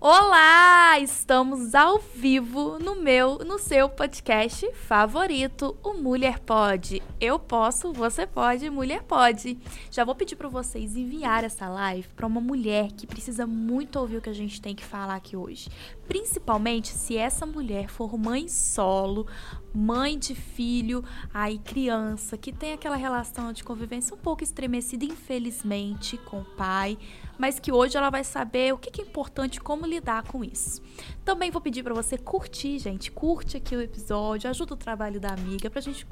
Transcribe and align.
Olá! 0.00 0.96
Estamos 1.00 1.74
ao 1.74 1.98
vivo 1.98 2.78
no 2.78 2.94
meu, 2.94 3.38
no 3.38 3.58
seu 3.58 3.88
podcast 3.88 4.72
favorito, 4.74 5.76
o 5.82 5.94
Mulher 5.94 6.38
Pode. 6.38 7.02
Eu 7.20 7.36
posso, 7.36 7.92
você 7.92 8.24
pode, 8.24 8.70
mulher 8.70 9.02
pode. 9.02 9.58
Já 9.90 10.04
vou 10.04 10.14
pedir 10.14 10.36
para 10.36 10.48
vocês 10.48 10.94
enviar 10.94 11.42
essa 11.42 11.68
live 11.68 12.06
para 12.14 12.28
uma 12.28 12.40
mulher 12.40 12.92
que 12.92 13.08
precisa 13.08 13.44
muito 13.44 13.98
ouvir 13.98 14.18
o 14.18 14.20
que 14.20 14.30
a 14.30 14.34
gente 14.34 14.62
tem 14.62 14.72
que 14.72 14.84
falar 14.84 15.16
aqui 15.16 15.36
hoje. 15.36 15.68
Principalmente 16.06 16.88
se 16.90 17.16
essa 17.16 17.44
mulher 17.44 17.88
for 17.88 18.16
mãe 18.16 18.46
solo, 18.46 19.26
mãe 19.74 20.16
de 20.16 20.32
filho, 20.32 21.02
aí 21.34 21.58
criança, 21.58 22.38
que 22.38 22.52
tem 22.52 22.72
aquela 22.72 22.96
relação 22.96 23.52
de 23.52 23.64
convivência 23.64 24.14
um 24.14 24.18
pouco 24.18 24.44
estremecida, 24.44 25.04
infelizmente, 25.04 26.16
com 26.18 26.42
o 26.42 26.44
pai 26.44 26.96
mas 27.38 27.60
que 27.60 27.70
hoje 27.70 27.96
ela 27.96 28.10
vai 28.10 28.24
saber 28.24 28.74
o 28.74 28.78
que 28.78 29.00
é 29.00 29.04
importante, 29.04 29.60
como 29.60 29.86
lidar 29.86 29.97
com 30.26 30.44
isso. 30.44 30.82
Também 31.24 31.50
vou 31.50 31.60
pedir 31.60 31.82
para 31.82 31.94
você 31.94 32.16
curtir, 32.16 32.78
gente, 32.78 33.10
curte 33.10 33.56
aqui 33.56 33.76
o 33.76 33.80
episódio, 33.80 34.48
ajuda 34.48 34.74
o 34.74 34.76
trabalho 34.76 35.20
da 35.20 35.30
amiga 35.30 35.68
para 35.68 35.78
a 35.78 35.82
gente 35.82 36.06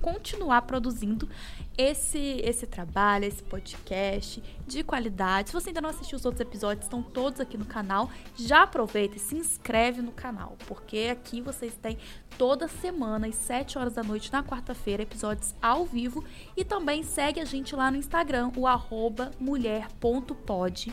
continuar 0.00 0.62
produzindo 0.62 1.28
esse 1.76 2.40
esse 2.44 2.66
trabalho, 2.66 3.24
esse 3.24 3.42
podcast 3.42 4.42
de 4.66 4.82
qualidade. 4.82 5.50
Se 5.50 5.54
você 5.54 5.70
ainda 5.70 5.80
não 5.80 5.90
assistiu 5.90 6.16
os 6.16 6.24
outros 6.24 6.40
episódios, 6.40 6.84
estão 6.84 7.02
todos 7.02 7.40
aqui 7.40 7.56
no 7.56 7.64
canal. 7.64 8.10
Já 8.36 8.62
aproveita 8.62 9.16
e 9.16 9.20
se 9.20 9.36
inscreve 9.36 10.02
no 10.02 10.12
canal, 10.12 10.56
porque 10.66 11.08
aqui 11.10 11.40
vocês 11.40 11.74
têm 11.74 11.98
toda 12.36 12.68
semana 12.68 13.26
às 13.26 13.34
7 13.34 13.78
horas 13.78 13.94
da 13.94 14.02
noite 14.02 14.32
na 14.32 14.42
quarta-feira 14.42 15.02
episódios 15.02 15.54
ao 15.60 15.84
vivo 15.84 16.24
e 16.56 16.64
também 16.64 17.02
segue 17.02 17.40
a 17.40 17.44
gente 17.44 17.74
lá 17.76 17.90
no 17.90 17.96
Instagram, 17.96 18.50
o 18.56 18.66
arroba 18.66 19.30
mulher.pod, 19.38 20.92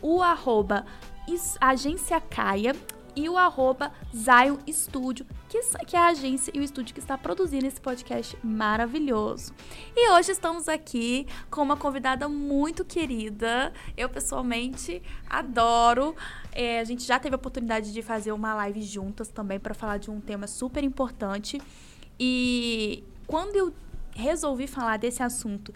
o 0.00 0.22
arroba 0.22 0.84
agência 1.60 2.20
Caia 2.20 2.74
e 3.14 3.28
o 3.28 3.36
arroba 3.36 3.92
Zion 4.14 4.56
Studio, 4.70 5.26
que, 5.48 5.60
que 5.86 5.96
é 5.96 5.98
a 5.98 6.08
agência 6.08 6.50
e 6.54 6.58
o 6.58 6.62
estúdio 6.62 6.94
que 6.94 7.00
está 7.00 7.18
produzindo 7.18 7.66
esse 7.66 7.80
podcast 7.80 8.36
maravilhoso. 8.42 9.52
E 9.94 10.10
hoje 10.12 10.32
estamos 10.32 10.68
aqui 10.68 11.26
com 11.50 11.62
uma 11.62 11.76
convidada 11.76 12.28
muito 12.28 12.84
querida. 12.84 13.72
Eu, 13.96 14.08
pessoalmente, 14.08 15.02
adoro. 15.28 16.16
É, 16.52 16.80
a 16.80 16.84
gente 16.84 17.04
já 17.04 17.18
teve 17.18 17.34
a 17.34 17.38
oportunidade 17.38 17.92
de 17.92 18.02
fazer 18.02 18.32
uma 18.32 18.54
live 18.54 18.82
juntas 18.82 19.28
também 19.28 19.60
para 19.60 19.74
falar 19.74 19.98
de 19.98 20.10
um 20.10 20.20
tema 20.20 20.46
super 20.46 20.82
importante. 20.82 21.60
E 22.18 23.04
quando 23.26 23.56
eu 23.56 23.74
resolvi 24.14 24.66
falar 24.66 24.98
desse 24.98 25.22
assunto 25.22 25.72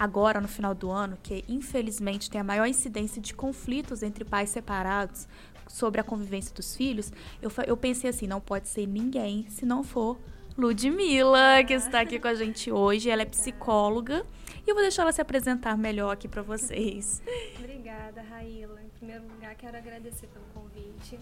agora 0.00 0.40
no 0.40 0.48
final 0.48 0.74
do 0.74 0.90
ano, 0.90 1.18
que 1.22 1.44
infelizmente 1.46 2.30
tem 2.30 2.40
a 2.40 2.44
maior 2.44 2.66
incidência 2.66 3.20
de 3.20 3.34
conflitos 3.34 4.02
entre 4.02 4.24
pais 4.24 4.48
separados, 4.48 5.28
sobre 5.68 6.00
a 6.00 6.04
convivência 6.04 6.52
dos 6.54 6.74
filhos, 6.74 7.12
eu, 7.40 7.50
eu 7.66 7.76
pensei 7.76 8.10
assim, 8.10 8.26
não 8.26 8.40
pode 8.40 8.68
ser 8.68 8.86
ninguém 8.86 9.46
se 9.48 9.64
não 9.64 9.84
for 9.84 10.18
Ludmilla, 10.58 11.62
que 11.64 11.72
está 11.74 12.00
aqui 12.00 12.18
com 12.18 12.28
a 12.28 12.34
gente 12.34 12.72
hoje. 12.72 13.08
Ela 13.08 13.22
é 13.22 13.24
psicóloga 13.24 14.26
e 14.66 14.70
eu 14.70 14.74
vou 14.74 14.82
deixar 14.82 15.02
ela 15.02 15.12
se 15.12 15.20
apresentar 15.20 15.76
melhor 15.78 16.10
aqui 16.10 16.28
para 16.28 16.42
vocês. 16.42 17.22
Obrigada, 17.56 18.20
Raíla. 18.22 18.82
Em 18.82 18.88
primeiro 18.98 19.22
lugar, 19.28 19.54
quero 19.54 19.76
agradecer 19.76 20.26
pelo 20.26 20.44
convite. 20.52 21.18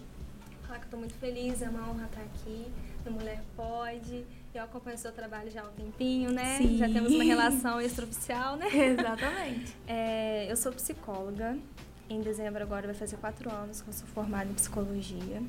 Falar 0.63 0.79
que 0.79 0.85
estou 0.85 0.99
muito 0.99 1.15
feliz, 1.15 1.61
é 1.61 1.69
uma 1.69 1.89
honra 1.89 2.05
estar 2.05 2.21
aqui 2.21 2.67
no 3.05 3.11
Mulher 3.11 3.41
Pode. 3.55 4.25
Eu 4.59 4.65
acompanho 4.65 4.97
o 4.97 4.99
seu 4.99 5.13
trabalho 5.13 5.49
já 5.49 5.61
há 5.61 5.63
um 5.63 5.71
tempinho, 5.71 6.31
né? 6.31 6.57
Sim. 6.57 6.77
Já 6.77 6.89
temos 6.89 7.13
uma 7.13 7.23
relação 7.23 7.79
extraoficial, 7.79 8.57
né? 8.57 8.67
Exatamente. 8.67 9.77
É, 9.87 10.51
eu 10.51 10.55
sou 10.55 10.71
psicóloga, 10.71 11.57
em 12.09 12.21
dezembro 12.21 12.61
agora 12.61 12.85
vai 12.85 12.95
fazer 12.95 13.17
quatro 13.17 13.49
anos 13.49 13.81
que 13.81 13.87
eu 13.87 13.93
sou 13.93 14.07
formada 14.07 14.49
em 14.49 14.53
psicologia. 14.53 15.41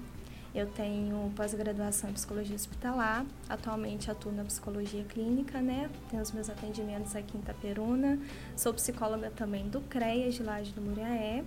Eu 0.54 0.66
tenho 0.68 1.32
pós-graduação 1.34 2.10
em 2.10 2.12
psicologia 2.12 2.54
hospitalar. 2.54 3.26
Atualmente 3.48 4.10
atuo 4.10 4.32
na 4.32 4.44
psicologia 4.44 5.04
clínica, 5.04 5.60
né? 5.60 5.90
Tenho 6.08 6.22
os 6.22 6.32
meus 6.32 6.48
atendimentos 6.48 7.14
aqui 7.16 7.36
em 7.36 7.40
Itaperuna. 7.40 8.18
Sou 8.56 8.72
psicóloga 8.72 9.30
também 9.30 9.68
do 9.68 9.80
CREAS 9.82 10.34
de 10.34 10.42
Laje 10.42 10.72
do 10.72 10.80
Muriaé. 10.80 11.44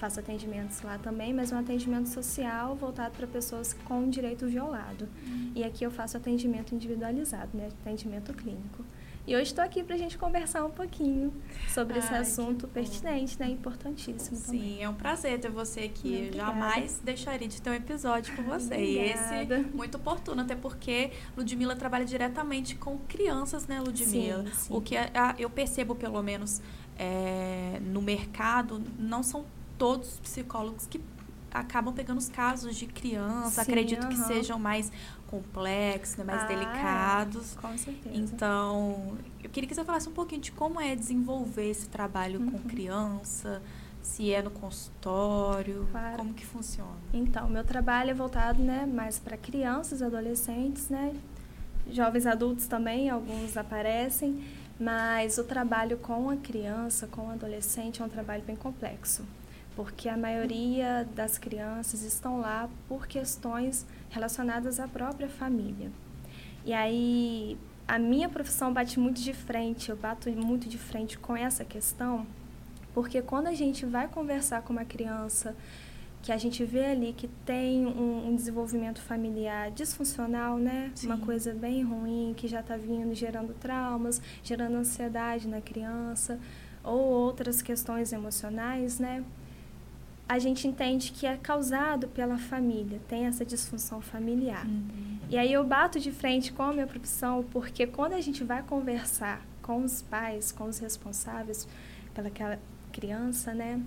Faço 0.00 0.18
atendimentos 0.18 0.80
lá 0.80 0.96
também, 0.96 1.30
mas 1.34 1.52
um 1.52 1.58
atendimento 1.58 2.08
social 2.08 2.74
voltado 2.74 3.14
para 3.14 3.26
pessoas 3.26 3.74
com 3.84 4.08
direito 4.08 4.46
violado. 4.46 5.06
Uhum. 5.26 5.52
E 5.54 5.62
aqui 5.62 5.84
eu 5.84 5.90
faço 5.90 6.16
atendimento 6.16 6.74
individualizado, 6.74 7.50
né? 7.52 7.68
Atendimento 7.82 8.32
clínico. 8.32 8.82
E 9.26 9.36
hoje 9.36 9.50
estou 9.50 9.62
aqui 9.62 9.84
para 9.84 9.96
a 9.96 9.98
gente 9.98 10.16
conversar 10.16 10.64
um 10.64 10.70
pouquinho 10.70 11.30
sobre 11.68 11.92
Ai, 11.92 11.98
esse 11.98 12.14
assunto 12.14 12.66
pertinente, 12.66 13.38
né? 13.38 13.50
Importantíssimo 13.50 14.38
Sim, 14.38 14.46
também. 14.46 14.82
é 14.82 14.88
um 14.88 14.94
prazer 14.94 15.38
ter 15.38 15.50
você 15.50 15.80
aqui. 15.80 16.30
Eu 16.32 16.32
jamais 16.32 16.98
deixaria 17.04 17.46
de 17.46 17.60
ter 17.60 17.68
um 17.68 17.74
episódio 17.74 18.34
com 18.34 18.42
você. 18.42 18.76
E 18.76 18.98
esse 18.98 19.46
muito 19.74 19.98
oportuno, 19.98 20.40
até 20.40 20.56
porque 20.56 21.10
Ludmilla 21.36 21.76
trabalha 21.76 22.06
diretamente 22.06 22.74
com 22.74 22.96
crianças, 23.00 23.66
né, 23.66 23.78
Ludmilla? 23.80 24.44
Sim, 24.46 24.52
sim. 24.54 24.74
O 24.74 24.80
que 24.80 24.96
a, 24.96 25.10
a, 25.14 25.34
eu 25.38 25.50
percebo, 25.50 25.94
pelo 25.94 26.22
menos, 26.22 26.62
é, 26.98 27.78
no 27.82 28.00
mercado, 28.00 28.82
não 28.98 29.22
são 29.22 29.44
todos 29.80 30.12
os 30.12 30.20
psicólogos 30.20 30.86
que 30.86 31.00
acabam 31.50 31.92
pegando 31.92 32.18
os 32.18 32.28
casos 32.28 32.76
de 32.76 32.86
criança. 32.86 33.64
Sim, 33.64 33.70
Acredito 33.72 34.04
uh 34.04 34.08
-huh. 34.08 34.10
que 34.10 34.16
sejam 34.18 34.58
mais 34.58 34.92
complexos, 35.26 36.18
né, 36.18 36.24
mais 36.24 36.42
ah, 36.42 36.46
delicados. 36.46 37.54
Com 37.54 37.76
certeza. 37.78 38.14
Então, 38.14 39.16
eu 39.42 39.48
queria 39.48 39.66
que 39.66 39.74
você 39.74 39.82
falasse 39.82 40.06
um 40.06 40.12
pouquinho 40.12 40.42
de 40.42 40.52
como 40.52 40.78
é 40.78 40.94
desenvolver 40.94 41.70
esse 41.70 41.88
trabalho 41.88 42.40
uhum. 42.40 42.50
com 42.50 42.58
criança, 42.68 43.62
se 44.02 44.30
é 44.30 44.42
no 44.42 44.50
consultório, 44.50 45.88
claro. 45.90 46.18
como 46.18 46.34
que 46.34 46.44
funciona. 46.44 46.98
Então, 47.14 47.48
meu 47.48 47.64
trabalho 47.64 48.10
é 48.10 48.14
voltado, 48.14 48.62
né, 48.62 48.84
mais 48.84 49.18
para 49.18 49.36
crianças, 49.38 50.02
adolescentes, 50.02 50.90
né, 50.90 51.14
jovens 51.90 52.26
adultos 52.26 52.66
também, 52.66 53.08
alguns 53.08 53.56
aparecem, 53.56 54.44
mas 54.78 55.38
o 55.38 55.44
trabalho 55.44 55.96
com 55.96 56.28
a 56.28 56.36
criança, 56.36 57.06
com 57.06 57.28
o 57.28 57.30
adolescente 57.30 58.02
é 58.02 58.04
um 58.04 58.08
trabalho 58.10 58.42
bem 58.42 58.56
complexo 58.56 59.24
porque 59.76 60.08
a 60.08 60.16
maioria 60.16 61.08
das 61.14 61.38
crianças 61.38 62.02
estão 62.02 62.40
lá 62.40 62.68
por 62.88 63.06
questões 63.06 63.86
relacionadas 64.08 64.80
à 64.80 64.88
própria 64.88 65.28
família. 65.28 65.90
E 66.64 66.72
aí 66.72 67.58
a 67.86 67.98
minha 67.98 68.28
profissão 68.28 68.72
bate 68.72 69.00
muito 69.00 69.20
de 69.20 69.32
frente, 69.32 69.90
eu 69.90 69.96
bato 69.96 70.30
muito 70.30 70.68
de 70.68 70.78
frente 70.78 71.18
com 71.18 71.36
essa 71.36 71.64
questão, 71.64 72.26
porque 72.94 73.20
quando 73.20 73.48
a 73.48 73.54
gente 73.54 73.84
vai 73.84 74.06
conversar 74.06 74.62
com 74.62 74.72
uma 74.72 74.84
criança 74.84 75.56
que 76.22 76.30
a 76.30 76.36
gente 76.36 76.64
vê 76.64 76.86
ali 76.86 77.12
que 77.12 77.26
tem 77.46 77.86
um, 77.86 78.28
um 78.28 78.36
desenvolvimento 78.36 79.00
familiar 79.00 79.70
disfuncional, 79.70 80.58
né? 80.58 80.92
Sim. 80.94 81.06
Uma 81.06 81.18
coisa 81.18 81.54
bem 81.54 81.82
ruim, 81.82 82.34
que 82.36 82.46
já 82.46 82.60
está 82.60 82.76
vindo 82.76 83.14
gerando 83.14 83.54
traumas, 83.54 84.20
gerando 84.42 84.76
ansiedade 84.76 85.48
na 85.48 85.60
criança, 85.60 86.38
ou 86.84 87.00
outras 87.00 87.62
questões 87.62 88.12
emocionais, 88.12 88.98
né? 88.98 89.24
A 90.30 90.38
gente 90.38 90.68
entende 90.68 91.10
que 91.10 91.26
é 91.26 91.36
causado 91.36 92.06
pela 92.06 92.38
família, 92.38 93.00
tem 93.08 93.26
essa 93.26 93.44
disfunção 93.44 94.00
familiar. 94.00 94.64
Uhum. 94.64 95.18
E 95.28 95.36
aí 95.36 95.52
eu 95.52 95.64
bato 95.64 95.98
de 95.98 96.12
frente 96.12 96.52
com 96.52 96.62
a 96.62 96.72
minha 96.72 96.86
profissão, 96.86 97.44
porque 97.50 97.84
quando 97.84 98.12
a 98.12 98.20
gente 98.20 98.44
vai 98.44 98.62
conversar 98.62 99.44
com 99.60 99.82
os 99.82 100.02
pais, 100.02 100.52
com 100.52 100.66
os 100.66 100.78
responsáveis 100.78 101.66
pelaquela 102.14 102.60
criança, 102.92 103.52
né? 103.52 103.82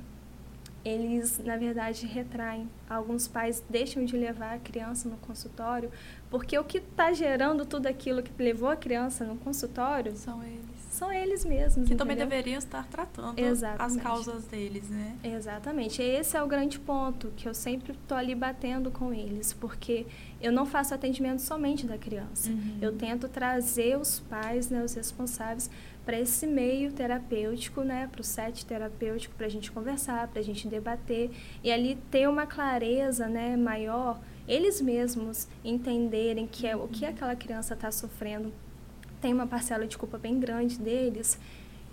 Eles, 0.84 1.40
na 1.40 1.56
verdade, 1.56 2.06
retraem. 2.06 2.70
Alguns 2.90 3.26
pais 3.26 3.64
deixam 3.70 4.04
de 4.04 4.18
levar 4.18 4.56
a 4.56 4.60
criança 4.60 5.08
no 5.08 5.16
consultório, 5.16 5.90
porque 6.30 6.60
o 6.60 6.64
que 6.66 6.80
está 6.80 7.14
gerando 7.14 7.66
tudo 7.66 7.88
aquilo 7.88 8.22
que 8.22 8.44
levou 8.44 8.68
a 8.68 8.76
criança 8.76 9.24
no 9.24 9.38
consultório 9.38 10.14
são 10.18 10.44
eles 10.44 10.73
são 10.94 11.12
eles 11.12 11.44
mesmos. 11.44 11.88
Que 11.88 11.94
entendeu? 11.94 11.98
também 11.98 12.16
deveriam 12.16 12.60
estar 12.60 12.88
tratando 12.88 13.40
Exatamente. 13.40 13.98
as 13.98 14.04
causas 14.04 14.46
deles, 14.46 14.90
né? 14.90 15.18
Exatamente. 15.24 16.02
Esse 16.02 16.38
é 16.38 16.44
o 16.44 16.48
grande 16.48 16.80
ponto 16.80 17.34
que 17.36 17.48
eu 17.48 17.54
sempre 17.54 17.94
estou 17.94 18.16
ali 18.18 18.36
batendo 18.36 18.92
com 18.92 19.12
eles, 19.12 19.54
porque 19.54 20.06
eu 20.40 20.52
não 20.52 20.66
faço 20.66 20.94
atendimento 20.94 21.42
somente 21.42 21.88
da 21.88 21.98
criança. 21.98 22.50
Uhum. 22.50 22.78
Eu 22.80 22.96
tento 22.96 23.28
trazer 23.28 23.98
os 23.98 24.20
pais, 24.20 24.70
né, 24.70 24.84
os 24.84 24.94
responsáveis, 24.94 25.70
para 26.06 26.20
esse 26.20 26.46
meio 26.46 26.92
terapêutico, 26.92 27.82
né, 27.82 28.08
para 28.12 28.22
o 28.22 28.24
set 28.24 28.66
terapêutico, 28.66 29.34
para 29.36 29.48
a 29.48 29.50
gente 29.50 29.72
conversar, 29.72 30.28
para 30.28 30.42
a 30.42 30.44
gente 30.44 30.68
debater 30.68 31.32
e 31.64 31.72
ali 31.72 31.98
ter 32.12 32.28
uma 32.30 32.46
clareza, 32.46 33.28
né, 33.28 33.56
maior, 33.56 34.20
eles 34.48 34.82
mesmos 34.82 35.48
entenderem 35.64 36.46
que 36.46 36.68
é 36.68 36.76
o 36.76 36.88
que 36.88 37.06
aquela 37.06 37.36
criança 37.36 37.74
está 37.74 37.90
sofrendo 37.90 38.54
tem 39.24 39.34
uma 39.34 39.48
parcela 39.48 39.88
de 39.88 39.98
culpa 39.98 40.18
bem 40.18 40.38
grande 40.38 40.78
deles 40.78 41.40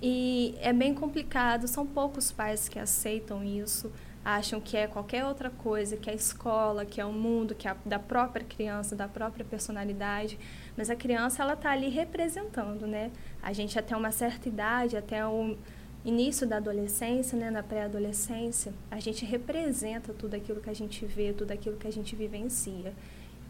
e 0.02 0.56
é 0.60 0.72
bem 0.72 0.92
complicado. 0.92 1.68
São 1.68 1.86
poucos 1.86 2.32
pais 2.32 2.68
que 2.68 2.76
aceitam 2.76 3.44
isso, 3.44 3.92
acham 4.24 4.60
que 4.60 4.76
é 4.76 4.88
qualquer 4.88 5.24
outra 5.24 5.48
coisa, 5.48 5.96
que 5.96 6.10
é 6.10 6.12
a 6.12 6.16
escola, 6.16 6.84
que 6.84 7.00
é 7.00 7.04
o 7.04 7.12
mundo, 7.12 7.54
que 7.54 7.68
é 7.68 7.76
da 7.86 8.00
própria 8.00 8.44
criança, 8.44 8.96
da 8.96 9.06
própria 9.06 9.44
personalidade. 9.44 10.36
Mas 10.76 10.90
a 10.90 10.96
criança 10.96 11.40
ela 11.44 11.52
está 11.52 11.70
ali 11.70 11.88
representando, 11.88 12.84
né? 12.84 13.12
A 13.40 13.52
gente 13.52 13.78
até 13.78 13.96
uma 13.96 14.10
certa 14.10 14.48
idade, 14.48 14.96
até 14.96 15.24
um 15.24 15.56
início 16.04 16.48
da 16.48 16.56
adolescência, 16.56 17.38
né, 17.38 17.48
na 17.48 17.62
pré-adolescência, 17.62 18.72
a 18.90 18.98
gente 18.98 19.24
representa 19.24 20.12
tudo 20.12 20.34
aquilo 20.34 20.60
que 20.60 20.70
a 20.70 20.74
gente 20.74 21.06
vê, 21.06 21.32
tudo 21.32 21.52
aquilo 21.52 21.76
que 21.76 21.86
a 21.86 21.92
gente 21.92 22.16
vivencia. 22.16 22.92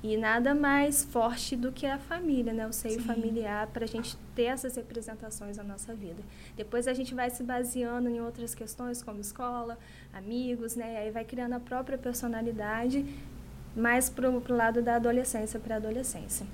E 0.03 0.17
nada 0.17 0.55
mais 0.55 1.05
forte 1.05 1.55
do 1.55 1.71
que 1.71 1.85
a 1.85 1.99
família, 1.99 2.55
né? 2.55 2.67
O 2.67 2.73
seio 2.73 3.01
Sim. 3.01 3.07
familiar, 3.07 3.67
para 3.67 3.85
a 3.85 3.89
gente 3.89 4.17
ter 4.35 4.45
essas 4.45 4.75
representações 4.77 5.59
na 5.59 5.63
nossa 5.63 5.95
vida. 5.95 6.23
Depois 6.57 6.89
a 6.89 6.95
gente 6.95 7.15
vai 7.15 7.29
se 7.29 7.43
baseando 7.43 8.09
em 8.09 8.19
outras 8.19 8.55
questões, 8.55 9.03
como 9.03 9.21
escola, 9.21 9.79
amigos, 10.11 10.75
né? 10.75 10.95
E 10.95 10.97
aí 10.97 11.11
vai 11.11 11.25
criando 11.25 11.53
a 11.53 11.61
própria 11.61 11.99
personalidade, 11.99 13.05
mais 13.77 14.09
para 14.09 14.31
o 14.31 14.43
lado 14.49 14.81
da 14.81 14.97
adolescência, 14.97 15.61
pré-adolescência. 15.61 16.47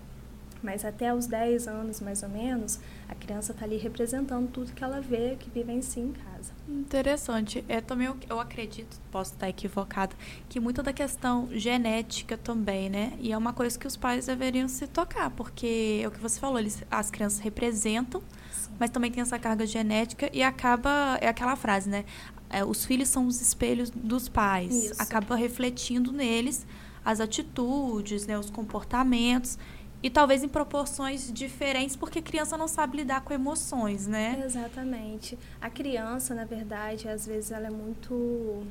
Mas 0.61 0.85
até 0.85 1.15
os 1.15 1.27
10 1.27 1.69
anos, 1.69 2.01
mais 2.01 2.25
ou 2.25 2.29
menos, 2.29 2.81
a 3.09 3.15
criança 3.15 3.53
está 3.53 3.65
ali 3.65 3.77
representando 3.77 4.51
tudo 4.51 4.73
que 4.73 4.83
ela 4.83 5.01
vê, 5.01 5.37
que 5.39 5.49
vivencia 5.49 6.03
em 6.03 6.13
casa. 6.13 6.53
Interessante. 6.69 7.65
É 7.69 7.81
também 7.81 8.09
eu 8.29 8.41
acredito, 8.41 9.01
posso 9.11 9.33
estar 9.33 9.49
equivocada, 9.49 10.17
que 10.49 10.59
muito 10.59 10.83
da 10.83 10.93
questão 10.93 11.49
genética 11.53 12.37
também, 12.37 12.91
né? 12.91 13.13
E 13.21 13.33
é 13.33 13.39
uma 13.39 13.53
coisa 13.53 13.79
que 13.79 13.87
os 13.87 13.97
pais 13.97 14.27
deveriam 14.27 14.69
se 14.69 14.87
tocar, 14.87 15.31
porque 15.31 16.01
é 16.03 16.09
o 16.09 16.11
que 16.11 16.21
você 16.21 16.41
falou, 16.41 16.59
eles, 16.59 16.83
as 16.91 17.11
crianças 17.11 17.39
representam, 17.39 18.21
Sim. 18.51 18.71
mas 18.79 18.91
também 18.91 19.11
tem 19.11 19.23
essa 19.23 19.39
carga 19.39 19.65
genética 19.67 20.29
e 20.33 20.43
acaba 20.43 21.19
é 21.21 21.29
aquela 21.29 21.55
frase, 21.55 21.89
né? 21.89 22.05
É, 22.51 22.65
os 22.65 22.85
filhos 22.85 23.09
são 23.09 23.27
os 23.27 23.41
espelhos 23.41 23.91
dos 23.91 24.29
pais. 24.29 24.73
Isso. 24.73 25.03
Acaba 25.03 25.35
refletindo 25.35 26.13
neles 26.13 26.67
as 27.05 27.21
atitudes, 27.21 28.27
né, 28.27 28.37
os 28.37 28.51
comportamentos 28.51 29.57
e 30.03 30.11
talvez 30.11 30.43
em 30.45 30.49
proporções 30.49 31.33
diferentes, 31.33 31.97
porque 31.97 32.19
a 32.19 32.23
criança 32.23 32.57
não 32.57 32.69
sabe 32.69 32.99
lidar 32.99 33.23
com 33.23 33.33
emoções, 33.33 34.07
né? 34.07 34.43
Exatamente. 34.45 35.39
A 35.61 35.71
criança, 35.71 36.35
na 36.35 36.45
verdade, 36.45 37.09
às 37.09 37.27
vezes 37.27 37.51
ela 37.51 37.67
é 37.67 37.71
muito, 37.71 38.65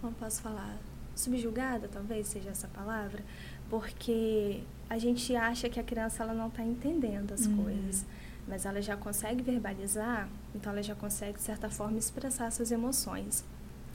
como 0.00 0.12
posso 0.14 0.40
falar, 0.40 0.76
subjugada, 1.14 1.88
talvez 1.92 2.28
seja 2.28 2.50
essa 2.50 2.68
palavra, 2.68 3.22
porque 3.68 4.60
a 4.88 4.98
gente 4.98 5.34
acha 5.34 5.68
que 5.68 5.80
a 5.80 5.82
criança 5.82 6.22
ela 6.22 6.34
não 6.34 6.48
está 6.48 6.62
entendendo 6.62 7.32
as 7.32 7.46
uhum. 7.46 7.64
coisas, 7.64 8.04
mas 8.46 8.64
ela 8.64 8.80
já 8.80 8.96
consegue 8.96 9.42
verbalizar, 9.42 10.28
então 10.54 10.72
ela 10.72 10.82
já 10.82 10.94
consegue 10.94 11.38
de 11.38 11.42
certa 11.42 11.70
forma 11.70 11.98
expressar 11.98 12.50
suas 12.50 12.70
emoções. 12.70 13.44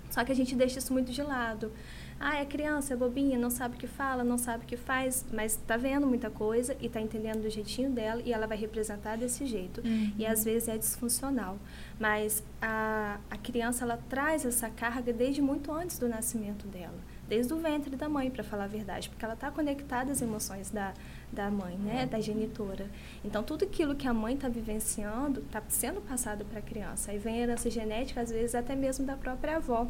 Só 0.09 0.23
que 0.23 0.31
a 0.31 0.35
gente 0.35 0.55
deixa 0.55 0.79
isso 0.79 0.93
muito 0.93 1.11
de 1.11 1.21
lado. 1.21 1.71
Ah, 2.19 2.37
é 2.37 2.45
criança, 2.45 2.93
é 2.93 2.97
bobinha, 2.97 3.37
não 3.37 3.49
sabe 3.49 3.75
o 3.75 3.77
que 3.77 3.87
fala, 3.87 4.23
não 4.23 4.37
sabe 4.37 4.63
o 4.63 4.67
que 4.67 4.75
faz, 4.75 5.23
mas 5.31 5.53
está 5.53 5.77
vendo 5.77 6.07
muita 6.07 6.29
coisa 6.29 6.75
e 6.81 6.87
está 6.87 6.99
entendendo 6.99 7.43
do 7.43 7.49
jeitinho 7.49 7.91
dela 7.91 8.21
e 8.25 8.33
ela 8.33 8.47
vai 8.47 8.57
representar 8.57 9.17
desse 9.17 9.45
jeito. 9.45 9.81
Uhum. 9.81 10.13
E 10.17 10.25
às 10.25 10.43
vezes 10.43 10.67
é 10.67 10.77
disfuncional. 10.77 11.57
Mas 11.99 12.43
a, 12.61 13.19
a 13.29 13.37
criança, 13.37 13.83
ela 13.83 13.97
traz 14.09 14.45
essa 14.45 14.69
carga 14.69 15.13
desde 15.13 15.41
muito 15.41 15.71
antes 15.71 15.99
do 15.99 16.07
nascimento 16.07 16.67
dela. 16.67 16.97
Desde 17.27 17.53
o 17.53 17.57
ventre 17.57 17.95
da 17.95 18.07
mãe, 18.07 18.31
para 18.31 18.43
falar 18.43 18.63
a 18.63 18.67
verdade. 18.67 19.09
Porque 19.09 19.23
ela 19.23 19.33
está 19.33 19.51
conectada 19.51 20.11
às 20.11 20.21
emoções 20.21 20.71
da, 20.71 20.93
da 21.31 21.51
mãe, 21.51 21.75
né, 21.77 22.03
uhum. 22.03 22.09
da 22.09 22.19
genitora. 22.19 22.87
Então, 23.23 23.43
tudo 23.43 23.65
aquilo 23.65 23.95
que 23.95 24.07
a 24.07 24.13
mãe 24.13 24.33
está 24.33 24.47
vivenciando 24.47 25.41
está 25.41 25.61
sendo 25.67 26.01
passado 26.01 26.45
para 26.45 26.59
a 26.59 26.61
criança. 26.61 27.11
Aí 27.11 27.17
vem 27.17 27.35
a 27.35 27.39
herança 27.39 27.69
genética, 27.69 28.21
às 28.21 28.31
vezes 28.31 28.55
até 28.55 28.75
mesmo 28.75 29.05
da 29.05 29.15
própria 29.15 29.57
avó. 29.57 29.87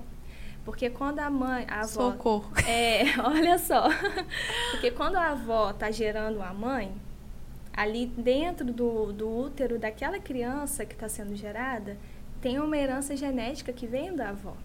Porque 0.68 0.90
quando 0.90 1.20
a 1.20 1.30
mãe, 1.30 1.66
a 1.70 1.80
avó. 1.80 2.12
Socorro. 2.12 2.52
É, 2.68 3.18
olha 3.22 3.58
só. 3.58 3.88
Porque 4.72 4.92
quando 4.92 5.16
a 5.16 5.28
avó 5.28 5.70
está 5.70 5.90
gerando 5.90 6.42
a 6.42 6.54
mãe, 6.54 6.92
ali 7.74 8.06
dentro 8.06 8.66
do, 8.66 9.14
do 9.14 9.30
útero 9.30 9.80
daquela 9.80 10.20
criança 10.20 10.86
que 10.86 10.94
está 10.94 11.08
sendo 11.08 11.34
gerada, 11.38 11.98
tem 12.42 12.60
uma 12.60 12.78
herança 12.78 13.16
genética 13.16 13.72
que 13.72 13.88
vem 13.88 14.14
da 14.14 14.32
avó. 14.32 14.58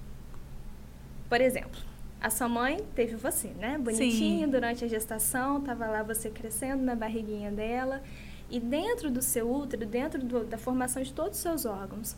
Por 1.29 1.41
exemplo, 1.41 1.81
a 2.21 2.31
sua 2.31 2.49
mãe 2.49 2.85
teve 2.97 3.15
você, 3.15 3.51
né? 3.51 3.79
Bonitinho 3.79 4.47
Sim. 4.47 4.51
durante 4.51 4.85
a 4.85 4.89
gestação, 4.89 5.59
estava 5.59 5.87
lá 5.87 6.03
você 6.03 6.29
crescendo 6.31 6.83
na 6.83 6.97
barriguinha 6.97 7.53
dela. 7.53 8.03
E 8.51 8.59
dentro 8.59 9.09
do 9.09 9.23
seu 9.23 9.49
útero, 9.49 9.87
dentro 9.87 10.21
do, 10.21 10.43
da 10.43 10.59
formação 10.59 11.01
de 11.01 11.13
todos 11.13 11.37
os 11.37 11.43
seus 11.43 11.65
órgãos, 11.65 12.17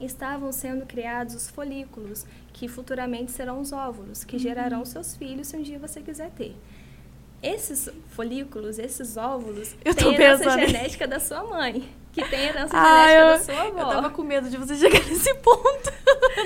estavam 0.00 0.52
sendo 0.52 0.86
criados 0.86 1.34
os 1.34 1.48
folículos, 1.48 2.26
que 2.52 2.68
futuramente 2.68 3.32
serão 3.32 3.60
os 3.60 3.72
óvulos, 3.72 4.24
que 4.24 4.36
uhum. 4.36 4.42
gerarão 4.42 4.84
seus 4.84 5.16
filhos 5.16 5.48
se 5.48 5.56
um 5.56 5.62
dia 5.62 5.78
você 5.78 6.00
quiser 6.00 6.30
ter. 6.30 6.56
Esses 7.42 7.88
folículos, 8.10 8.78
esses 8.78 9.16
óvulos, 9.16 9.74
eu 9.84 9.94
têm 9.94 10.14
herança 10.14 10.44
pensando... 10.44 10.66
genética 10.66 11.08
da 11.08 11.18
sua 11.18 11.42
mãe, 11.44 11.88
que 12.12 12.24
tem 12.28 12.40
herança 12.48 12.76
ah, 12.76 13.08
genética 13.08 13.20
eu, 13.20 13.26
da 13.26 13.38
sua 13.38 13.68
avó. 13.68 13.80
Eu 13.80 13.96
tava 13.96 14.10
com 14.10 14.22
medo 14.22 14.48
de 14.48 14.56
você 14.56 14.76
chegar 14.76 15.04
nesse 15.04 15.34
ponto. 15.42 15.92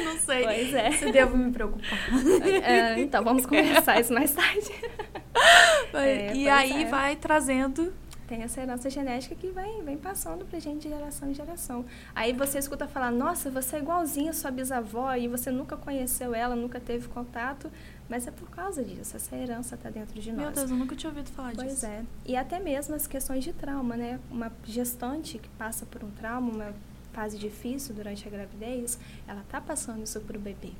não 0.04 0.18
sei 0.18 0.42
pois 0.42 0.74
é. 0.74 0.92
se 0.92 1.12
devo 1.12 1.36
me 1.36 1.52
preocupar. 1.52 1.98
É, 2.62 2.98
então, 2.98 3.22
vamos 3.22 3.44
conversar 3.44 4.00
isso 4.00 4.12
mais 4.12 4.32
tarde. 4.32 4.72
É, 5.92 6.34
e 6.34 6.48
aí 6.48 6.84
é. 6.84 6.86
vai 6.86 7.16
trazendo 7.16 7.92
tem 8.26 8.42
essa 8.42 8.60
herança 8.60 8.90
genética 8.90 9.34
que 9.34 9.48
vem, 9.48 9.82
vem 9.82 9.96
passando 9.96 10.44
pra 10.44 10.58
gente 10.58 10.82
de 10.82 10.88
geração 10.88 11.30
em 11.30 11.34
geração. 11.34 11.84
Aí 12.14 12.32
você 12.32 12.58
escuta 12.58 12.86
falar, 12.86 13.10
nossa, 13.10 13.50
você 13.50 13.76
é 13.76 13.78
igualzinha 13.78 14.30
a 14.30 14.34
sua 14.34 14.50
bisavó 14.50 15.14
e 15.14 15.28
você 15.28 15.50
nunca 15.50 15.76
conheceu 15.76 16.34
ela, 16.34 16.56
nunca 16.56 16.80
teve 16.80 17.08
contato, 17.08 17.70
mas 18.08 18.26
é 18.26 18.30
por 18.30 18.48
causa 18.50 18.84
disso, 18.84 19.16
essa 19.16 19.36
herança 19.36 19.74
está 19.74 19.90
dentro 19.90 20.20
de 20.20 20.30
nós. 20.32 20.40
Meu 20.40 20.52
Deus, 20.52 20.70
eu 20.70 20.76
nunca 20.76 20.94
tinha 20.96 21.10
ouvido 21.10 21.30
falar 21.30 21.52
pois 21.54 21.68
disso. 21.68 21.86
Pois 21.86 21.92
é. 21.92 22.04
E 22.24 22.36
até 22.36 22.58
mesmo 22.58 22.94
as 22.94 23.06
questões 23.06 23.44
de 23.44 23.52
trauma, 23.52 23.96
né? 23.96 24.20
Uma 24.30 24.52
gestante 24.64 25.38
que 25.38 25.48
passa 25.50 25.86
por 25.86 26.02
um 26.04 26.10
trauma, 26.10 26.52
uma 26.52 26.74
fase 27.12 27.38
difícil 27.38 27.94
durante 27.94 28.26
a 28.28 28.30
gravidez, 28.30 28.98
ela 29.26 29.42
tá 29.48 29.60
passando 29.60 30.02
isso 30.02 30.20
pro 30.20 30.38
bebê. 30.38 30.72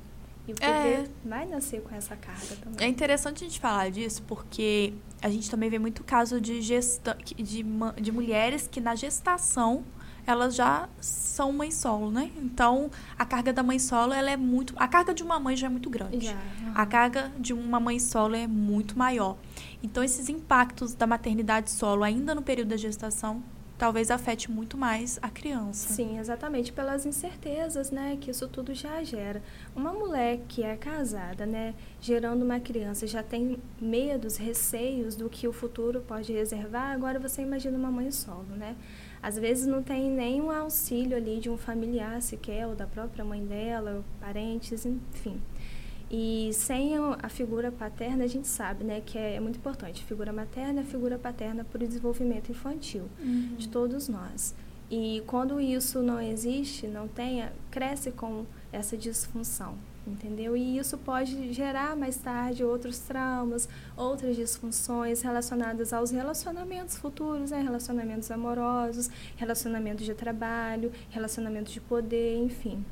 E 0.47 0.53
o 0.53 0.55
bebê 0.55 0.65
é. 0.65 1.07
vai 1.25 1.45
nascer 1.45 1.81
com 1.81 1.93
essa 1.93 2.15
carga 2.15 2.55
também. 2.63 2.87
É 2.87 2.89
interessante 2.89 3.43
a 3.43 3.47
gente 3.47 3.59
falar 3.59 3.91
disso, 3.91 4.23
porque 4.23 4.93
a 5.21 5.29
gente 5.29 5.49
também 5.51 5.69
vê 5.69 5.77
muito 5.77 6.03
caso 6.03 6.39
de, 6.39 6.61
gesta 6.61 7.17
de, 7.25 7.63
de 8.01 8.11
mulheres 8.11 8.67
que 8.67 8.79
na 8.79 8.95
gestação 8.95 9.83
elas 10.25 10.55
já 10.55 10.89
são 10.99 11.53
mãe 11.53 11.71
solo, 11.71 12.11
né? 12.11 12.29
Então, 12.35 12.91
a 13.17 13.25
carga 13.25 13.53
da 13.53 13.63
mãe 13.63 13.79
solo, 13.79 14.11
ela 14.11 14.29
é 14.29 14.35
muito... 14.35 14.73
A 14.75 14.85
carga 14.85 15.13
de 15.13 15.23
uma 15.23 15.39
mãe 15.39 15.55
já 15.55 15.67
é 15.67 15.69
muito 15.69 15.89
grande. 15.89 16.25
Já. 16.25 16.37
A 16.75 16.85
carga 16.85 17.31
de 17.39 17.53
uma 17.53 17.79
mãe 17.79 17.97
solo 17.97 18.35
é 18.35 18.45
muito 18.45 18.99
maior. 18.99 19.37
Então, 19.81 20.03
esses 20.03 20.27
impactos 20.27 20.93
da 20.93 21.07
maternidade 21.07 21.71
solo 21.71 22.03
ainda 22.03 22.35
no 22.35 22.41
período 22.41 22.67
da 22.69 22.77
gestação 22.77 23.41
talvez 23.77 24.09
afete 24.09 24.49
muito 24.49 24.77
mais 24.77 25.19
a 25.21 25.29
criança. 25.29 25.93
Sim, 25.93 26.17
exatamente, 26.19 26.71
pelas 26.71 27.05
incertezas, 27.05 27.91
né, 27.91 28.17
que 28.19 28.31
isso 28.31 28.47
tudo 28.47 28.73
já 28.73 29.03
gera. 29.03 29.41
Uma 29.75 29.93
mulher 29.93 30.39
que 30.47 30.63
é 30.63 30.75
casada, 30.75 31.45
né, 31.45 31.75
gerando 32.01 32.43
uma 32.43 32.59
criança, 32.59 33.05
já 33.05 33.21
tem 33.21 33.57
medos, 33.79 34.37
receios 34.37 35.15
do 35.15 35.29
que 35.29 35.47
o 35.47 35.53
futuro 35.53 36.01
pode 36.01 36.33
reservar, 36.33 36.91
agora 36.91 37.19
você 37.19 37.41
imagina 37.41 37.77
uma 37.77 37.91
mãe 37.91 38.11
solo, 38.11 38.55
né? 38.55 38.75
Às 39.21 39.37
vezes 39.37 39.65
não 39.65 39.81
tem 39.81 40.09
nenhum 40.09 40.51
auxílio 40.51 41.17
ali 41.17 41.39
de 41.39 41.49
um 41.49 41.57
familiar 41.57 42.21
sequer, 42.21 42.67
ou 42.67 42.75
da 42.75 42.85
própria 42.85 43.25
mãe 43.25 43.43
dela, 43.43 44.03
parentes, 44.19 44.85
enfim. 44.85 45.41
E 46.09 46.51
sem 46.53 46.93
a 46.97 47.27
figura 47.27 47.71
paterna, 47.71 48.23
a 48.23 48.27
gente 48.27 48.47
sabe 48.47 48.83
né, 48.83 49.01
que 49.05 49.17
é, 49.17 49.39
muito 49.39 49.57
importante. 49.57 50.03
Figura 50.05 50.31
materna 50.31 50.83
figura 50.83 51.17
paterna 51.17 51.65
para 51.65 51.83
o 51.83 51.87
desenvolvimento 51.87 52.49
infantil 52.49 53.09
uhum. 53.19 53.55
de 53.57 53.67
todos 53.67 54.07
nós. 54.07 54.55
E 54.89 55.21
quando 55.27 55.59
isso 55.59 56.01
não 56.01 56.21
existe, 56.21 56.87
não 56.87 57.07
tenha, 57.09 57.51
cresce 57.69 58.09
com 58.09 58.45
essa 58.71 58.95
disfunção, 58.95 59.75
entendeu? 60.05 60.55
E 60.55 60.77
isso 60.77 60.97
pode 60.97 61.51
gerar 61.51 61.93
mais 61.97 62.15
tarde 62.15 62.63
outros 62.63 62.99
traumas, 62.99 63.67
outras 63.97 64.37
disfunções 64.37 65.21
relacionadas 65.21 65.91
aos 65.91 66.11
relacionamentos 66.11 66.97
futuros, 66.97 67.51
né? 67.51 67.61
relacionamentos 67.61 68.31
amorosos, 68.31 69.09
relacionamentos 69.35 70.05
de 70.05 70.13
trabalho, 70.13 70.89
relacionamentos 71.09 71.73
de 71.73 71.81
poder, 71.81 72.37
enfim. 72.37 72.85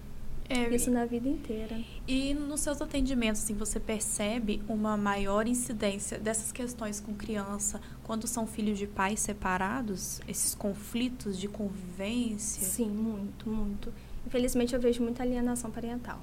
É, 0.47 0.73
Isso 0.73 0.91
na 0.91 1.05
vida 1.05 1.27
inteira. 1.27 1.79
E 2.07 2.33
nos 2.33 2.61
seus 2.61 2.79
atendimentos, 2.79 3.43
assim, 3.43 3.55
você 3.55 3.79
percebe 3.79 4.61
uma 4.69 4.95
maior 4.95 5.47
incidência 5.47 6.19
dessas 6.19 6.51
questões 6.51 6.99
com 6.99 7.15
criança 7.15 7.81
quando 8.03 8.27
são 8.27 8.45
filhos 8.45 8.77
de 8.77 8.85
pais 8.85 9.19
separados? 9.19 10.21
Esses 10.27 10.53
conflitos 10.53 11.39
de 11.39 11.47
convivência? 11.47 12.63
Sim, 12.63 12.89
muito, 12.89 13.49
muito. 13.49 13.91
Infelizmente, 14.27 14.75
eu 14.75 14.79
vejo 14.79 15.01
muita 15.01 15.23
alienação 15.23 15.71
parental. 15.71 16.19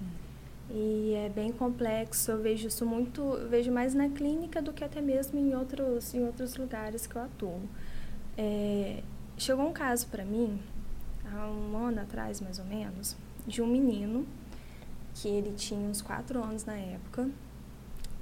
Hum. 0.00 0.06
E 0.70 1.14
é 1.14 1.30
bem 1.30 1.50
complexo, 1.50 2.30
eu 2.30 2.42
vejo 2.42 2.68
isso 2.68 2.84
muito, 2.84 3.22
eu 3.22 3.48
vejo 3.48 3.72
mais 3.72 3.94
na 3.94 4.10
clínica 4.10 4.60
do 4.60 4.72
que 4.74 4.84
até 4.84 5.00
mesmo 5.00 5.38
em 5.38 5.54
outros, 5.54 6.12
em 6.12 6.22
outros 6.26 6.56
lugares 6.56 7.06
que 7.06 7.16
eu 7.16 7.22
atuo. 7.22 7.62
É, 8.36 9.02
chegou 9.38 9.66
um 9.66 9.72
caso 9.72 10.08
para 10.08 10.24
mim, 10.26 10.60
há 11.24 11.48
um 11.48 11.76
ano 11.76 12.02
atrás, 12.02 12.38
mais 12.40 12.58
ou 12.58 12.64
menos, 12.66 13.16
de 13.46 13.62
um 13.62 13.66
menino 13.66 14.26
que 15.14 15.28
ele 15.28 15.52
tinha 15.52 15.88
uns 15.88 16.00
4 16.00 16.42
anos 16.42 16.64
na 16.64 16.76
época, 16.76 17.28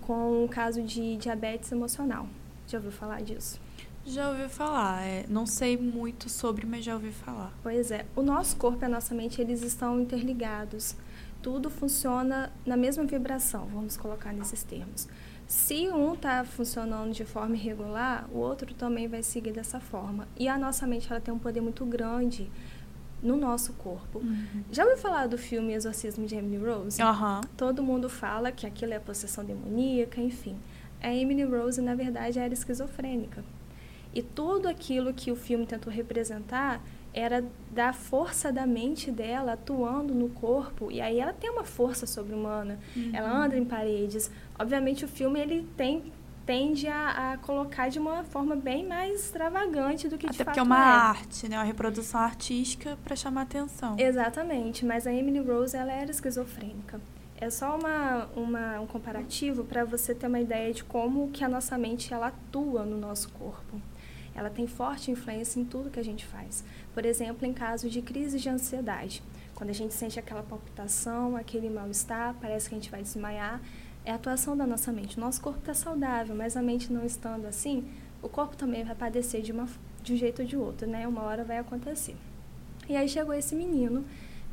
com 0.01 0.45
um 0.45 0.49
caso 0.49 0.83
de 0.83 1.17
diabetes 1.17 1.71
emocional. 1.71 2.27
Já 2.67 2.79
ouviu 2.79 2.93
falar 2.93 3.23
disso? 3.23 3.61
Já 4.05 4.31
ouvi 4.31 4.49
falar. 4.49 5.03
É, 5.03 5.27
não 5.29 5.47
sei 5.47 5.77
muito 5.77 6.29
sobre, 6.29 6.67
mas 6.67 6.85
já 6.85 6.95
ouvi 6.95 7.13
falar. 7.13 7.53
Pois 7.63 7.91
é. 7.91 8.07
O 8.17 8.23
nosso 8.23 8.57
corpo 8.57 8.83
e 8.83 8.87
a 8.87 8.89
nossa 8.89 9.15
mente, 9.15 9.41
eles 9.41 9.63
estão 9.63 10.01
interligados. 10.01 10.97
Tudo 11.43 11.71
funciona 11.71 12.53
na 12.67 12.77
mesma 12.77 13.05
vibração, 13.05 13.67
vamos 13.73 13.97
colocar 13.97 14.33
nesses 14.33 14.63
termos. 14.63 15.09
Se 15.47 15.89
um 15.89 16.15
está 16.15 16.45
funcionando 16.45 17.13
de 17.13 17.25
forma 17.25 17.57
irregular, 17.57 18.29
o 18.31 18.39
outro 18.39 18.73
também 18.75 19.09
vai 19.09 19.23
seguir 19.23 19.53
dessa 19.53 19.81
forma. 19.81 20.29
E 20.39 20.47
a 20.47 20.57
nossa 20.59 20.87
mente 20.87 21.11
ela 21.11 21.21
tem 21.21 21.33
um 21.33 21.39
poder 21.39 21.61
muito 21.61 21.85
grande 21.85 22.51
no 23.23 23.37
nosso 23.37 23.73
corpo. 23.75 24.19
Uhum. 24.19 24.65
Já 24.71 24.85
ouviu 24.85 24.99
falar 24.99 25.27
do 25.27 25.37
filme 25.37 25.73
Exorcismo 25.73 26.27
de 26.27 26.35
Emily 26.35 26.57
Rose? 26.57 27.03
Uhum. 27.03 27.41
Todo 27.57 27.83
mundo 27.83 28.09
fala 28.09 28.51
que 28.51 28.67
aquilo 28.67 28.93
é 28.93 28.99
possessão 28.99 29.45
demoníaca, 29.45 30.21
enfim. 30.21 30.57
A 31.03 31.15
Emily 31.15 31.45
Rose, 31.45 31.81
na 31.81 31.95
verdade, 31.95 32.39
era 32.39 32.53
esquizofrênica. 32.53 33.45
E 34.15 34.23
tudo 34.23 34.69
aquilo 34.69 35.15
que 35.15 35.31
o 35.31 35.37
filme 35.37 35.67
tentou 35.67 35.93
representar 35.93 36.83
era 37.13 37.45
da 37.71 37.93
força 37.93 38.53
da 38.53 38.67
mente 38.67 39.11
dela 39.11 39.53
atuando 39.53 40.15
no 40.15 40.29
corpo 40.29 40.91
e 40.93 41.01
aí 41.01 41.19
ela 41.19 41.33
tem 41.33 41.51
uma 41.51 41.65
força 41.65 42.07
sobre-humana 42.07 42.79
uhum. 42.95 43.11
ela 43.13 43.37
anda 43.37 43.57
em 43.57 43.65
paredes 43.65 44.31
obviamente 44.57 45.05
o 45.05 45.09
filme 45.09 45.41
ele 45.41 45.67
tem 45.77 46.13
tende 46.47 46.89
a, 46.89 47.33
a, 47.33 47.39
colocar 47.39 47.89
de 47.89 47.99
uma 47.99 48.25
forma 48.25 48.57
bem 48.57 48.87
mais 48.87 49.25
extravagante 49.25 50.09
do 50.09 50.19
que 50.19 50.27
Até 50.27 50.33
de 50.33 50.45
porque 50.45 50.59
fato 50.59 50.59
é 50.59 50.63
uma 50.63 50.79
é. 50.79 50.83
arte, 50.83 51.49
né? 51.49 51.57
Uma 51.57 51.65
reprodução 51.65 52.21
artística 52.21 52.99
para 53.05 53.15
chamar 53.15 53.43
atenção. 53.43 53.97
Exatamente, 53.99 54.85
mas 54.85 55.07
a 55.07 55.13
Emily 55.13 55.41
Rose 55.41 55.77
ela 55.77 55.93
era 55.93 56.11
esquizofrênica. 56.11 57.01
É 57.41 57.49
só 57.49 57.79
uma, 57.79 58.29
uma 58.37 58.81
um 58.81 58.87
comparativo 58.87 59.65
para 59.65 59.85
você 59.85 60.15
ter 60.15 60.27
uma 60.27 60.41
ideia 60.41 60.75
de 60.75 60.85
como 60.85 61.31
que 61.31 61.43
a 61.43 61.49
nossa 61.49 61.79
mente 61.79 62.13
ela 62.13 62.27
atua 62.27 62.85
no 62.85 62.99
nosso 62.99 63.31
corpo. 63.31 63.81
Ela 64.35 64.51
tem 64.51 64.67
forte 64.67 65.11
influência 65.11 65.59
em 65.59 65.65
tudo 65.65 65.91
que 65.91 65.99
a 65.99 66.05
gente 66.05 66.27
faz. 66.27 66.63
Por 66.93 67.05
exemplo, 67.05 67.47
em 67.47 67.53
caso 67.53 67.89
de 67.89 68.03
crise 68.03 68.39
de 68.39 68.49
ansiedade, 68.49 69.23
quando 69.55 69.71
a 69.71 69.75
gente 69.75 69.93
sente 69.95 70.19
aquela 70.19 70.43
palpitação, 70.43 71.37
aquele 71.37 71.69
mal-estar, 71.69 72.35
parece 72.41 72.69
que 72.69 72.75
a 72.75 72.79
gente 72.79 72.91
vai 72.91 73.03
desmaiar, 73.03 73.61
é 74.11 74.13
a 74.13 74.17
atuação 74.17 74.57
da 74.57 74.67
nossa 74.67 74.93
mente. 74.93 75.17
O 75.17 75.21
nosso 75.21 75.41
corpo 75.41 75.61
está 75.61 75.73
saudável, 75.73 76.35
mas 76.35 76.57
a 76.57 76.63
mente 76.63 76.93
não 76.93 77.05
estando 77.05 77.47
assim, 77.47 77.85
o 78.21 78.29
corpo 78.29 78.57
também 78.57 78.85
vai 78.85 78.95
padecer 78.95 79.41
de, 79.41 79.53
uma, 79.53 79.69
de 80.03 80.13
um 80.13 80.17
jeito 80.17 80.43
ou 80.43 80.49
de 80.49 80.57
outro, 80.57 80.87
né? 80.87 81.07
Uma 81.07 81.23
hora 81.23 81.45
vai 81.45 81.59
acontecer. 81.59 82.17
E 82.89 82.97
aí 82.97 83.09
chegou 83.09 83.33
esse 83.33 83.55
menino 83.55 84.05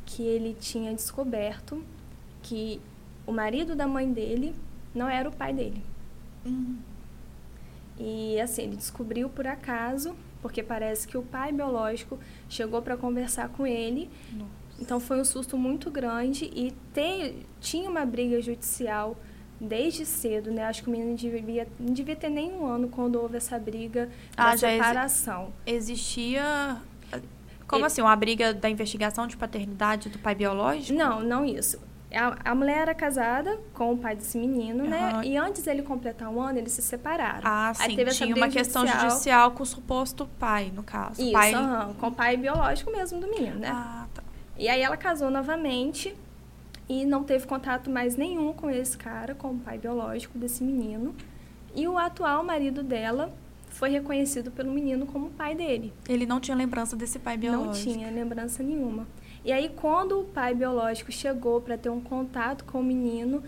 que 0.05 0.21
ele 0.21 0.55
tinha 0.59 0.93
descoberto 0.93 1.83
que 2.43 2.79
o 3.25 3.31
marido 3.31 3.75
da 3.75 3.87
mãe 3.87 4.11
dele 4.11 4.55
não 4.93 5.09
era 5.09 5.27
o 5.27 5.31
pai 5.31 5.53
dele. 5.53 5.83
Uhum. 6.45 6.77
E 7.99 8.39
assim, 8.39 8.63
ele 8.63 8.75
descobriu 8.75 9.27
por 9.27 9.47
acaso, 9.47 10.15
porque 10.39 10.61
parece 10.61 11.07
que 11.07 11.17
o 11.17 11.23
pai 11.23 11.51
biológico 11.51 12.19
chegou 12.47 12.81
para 12.81 12.95
conversar 12.95 13.49
com 13.49 13.65
ele. 13.65 14.09
Nossa. 14.31 14.51
Então 14.79 14.99
foi 14.99 15.19
um 15.19 15.25
susto 15.25 15.57
muito 15.57 15.89
grande 15.89 16.45
e 16.53 16.71
ter, 16.93 17.43
tinha 17.59 17.89
uma 17.89 18.05
briga 18.05 18.39
judicial 18.39 19.17
desde 19.59 20.05
cedo, 20.05 20.51
né? 20.51 20.63
Acho 20.65 20.83
que 20.83 20.89
o 20.89 20.91
menino 20.91 21.15
devia, 21.15 21.67
não 21.79 21.93
devia 21.93 22.15
ter 22.15 22.29
nem 22.29 22.51
um 22.51 22.65
ano 22.65 22.87
quando 22.87 23.15
houve 23.15 23.37
essa 23.37 23.57
briga 23.57 24.09
da 24.35 24.51
ah, 24.51 24.57
separação. 24.57 25.51
Existia. 25.65 26.77
Como 27.67 27.81
Ele... 27.81 27.87
assim? 27.87 28.01
Uma 28.01 28.15
briga 28.15 28.53
da 28.53 28.69
investigação 28.69 29.27
de 29.27 29.35
paternidade 29.35 30.09
do 30.09 30.19
pai 30.19 30.35
biológico? 30.35 30.97
Não, 30.97 31.21
não 31.21 31.45
isso. 31.45 31.79
A, 32.13 32.51
a 32.51 32.55
mulher 32.55 32.77
era 32.77 32.95
casada 32.95 33.59
com 33.73 33.93
o 33.93 33.97
pai 33.97 34.15
desse 34.15 34.37
menino, 34.37 34.85
uhum. 34.85 34.89
né? 34.89 35.21
E 35.25 35.35
antes 35.35 35.63
dele 35.63 35.81
completar 35.81 36.29
um 36.29 36.39
ano, 36.41 36.57
eles 36.57 36.71
se 36.71 36.81
separaram. 36.81 37.41
Ah, 37.43 37.73
sim. 37.75 37.83
Aí 37.83 37.95
teve 37.97 38.11
Tinha 38.11 38.33
uma 38.33 38.47
questão 38.47 38.83
judicial. 38.83 39.09
judicial 39.09 39.51
com 39.51 39.63
o 39.63 39.65
suposto 39.65 40.29
pai, 40.39 40.71
no 40.73 40.83
caso. 40.83 41.21
Isso, 41.21 41.33
pai... 41.33 41.53
Uhum, 41.53 41.93
com 41.95 42.07
o 42.07 42.11
pai 42.11 42.37
biológico 42.37 42.91
mesmo 42.91 43.19
do 43.19 43.27
menino, 43.27 43.59
né? 43.59 43.69
Ah, 43.69 44.05
tá. 44.13 44.23
E 44.57 44.69
aí 44.69 44.81
ela 44.81 44.95
casou 44.95 45.29
novamente 45.29 46.15
e 46.89 47.06
não 47.06 47.24
teve 47.24 47.46
contato 47.46 47.89
mais 47.89 48.15
nenhum 48.15 48.53
com 48.53 48.70
esse 48.70 48.98
cara, 48.98 49.36
com 49.36 49.50
o 49.50 49.60
pai 49.60 49.77
biológico 49.77 50.38
desse 50.38 50.63
menino. 50.63 51.15
E 51.75 51.88
o 51.88 51.98
atual 51.98 52.44
marido 52.44 52.82
dela 52.82 53.32
foi 53.70 53.89
reconhecido 53.89 54.50
pelo 54.50 54.72
menino 54.72 55.06
como 55.06 55.27
o 55.27 55.29
pai 55.32 55.53
dele. 55.53 55.94
Ele 56.08 56.25
não 56.25 56.39
tinha 56.39 56.56
lembrança 56.56 56.96
desse 56.96 57.20
pai 57.20 57.38
biológico? 57.38 57.89
Não 57.89 57.96
tinha 57.96 58.10
lembrança 58.10 58.63
nenhuma. 58.63 59.08
E 59.46 59.51
aí, 59.51 59.70
quando 59.70 60.20
o 60.20 60.24
pai 60.24 60.53
biológico 60.53 61.12
chegou 61.12 61.62
para 61.62 61.77
ter 61.77 61.89
um 61.89 62.01
contato 62.01 62.65
com 62.65 62.79
o 62.79 62.84
menino, 62.84 63.44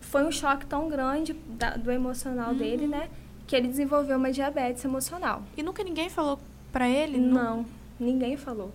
foi 0.00 0.24
um 0.24 0.32
choque 0.32 0.66
tão 0.66 0.88
grande 0.88 1.34
da, 1.48 1.76
do 1.76 1.90
emocional 1.90 2.50
uhum. 2.50 2.56
dele, 2.56 2.86
né? 2.86 3.08
Que 3.46 3.54
ele 3.54 3.68
desenvolveu 3.68 4.16
uma 4.16 4.32
diabetes 4.32 4.84
emocional. 4.84 5.42
E 5.56 5.62
nunca 5.62 5.84
ninguém 5.84 6.08
falou 6.08 6.38
para 6.72 6.88
ele? 6.88 7.18
Não, 7.18 7.58
não, 7.58 7.66
ninguém 7.98 8.36
falou. 8.36 8.72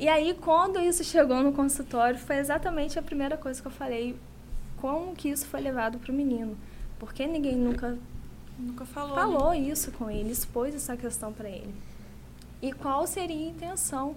E 0.00 0.08
aí, 0.08 0.34
quando 0.34 0.78
isso 0.78 1.02
chegou 1.02 1.42
no 1.42 1.52
consultório, 1.52 2.18
foi 2.18 2.36
exatamente 2.36 2.98
a 2.98 3.02
primeira 3.02 3.36
coisa 3.36 3.60
que 3.60 3.66
eu 3.66 3.72
falei. 3.72 4.16
Como 4.76 5.14
que 5.14 5.28
isso 5.28 5.46
foi 5.46 5.60
levado 5.60 5.98
para 5.98 6.12
o 6.12 6.14
menino? 6.14 6.56
Porque 7.00 7.26
ninguém 7.26 7.56
nunca, 7.56 7.98
nunca 8.56 8.84
falou, 8.84 9.14
falou 9.14 9.50
né? 9.50 9.58
isso 9.58 9.90
com 9.92 10.08
ele, 10.08 10.30
expôs 10.30 10.74
essa 10.74 10.96
questão 10.96 11.32
para 11.32 11.48
ele. 11.48 11.74
E 12.62 12.72
qual 12.72 13.06
seria 13.06 13.36
a 13.36 13.50
intenção 13.50 14.16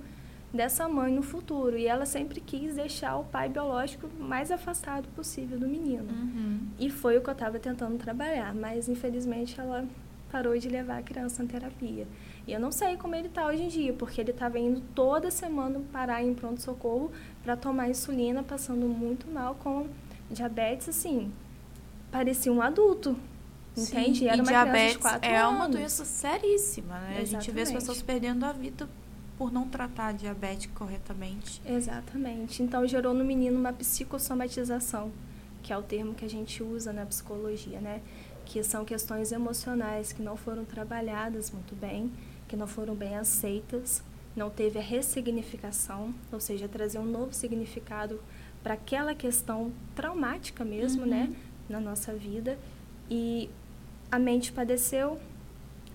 dessa 0.53 0.87
mãe 0.87 1.11
no 1.11 1.23
futuro? 1.23 1.77
E 1.77 1.87
ela 1.87 2.05
sempre 2.05 2.39
quis 2.39 2.75
deixar 2.75 3.17
o 3.17 3.23
pai 3.23 3.49
biológico 3.49 4.07
mais 4.19 4.51
afastado 4.51 5.07
possível 5.15 5.59
do 5.59 5.67
menino. 5.67 6.11
Uhum. 6.11 6.59
E 6.79 6.91
foi 6.91 7.17
o 7.17 7.21
que 7.21 7.29
eu 7.29 7.33
estava 7.33 7.57
tentando 7.59 7.97
trabalhar, 7.97 8.53
mas 8.53 8.87
infelizmente 8.87 9.59
ela 9.59 9.87
parou 10.31 10.57
de 10.57 10.69
levar 10.69 10.99
a 10.99 11.03
criança 11.03 11.43
em 11.43 11.47
terapia. 11.47 12.07
E 12.47 12.53
eu 12.53 12.59
não 12.59 12.71
sei 12.71 12.97
como 12.97 13.15
ele 13.15 13.27
está 13.27 13.45
hoje 13.45 13.63
em 13.63 13.67
dia, 13.67 13.93
porque 13.93 14.19
ele 14.19 14.31
estava 14.31 14.57
indo 14.57 14.81
toda 14.95 15.29
semana 15.29 15.79
parar 15.91 16.23
em 16.23 16.33
pronto-socorro 16.33 17.11
para 17.43 17.55
tomar 17.55 17.89
insulina, 17.89 18.41
passando 18.41 18.87
muito 18.87 19.29
mal 19.29 19.55
com 19.55 19.87
diabetes, 20.29 20.89
assim, 20.89 21.31
parecia 22.11 22.51
um 22.51 22.61
adulto. 22.61 23.15
Entende? 23.77 24.27
Era 24.27 24.41
e 24.41 24.45
diabetes 24.45 25.05
é 25.21 25.37
anos. 25.37 25.55
uma 25.55 25.69
doença 25.69 26.03
seríssima, 26.03 26.99
né? 26.99 27.21
Exatamente. 27.21 27.35
A 27.35 27.39
gente 27.39 27.51
vê 27.51 27.61
as 27.61 27.71
pessoas 27.71 28.01
perdendo 28.01 28.45
a 28.45 28.51
vida 28.51 28.89
por 29.37 29.51
não 29.51 29.67
tratar 29.67 30.07
a 30.07 30.11
diabetes 30.11 30.69
corretamente. 30.73 31.61
Exatamente. 31.65 32.61
Então 32.61 32.85
gerou 32.85 33.13
no 33.13 33.23
menino 33.23 33.57
uma 33.57 33.71
psicossomatização, 33.71 35.11
que 35.63 35.71
é 35.71 35.77
o 35.77 35.81
termo 35.81 36.13
que 36.13 36.25
a 36.25 36.29
gente 36.29 36.61
usa 36.61 36.91
na 36.91 37.05
psicologia, 37.05 37.79
né? 37.79 38.01
Que 38.45 38.61
são 38.61 38.83
questões 38.83 39.31
emocionais 39.31 40.11
que 40.11 40.21
não 40.21 40.35
foram 40.35 40.65
trabalhadas 40.65 41.49
muito 41.49 41.73
bem 41.73 42.11
que 42.51 42.57
não 42.57 42.67
foram 42.67 42.93
bem 42.93 43.15
aceitas, 43.15 44.03
não 44.35 44.49
teve 44.49 44.77
a 44.77 44.81
ressignificação, 44.81 46.13
ou 46.29 46.37
seja, 46.37 46.67
trazer 46.67 46.99
um 46.99 47.05
novo 47.05 47.31
significado 47.31 48.21
para 48.61 48.73
aquela 48.73 49.15
questão 49.15 49.71
traumática 49.95 50.65
mesmo, 50.65 51.05
né, 51.05 51.21
uhum. 51.21 51.29
né, 51.29 51.35
na 51.69 51.79
nossa 51.79 52.13
vida. 52.13 52.59
E 53.09 53.49
a 54.11 54.19
mente 54.19 54.51
padeceu, 54.51 55.17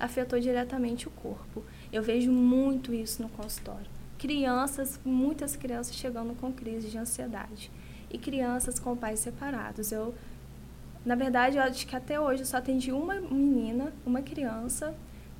afetou 0.00 0.40
diretamente 0.40 1.06
o 1.06 1.10
corpo. 1.10 1.62
Eu 1.92 2.02
vejo 2.02 2.32
muito 2.32 2.94
isso 2.94 3.22
no 3.22 3.28
consultório. 3.28 3.90
Crianças, 4.18 4.98
muitas 5.04 5.56
crianças 5.56 5.94
chegando 5.94 6.34
com 6.40 6.50
crise 6.50 6.88
de 6.88 6.96
ansiedade. 6.96 7.70
E 8.10 8.16
crianças 8.16 8.78
com 8.78 8.96
pais 8.96 9.20
separados. 9.20 9.92
Eu, 9.92 10.14
na 11.04 11.16
verdade, 11.16 11.58
eu 11.58 11.62
acho 11.62 11.86
que 11.86 11.94
até 11.94 12.18
hoje 12.18 12.42
eu 12.42 12.46
só 12.46 12.56
atendi 12.56 12.92
uma 12.92 13.20
menina, 13.20 13.92
uma 14.06 14.22
criança 14.22 14.94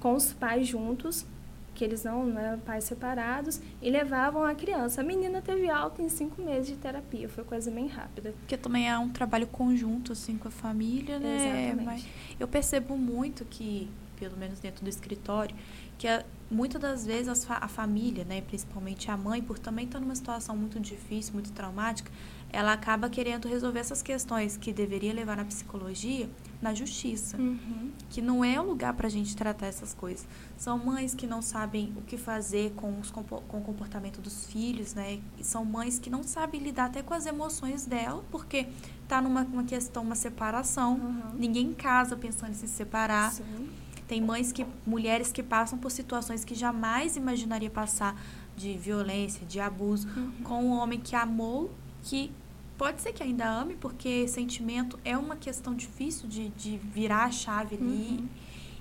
com 0.06 0.14
os 0.14 0.32
pais 0.32 0.68
juntos, 0.68 1.26
que 1.74 1.82
eles 1.82 2.04
não, 2.04 2.24
não 2.24 2.40
eram 2.40 2.60
pais 2.60 2.84
separados, 2.84 3.60
e 3.82 3.90
levavam 3.90 4.44
a 4.44 4.54
criança. 4.54 5.00
A 5.00 5.04
menina 5.04 5.42
teve 5.42 5.68
alta 5.68 6.00
em 6.00 6.08
cinco 6.08 6.40
meses 6.40 6.68
de 6.68 6.76
terapia, 6.76 7.28
foi 7.28 7.42
coisa 7.42 7.72
bem 7.72 7.88
rápida. 7.88 8.32
Porque 8.38 8.56
também 8.56 8.88
é 8.88 8.96
um 8.96 9.08
trabalho 9.08 9.48
conjunto, 9.48 10.12
assim, 10.12 10.38
com 10.38 10.46
a 10.46 10.50
família, 10.50 11.18
né? 11.18 11.70
Exatamente. 11.70 11.84
Mas 11.84 12.06
eu 12.38 12.46
percebo 12.46 12.96
muito 12.96 13.44
que, 13.46 13.90
pelo 14.16 14.36
menos 14.36 14.60
dentro 14.60 14.84
do 14.84 14.88
escritório, 14.88 15.56
que 15.98 16.06
a, 16.06 16.24
muitas 16.48 16.80
das 16.80 17.04
vezes 17.04 17.50
a, 17.50 17.56
a 17.56 17.66
família, 17.66 18.24
né, 18.24 18.42
principalmente 18.42 19.10
a 19.10 19.16
mãe, 19.16 19.42
por 19.42 19.58
também 19.58 19.86
estar 19.86 19.98
numa 19.98 20.14
situação 20.14 20.56
muito 20.56 20.78
difícil, 20.78 21.34
muito 21.34 21.50
traumática, 21.50 22.12
ela 22.52 22.72
acaba 22.72 23.10
querendo 23.10 23.48
resolver 23.48 23.80
essas 23.80 24.02
questões 24.02 24.56
que 24.56 24.72
deveria 24.72 25.12
levar 25.12 25.36
na 25.36 25.44
psicologia 25.44 26.28
na 26.66 26.74
justiça, 26.74 27.36
uhum. 27.36 27.92
que 28.10 28.20
não 28.20 28.44
é 28.44 28.60
o 28.60 28.64
lugar 28.64 28.92
para 28.94 29.06
a 29.06 29.10
gente 29.10 29.36
tratar 29.36 29.66
essas 29.66 29.94
coisas. 29.94 30.26
São 30.58 30.76
mães 30.76 31.14
que 31.14 31.24
não 31.24 31.40
sabem 31.40 31.92
o 31.96 32.02
que 32.02 32.16
fazer 32.16 32.72
com, 32.72 32.98
os, 32.98 33.08
com 33.10 33.20
o 33.20 33.60
comportamento 33.60 34.20
dos 34.20 34.46
filhos, 34.46 34.92
né? 34.94 35.20
são 35.42 35.64
mães 35.64 36.00
que 36.00 36.10
não 36.10 36.24
sabem 36.24 36.60
lidar 36.60 36.86
até 36.86 37.02
com 37.02 37.14
as 37.14 37.24
emoções 37.24 37.86
dela, 37.86 38.24
porque 38.32 38.66
tá 39.06 39.22
numa 39.22 39.42
uma 39.42 39.62
questão, 39.62 40.02
uma 40.02 40.16
separação. 40.16 40.94
Uhum. 40.94 41.38
Ninguém 41.38 41.72
casa 41.72 42.16
pensando 42.16 42.50
em 42.50 42.54
se 42.54 42.66
separar. 42.66 43.30
Sim. 43.30 43.68
Tem 44.08 44.20
mães 44.20 44.50
que, 44.50 44.66
mulheres 44.84 45.30
que 45.30 45.42
passam 45.42 45.78
por 45.78 45.90
situações 45.90 46.44
que 46.44 46.54
jamais 46.54 47.16
imaginaria 47.16 47.70
passar 47.70 48.20
de 48.56 48.76
violência, 48.76 49.46
de 49.46 49.60
abuso, 49.60 50.08
uhum. 50.16 50.32
com 50.42 50.64
um 50.64 50.70
homem 50.70 50.98
que 50.98 51.14
amou, 51.14 51.70
que 52.02 52.32
Pode 52.76 53.00
ser 53.00 53.12
que 53.12 53.22
ainda 53.22 53.48
ame, 53.48 53.74
porque 53.74 54.28
sentimento 54.28 54.98
é 55.04 55.16
uma 55.16 55.36
questão 55.36 55.74
difícil 55.74 56.28
de, 56.28 56.50
de 56.50 56.76
virar 56.76 57.24
a 57.24 57.30
chave 57.30 57.76
ali. 57.76 58.18
Uhum. 58.18 58.28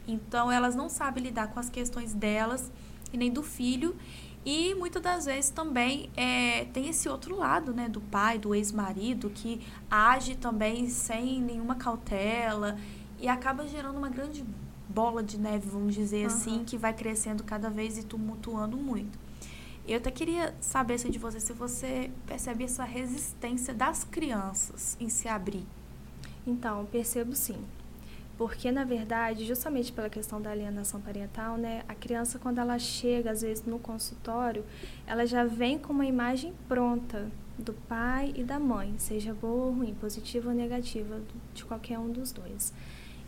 Então, 0.07 0.51
elas 0.51 0.75
não 0.75 0.89
sabem 0.89 1.23
lidar 1.23 1.47
com 1.47 1.59
as 1.59 1.69
questões 1.69 2.13
delas 2.13 2.71
e 3.13 3.17
nem 3.17 3.31
do 3.31 3.41
filho. 3.41 3.95
E 4.45 4.75
muitas 4.75 5.01
das 5.01 5.25
vezes 5.25 5.49
também 5.49 6.09
é, 6.15 6.65
tem 6.65 6.87
esse 6.87 7.09
outro 7.09 7.35
lado, 7.35 7.73
né, 7.73 7.89
do 7.89 7.99
pai, 7.99 8.37
do 8.37 8.53
ex-marido, 8.53 9.31
que 9.31 9.59
age 9.89 10.35
também 10.35 10.87
sem 10.87 11.41
nenhuma 11.41 11.75
cautela 11.75 12.77
e 13.19 13.27
acaba 13.27 13.67
gerando 13.67 13.97
uma 13.97 14.09
grande 14.09 14.45
bola 14.87 15.23
de 15.23 15.39
neve, 15.39 15.67
vamos 15.67 15.95
dizer 15.95 16.21
uhum. 16.21 16.27
assim, 16.27 16.63
que 16.63 16.77
vai 16.77 16.93
crescendo 16.93 17.43
cada 17.43 17.69
vez 17.69 17.97
e 17.97 18.03
tumultuando 18.03 18.77
muito. 18.77 19.24
Eu 19.87 19.97
até 19.97 20.09
queria 20.09 20.53
saber 20.59 20.95
assim, 20.95 21.11
de 21.11 21.19
você 21.19 21.39
se 21.39 21.53
você 21.53 22.09
percebe 22.25 22.63
essa 22.63 22.83
resistência 22.83 23.73
das 23.73 24.03
crianças 24.03 24.97
em 24.99 25.09
se 25.09 25.27
abrir. 25.27 25.63
Então, 26.45 26.85
percebo 26.87 27.35
sim. 27.35 27.63
Porque, 28.37 28.71
na 28.71 28.83
verdade, 28.83 29.45
justamente 29.45 29.93
pela 29.93 30.09
questão 30.09 30.41
da 30.41 30.49
alienação 30.49 30.99
parental, 30.99 31.55
né, 31.55 31.83
a 31.87 31.93
criança, 31.93 32.37
quando 32.37 32.59
ela 32.59 32.77
chega, 32.77 33.31
às 33.31 33.41
vezes, 33.41 33.63
no 33.63 33.79
consultório, 33.79 34.65
ela 35.07 35.25
já 35.25 35.45
vem 35.45 35.77
com 35.77 35.93
uma 35.93 36.05
imagem 36.05 36.53
pronta 36.67 37.31
do 37.57 37.71
pai 37.71 38.33
e 38.35 38.43
da 38.43 38.59
mãe, 38.59 38.93
seja 38.97 39.33
boa 39.33 39.67
ou 39.67 39.71
ruim, 39.71 39.93
positiva 39.93 40.49
ou 40.49 40.55
negativa, 40.55 41.21
de 41.53 41.63
qualquer 41.63 41.97
um 41.97 42.11
dos 42.11 42.31
dois. 42.33 42.73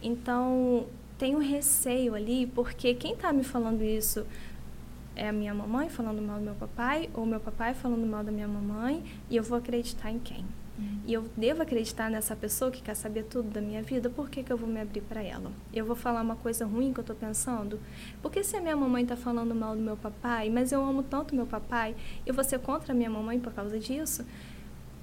Então, 0.02 0.86
um 1.22 1.40
receio 1.40 2.14
ali, 2.14 2.46
porque 2.46 2.94
quem 2.94 3.14
está 3.14 3.34
me 3.34 3.44
falando 3.44 3.82
isso 3.84 4.26
é 5.18 5.28
a 5.30 5.34
minha 5.34 5.54
mamãe 5.54 5.90
falando 5.90 6.22
mal 6.22 6.38
do 6.38 6.46
meu 6.46 6.56
papai, 6.56 7.10
ou 7.14 7.26
meu 7.26 7.40
papai 7.40 7.74
falando 7.74 8.06
mal 8.06 8.24
da 8.24 8.32
minha 8.32 8.48
mamãe, 8.48 9.04
e 9.30 9.36
eu 9.36 9.44
vou 9.44 9.58
acreditar 9.58 10.12
em 10.12 10.20
quem? 10.20 10.46
E 11.08 11.14
eu 11.14 11.26
devo 11.36 11.64
acreditar 11.64 12.10
nessa 12.12 12.36
pessoa 12.36 12.70
que 12.70 12.82
quer 12.84 12.94
saber 12.94 13.24
tudo 13.24 13.50
da 13.50 13.60
minha 13.60 13.82
vida, 13.82 14.10
por 14.10 14.30
que, 14.30 14.44
que 14.44 14.54
eu 14.54 14.58
vou 14.58 14.70
me 14.70 14.80
abrir 14.80 15.02
para 15.02 15.24
ela? 15.24 15.52
Eu 15.74 15.86
vou 15.86 15.96
falar 15.96 16.22
uma 16.22 16.36
coisa 16.36 16.66
ruim 16.66 16.94
que 16.94 17.00
eu 17.00 17.02
estou 17.02 17.16
pensando? 17.16 17.80
Porque 18.22 18.44
se 18.44 18.56
a 18.56 18.62
minha 18.62 18.76
mamãe 18.76 19.02
está 19.02 19.16
falando 19.16 19.56
mal 19.56 19.76
do 19.76 19.82
meu 19.82 19.98
papai, 19.98 20.50
mas 20.50 20.72
eu 20.72 20.84
amo 20.84 21.02
tanto 21.02 21.34
meu 21.34 21.48
papai, 21.48 21.96
eu 22.26 22.34
vou 22.34 22.44
ser 22.44 22.60
contra 22.60 22.94
a 22.94 22.96
minha 22.96 23.10
mamãe 23.10 23.40
por 23.40 23.54
causa 23.54 23.80
disso? 23.80 24.24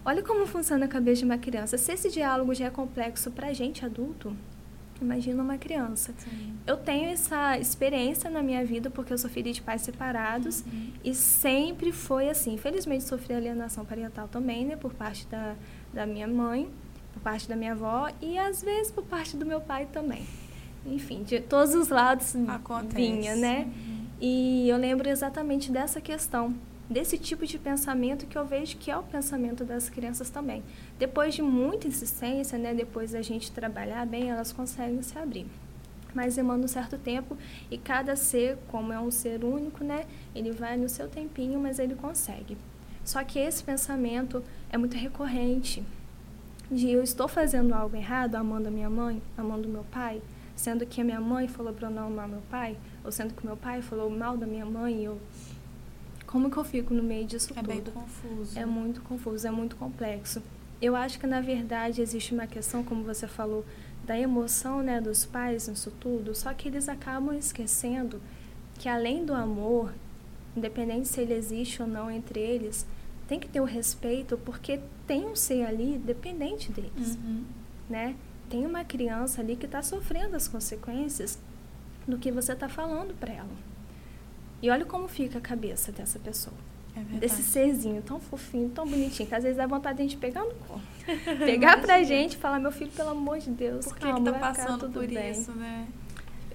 Olha 0.05 0.23
como 0.23 0.47
funciona 0.47 0.85
a 0.85 0.89
cabeça 0.89 1.21
de 1.21 1.25
uma 1.25 1.39
criança. 1.39 1.77
Se 1.77 1.91
esse 1.91 2.11
diálogo 2.11 2.55
já 2.55 2.67
é 2.67 2.71
complexo 2.71 3.31
para 3.31 3.49
a 3.49 3.53
gente 3.53 3.85
adulto, 3.85 4.37
Imagina 5.05 5.43
uma 5.43 5.59
criança. 5.59 6.15
Sim. 6.19 6.55
Eu 6.67 6.77
tenho 6.77 7.11
essa 7.11 7.59
experiência 7.59 8.31
na 8.31 8.43
minha 8.43 8.65
vida 8.65 8.89
porque 8.91 9.13
eu 9.13 9.19
sou 9.19 9.29
filha 9.29 9.53
de 9.53 9.61
pais 9.61 9.83
separados 9.83 10.63
uhum. 10.63 10.93
e 11.05 11.15
sempre 11.15 11.93
foi 11.93 12.29
assim. 12.31 12.55
Infelizmente 12.55 13.05
sofri 13.05 13.35
alienação 13.35 13.85
parental 13.85 14.29
também, 14.29 14.65
né, 14.65 14.77
por 14.77 14.95
parte 14.95 15.27
da, 15.27 15.55
da 15.93 16.07
minha 16.07 16.27
mãe, 16.27 16.69
por 17.13 17.21
parte 17.21 17.49
da 17.49 17.55
minha 17.55 17.73
avó 17.73 18.11
e 18.21 18.39
às 18.39 18.63
vezes 18.63 18.91
por 18.91 19.05
parte 19.05 19.37
do 19.37 19.45
meu 19.45 19.61
pai 19.61 19.87
também. 19.93 20.25
Enfim, 20.87 21.23
de 21.23 21.41
todos 21.41 21.75
os 21.75 21.89
lados 21.89 22.35
Acontece. 22.49 22.97
vinha, 22.97 23.37
né? 23.37 23.67
Uhum. 23.67 24.05
E 24.21 24.69
eu 24.69 24.77
lembro 24.77 25.09
exatamente 25.09 25.71
dessa 25.71 26.01
questão 26.01 26.55
desse 26.89 27.17
tipo 27.17 27.47
de 27.47 27.59
pensamento 27.59 28.27
que 28.27 28.37
eu 28.37 28.45
vejo 28.45 28.77
que 28.77 28.91
é 28.91 28.97
o 28.97 29.03
pensamento 29.03 29.65
das 29.65 29.89
crianças 29.89 30.31
também. 30.31 30.63
Depois 30.99 31.35
de 31.35 31.43
muita 31.43 31.89
insistência, 31.89 32.59
né, 32.59 32.75
depois 32.75 33.13
da 33.13 33.23
gente 33.23 33.51
trabalhar 33.53 34.07
bem, 34.07 34.31
elas 34.31 34.53
conseguem 34.53 35.03
se 35.03 35.19
abrir. 35.19 35.47
Mas 36.15 36.37
demanda 36.37 36.65
um 36.65 36.69
certo 36.69 36.97
tempo 36.97 37.37
e 37.71 37.77
cada 37.77 38.15
ser, 38.15 38.59
como 38.69 38.93
é 38.93 39.01
um 39.01 39.11
ser 39.11 39.43
único, 39.45 39.83
né, 39.83 40.07
ele 40.35 40.53
vai 40.53 40.77
no 40.77 40.89
seu 40.89 41.09
tempinho, 41.09 41.59
mas 41.59 41.79
ele 41.79 41.95
consegue. 41.95 42.57
Só 43.05 43.23
que 43.25 43.39
esse 43.39 43.63
pensamento 43.63 44.43
é 44.71 44.79
muito 44.79 44.97
recorrente. 44.97 45.83
De 46.71 46.91
eu 46.91 47.03
estou 47.03 47.29
fazendo 47.29 47.75
algo 47.75 47.97
errado, 47.97 48.37
amando 48.37 48.69
a 48.69 48.71
minha 48.71 48.89
mãe, 48.89 49.21
amando 49.37 49.69
meu 49.69 49.85
pai, 49.85 50.23
sendo 50.57 50.87
que 50.87 51.01
a 51.01 51.05
minha 51.05 51.21
mãe 51.21 51.47
falou 51.47 51.73
para 51.73 51.89
eu 51.89 51.93
não 51.93 52.07
amar 52.07 52.29
meu 52.29 52.41
pai, 52.51 52.77
ou 53.05 53.13
sendo 53.13 53.35
que 53.35 53.45
meu 53.45 53.57
pai 53.57 53.83
falou 53.83 54.09
mal 54.09 54.37
da 54.37 54.47
minha 54.47 54.65
mãe 54.65 55.03
e 55.03 55.05
eu 55.05 55.21
como 56.35 56.51
que 56.51 56.57
eu 56.57 56.65
fico 56.65 56.93
no 56.93 57.01
meio 57.01 57.25
disso 57.25 57.53
é 57.53 57.55
tudo? 57.55 57.71
É 57.71 57.75
bem 57.77 57.85
confuso. 57.85 58.59
É 58.59 58.67
muito 58.67 59.01
confuso, 59.03 59.47
é 59.47 59.53
muito 59.53 59.77
complexo. 59.77 60.43
Eu 60.83 60.97
acho 60.97 61.17
que, 61.21 61.29
na 61.29 61.41
verdade, 61.41 62.03
existe 62.03 62.35
uma 62.35 62.45
questão, 62.45 62.83
como 62.83 63.05
você 63.05 63.29
falou, 63.29 63.65
da 64.05 64.19
emoção 64.19 64.83
né, 64.83 65.01
dos 65.01 65.25
pais 65.25 65.69
nisso 65.69 65.93
tudo, 66.01 66.35
só 66.35 66.53
que 66.53 66.67
eles 66.67 66.89
acabam 66.89 67.39
esquecendo 67.39 68.21
que, 68.81 68.89
além 68.89 69.25
do 69.25 69.33
amor, 69.33 69.95
independente 70.57 71.07
se 71.07 71.21
ele 71.21 71.35
existe 71.35 71.81
ou 71.81 71.87
não 71.87 72.11
entre 72.11 72.41
eles, 72.41 72.85
tem 73.29 73.39
que 73.39 73.47
ter 73.47 73.61
o 73.61 73.65
respeito, 73.65 74.37
porque 74.39 74.81
tem 75.07 75.27
um 75.27 75.37
ser 75.37 75.65
ali 75.65 75.99
dependente 75.99 76.73
deles, 76.73 77.15
uhum. 77.15 77.45
né? 77.89 78.17
Tem 78.51 78.67
uma 78.67 78.83
criança 78.83 79.41
ali 79.41 79.55
que 79.55 79.67
está 79.67 79.85
sofrendo 79.85 80.35
as 80.35 80.49
consequências 80.49 81.39
do 82.09 82.19
que 82.19 82.33
você 82.33 82.55
está 82.55 82.69
falando 82.69 83.15
para 83.15 83.33
ela. 83.33 83.74
E 84.65 84.71
olha 84.71 84.87
como 84.87 85.07
fica 85.07 85.37
a 85.37 85.41
cabeça 85.43 85.93
dessa 85.93 86.19
pessoa. 86.19 86.57
É 86.97 87.19
desse 87.19 87.43
serzinho 87.43 88.01
tão 88.01 88.19
fofinho, 88.19 88.71
tão 88.71 88.87
bonitinho, 88.87 89.29
que 89.29 89.35
às 89.35 89.43
vezes 89.43 89.59
dá 89.59 89.67
vontade 89.67 89.97
de 89.97 90.03
a 90.03 90.07
gente 90.07 90.17
pegar 90.17 90.43
no 90.43 90.55
colo. 90.55 90.81
Pegar 91.45 91.83
pra 91.83 92.03
gente 92.03 92.33
e 92.33 92.37
falar, 92.39 92.59
meu 92.59 92.73
filho, 92.73 92.91
pelo 92.93 93.11
amor 93.11 93.39
de 93.41 93.51
Deus, 93.51 93.85
por 93.85 93.95
que, 93.97 94.07
calma, 94.07 94.33
que 94.33 94.33
tá 94.33 94.39
passando 94.39 94.89
por 94.89 95.07
bem. 95.07 95.33
isso, 95.33 95.53
né? 95.53 95.87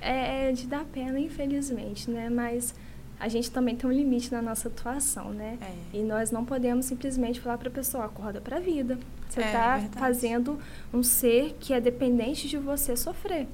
É, 0.02 0.50
é 0.50 0.52
de 0.52 0.66
dar 0.66 0.86
pena, 0.86 1.20
infelizmente, 1.20 2.10
né? 2.10 2.32
Mas 2.32 2.74
a 3.20 3.28
gente 3.28 3.52
também 3.52 3.76
tem 3.76 3.88
um 3.88 3.94
limite 3.94 4.32
na 4.32 4.42
nossa 4.42 4.70
atuação, 4.70 5.32
né? 5.32 5.60
É. 5.62 5.98
E 6.00 6.02
nós 6.02 6.32
não 6.32 6.44
podemos 6.44 6.88
simplesmente 6.88 7.40
falar 7.40 7.60
para 7.60 7.70
a 7.70 7.72
pessoa, 7.72 8.06
acorda 8.06 8.42
para 8.42 8.58
a 8.58 8.60
vida. 8.60 8.98
Você 9.30 9.42
está 9.42 9.78
é, 9.78 10.00
fazendo 10.00 10.60
um 10.92 11.04
ser 11.04 11.56
que 11.60 11.74
é 11.74 11.80
dependente 11.80 12.48
de 12.48 12.58
você 12.58 12.98
sofrer. 12.98 13.48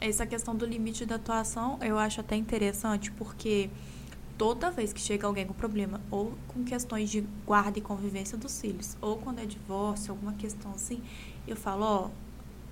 Essa 0.00 0.24
questão 0.24 0.56
do 0.56 0.64
limite 0.64 1.04
da 1.04 1.16
atuação 1.16 1.76
eu 1.82 1.98
acho 1.98 2.22
até 2.22 2.34
interessante, 2.34 3.12
porque 3.12 3.68
toda 4.40 4.70
vez 4.70 4.90
que 4.90 5.00
chega 5.02 5.26
alguém 5.26 5.46
com 5.46 5.52
problema, 5.52 6.00
ou 6.10 6.32
com 6.48 6.64
questões 6.64 7.10
de 7.10 7.20
guarda 7.44 7.78
e 7.78 7.82
convivência 7.82 8.38
dos 8.38 8.58
filhos, 8.58 8.96
ou 8.98 9.18
quando 9.18 9.38
é 9.38 9.44
divórcio, 9.44 10.12
alguma 10.12 10.32
questão 10.32 10.70
assim, 10.70 11.02
eu 11.46 11.54
falo, 11.54 11.84
ó, 11.84 12.10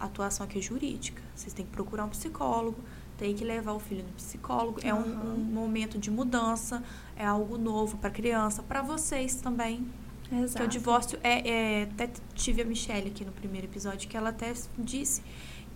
a 0.01 0.07
atuação 0.07 0.47
aqui 0.47 0.61
é 0.61 0.63
jurídica. 0.63 1.23
Vocês 1.37 1.53
têm 1.53 1.67
que 1.67 1.71
procurar 1.71 2.07
um 2.07 2.09
psicólogo, 2.09 2.79
tem 3.19 3.35
que 3.35 3.45
levar 3.45 3.75
o 3.75 3.79
filho 3.79 4.03
no 4.03 4.13
psicólogo. 4.13 4.81
É 4.83 4.95
um, 4.95 5.35
um 5.35 5.37
momento 5.37 5.99
de 5.99 6.11
mudança, 6.11 6.83
é 7.15 7.27
algo 7.27 7.59
novo 7.59 7.99
para 7.99 8.09
a 8.09 8.13
criança, 8.13 8.63
para 8.63 8.81
vocês 8.81 9.35
também. 9.35 9.87
Exato. 10.33 10.57
Que 10.57 10.63
o 10.63 10.69
divórcio 10.69 11.19
é, 11.23 11.51
é. 11.51 11.83
Até 11.83 12.09
tive 12.35 12.63
a 12.63 12.65
Michelle 12.65 13.09
aqui 13.09 13.27
no 13.27 13.33
primeiro 13.33 13.67
episódio, 13.67 14.09
que 14.09 14.17
ela 14.17 14.31
até 14.31 14.55
disse 14.79 15.23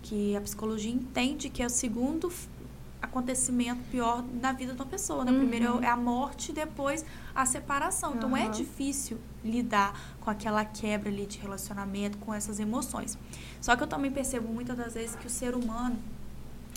que 0.01 0.35
a 0.35 0.41
psicologia 0.41 0.91
entende 0.91 1.49
que 1.49 1.61
é 1.61 1.67
o 1.67 1.69
segundo 1.69 2.31
acontecimento 3.03 3.81
pior 3.91 4.23
na 4.41 4.53
vida 4.53 4.73
de 4.73 4.79
uma 4.79 4.87
pessoa. 4.87 5.25
Né? 5.25 5.31
Uhum. 5.31 5.39
Primeiro 5.39 5.83
é 5.83 5.87
a 5.87 5.97
morte, 5.97 6.53
depois 6.53 7.05
a 7.35 7.45
separação. 7.45 8.15
Então 8.15 8.29
uhum. 8.29 8.37
é 8.37 8.47
difícil 8.47 9.19
lidar 9.43 10.15
com 10.21 10.29
aquela 10.29 10.63
quebra 10.63 11.09
ali 11.09 11.25
de 11.25 11.37
relacionamento, 11.37 12.17
com 12.19 12.33
essas 12.33 12.59
emoções. 12.59 13.17
Só 13.59 13.75
que 13.75 13.83
eu 13.83 13.87
também 13.87 14.09
percebo 14.09 14.47
muitas 14.47 14.77
das 14.77 14.93
vezes 14.93 15.15
que 15.17 15.27
o 15.27 15.29
ser 15.29 15.53
humano 15.53 15.97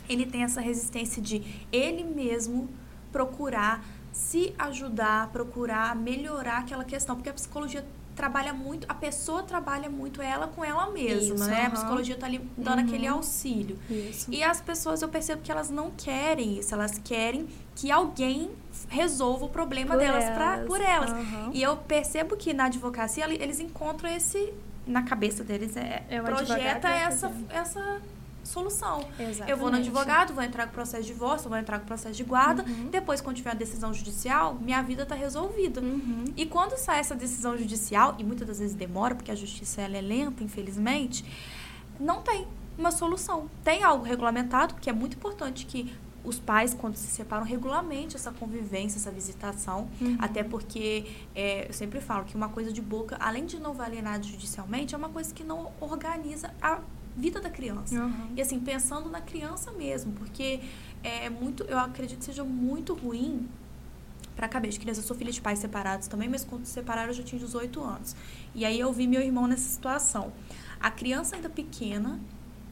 ele 0.08 0.26
tem 0.26 0.42
essa 0.42 0.60
resistência 0.60 1.22
de 1.22 1.64
ele 1.72 2.02
mesmo 2.02 2.68
procurar 3.12 3.84
se 4.12 4.54
ajudar, 4.58 5.28
procurar 5.28 5.94
melhorar 5.94 6.58
aquela 6.58 6.84
questão, 6.84 7.16
porque 7.16 7.28
a 7.28 7.34
psicologia 7.34 7.86
trabalha 8.16 8.52
muito, 8.52 8.86
a 8.88 8.94
pessoa 8.94 9.42
trabalha 9.42 9.88
muito 9.90 10.22
ela 10.22 10.48
com 10.48 10.64
ela 10.64 10.90
mesma, 10.90 11.34
Isso, 11.34 11.44
né? 11.44 11.60
Uhum. 11.60 11.66
A 11.66 11.70
psicologia 11.70 12.14
está 12.14 12.26
ali 12.26 12.38
dando 12.56 12.80
uhum. 12.80 12.86
aquele 12.86 13.06
auxílio. 13.06 13.78
Isso. 13.88 14.32
E 14.32 14.42
as 14.42 14.60
pessoas, 14.60 15.02
eu 15.02 15.08
percebo 15.08 15.42
que 15.42 15.52
elas 15.52 15.70
não 15.70 15.90
querem 15.90 16.58
isso, 16.58 16.74
elas 16.74 16.98
querem 16.98 17.46
que 17.74 17.92
alguém 17.92 18.50
resolva 18.88 19.44
o 19.44 19.48
problema 19.48 19.92
por 19.92 19.98
delas 19.98 20.24
elas. 20.24 20.36
Pra, 20.36 20.64
por 20.66 20.80
elas. 20.80 21.10
Uhum. 21.10 21.50
E 21.52 21.62
eu 21.62 21.76
percebo 21.76 22.36
que 22.36 22.54
na 22.54 22.64
advocacia 22.64 23.26
eles 23.32 23.60
encontram 23.60 24.10
esse 24.10 24.52
na 24.86 25.02
cabeça 25.02 25.42
deles 25.42 25.76
é, 25.76 26.04
é 26.08 26.22
projeta 26.22 26.88
essa 26.88 27.32
essa 27.50 28.00
solução. 28.46 29.04
Exatamente. 29.18 29.50
Eu 29.50 29.56
vou 29.56 29.70
no 29.70 29.76
advogado, 29.76 30.32
vou 30.32 30.42
entrar 30.42 30.66
com 30.66 30.72
processo 30.72 31.04
de 31.04 31.12
divórcio, 31.12 31.48
vou 31.48 31.58
entrar 31.58 31.78
com 31.78 31.86
processo 31.86 32.14
de 32.14 32.24
guarda. 32.24 32.62
Uhum. 32.62 32.88
Depois, 32.90 33.20
quando 33.20 33.36
tiver 33.36 33.50
a 33.50 33.54
decisão 33.54 33.92
judicial, 33.92 34.54
minha 34.54 34.82
vida 34.82 35.02
está 35.02 35.14
resolvida. 35.14 35.80
Uhum. 35.80 36.24
E 36.36 36.46
quando 36.46 36.76
sai 36.76 37.00
essa 37.00 37.14
decisão 37.14 37.56
judicial, 37.56 38.14
e 38.18 38.24
muitas 38.24 38.46
das 38.46 38.58
vezes 38.58 38.74
demora, 38.74 39.14
porque 39.14 39.30
a 39.30 39.34
justiça 39.34 39.82
ela 39.82 39.96
é 39.96 40.00
lenta, 40.00 40.42
infelizmente, 40.42 41.24
não 41.98 42.22
tem 42.22 42.46
uma 42.78 42.90
solução. 42.90 43.50
Tem 43.64 43.82
algo 43.82 44.04
regulamentado, 44.04 44.74
que 44.74 44.90
é 44.90 44.92
muito 44.92 45.16
importante 45.16 45.66
que 45.66 45.92
os 46.26 46.40
pais, 46.40 46.74
quando 46.74 46.96
se 46.96 47.06
separam, 47.06 47.44
regulamente 47.44 48.16
essa 48.16 48.32
convivência, 48.32 48.98
essa 48.98 49.10
visitação. 49.10 49.88
Uhum. 50.00 50.16
Até 50.18 50.42
porque 50.42 51.06
é, 51.34 51.68
eu 51.68 51.72
sempre 51.72 52.00
falo 52.00 52.24
que 52.24 52.34
uma 52.34 52.48
coisa 52.48 52.72
de 52.72 52.82
boca, 52.82 53.16
além 53.20 53.46
de 53.46 53.58
não 53.60 53.72
valer 53.72 54.02
nada 54.02 54.22
judicialmente, 54.22 54.94
é 54.94 54.98
uma 54.98 55.08
coisa 55.08 55.32
que 55.32 55.44
não 55.44 55.70
organiza 55.80 56.52
a 56.60 56.80
vida 57.16 57.40
da 57.40 57.50
criança. 57.50 57.94
Uhum. 57.94 58.32
E 58.36 58.42
assim, 58.42 58.60
pensando 58.60 59.08
na 59.08 59.20
criança 59.20 59.72
mesmo, 59.72 60.12
porque 60.12 60.60
é 61.02 61.30
muito, 61.30 61.62
eu 61.64 61.78
acredito 61.78 62.18
que 62.18 62.24
seja 62.24 62.44
muito 62.44 62.94
ruim 62.94 63.48
para 64.34 64.46
a 64.46 64.48
cabeça 64.48 64.74
de 64.74 64.80
criança. 64.80 65.00
Eu 65.00 65.04
sou 65.04 65.16
filha 65.16 65.32
de 65.32 65.40
pais 65.40 65.58
separados 65.58 66.06
também, 66.06 66.28
mas 66.28 66.44
quando 66.44 66.66
se 66.66 66.72
separaram 66.72 67.08
eu 67.08 67.14
já 67.14 67.22
tinha 67.22 67.40
18 67.40 67.82
anos. 67.82 68.14
E 68.54 68.64
aí 68.64 68.78
eu 68.78 68.92
vi 68.92 69.06
meu 69.06 69.22
irmão 69.22 69.46
nessa 69.46 69.68
situação. 69.68 70.32
A 70.78 70.90
criança 70.90 71.36
ainda 71.36 71.48
pequena, 71.48 72.20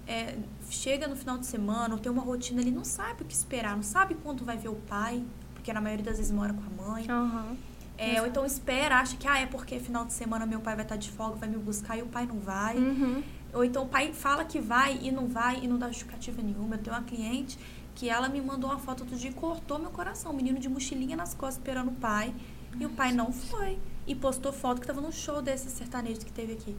é, 0.06 0.36
chega 0.68 1.08
no 1.08 1.16
final 1.16 1.38
de 1.38 1.46
semana 1.46 1.94
ou 1.94 2.00
tem 2.00 2.12
uma 2.12 2.22
rotina, 2.22 2.60
ele 2.60 2.70
não 2.70 2.84
sabe 2.84 3.22
o 3.22 3.24
que 3.24 3.32
esperar, 3.32 3.74
não 3.74 3.82
sabe 3.82 4.14
quando 4.14 4.44
vai 4.44 4.58
ver 4.58 4.68
o 4.68 4.74
pai, 4.74 5.24
porque 5.54 5.72
na 5.72 5.80
maioria 5.80 6.04
das 6.04 6.18
vezes 6.18 6.30
mora 6.30 6.52
com 6.52 6.60
a 6.60 6.88
mãe. 6.88 7.06
Uhum. 7.10 7.56
É, 7.96 8.20
ou 8.20 8.26
então 8.26 8.44
espera, 8.44 8.98
acha 8.98 9.16
que 9.16 9.26
ah, 9.26 9.38
é 9.38 9.46
porque 9.46 9.78
final 9.78 10.04
de 10.04 10.12
semana 10.12 10.44
meu 10.44 10.60
pai 10.60 10.74
vai 10.74 10.84
estar 10.84 10.96
de 10.96 11.10
folga, 11.10 11.36
vai 11.36 11.48
me 11.48 11.56
buscar 11.56 11.96
e 11.96 12.02
o 12.02 12.06
pai 12.06 12.26
não 12.26 12.38
vai. 12.38 12.76
Uhum. 12.76 13.22
Ou 13.54 13.64
então 13.64 13.84
o 13.84 13.88
pai 13.88 14.12
fala 14.12 14.44
que 14.44 14.60
vai 14.60 14.98
e 15.02 15.10
não 15.10 15.26
vai 15.26 15.60
e 15.62 15.68
não 15.68 15.78
dá 15.78 15.88
justificativa 15.88 16.42
nenhuma. 16.42 16.74
Eu 16.74 16.78
tenho 16.82 16.96
uma 16.96 17.02
cliente 17.02 17.58
que 17.94 18.08
ela 18.08 18.28
me 18.28 18.40
mandou 18.40 18.68
uma 18.70 18.78
foto 18.78 19.04
do 19.04 19.14
dia 19.16 19.30
e 19.30 19.34
cortou 19.34 19.78
meu 19.78 19.90
coração. 19.90 20.32
Um 20.32 20.36
menino 20.36 20.58
de 20.58 20.68
mochilinha 20.68 21.16
nas 21.16 21.32
costas 21.34 21.56
esperando 21.58 21.88
o 21.88 21.94
pai. 21.94 22.34
E 22.78 22.84
o 22.84 22.90
pai 22.90 23.12
não 23.12 23.32
foi. 23.32 23.78
E 24.06 24.14
postou 24.14 24.52
foto 24.52 24.80
que 24.80 24.86
tava 24.86 25.00
no 25.00 25.12
show 25.12 25.40
desses 25.40 25.72
sertanejos 25.72 26.24
que 26.24 26.32
teve 26.32 26.52
aqui. 26.54 26.76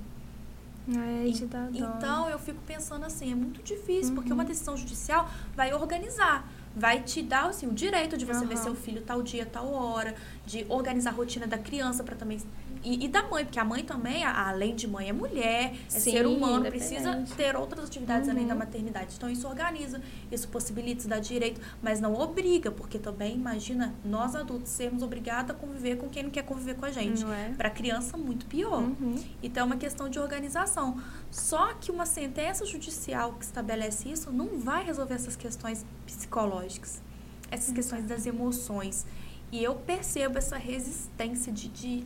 É, 0.88 1.32
te 1.32 1.46
dá 1.46 1.68
dó. 1.68 1.72
Então 1.98 2.30
eu 2.30 2.38
fico 2.38 2.62
pensando 2.62 3.06
assim, 3.06 3.32
é 3.32 3.36
muito 3.36 3.64
difícil, 3.64 4.14
porque 4.14 4.30
Uhum. 4.30 4.36
uma 4.36 4.46
decisão 4.46 4.78
judicial 4.78 5.28
vai 5.56 5.74
organizar, 5.74 6.48
vai 6.76 7.02
te 7.02 7.24
dar 7.24 7.46
assim, 7.50 7.66
o 7.66 7.74
direito 7.74 8.16
de 8.16 8.24
você 8.24 8.46
ver 8.46 8.54
Aham. 8.56 8.64
seu 8.64 8.76
filho 8.76 9.02
tal 9.02 9.24
dia, 9.24 9.48
tal 9.48 9.74
hora, 9.74 10.14
de 10.46 10.64
organizar 10.70 11.10
a 11.10 11.14
rotina 11.14 11.48
da 11.48 11.58
criança 11.58 12.04
para 12.04 12.16
também 12.16 12.40
e, 12.86 13.06
e 13.06 13.08
da 13.08 13.24
mãe, 13.24 13.44
porque 13.44 13.60
a 13.60 13.66
mãe 13.66 13.84
também, 13.84 14.24
a- 14.24 14.48
além 14.50 14.76
de 14.76 14.88
mãe, 14.88 15.10
é 15.10 15.14
mulher, 15.14 15.74
é 15.74 15.90
Sim, 15.90 16.12
ser 16.12 16.26
humano, 16.28 16.66
precisa 16.66 17.24
ter 17.36 17.56
outras 17.56 17.86
atividades 17.86 18.30
além 18.30 18.44
Uhum. 18.44 18.50
da 18.50 18.56
maternidade. 18.56 19.16
Então 19.18 19.30
isso 19.30 19.48
organiza, 19.48 20.02
isso 20.32 20.48
possibilita, 20.48 21.00
isso 21.00 21.08
dá 21.08 21.20
direito, 21.20 21.60
mas 21.82 22.00
não 22.00 22.14
obriga, 22.14 22.70
porque 22.72 23.00
também 23.00 23.36
imagina 23.36 23.94
nós 24.06 24.36
adultos 24.36 24.72
sermos 24.72 25.02
obrigados 25.02 25.52
a 25.52 25.54
conviver 25.54 25.98
com 25.98 26.08
quem 26.10 26.24
não 26.24 26.30
quer 26.30 26.44
conviver 26.44 26.76
com 26.76 26.86
a 26.86 26.92
gente. 26.92 27.24
Não 27.24 27.34
é? 27.34 27.50
Para 27.58 27.70
criança 27.70 28.16
muito 28.18 28.46
pior. 28.46 28.84
Uhum. 28.84 29.16
Então 29.42 29.64
é 29.64 29.66
uma 29.66 29.78
questão 29.78 30.08
de 30.08 30.20
organização. 30.20 31.02
Só 31.32 31.74
que 31.74 31.92
uma 31.92 32.06
sentença 32.06 32.66
judicial 32.66 33.34
que 33.34 33.46
estabelece 33.46 34.10
isso 34.10 34.32
não 34.32 34.60
vai 34.60 34.84
resolver 34.86 35.16
essas 35.16 35.36
questões 35.36 35.86
psicológicas, 36.06 37.02
essas 37.50 37.74
questões 37.74 38.06
das 38.06 38.26
emoções. 38.26 39.06
E 39.52 39.64
eu 39.64 39.76
percebo 39.76 40.38
essa 40.38 40.58
resistência 40.58 41.52
de, 41.52 41.68
de- 41.70 42.04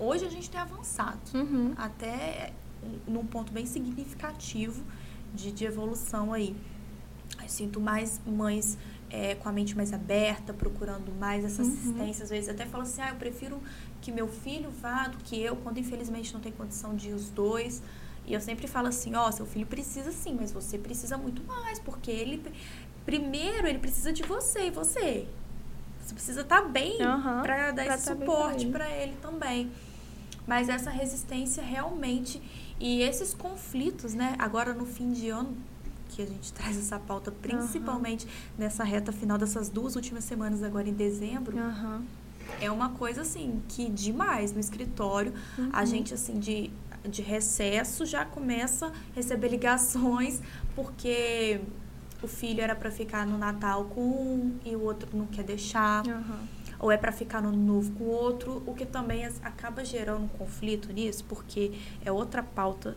hoje 0.00 0.24
a 0.24 0.30
gente 0.30 0.50
tem 0.50 0.60
avançado 0.60 1.20
Uhum. 1.34 1.72
até 1.76 2.52
num 3.06 3.24
ponto 3.26 3.52
bem 3.52 3.66
significativo 3.66 4.82
de, 5.34 5.52
de 5.52 5.64
evolução 5.64 6.32
aí. 6.32 6.56
Eu 7.42 7.48
sinto 7.48 7.80
mais 7.80 8.20
mães 8.26 8.76
é, 9.10 9.34
com 9.34 9.48
a 9.48 9.52
mente 9.52 9.76
mais 9.76 9.92
aberta, 9.92 10.52
procurando 10.52 11.12
mais 11.12 11.44
essa 11.44 11.62
Uhum. 11.62 11.68
assistência. 11.68 12.24
Às 12.24 12.30
vezes 12.30 12.48
até 12.48 12.64
falam 12.66 12.86
assim, 12.86 13.02
ah, 13.02 13.10
eu 13.10 13.16
prefiro 13.16 13.60
que 14.00 14.10
meu 14.10 14.26
filho 14.28 14.70
vá 14.70 15.08
do 15.08 15.18
que 15.18 15.40
eu, 15.40 15.56
quando 15.56 15.78
infelizmente 15.78 16.32
não 16.32 16.40
tem 16.40 16.52
condição 16.52 16.94
de 16.96 17.10
ir 17.10 17.14
os 17.14 17.28
dois. 17.28 17.82
E 18.26 18.32
eu 18.32 18.40
sempre 18.40 18.66
falo 18.66 18.88
assim, 18.88 19.14
ó, 19.14 19.30
seu 19.30 19.46
filho 19.46 19.66
precisa 19.66 20.12
sim, 20.12 20.36
mas 20.38 20.52
você 20.52 20.78
precisa 20.78 21.16
muito 21.18 21.42
mais, 21.44 21.78
porque 21.78 22.10
ele, 22.10 22.42
primeiro, 23.04 23.66
ele 23.66 23.78
precisa 23.78 24.12
de 24.12 24.22
você, 24.22 24.66
e 24.66 24.70
você? 24.70 25.26
Você 26.00 26.14
precisa 26.14 26.40
estar 26.42 26.62
bem 26.62 27.00
Aham, 27.02 27.42
para 27.42 27.70
dar 27.72 27.86
esse 27.86 28.04
tá 28.06 28.14
suporte 28.14 28.64
ele. 28.64 28.72
para 28.72 28.88
ele 28.90 29.16
também. 29.20 29.70
Mas 30.50 30.68
essa 30.68 30.90
resistência 30.90 31.62
realmente 31.62 32.42
e 32.80 33.02
esses 33.02 33.32
conflitos, 33.32 34.14
né? 34.14 34.34
Agora 34.36 34.74
no 34.74 34.84
fim 34.84 35.12
de 35.12 35.28
ano 35.28 35.56
que 36.08 36.20
a 36.20 36.26
gente 36.26 36.50
traz 36.52 36.76
essa 36.76 36.98
pauta, 36.98 37.30
principalmente 37.30 38.26
nessa 38.58 38.82
reta 38.82 39.12
final 39.12 39.38
dessas 39.38 39.68
duas 39.68 39.94
últimas 39.94 40.24
semanas 40.24 40.64
agora 40.64 40.88
em 40.88 40.92
dezembro, 40.92 41.56
Aham. 41.56 42.02
é 42.60 42.68
uma 42.68 42.88
coisa 42.88 43.22
assim 43.22 43.62
que 43.68 43.88
demais 43.88 44.52
no 44.52 44.58
escritório 44.58 45.32
a 45.72 45.80
Uhum. 45.82 45.86
gente 45.86 46.12
assim 46.14 46.40
de 46.40 46.68
de 47.08 47.22
recesso 47.22 48.04
já 48.04 48.26
começa 48.26 48.88
a 48.88 48.92
receber 49.14 49.48
ligações 49.48 50.42
porque 50.74 51.58
o 52.22 52.26
filho 52.28 52.60
era 52.60 52.74
para 52.76 52.90
ficar 52.90 53.24
no 53.26 53.38
Natal 53.38 53.84
com 53.86 54.02
um 54.02 54.58
e 54.66 54.76
o 54.76 54.82
outro 54.82 55.08
não 55.16 55.24
quer 55.26 55.44
deixar 55.44 56.04
Aham. 56.06 56.40
Ou 56.80 56.90
é 56.90 56.96
para 56.96 57.12
ficar 57.12 57.40
no 57.42 57.52
novo 57.52 57.92
com 57.92 58.04
o 58.04 58.08
outro, 58.08 58.62
o 58.66 58.74
que 58.74 58.86
também 58.86 59.24
acaba 59.42 59.84
gerando 59.84 60.24
um 60.24 60.28
conflito 60.28 60.92
nisso, 60.92 61.24
porque 61.28 61.72
é 62.04 62.10
outra 62.10 62.42
pauta 62.42 62.96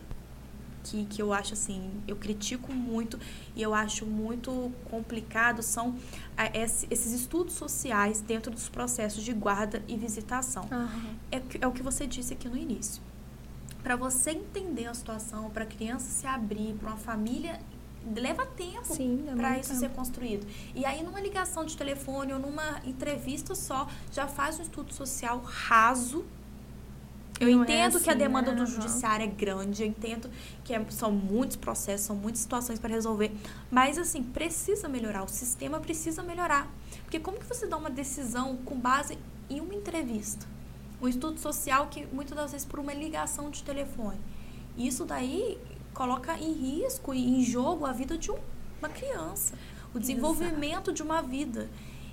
que, 0.82 1.04
que 1.06 1.22
eu 1.22 1.32
acho 1.32 1.54
assim, 1.54 1.90
eu 2.06 2.14
critico 2.16 2.70
muito 2.72 3.18
e 3.56 3.62
eu 3.62 3.72
acho 3.74 4.04
muito 4.04 4.70
complicado 4.90 5.62
são 5.62 5.96
esse- 6.52 6.86
esses 6.90 7.12
estudos 7.12 7.54
sociais 7.54 8.20
dentro 8.20 8.50
dos 8.50 8.68
processos 8.68 9.22
de 9.24 9.32
guarda 9.32 9.82
e 9.88 9.96
visitação. 9.96 10.66
Aham. 10.70 11.14
É, 11.32 11.40
é 11.62 11.66
o 11.66 11.72
que 11.72 11.82
você 11.82 12.06
disse 12.06 12.34
aqui 12.34 12.48
no 12.48 12.56
início. 12.56 13.02
Para 13.82 13.96
você 13.96 14.30
entender 14.32 14.86
a 14.86 14.94
situação, 14.94 15.48
para 15.50 15.64
a 15.64 15.66
criança 15.66 16.06
se 16.10 16.26
abrir, 16.26 16.74
para 16.74 16.88
uma 16.88 16.96
família, 16.98 17.60
leva 18.16 18.44
tempo 18.46 18.94
para 19.36 19.58
isso 19.58 19.70
tempo. 19.70 19.80
ser 19.80 19.88
construído. 19.90 20.46
E 20.74 20.84
aí, 20.84 21.02
numa 21.02 21.20
ligação 21.20 21.64
de 21.64 21.76
telefone 21.76 22.32
ou 22.32 22.38
numa 22.38 22.80
entrevista 22.84 23.54
só, 23.54 23.88
já 24.12 24.26
faz 24.28 24.58
um 24.58 24.62
estudo 24.62 24.92
social 24.92 25.40
raso. 25.40 26.24
Eu 27.40 27.50
Não 27.50 27.60
é 27.60 27.62
entendo 27.64 28.00
que 28.00 28.08
a 28.08 28.12
assim, 28.12 28.18
demanda 28.18 28.52
né? 28.52 28.56
do 28.58 28.66
judiciário 28.66 29.24
é 29.24 29.26
grande, 29.26 29.82
eu 29.82 29.88
entendo 29.88 30.30
que 30.62 30.72
é- 30.72 30.86
são 30.90 31.10
muitos 31.10 31.56
processos, 31.56 32.06
são 32.06 32.14
muitas 32.14 32.40
situações 32.42 32.78
para 32.78 32.90
resolver, 32.90 33.32
mas 33.70 33.98
assim, 33.98 34.22
precisa 34.22 34.88
melhorar, 34.88 35.24
o 35.24 35.28
sistema 35.28 35.80
precisa 35.80 36.22
melhorar. 36.22 36.70
Porque 37.02 37.18
como 37.18 37.38
que 37.38 37.44
você 37.46 37.66
dá 37.66 37.76
uma 37.76 37.90
decisão 37.90 38.56
com 38.58 38.78
base 38.78 39.18
em 39.50 39.60
uma 39.60 39.74
entrevista? 39.74 40.46
Um 41.02 41.08
estudo 41.08 41.40
social 41.40 41.88
que 41.88 42.06
muitas 42.12 42.36
das 42.36 42.52
vezes 42.52 42.64
por 42.64 42.78
uma 42.78 42.94
ligação 42.94 43.50
de 43.50 43.64
telefone. 43.64 44.18
Isso 44.78 45.04
daí 45.04 45.58
coloca 45.94 46.36
em 46.38 46.52
risco 46.52 47.14
e 47.14 47.40
em 47.40 47.42
jogo 47.44 47.86
a 47.86 47.92
vida 47.92 48.18
de 48.18 48.30
um- 48.30 48.38
uma 48.80 48.88
criança, 48.88 49.54
o 49.94 49.98
desenvolvimento 49.98 50.92
de 50.92 51.02
uma 51.02 51.22
vida. 51.22 51.70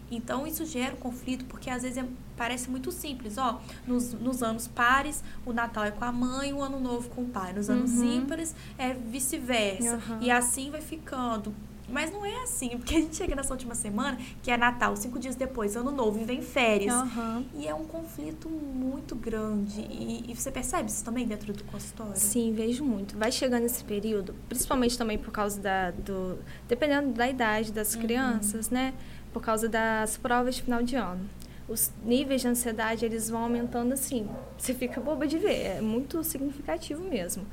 Então 0.09 0.45
isso 0.45 0.65
gera 0.65 0.93
um 0.93 0.97
conflito, 0.97 1.45
porque 1.45 1.69
às 1.69 1.83
vezes 1.83 1.97
é- 1.97 2.05
parece 2.35 2.69
muito 2.69 2.91
simples, 2.91 3.37
ó, 3.37 3.61
nos, 3.87 4.13
nos 4.13 4.43
anos 4.43 4.67
pares, 4.67 5.23
o 5.45 5.53
Natal 5.53 5.85
é 5.85 5.91
com 5.91 6.03
a 6.03 6.11
mãe, 6.11 6.51
o 6.53 6.61
Ano 6.61 6.79
Novo 6.79 7.09
com 7.09 7.21
o 7.23 7.27
pai. 7.29 7.53
Nos 7.53 7.69
anos 7.69 7.91
Uhum. 7.93 8.13
ímpares 8.17 8.53
é 8.77 8.93
vice-versa. 8.93 9.95
Aham. 9.95 10.19
E 10.21 10.29
assim 10.29 10.69
vai 10.69 10.81
ficando. 10.81 11.53
Mas 11.89 12.11
não 12.11 12.25
é 12.25 12.43
assim, 12.43 12.69
porque 12.69 12.95
a 12.95 12.99
gente 12.99 13.15
chega 13.15 13.35
nessa 13.35 13.51
última 13.53 13.75
semana, 13.75 14.17
que 14.41 14.49
é 14.49 14.55
Natal, 14.55 14.95
cinco 14.95 15.19
dias 15.19 15.35
depois, 15.35 15.75
Ano 15.75 15.91
Novo, 15.91 16.21
e 16.21 16.23
vem 16.23 16.41
férias. 16.41 16.93
Aham. 16.93 17.43
E 17.53 17.67
é 17.67 17.73
um 17.75 17.83
conflito 17.85 18.47
muito 18.49 19.13
grande. 19.15 19.81
E, 19.81 20.25
e 20.31 20.35
você 20.35 20.49
percebe 20.51 20.89
isso 20.89 21.03
também 21.03 21.27
dentro 21.27 21.51
do 21.51 21.63
consultório? 21.65 22.15
Sim, 22.15 22.53
vejo 22.53 22.83
muito. 22.85 23.17
Vai 23.17 23.31
chegando 23.31 23.65
esse 23.65 23.83
período, 23.83 24.33
principalmente 24.47 24.97
também 24.97 25.17
por 25.17 25.31
causa 25.31 25.59
da, 25.59 25.91
do. 25.91 26.37
Dependendo 26.67 27.11
da 27.11 27.29
idade 27.29 27.71
das 27.71 27.93
Uhum. 27.95 28.01
crianças, 28.01 28.69
né? 28.69 28.93
Por 29.33 29.41
causa 29.41 29.67
das 29.67 30.17
provas 30.17 30.55
de 30.55 30.61
final 30.63 30.81
de 30.83 30.95
ano. 30.95 31.29
Os 31.67 31.91
níveis 32.03 32.41
de 32.41 32.47
ansiedade, 32.49 33.05
eles 33.05 33.29
vão 33.29 33.43
aumentando 33.43 33.93
assim. 33.93 34.27
Você 34.57 34.73
fica 34.73 34.99
boba 34.99 35.25
de 35.27 35.37
ver. 35.37 35.77
É 35.77 35.81
muito 35.81 36.21
significativo 36.23 37.01
mesmo. 37.03 37.45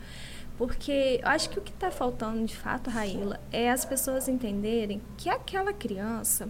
Porque 0.59 1.21
eu 1.23 1.29
acho 1.29 1.49
que 1.49 1.59
o 1.59 1.63
que 1.63 1.71
está 1.71 1.89
faltando 1.89 2.45
de 2.45 2.57
fato, 2.57 2.91
Raíla, 2.91 3.41
é 3.53 3.71
as 3.71 3.85
pessoas 3.85 4.29
entenderem 4.29 5.01
que 5.17 5.31
aquela 5.31 5.73
criança 5.73 6.49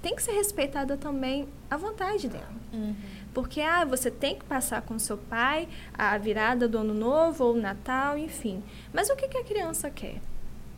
tem 0.00 0.16
que 0.16 0.22
ser 0.22 0.32
respeitada 0.32 0.96
também 0.96 1.46
a 1.70 1.76
vontade 1.76 2.28
dela. 2.28 2.54
Uhum. 2.72 2.96
Porque 3.34 3.60
ah, 3.60 3.84
você 3.84 4.10
tem 4.10 4.38
que 4.38 4.44
passar 4.46 4.80
com 4.80 4.98
seu 4.98 5.18
pai 5.18 5.68
a 5.92 6.16
virada 6.16 6.66
do 6.66 6.78
ano 6.78 6.94
novo 6.94 7.44
ou 7.44 7.54
o 7.54 7.60
Natal, 7.60 8.16
enfim. 8.16 8.64
Mas 8.90 9.10
o 9.10 9.16
que, 9.16 9.28
que 9.28 9.36
a 9.36 9.44
criança 9.44 9.90
quer? 9.90 10.22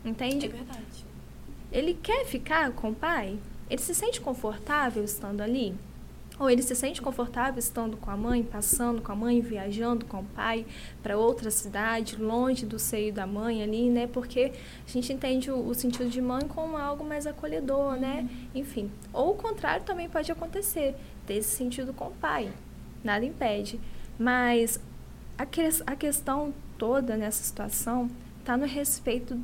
É 0.05 0.09
Entende? 0.09 0.49
verdade. 0.49 1.07
Ele 1.71 1.95
quer 1.95 2.25
ficar 2.25 2.73
com 2.73 2.91
o 2.91 2.95
pai? 2.95 3.39
Ele 3.71 3.81
se 3.81 3.95
sente 3.95 4.21
confortável 4.21 5.05
estando 5.05 5.43
ali? 5.43 5.77
Ou 6.39 6.49
ele 6.49 6.63
se 6.63 6.75
sente 6.75 7.03
confortável 7.03 7.59
estando 7.59 7.97
com 7.97 8.11
a 8.11 8.17
mãe, 8.17 8.43
passando 8.45 9.03
com 9.03 9.11
a 9.11 9.17
mãe, 9.17 9.41
viajando 9.41 10.05
com 10.07 10.21
o 10.21 10.25
pai 10.25 10.65
para 11.03 11.17
outra 11.17 11.51
cidade, 11.51 12.15
longe 12.17 12.65
do 12.65 12.79
seio 12.79 13.13
da 13.13 13.27
mãe 13.27 13.63
ali, 13.63 13.91
né? 13.91 14.07
Porque 14.07 14.53
a 14.87 14.91
gente 14.91 15.13
entende 15.13 15.51
o, 15.51 15.59
o 15.67 15.75
sentido 15.75 16.09
de 16.09 16.21
mãe 16.21 16.47
como 16.47 16.77
algo 16.77 17.05
mais 17.05 17.27
acolhedor, 17.27 17.97
né? 17.97 18.29
Enfim. 18.55 18.91
Ou 19.13 19.33
o 19.33 19.35
contrário 19.35 19.85
também 19.85 20.09
pode 20.09 20.31
acontecer, 20.31 20.95
ter 21.27 21.35
esse 21.35 21.57
sentido 21.57 21.93
com 21.93 22.07
o 22.07 22.13
pai. 22.13 22.53
Nada 23.03 23.25
impede. 23.25 23.81
Mas 24.19 24.81
a, 25.37 25.45
que- 25.45 25.61
a 25.87 25.97
questão 25.97 26.55
toda 26.77 27.17
nessa 27.17 27.43
situação 27.43 28.09
está 28.41 28.57
no 28.57 28.65
respeito 28.67 29.37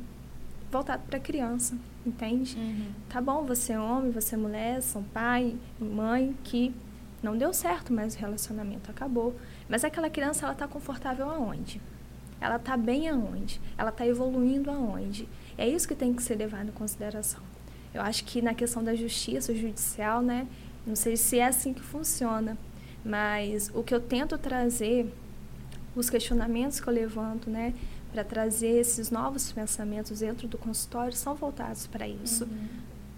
voltado 0.71 1.03
para 1.07 1.17
a 1.17 1.21
criança, 1.21 1.77
entende? 2.05 2.57
Uhum. 2.57 2.87
Tá 3.09 3.21
bom, 3.21 3.43
você 3.45 3.73
é 3.73 3.79
homem, 3.79 4.11
você 4.11 4.35
é 4.35 4.37
mulher, 4.37 4.81
são 4.81 5.03
pai 5.03 5.55
e 5.79 5.83
mãe 5.83 6.35
que 6.43 6.73
não 7.25 7.35
deu 7.35 7.51
certo, 7.53 7.91
mas 7.91 8.15
o 8.15 8.19
relacionamento 8.19 8.91
acabou. 8.91 9.35
Mas 9.67 9.83
aquela 9.83 10.09
criança, 10.09 10.45
ela 10.45 10.53
tá 10.53 10.67
confortável 10.67 11.27
aonde? 11.27 11.81
Ela 12.39 12.59
tá 12.59 12.77
bem 12.77 13.09
aonde? 13.09 13.59
Ela 13.75 13.91
tá 13.91 14.05
evoluindo 14.05 14.69
aonde? 14.69 15.27
É 15.57 15.67
isso 15.67 15.87
que 15.87 15.95
tem 15.95 16.13
que 16.13 16.21
ser 16.21 16.35
levado 16.35 16.69
em 16.69 16.71
consideração. 16.71 17.41
Eu 17.93 18.01
acho 18.01 18.23
que 18.25 18.41
na 18.41 18.53
questão 18.53 18.83
da 18.83 18.93
justiça 18.93 19.55
judicial, 19.55 20.21
né? 20.21 20.47
Não 20.85 20.95
sei 20.95 21.17
se 21.17 21.39
é 21.39 21.47
assim 21.47 21.73
que 21.73 21.81
funciona, 21.81 22.55
mas 23.03 23.71
o 23.73 23.81
que 23.81 23.95
eu 23.95 23.99
tento 23.99 24.37
trazer, 24.37 25.11
os 25.95 26.09
questionamentos 26.09 26.79
que 26.79 26.87
eu 26.87 26.93
levanto, 26.93 27.49
né, 27.49 27.73
para 28.11 28.23
trazer 28.23 28.79
esses 28.79 29.09
novos 29.09 29.51
pensamentos 29.51 30.19
dentro 30.19 30.47
do 30.47 30.57
consultório 30.57 31.13
são 31.13 31.33
voltados 31.33 31.87
para 31.87 32.07
isso. 32.07 32.43
Uhum. 32.43 32.67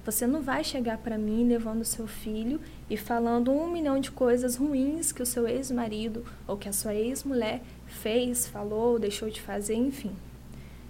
Você 0.05 0.25
não 0.25 0.41
vai 0.41 0.63
chegar 0.63 0.97
para 0.99 1.17
mim 1.17 1.45
levando 1.45 1.83
seu 1.83 2.07
filho 2.07 2.61
e 2.89 2.95
falando 2.95 3.51
um 3.51 3.69
milhão 3.69 3.99
de 3.99 4.11
coisas 4.11 4.55
ruins 4.55 5.11
que 5.11 5.21
o 5.21 5.25
seu 5.25 5.47
ex-marido 5.47 6.25
ou 6.47 6.57
que 6.57 6.69
a 6.69 6.73
sua 6.73 6.93
ex-mulher 6.93 7.61
fez, 7.85 8.47
falou, 8.47 8.97
deixou 8.97 9.29
de 9.29 9.41
fazer, 9.41 9.75
enfim. 9.75 10.11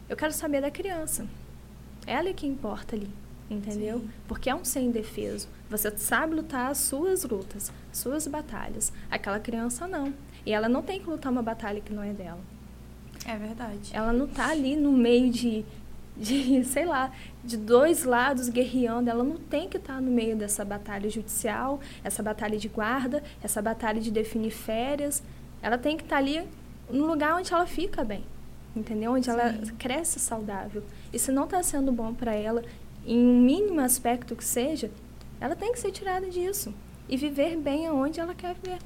Eu 0.08 0.16
quero 0.16 0.34
saber 0.34 0.62
da 0.62 0.72
criança. 0.72 1.28
Ela 2.06 2.30
é 2.30 2.34
que 2.34 2.48
importa 2.48 2.96
ali, 2.96 3.10
entendeu? 3.50 4.00
Sim. 4.00 4.10
Porque 4.28 4.50
é 4.50 4.56
um 4.56 4.64
ser 4.64 4.82
indefeso. 4.82 5.48
Você 5.70 5.92
sabe 5.98 6.36
lutar 6.36 6.72
as 6.72 6.78
suas 6.78 7.24
lutas, 7.24 7.72
suas 7.92 8.28
batalhas. 8.28 8.94
Aquela 9.10 9.40
criança 9.40 9.88
não. 9.88 10.14
E 10.46 10.54
ela 10.54 10.70
não 10.70 10.82
tem 10.82 11.02
que 11.02 11.10
lutar 11.10 11.32
uma 11.32 11.42
batalha 11.42 11.82
que 11.82 11.92
não 11.92 12.04
é 12.04 12.14
dela. 12.14 12.40
É 13.26 13.36
verdade. 13.36 13.92
Ela 13.92 14.14
não 14.14 14.26
está 14.26 14.50
ali 14.50 14.78
no 14.78 14.94
meio 14.94 15.30
de, 15.30 15.66
de, 16.18 16.64
sei 16.66 16.86
lá, 16.86 17.12
de 17.44 17.58
dois 17.58 18.04
lados 18.04 18.50
guerreando. 18.50 19.10
Ela 19.10 19.24
não 19.24 19.38
tem 19.38 19.70
que 19.70 19.78
estar 19.78 20.02
no 20.02 20.12
meio 20.12 20.36
dessa 20.36 20.66
batalha 20.66 21.10
judicial, 21.10 21.80
essa 22.04 22.24
batalha 22.24 22.58
de 22.58 22.68
guarda, 22.68 23.24
essa 23.42 23.62
batalha 23.62 24.02
de 24.02 24.12
definir 24.12 24.52
férias. 24.52 25.24
Ela 25.62 25.78
tem 25.78 25.98
que 25.98 26.04
estar 26.04 26.18
ali 26.18 26.44
no 26.90 27.06
lugar 27.06 27.36
onde 27.36 27.54
ela 27.54 27.66
fica 27.66 28.04
bem, 28.04 28.24
entendeu? 28.76 29.14
Onde 29.14 29.26
Sim. 29.26 29.32
ela 29.32 29.54
cresce 29.78 30.20
saudável. 30.20 30.84
E 31.12 31.20
se 31.20 31.32
não 31.32 31.46
está 31.46 31.62
sendo 31.64 31.92
bom 31.92 32.14
para 32.14 32.34
ela, 32.34 32.64
em 33.06 33.20
um 33.26 33.42
mínimo 33.42 33.80
aspecto 33.80 34.36
que 34.36 34.44
seja, 34.44 34.92
ela 35.40 35.56
tem 35.56 35.72
que 35.72 35.80
ser 35.80 35.92
tirada 35.92 36.30
disso 36.30 36.74
e 37.08 37.16
viver 37.16 37.58
bem 37.58 37.88
aonde 37.88 38.20
ela 38.20 38.34
quer 38.34 38.56
viver. 38.56 38.80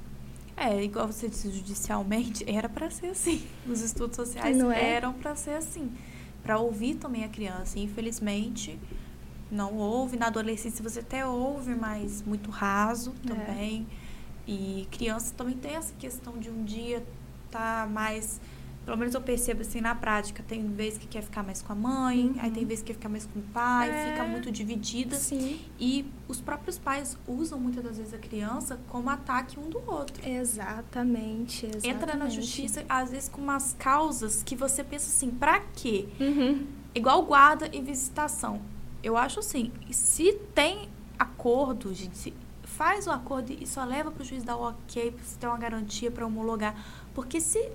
É, 0.55 0.83
igual 0.83 1.07
você 1.07 1.27
disse 1.27 1.49
judicialmente, 1.49 2.43
era 2.47 2.69
para 2.69 2.89
ser 2.89 3.07
assim. 3.07 3.43
Os 3.67 3.81
estudos 3.81 4.15
sociais 4.15 4.59
é? 4.59 4.93
eram 4.93 5.13
para 5.13 5.35
ser 5.35 5.55
assim, 5.55 5.91
para 6.43 6.57
ouvir 6.59 6.95
também 6.95 7.23
a 7.23 7.29
criança. 7.29 7.77
E, 7.77 7.83
infelizmente, 7.83 8.79
não 9.51 9.75
ouve. 9.75 10.17
Na 10.17 10.27
adolescência 10.27 10.83
você 10.83 10.99
até 10.99 11.25
ouve, 11.25 11.75
mas 11.75 12.21
muito 12.23 12.49
raso 12.49 13.13
é. 13.23 13.27
também. 13.27 13.87
É. 14.47 14.51
E 14.51 14.87
criança 14.91 15.33
também 15.35 15.55
tem 15.55 15.75
essa 15.75 15.93
questão 15.99 16.37
de 16.37 16.49
um 16.49 16.63
dia 16.63 17.03
tá 17.51 17.87
mais 17.91 18.39
pelo 18.85 18.97
menos 18.97 19.13
eu 19.13 19.21
percebo 19.21 19.61
assim 19.61 19.79
na 19.79 19.93
prática, 19.93 20.43
tem 20.47 20.67
vezes 20.73 20.97
que 20.97 21.07
quer 21.07 21.21
ficar 21.21 21.43
mais 21.43 21.61
com 21.61 21.71
a 21.71 21.75
mãe, 21.75 22.27
uhum. 22.27 22.35
aí 22.39 22.51
tem 22.51 22.65
vezes 22.65 22.83
que 22.83 22.87
quer 22.87 22.93
ficar 22.93 23.09
mais 23.09 23.25
com 23.25 23.39
o 23.39 23.43
pai, 23.43 23.89
é. 23.89 24.11
fica 24.11 24.23
muito 24.25 24.51
dividida. 24.51 25.15
Sim. 25.17 25.61
E 25.79 26.05
os 26.27 26.41
próprios 26.41 26.79
pais 26.79 27.17
usam 27.27 27.59
muitas 27.59 27.83
das 27.83 27.97
vezes 27.97 28.13
a 28.13 28.17
criança 28.17 28.79
como 28.89 29.09
ataque 29.09 29.59
um 29.59 29.69
do 29.69 29.81
outro. 29.85 30.27
Exatamente, 30.27 31.67
exatamente. 31.67 31.87
Entra 31.87 32.15
na 32.15 32.27
justiça, 32.27 32.83
às 32.89 33.11
vezes, 33.11 33.29
com 33.29 33.41
umas 33.41 33.75
causas 33.77 34.41
que 34.41 34.55
você 34.55 34.83
pensa 34.83 35.07
assim, 35.07 35.29
pra 35.29 35.59
quê? 35.59 36.07
Uhum. 36.19 36.65
Igual 36.95 37.23
guarda 37.23 37.69
e 37.71 37.81
visitação. 37.81 38.61
Eu 39.03 39.15
acho 39.15 39.39
assim, 39.39 39.71
se 39.91 40.33
tem 40.53 40.89
acordo, 41.17 41.93
gente, 41.93 42.33
faz 42.63 43.05
o 43.05 43.11
acordo 43.11 43.51
e 43.51 43.67
só 43.67 43.83
leva 43.83 44.11
para 44.11 44.23
o 44.23 44.25
juiz 44.25 44.43
dar 44.43 44.57
o 44.57 44.69
ok, 44.69 45.11
para 45.11 45.23
você 45.23 45.37
ter 45.37 45.47
uma 45.47 45.57
garantia 45.57 46.09
para 46.09 46.25
homologar. 46.25 46.75
Porque 47.13 47.39
se 47.39 47.71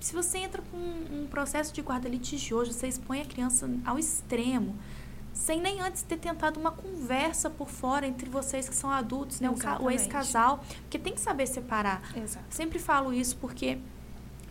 se 0.00 0.14
você 0.14 0.38
entra 0.38 0.62
com 0.70 0.76
um 0.76 1.26
processo 1.28 1.72
de 1.72 1.82
guarda 1.82 2.08
litigioso, 2.08 2.72
você 2.72 2.86
expõe 2.86 3.20
a 3.20 3.24
criança 3.24 3.68
ao 3.84 3.98
extremo, 3.98 4.76
sem 5.32 5.60
nem 5.60 5.80
antes 5.80 6.02
ter 6.02 6.16
tentado 6.16 6.58
uma 6.58 6.72
conversa 6.72 7.48
por 7.48 7.68
fora 7.68 8.06
entre 8.06 8.28
vocês 8.28 8.68
que 8.68 8.74
são 8.74 8.90
adultos, 8.90 9.40
né? 9.40 9.48
O, 9.48 9.84
o 9.84 9.90
ex-casal, 9.90 10.64
porque 10.82 10.98
tem 10.98 11.14
que 11.14 11.20
saber 11.20 11.46
separar. 11.46 12.02
Exato. 12.16 12.44
Sempre 12.50 12.78
falo 12.78 13.12
isso 13.12 13.36
porque 13.36 13.78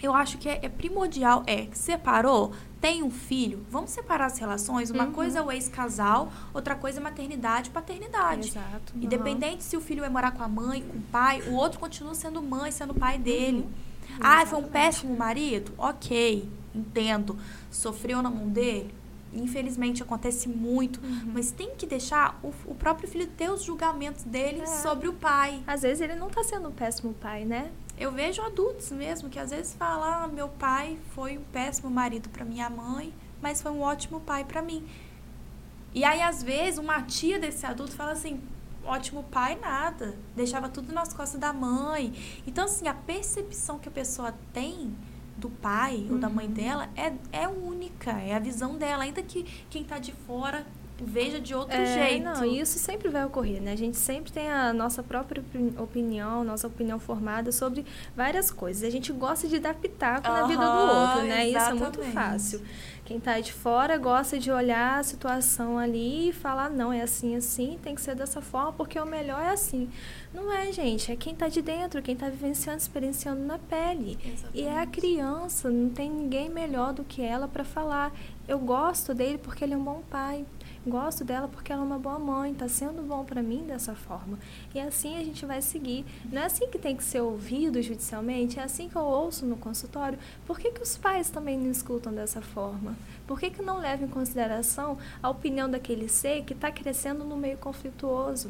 eu 0.02 0.14
acho 0.14 0.38
que 0.38 0.48
é, 0.48 0.60
é, 0.62 0.70
primordial, 0.70 1.44
é, 1.48 1.68
separou, 1.74 2.54
tem 2.80 3.02
um 3.04 3.10
filho, 3.10 3.66
vamos 3.70 3.90
separar 3.90 4.28
as 4.28 4.38
relações. 4.38 4.92
Uma 4.92 5.06
uhum. 5.06 5.12
coisa 5.12 5.40
é 5.40 5.42
o 5.42 5.52
ex-casal, 5.52 6.32
outra 6.54 6.76
coisa 6.76 7.00
é 7.00 7.04
maternidade 7.04 7.70
e 7.70 7.72
paternidade. 7.74 8.50
Exato. 8.50 8.94
Uhum. 8.96 9.04
Independente 9.04 9.64
se 9.64 9.76
o 9.76 9.82
filho 9.82 10.02
vai 10.02 10.10
morar 10.10 10.32
com 10.32 10.44
a 10.44 10.48
mãe, 10.48 10.84
com 10.84 10.98
o 10.98 11.02
pai, 11.02 11.42
o 11.42 11.54
outro 11.54 11.80
continua 11.80 12.14
sendo 12.14 12.42
mãe, 12.42 12.72
sendo 12.72 12.94
pai 12.94 13.18
dele. 13.18 13.60
Uhum. 13.60 13.88
Ah, 14.20 14.46
foi 14.46 14.60
um 14.60 14.64
péssimo 14.64 15.16
marido? 15.16 15.72
Ok, 15.78 16.50
entendo. 16.74 17.38
Sofreu 17.70 18.22
na 18.22 18.30
mão 18.30 18.48
dele? 18.50 18.94
Infelizmente 19.34 20.02
acontece 20.02 20.48
muito, 20.48 21.00
uhum. 21.02 21.32
mas 21.34 21.52
tem 21.52 21.76
que 21.76 21.86
deixar 21.86 22.40
o, 22.42 22.54
o, 22.66 22.74
próprio 22.74 23.08
filho 23.10 23.28
ter 23.28 23.52
os 23.52 23.64
julgamentos 23.64 24.24
dele 24.24 24.62
é. 24.62 24.66
sobre 24.66 25.08
o 25.08 25.14
pai. 25.14 25.62
Às 25.68 25.82
vezes 25.82 26.02
ele 26.02 26.16
não 26.16 26.28
está 26.28 26.44
sendo 26.44 26.70
um 26.70 26.72
péssimo 26.72 27.14
pai, 27.14 27.44
né? 27.44 27.70
Eu 27.98 28.12
vejo 28.12 28.42
adultos 28.42 28.92
mesmo 28.92 29.30
que 29.30 29.38
às 29.38 29.50
vezes 29.52 29.74
falam: 29.74 30.24
ah, 30.24 30.28
meu 30.28 30.48
pai 30.48 30.98
foi 31.14 31.38
um 31.38 31.44
péssimo 31.44 31.90
marido 31.90 32.30
para 32.30 32.46
minha 32.46 32.70
mãe, 32.70 33.14
mas 33.42 33.62
foi 33.62 33.72
um 33.72 33.82
ótimo 33.82 34.22
pai 34.22 34.46
para 34.46 34.62
mim. 34.62 34.88
E 35.94 36.04
aí, 36.04 36.22
às 36.22 36.44
vezes, 36.44 36.78
uma 36.78 37.02
tia 37.02 37.40
desse 37.40 37.66
adulto 37.66 37.94
fala 37.94 38.12
assim: 38.12 38.40
ótimo 38.88 39.24
pai, 39.24 39.58
nada. 39.60 40.16
Deixava 40.36 40.70
tudo 40.70 40.94
nas 40.94 41.14
costas 41.14 41.40
da 41.40 41.54
mãe. 41.54 42.14
Então, 42.46 42.66
assim, 42.66 42.88
a 42.88 42.94
percepção 42.94 43.78
que 43.78 43.90
a 43.90 43.92
pessoa 43.92 44.34
tem 44.54 44.96
do 45.38 45.50
pai 45.50 45.98
uhum. 45.98 46.14
ou 46.14 46.18
da 46.18 46.30
mãe 46.30 46.48
uhum. 46.48 46.54
dela 46.54 46.90
é, 46.96 47.14
é 47.32 47.48
única, 47.48 48.12
é 48.12 48.34
a 48.34 48.40
visão 48.40 48.76
dela. 48.76 49.04
Ainda 49.04 49.22
que 49.22 49.44
quem 49.70 49.84
está 49.84 50.00
de 50.00 50.12
fora 50.12 50.66
veja 51.00 51.40
de 51.40 51.54
outro 51.54 51.76
é, 51.76 51.94
jeito. 52.10 52.24
Não, 52.24 52.44
isso 52.44 52.80
sempre 52.80 53.10
vai 53.10 53.26
ocorrer, 53.26 53.62
né? 53.62 53.74
A 53.74 53.76
gente 53.76 53.98
sempre 53.98 54.32
tem 54.32 54.50
a 54.50 54.74
nossa 54.74 55.04
própria 55.04 55.44
opinião, 55.78 56.44
nossa 56.44 56.68
opinião 56.68 57.00
formada 57.00 57.52
sobre 57.52 57.86
várias 58.16 58.52
coisas. 58.52 58.84
A 58.84 58.90
gente 58.90 59.12
gosta 59.12 59.48
de 59.48 59.60
dar 59.60 59.76
pitaco 59.76 60.28
uhum, 60.28 60.34
na 60.34 60.48
vida 60.48 60.66
do 60.66 60.80
outro, 60.80 61.24
né? 61.24 61.50
Exatamente. 61.50 61.58
Isso 61.58 61.70
é 61.70 61.74
muito 61.74 62.14
fácil. 62.14 62.62
Quem 63.08 63.20
está 63.20 63.40
de 63.40 63.54
fora 63.54 63.98
gosta 63.98 64.38
de 64.38 64.52
olhar 64.52 65.00
a 65.00 65.04
situação 65.04 65.78
ali 65.78 66.28
e 66.28 66.34
falar, 66.34 66.70
não, 66.70 66.92
é 66.92 67.00
assim, 67.00 67.38
assim, 67.38 67.80
tem 67.82 67.96
que 67.96 68.02
ser 68.02 68.16
dessa 68.16 68.42
forma, 68.42 68.74
porque 68.74 69.00
o 69.00 69.06
melhor 69.06 69.42
é 69.42 69.52
assim. 69.52 69.90
Não 70.34 70.52
é, 70.52 70.74
gente, 70.74 71.10
é 71.10 71.16
quem 71.16 71.32
está 71.32 71.48
de 71.48 71.62
dentro, 71.62 72.02
quem 72.02 72.16
está 72.16 72.28
vivenciando, 72.28 72.80
experienciando 72.80 73.42
na 73.42 73.58
pele. 73.58 74.20
Exatamente. 74.22 74.50
E 74.54 74.64
é 74.64 74.78
a 74.78 74.86
criança, 74.86 75.70
não 75.70 75.90
tem 75.90 76.12
ninguém 76.12 76.50
melhor 76.50 76.92
do 76.92 77.06
que 77.06 77.22
ela 77.22 77.48
para 77.48 77.64
falar. 77.64 78.12
Eu 78.46 78.60
gosto 78.60 79.14
dele 79.14 79.38
porque 79.38 79.64
ele 79.64 79.74
é 79.74 79.78
um 79.78 79.86
bom 79.86 80.04
pai. 80.10 80.46
Gosto 80.88 81.26
dela 81.26 81.50
porque 81.50 81.74
ela 81.74 81.82
é 81.82 81.86
uma 81.86 82.00
boa 82.00 82.18
mãe, 82.18 82.54
está 82.54 82.70
sendo 82.70 83.02
bom 83.02 83.26
para 83.26 83.44
mim 83.44 83.66
dessa 83.68 83.94
forma. 83.94 84.40
E 84.74 84.80
assim 84.80 85.18
a 85.18 85.24
gente 85.24 85.46
vai 85.46 85.62
seguir. 85.62 86.06
Não 86.32 86.42
é 86.42 86.46
assim 86.46 86.70
que 86.70 86.80
tem 86.80 86.96
que 86.96 87.04
ser 87.04 87.20
ouvido 87.20 87.82
judicialmente, 87.82 88.58
é 88.58 88.64
assim 88.64 88.88
que 88.88 88.96
eu 88.96 89.02
ouço 89.02 89.46
no 89.46 89.58
consultório. 89.58 90.18
Por 90.46 90.58
que, 90.58 90.72
que 90.72 90.82
os 90.82 90.98
pais 90.98 91.30
também 91.30 91.60
não 91.60 91.70
escutam 91.70 92.14
dessa 92.14 92.42
forma? 92.42 92.96
Por 93.28 93.38
que, 93.38 93.50
que 93.50 93.62
não 93.62 93.80
levam 93.80 94.08
em 94.08 94.10
consideração 94.10 94.98
a 95.22 95.30
opinião 95.30 95.70
daquele 95.70 96.08
ser 96.08 96.46
que 96.46 96.54
está 96.54 96.72
crescendo 96.72 97.26
no 97.26 97.36
meio 97.36 97.58
conflituoso? 97.58 98.50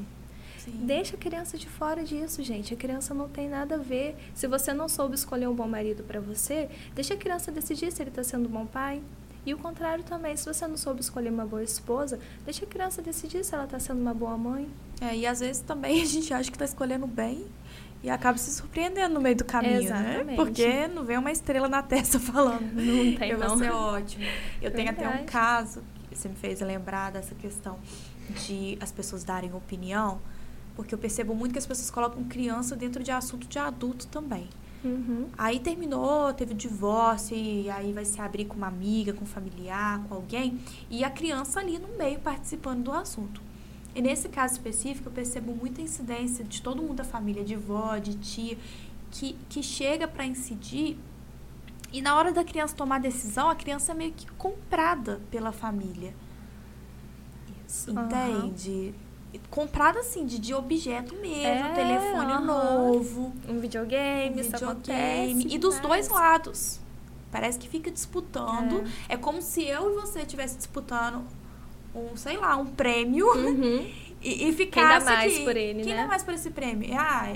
Sim. 0.59 0.85
Deixa 0.85 1.15
a 1.15 1.19
criança 1.19 1.57
de 1.57 1.67
fora 1.67 2.03
disso, 2.03 2.43
gente. 2.43 2.71
A 2.71 2.77
criança 2.77 3.15
não 3.15 3.27
tem 3.27 3.49
nada 3.49 3.75
a 3.75 3.79
ver. 3.79 4.15
Se 4.35 4.45
você 4.45 4.73
não 4.73 4.87
soube 4.87 5.15
escolher 5.15 5.47
um 5.47 5.55
bom 5.55 5.67
marido 5.67 6.03
para 6.03 6.19
você, 6.19 6.69
deixa 6.93 7.15
a 7.15 7.17
criança 7.17 7.51
decidir 7.51 7.91
se 7.91 8.03
ele 8.03 8.11
está 8.11 8.23
sendo 8.23 8.47
um 8.47 8.51
bom 8.51 8.65
pai, 8.67 9.01
e 9.47 9.53
o 9.53 9.57
contrário 9.57 10.03
também, 10.03 10.35
se 10.35 10.45
você 10.45 10.67
não 10.67 10.75
soube 10.75 10.99
escolher 10.99 11.29
uma 11.29 11.45
boa 11.45 11.63
esposa, 11.63 12.19
deixa 12.43 12.65
a 12.65 12.67
criança 12.67 13.01
decidir 13.01 13.45
se 13.45 13.55
ela 13.55 13.63
está 13.63 13.79
sendo 13.79 14.01
uma 14.01 14.13
boa 14.13 14.37
mãe. 14.37 14.67
É, 14.99 15.15
e 15.15 15.25
às 15.25 15.39
vezes 15.39 15.61
também 15.61 16.01
a 16.03 16.05
gente 16.05 16.33
acha 16.33 16.51
que 16.51 16.55
está 16.57 16.65
escolhendo 16.65 17.07
bem 17.07 17.47
e 18.03 18.09
acaba 18.09 18.37
se 18.37 18.51
surpreendendo 18.51 19.13
no 19.13 19.21
meio 19.21 19.37
do 19.37 19.45
caminho, 19.45 19.75
né? 19.75 19.85
Exatamente. 19.85 20.25
né? 20.25 20.35
Porque 20.35 20.87
não 20.89 21.05
vem 21.05 21.17
uma 21.17 21.31
estrela 21.31 21.69
na 21.69 21.81
testa 21.81 22.19
falando. 22.19 22.73
Não 22.73 23.15
tem, 23.15 23.29
eu 23.29 23.37
não. 23.37 23.47
vou 23.47 23.57
ser 23.59 23.71
ótimo. 23.71 24.25
Eu 24.61 24.69
tenho 24.69 24.89
até 24.89 25.07
um 25.07 25.23
caso 25.23 25.81
que 26.09 26.17
você 26.17 26.27
me 26.27 26.35
fez 26.35 26.59
lembrar 26.59 27.13
dessa 27.13 27.33
questão 27.33 27.79
de 28.45 28.77
as 28.81 28.91
pessoas 28.91 29.23
darem 29.23 29.53
opinião, 29.53 30.19
porque 30.75 30.93
eu 30.93 30.99
percebo 30.99 31.33
muito 31.33 31.53
que 31.53 31.59
as 31.59 31.65
pessoas 31.65 31.89
colocam 31.89 32.21
criança 32.25 32.75
dentro 32.75 33.01
de 33.01 33.11
assunto 33.11 33.47
de 33.47 33.57
adulto 33.57 34.07
também. 34.07 34.49
Uhum. 34.83 35.27
Aí 35.37 35.59
terminou, 35.59 36.33
teve 36.33 36.53
o 36.53 36.55
divórcio, 36.55 37.35
e 37.35 37.69
aí 37.69 37.91
vai 37.93 38.05
se 38.05 38.21
abrir 38.21 38.45
com 38.45 38.55
uma 38.55 38.67
amiga, 38.67 39.13
com 39.13 39.23
um 39.23 39.27
familiar, 39.27 40.03
com 40.07 40.15
alguém, 40.15 40.59
e 40.89 41.03
a 41.03 41.09
criança 41.09 41.59
ali 41.59 41.79
no 41.79 41.89
meio 41.97 42.19
participando 42.19 42.83
do 42.83 42.91
assunto. 42.91 43.41
E 43.95 44.01
nesse 44.01 44.29
caso 44.29 44.53
específico, 44.53 45.09
eu 45.09 45.13
percebo 45.13 45.53
muita 45.55 45.81
incidência 45.81 46.45
de 46.45 46.61
todo 46.61 46.81
mundo 46.81 46.97
da 46.97 47.03
família, 47.03 47.43
de 47.43 47.55
vó, 47.55 47.97
de 47.97 48.15
tia, 48.15 48.57
que, 49.09 49.35
que 49.49 49.63
chega 49.63 50.07
para 50.07 50.25
incidir 50.25 50.97
e 51.91 52.01
na 52.01 52.15
hora 52.15 52.33
da 52.33 52.43
criança 52.43 52.75
tomar 52.75 52.99
decisão, 52.99 53.49
a 53.49 53.55
criança 53.55 53.93
é 53.93 53.95
meio 53.95 54.11
que 54.11 54.29
comprada 54.31 55.21
pela 55.31 55.51
família. 55.51 56.13
Isso. 57.65 57.91
Entende? 57.91 58.93
Uhum 58.93 59.06
comprado 59.49 59.99
assim, 59.99 60.25
de, 60.25 60.39
de 60.39 60.53
objeto 60.53 61.15
mesmo, 61.15 61.45
é, 61.45 61.71
um 61.71 61.73
telefone 61.73 62.33
uh 62.33 62.37
-huh. 62.37 62.45
novo. 62.45 63.33
Um 63.47 63.59
videogame, 63.59 64.41
um 64.41 64.43
videogame. 64.43 65.47
E 65.49 65.57
dos 65.57 65.79
dois 65.79 66.09
lados. 66.09 66.79
Parece 67.31 67.59
que 67.59 67.67
fica 67.67 67.91
disputando. 67.91 68.83
É. 69.09 69.13
é. 69.13 69.17
como 69.17 69.41
se 69.41 69.63
eu 69.63 69.91
e 69.91 70.01
você 70.01 70.21
estivesse 70.21 70.57
disputando 70.57 71.23
um, 71.93 72.15
sei 72.15 72.37
lá, 72.37 72.55
um 72.55 72.65
prêmio. 72.65 73.27
Uhum. 73.27 73.87
E, 74.19 74.49
e 74.49 74.51
ficasse. 74.51 75.05
Quem 75.05 75.05
dá 75.05 75.11
mais 75.15 75.33
aqui. 75.35 75.43
por 75.43 75.55
ele, 75.55 75.83
Quem 75.83 75.93
né? 75.93 76.01
dá 76.01 76.07
mais 76.07 76.23
por 76.23 76.33
esse 76.33 76.49
prêmio? 76.49 76.89
Ah, 76.97 77.31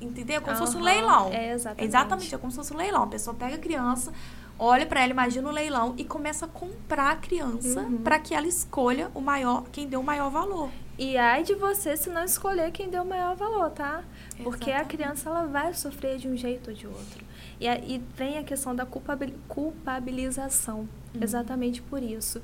entendeu? 0.00 0.40
Como 0.40 0.52
uhum. 0.52 0.58
se 0.58 0.64
fosse 0.64 0.76
um 0.76 0.80
leilão. 0.80 1.28
É, 1.32 1.52
exatamente. 1.52 1.88
Exatamente, 1.88 2.34
é 2.34 2.38
como 2.38 2.50
se 2.52 2.56
fosse 2.56 2.72
um 2.72 2.76
leilão. 2.76 3.02
A 3.02 3.06
pessoa 3.08 3.34
pega 3.34 3.56
a 3.56 3.58
criança, 3.58 4.12
olha 4.56 4.86
para 4.86 5.02
ela, 5.02 5.10
imagina 5.10 5.48
o 5.48 5.52
leilão 5.52 5.94
e 5.96 6.04
começa 6.04 6.44
a 6.44 6.48
comprar 6.48 7.10
a 7.10 7.16
criança 7.16 7.80
Uhum. 7.80 7.98
para 7.98 8.18
que 8.20 8.32
ela 8.32 8.46
escolha 8.46 9.10
o 9.12 9.20
maior, 9.20 9.64
quem 9.72 9.88
deu 9.88 10.00
o 10.00 10.04
maior 10.04 10.30
valor. 10.30 10.70
E 11.02 11.16
ai 11.16 11.42
de 11.42 11.54
você 11.54 11.96
se 11.96 12.10
não 12.10 12.22
escolher 12.22 12.70
quem 12.72 12.90
deu 12.90 13.02
o 13.02 13.06
maior 13.06 13.34
valor, 13.34 13.70
tá? 13.70 14.04
Porque 14.42 14.70
a 14.70 14.74
Exatamente. 14.80 14.96
criança 14.96 15.30
ela 15.30 15.46
vai 15.46 15.72
sofrer 15.72 16.18
de 16.18 16.28
um 16.28 16.36
jeito 16.36 16.68
ou 16.68 16.76
de 16.76 16.86
outro. 16.86 17.24
E, 17.58 17.66
a- 17.66 17.78
e 17.78 18.02
vem 18.14 18.36
a 18.36 18.44
questão 18.44 18.76
da 18.76 18.84
culpabil- 18.84 19.32
culpabilização. 19.48 20.80
Uhum. 21.14 21.22
Exatamente 21.22 21.80
por 21.80 22.02
isso. 22.02 22.42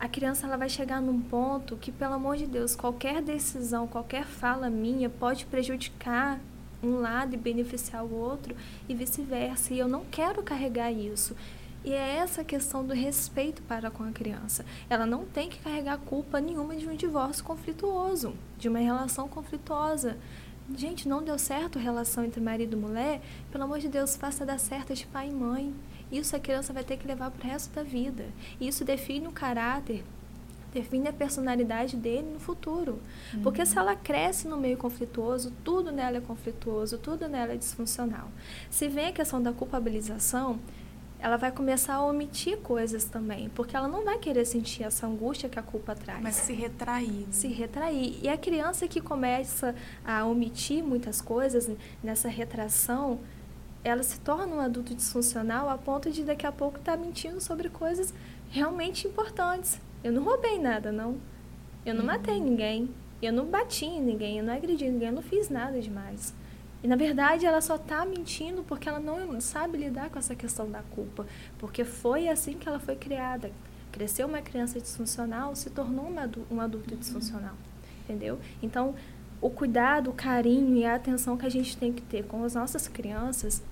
A 0.00 0.08
criança 0.08 0.48
ela 0.48 0.56
vai 0.56 0.68
chegar 0.68 1.00
num 1.00 1.20
ponto 1.20 1.76
que, 1.76 1.92
pelo 1.92 2.14
amor 2.14 2.36
de 2.36 2.46
Deus, 2.46 2.74
qualquer 2.74 3.22
decisão, 3.22 3.86
qualquer 3.86 4.24
fala 4.24 4.68
minha 4.68 5.08
pode 5.08 5.46
prejudicar 5.46 6.40
um 6.82 7.00
lado 7.00 7.34
e 7.34 7.36
beneficiar 7.36 8.04
o 8.04 8.12
outro 8.12 8.56
e 8.88 8.94
vice-versa. 8.96 9.72
E 9.72 9.78
eu 9.78 9.86
não 9.86 10.04
quero 10.10 10.42
carregar 10.42 10.90
isso. 10.90 11.36
E 11.84 11.92
é 11.92 12.16
essa 12.16 12.44
questão 12.44 12.84
do 12.84 12.94
respeito 12.94 13.60
para 13.62 13.90
com 13.90 14.04
a 14.04 14.12
criança. 14.12 14.64
Ela 14.88 15.04
não 15.04 15.24
tem 15.24 15.48
que 15.48 15.58
carregar 15.58 15.98
culpa 15.98 16.40
nenhuma 16.40 16.76
de 16.76 16.88
um 16.88 16.94
divórcio 16.94 17.42
conflituoso, 17.42 18.34
de 18.56 18.68
uma 18.68 18.78
relação 18.78 19.28
conflituosa. 19.28 20.16
Gente, 20.76 21.08
não 21.08 21.24
deu 21.24 21.36
certo 21.38 21.78
a 21.78 21.82
relação 21.82 22.24
entre 22.24 22.40
marido 22.40 22.76
e 22.76 22.80
mulher? 22.80 23.20
Pelo 23.50 23.64
amor 23.64 23.80
de 23.80 23.88
Deus, 23.88 24.14
faça 24.14 24.46
dar 24.46 24.58
certo 24.58 24.94
de 24.94 25.06
pai 25.06 25.28
e 25.28 25.32
mãe. 25.32 25.74
Isso 26.10 26.36
a 26.36 26.38
criança 26.38 26.72
vai 26.72 26.84
ter 26.84 26.96
que 26.98 27.06
levar 27.06 27.30
para 27.32 27.44
o 27.44 27.50
resto 27.50 27.74
da 27.74 27.82
vida. 27.82 28.26
E 28.60 28.68
isso 28.68 28.84
define 28.84 29.26
o 29.26 29.32
caráter, 29.32 30.04
define 30.72 31.08
a 31.08 31.12
personalidade 31.12 31.96
dele 31.96 32.30
no 32.32 32.38
futuro. 32.38 33.00
Porque 33.42 33.66
se 33.66 33.76
ela 33.76 33.96
cresce 33.96 34.46
no 34.46 34.56
meio 34.56 34.76
conflituoso, 34.76 35.52
tudo 35.64 35.90
nela 35.90 36.18
é 36.18 36.20
conflituoso, 36.20 36.96
tudo 36.96 37.28
nela 37.28 37.54
é 37.54 37.56
disfuncional. 37.56 38.28
Se 38.70 38.88
vem 38.88 39.06
a 39.06 39.12
questão 39.12 39.42
da 39.42 39.52
culpabilização, 39.52 40.60
ela 41.22 41.36
vai 41.36 41.52
começar 41.52 41.94
a 41.94 42.04
omitir 42.04 42.58
coisas 42.58 43.04
também, 43.04 43.48
porque 43.50 43.76
ela 43.76 43.86
não 43.86 44.04
vai 44.04 44.18
querer 44.18 44.44
sentir 44.44 44.82
essa 44.82 45.06
angústia 45.06 45.48
que 45.48 45.56
a 45.56 45.62
culpa 45.62 45.94
traz 45.94 46.26
a 46.26 46.32
se 46.32 46.52
retrair. 46.52 47.12
né? 47.12 47.26
se 47.30 47.46
retrair. 47.46 48.18
E 48.20 48.28
a 48.28 48.36
criança 48.36 48.88
que 48.88 49.00
começa 49.00 49.72
a 50.04 50.24
omitir 50.24 50.82
muitas 50.82 51.20
coisas 51.20 51.70
nessa 52.02 52.28
retração, 52.28 53.20
ela 53.84 54.02
se 54.02 54.18
torna 54.18 54.56
um 54.56 54.58
adulto 54.58 54.96
disfuncional 54.96 55.70
a 55.70 55.78
ponto 55.78 56.10
de 56.10 56.24
daqui 56.24 56.44
a 56.44 56.50
pouco 56.50 56.78
estar 56.78 56.96
mentindo 56.96 57.40
sobre 57.40 57.68
coisas 57.68 58.12
realmente 58.50 59.06
importantes. 59.06 59.80
Eu 60.02 60.10
não 60.10 60.24
roubei 60.24 60.58
nada, 60.58 60.90
não. 60.90 61.18
Eu 61.86 61.94
não 61.94 62.04
matei 62.04 62.40
ninguém. 62.40 62.90
Eu 63.22 63.32
não 63.32 63.46
bati 63.46 63.84
em 63.84 64.02
ninguém. 64.02 64.38
Eu 64.38 64.44
não 64.44 64.54
agredi 64.54 64.88
ninguém. 64.88 65.08
Eu 65.08 65.14
não 65.14 65.22
fiz 65.22 65.48
nada 65.48 65.80
demais. 65.80 66.34
E 66.82 66.88
na 66.88 66.96
verdade 66.96 67.46
ela 67.46 67.60
só 67.60 67.76
está 67.76 68.04
mentindo 68.04 68.62
porque 68.64 68.88
ela 68.88 68.98
não 68.98 69.40
sabe 69.40 69.78
lidar 69.78 70.10
com 70.10 70.18
essa 70.18 70.34
questão 70.34 70.70
da 70.70 70.82
culpa. 70.82 71.26
Porque 71.58 71.84
foi 71.84 72.28
assim 72.28 72.54
que 72.54 72.68
ela 72.68 72.80
foi 72.80 72.96
criada. 72.96 73.52
Cresceu 73.92 74.26
uma 74.26 74.42
criança 74.42 74.80
disfuncional, 74.80 75.54
se 75.54 75.70
tornou 75.70 76.06
uma 76.06 76.28
um 76.50 76.60
adulto 76.60 76.96
disfuncional. 76.96 77.54
Entendeu? 78.04 78.38
Então, 78.60 78.94
o 79.40 79.50
cuidado, 79.50 80.10
o 80.10 80.12
carinho 80.12 80.76
e 80.76 80.84
a 80.84 80.94
atenção 80.94 81.36
que 81.36 81.46
a 81.46 81.50
gente 81.50 81.76
tem 81.76 81.92
que 81.92 82.02
ter 82.02 82.24
com 82.24 82.44
as 82.44 82.54
nossas 82.54 82.88
crianças, 82.88 83.62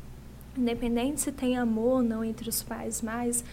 independente 0.57 1.21
se 1.21 1.33
tem 1.33 1.57
amor 1.57 1.99
ou 1.99 2.03
não 2.03 2.25
entre 2.25 2.49
os 2.49 2.63
pais, 2.63 3.01
mas 3.03 3.45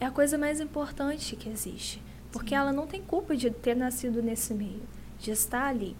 é 0.00 0.06
a 0.06 0.10
coisa 0.10 0.38
mais 0.38 0.60
importante 0.60 1.36
que 1.36 1.48
existe. 1.48 2.02
Porque 2.32 2.54
ela 2.54 2.72
não 2.72 2.86
tem 2.86 3.02
culpa 3.02 3.36
de 3.36 3.50
ter 3.50 3.74
nascido 3.74 4.22
nesse 4.22 4.52
meio, 4.52 4.82
de 5.18 5.30
estar 5.30 5.66
ali. 5.66 5.96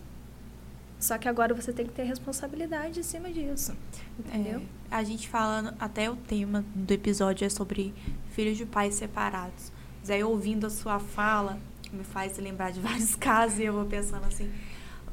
Só 0.99 1.19
que 1.19 1.29
agora 1.29 1.55
você 1.55 1.73
tem 1.73 1.87
que 1.87 1.93
ter 1.93 2.05
responsabilidade 2.05 3.01
em 3.01 3.03
cima 3.03 3.31
disso. 3.31 3.77
Entendeu? 4.19 4.63
É, 4.91 4.95
a 4.95 5.05
gente 5.05 5.29
falando, 5.29 5.75
até 5.79 6.11
o 6.11 6.17
tema 6.17 6.65
do 6.75 6.93
episódio 6.93 7.45
é 7.45 7.49
sobre 7.49 7.95
filhos 8.31 8.57
de 8.57 8.65
pais 8.65 8.95
separados. 8.95 9.71
Mas 10.01 10.11
aí 10.11 10.25
ouvindo 10.25 10.67
a 10.67 10.71
sua 10.71 10.99
fala, 10.99 11.59
me 11.93 12.05
faz 12.05 12.39
lembrar 12.39 12.71
de 12.71 12.81
vários 12.81 13.15
casos 13.15 13.59
e 13.59 13.65
eu 13.65 13.73
vou 13.73 13.85
pensando 13.85 14.25
assim. 14.25 14.51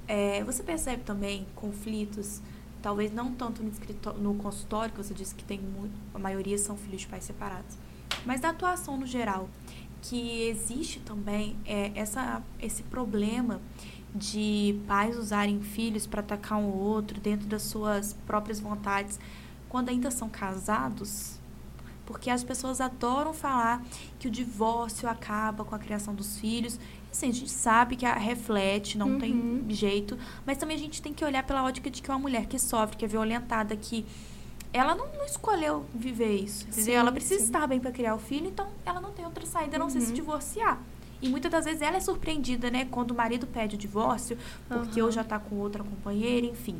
é, 0.07 0.43
você 0.43 0.63
percebe 0.63 1.03
também 1.03 1.45
conflitos, 1.55 2.41
talvez 2.81 3.13
não 3.13 3.33
tanto 3.33 3.63
no, 3.63 4.13
no 4.13 4.35
consultório, 4.35 4.91
que 4.91 5.03
você 5.03 5.13
disse 5.13 5.35
que 5.35 5.43
tem 5.43 5.59
muito, 5.59 5.93
a 6.13 6.19
maioria 6.19 6.57
são 6.57 6.77
filhos 6.77 7.01
de 7.01 7.07
pais 7.07 7.23
separados, 7.23 7.77
mas 8.25 8.41
da 8.41 8.49
atuação 8.49 8.97
no 8.97 9.05
geral, 9.05 9.49
que 10.01 10.43
existe 10.43 10.99
também 10.99 11.55
é, 11.65 11.91
essa, 11.95 12.43
esse 12.59 12.83
problema 12.83 13.61
de 14.15 14.79
pais 14.87 15.17
usarem 15.17 15.59
filhos 15.61 16.05
para 16.05 16.19
atacar 16.19 16.57
um 16.59 16.67
outro 16.71 17.19
dentro 17.19 17.47
das 17.47 17.63
suas 17.63 18.13
próprias 18.27 18.59
vontades 18.59 19.19
quando 19.69 19.89
ainda 19.89 20.11
são 20.11 20.29
casados, 20.29 21.39
porque 22.05 22.29
as 22.29 22.43
pessoas 22.43 22.79
adoram 22.79 23.33
falar 23.33 23.81
que 24.19 24.27
o 24.27 24.31
divórcio 24.31 25.09
acaba 25.09 25.63
com 25.65 25.73
a 25.73 25.79
criação 25.79 26.13
dos 26.13 26.37
filhos. 26.37 26.79
Assim, 27.11 27.29
a 27.29 27.33
gente 27.33 27.49
sabe 27.49 27.95
que 27.95 28.05
a 28.05 28.13
reflete, 28.13 28.97
não 28.97 29.11
Uhum. 29.13 29.19
tem 29.19 29.65
jeito, 29.69 30.17
mas 30.45 30.57
também 30.57 30.75
a 30.75 30.79
gente 30.79 31.01
tem 31.01 31.13
que 31.13 31.23
olhar 31.25 31.43
pela 31.43 31.63
ótica 31.63 31.89
de 31.89 32.01
que 32.01 32.11
é 32.11 32.13
uma 32.13 32.19
mulher 32.19 32.45
que 32.45 32.59
sofre, 32.59 32.97
que 32.97 33.05
é 33.05 33.07
violentada, 33.07 33.75
que 33.75 34.05
ela 34.71 34.93
não, 34.95 35.07
não 35.15 35.25
escolheu 35.25 35.85
viver 35.93 36.35
isso. 36.35 36.67
Sim, 36.71 36.91
ela 36.91 37.11
precisa 37.11 37.39
sim. 37.39 37.45
estar 37.45 37.65
bem 37.67 37.79
para 37.79 37.91
criar 37.91 38.13
o 38.15 38.19
filho, 38.19 38.47
então 38.47 38.67
ela 38.85 38.99
não 39.01 39.11
tem 39.11 39.23
outra 39.25 39.45
saída 39.45 39.75
a 39.77 39.79
não 39.79 39.89
ser 39.89 40.01
se 40.01 40.07
Uhum. 40.09 40.13
divorciar. 40.13 40.79
E 41.23 41.29
muitas 41.29 41.49
das 41.49 41.63
vezes 41.63 41.81
ela 41.81 41.95
é 41.95 41.99
surpreendida, 42.01 42.69
né? 42.69 42.85
Quando 42.91 43.11
o 43.11 43.15
marido 43.15 43.47
pede 43.47 43.75
o 43.75 43.79
divórcio, 43.79 44.37
porque 44.67 44.99
Aham. 44.99 45.05
ou 45.07 45.11
já 45.11 45.23
tá 45.23 45.39
com 45.39 45.55
outra 45.55 45.81
companheira, 45.81 46.45
enfim. 46.45 46.77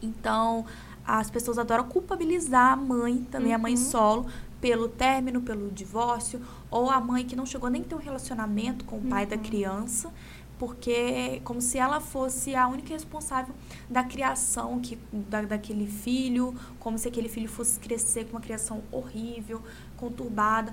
Então, 0.00 0.64
as 1.04 1.30
pessoas 1.30 1.58
adoram 1.58 1.84
culpabilizar 1.84 2.72
a 2.72 2.76
mãe, 2.76 3.26
também 3.30 3.52
a 3.52 3.58
mãe 3.58 3.72
Uhum. 3.72 3.76
solo, 3.76 4.26
pelo 4.60 4.88
término, 4.88 5.40
pelo 5.40 5.68
divórcio, 5.70 6.40
ou 6.70 6.90
a 6.90 7.00
mãe 7.00 7.24
que 7.26 7.34
não 7.34 7.44
chegou 7.44 7.68
nem 7.68 7.82
a 7.82 7.84
ter 7.84 7.94
um 7.96 7.98
relacionamento 7.98 8.84
com 8.84 8.98
o 8.98 9.02
pai 9.02 9.26
da 9.26 9.34
Uhum. 9.36 9.42
criança, 9.42 10.12
porque 10.58 11.40
como 11.42 11.60
se 11.60 11.78
ela 11.78 12.00
fosse 12.00 12.54
a 12.54 12.68
única 12.68 12.90
responsável 12.92 13.54
da 13.88 14.04
criação 14.04 14.78
que, 14.78 14.96
da, 15.10 15.42
daquele 15.42 15.86
filho, 15.86 16.54
como 16.78 16.98
se 16.98 17.08
aquele 17.08 17.28
filho 17.28 17.48
fosse 17.48 17.80
crescer 17.80 18.24
com 18.26 18.32
uma 18.32 18.40
criação 18.42 18.82
horrível, 18.92 19.62
conturbada, 19.96 20.70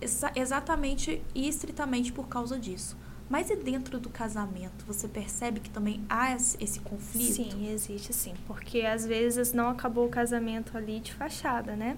exa- 0.00 0.32
exatamente 0.34 1.22
e 1.34 1.48
estritamente 1.48 2.12
por 2.12 2.28
causa 2.28 2.58
disso. 2.58 2.96
Mas 3.28 3.50
e 3.50 3.56
dentro 3.56 3.98
do 3.98 4.08
casamento, 4.08 4.84
você 4.86 5.08
percebe 5.08 5.58
que 5.58 5.68
também 5.70 6.00
há 6.08 6.32
esse 6.34 6.78
conflito? 6.80 7.50
Sim, 7.50 7.68
existe 7.72 8.12
sim. 8.12 8.34
Porque 8.46 8.82
às 8.82 9.04
vezes 9.04 9.52
não 9.52 9.68
acabou 9.68 10.06
o 10.06 10.08
casamento 10.08 10.76
ali 10.76 11.00
de 11.00 11.12
fachada, 11.12 11.74
né? 11.74 11.96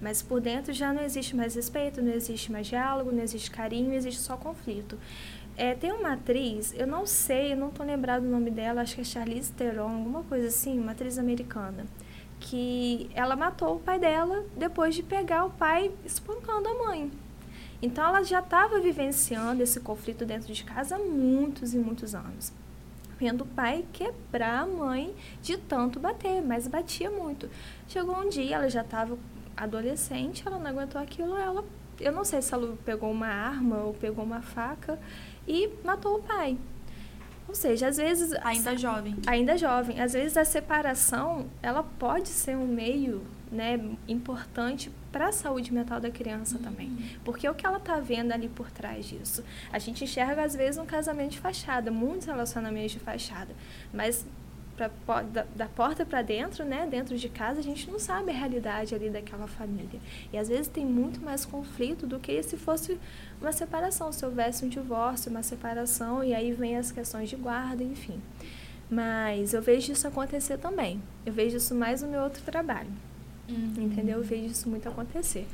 Mas 0.00 0.22
por 0.22 0.40
dentro 0.40 0.72
já 0.72 0.92
não 0.92 1.02
existe 1.02 1.36
mais 1.36 1.54
respeito, 1.54 2.00
não 2.02 2.12
existe 2.12 2.50
mais 2.50 2.66
diálogo, 2.66 3.12
não 3.12 3.22
existe 3.22 3.50
carinho, 3.50 3.92
existe 3.92 4.20
só 4.20 4.36
conflito. 4.36 4.98
É, 5.58 5.74
tem 5.74 5.90
uma 5.92 6.12
atriz, 6.14 6.74
eu 6.76 6.86
não 6.86 7.06
sei, 7.06 7.52
eu 7.52 7.56
não 7.56 7.70
tô 7.70 7.82
lembrado 7.82 8.24
o 8.24 8.28
nome 8.28 8.50
dela, 8.50 8.82
acho 8.82 8.94
que 8.94 9.00
é 9.00 9.04
Charlize 9.04 9.52
Theron, 9.52 9.88
alguma 9.90 10.22
coisa 10.22 10.48
assim, 10.48 10.78
uma 10.78 10.92
atriz 10.92 11.18
americana, 11.18 11.86
que 12.40 13.10
ela 13.14 13.34
matou 13.36 13.76
o 13.76 13.80
pai 13.80 13.98
dela 13.98 14.44
depois 14.56 14.94
de 14.94 15.02
pegar 15.02 15.44
o 15.44 15.50
pai 15.50 15.90
espancando 16.04 16.68
a 16.68 16.74
mãe. 16.74 17.10
Então 17.80 18.04
ela 18.06 18.22
já 18.22 18.40
estava 18.40 18.80
vivenciando 18.80 19.62
esse 19.62 19.80
conflito 19.80 20.24
dentro 20.24 20.52
de 20.52 20.64
casa 20.64 20.96
há 20.96 20.98
muitos 20.98 21.74
e 21.74 21.78
muitos 21.78 22.14
anos. 22.14 22.52
Vendo 23.18 23.42
o 23.42 23.46
pai 23.46 23.84
quebrar 23.92 24.62
a 24.62 24.66
mãe 24.66 25.14
de 25.42 25.56
tanto 25.56 25.98
bater, 25.98 26.42
mas 26.42 26.68
batia 26.68 27.10
muito. 27.10 27.48
Chegou 27.88 28.16
um 28.16 28.28
dia, 28.28 28.56
ela 28.56 28.68
já 28.68 28.82
estava 28.82 29.18
adolescente, 29.56 30.42
ela 30.46 30.58
não 30.58 30.66
aguentou 30.66 31.00
aquilo, 31.00 31.34
ela, 31.36 31.64
eu 31.98 32.12
não 32.12 32.24
sei 32.24 32.42
se 32.42 32.52
ela 32.52 32.76
pegou 32.84 33.10
uma 33.10 33.28
arma 33.28 33.78
ou 33.78 33.94
pegou 33.94 34.22
uma 34.22 34.42
faca 34.42 34.98
e 35.48 35.70
matou 35.82 36.16
o 36.16 36.22
pai. 36.22 36.58
Ou 37.48 37.54
seja, 37.54 37.88
às 37.88 37.96
vezes 37.96 38.32
Ainda 38.42 38.76
jovem. 38.76 39.16
ainda 39.26 39.56
jovem. 39.56 40.00
Às 40.00 40.12
vezes 40.14 40.36
a 40.36 40.44
separação, 40.44 41.46
ela 41.62 41.82
pode 41.82 42.28
ser 42.28 42.56
um 42.56 42.66
meio, 42.66 43.22
né, 43.50 43.78
importante 44.08 44.90
para 45.12 45.28
a 45.28 45.32
saúde 45.32 45.72
mental 45.72 46.00
da 46.00 46.10
criança 46.10 46.58
também. 46.58 46.90
Porque 47.24 47.48
o 47.48 47.54
que 47.54 47.64
ela 47.64 47.78
tá 47.80 47.98
vendo 48.00 48.32
ali 48.32 48.48
por 48.48 48.70
trás 48.70 49.06
disso? 49.06 49.44
A 49.72 49.78
gente 49.78 50.04
enxerga 50.04 50.42
às 50.44 50.54
vezes 50.54 50.78
um 50.78 50.84
casamento 50.86 51.30
de 51.32 51.38
fachada, 51.38 51.90
muitos 51.90 52.26
relacionamentos 52.26 52.92
de 52.92 52.98
fachada, 52.98 53.54
mas 53.94 54.26
pra, 54.76 55.22
da, 55.22 55.46
da 55.54 55.66
porta 55.66 56.04
para 56.04 56.22
dentro, 56.22 56.64
né, 56.64 56.86
dentro 56.88 57.16
de 57.16 57.28
casa, 57.28 57.60
a 57.60 57.62
gente 57.62 57.90
não 57.90 57.98
sabe 57.98 58.30
a 58.30 58.34
realidade 58.34 58.94
ali 58.94 59.08
daquela 59.08 59.46
família. 59.46 59.98
E 60.32 60.38
às 60.38 60.48
vezes 60.48 60.68
tem 60.68 60.84
muito 60.84 61.20
mais 61.20 61.44
conflito 61.44 62.06
do 62.06 62.18
que 62.18 62.42
se 62.42 62.56
fosse 62.56 62.98
uma 63.40 63.52
separação, 63.52 64.12
se 64.12 64.24
houvesse 64.24 64.64
um 64.64 64.68
divórcio, 64.68 65.30
uma 65.30 65.42
separação, 65.42 66.22
e 66.22 66.34
aí 66.34 66.52
vem 66.52 66.76
as 66.76 66.92
questões 66.92 67.28
de 67.30 67.36
guarda, 67.36 67.82
enfim. 67.82 68.20
Mas 68.90 69.52
eu 69.52 69.62
vejo 69.62 69.92
isso 69.92 70.06
acontecer 70.06 70.58
também. 70.58 71.02
Eu 71.24 71.32
vejo 71.32 71.56
isso 71.56 71.74
mais 71.74 72.02
no 72.02 72.08
meu 72.08 72.22
outro 72.22 72.42
trabalho. 72.42 72.90
Uhum. 73.48 73.74
Entendeu? 73.84 74.18
Eu 74.18 74.24
vejo 74.24 74.46
isso 74.46 74.68
muito 74.68 74.88
acontecer. 74.88 75.46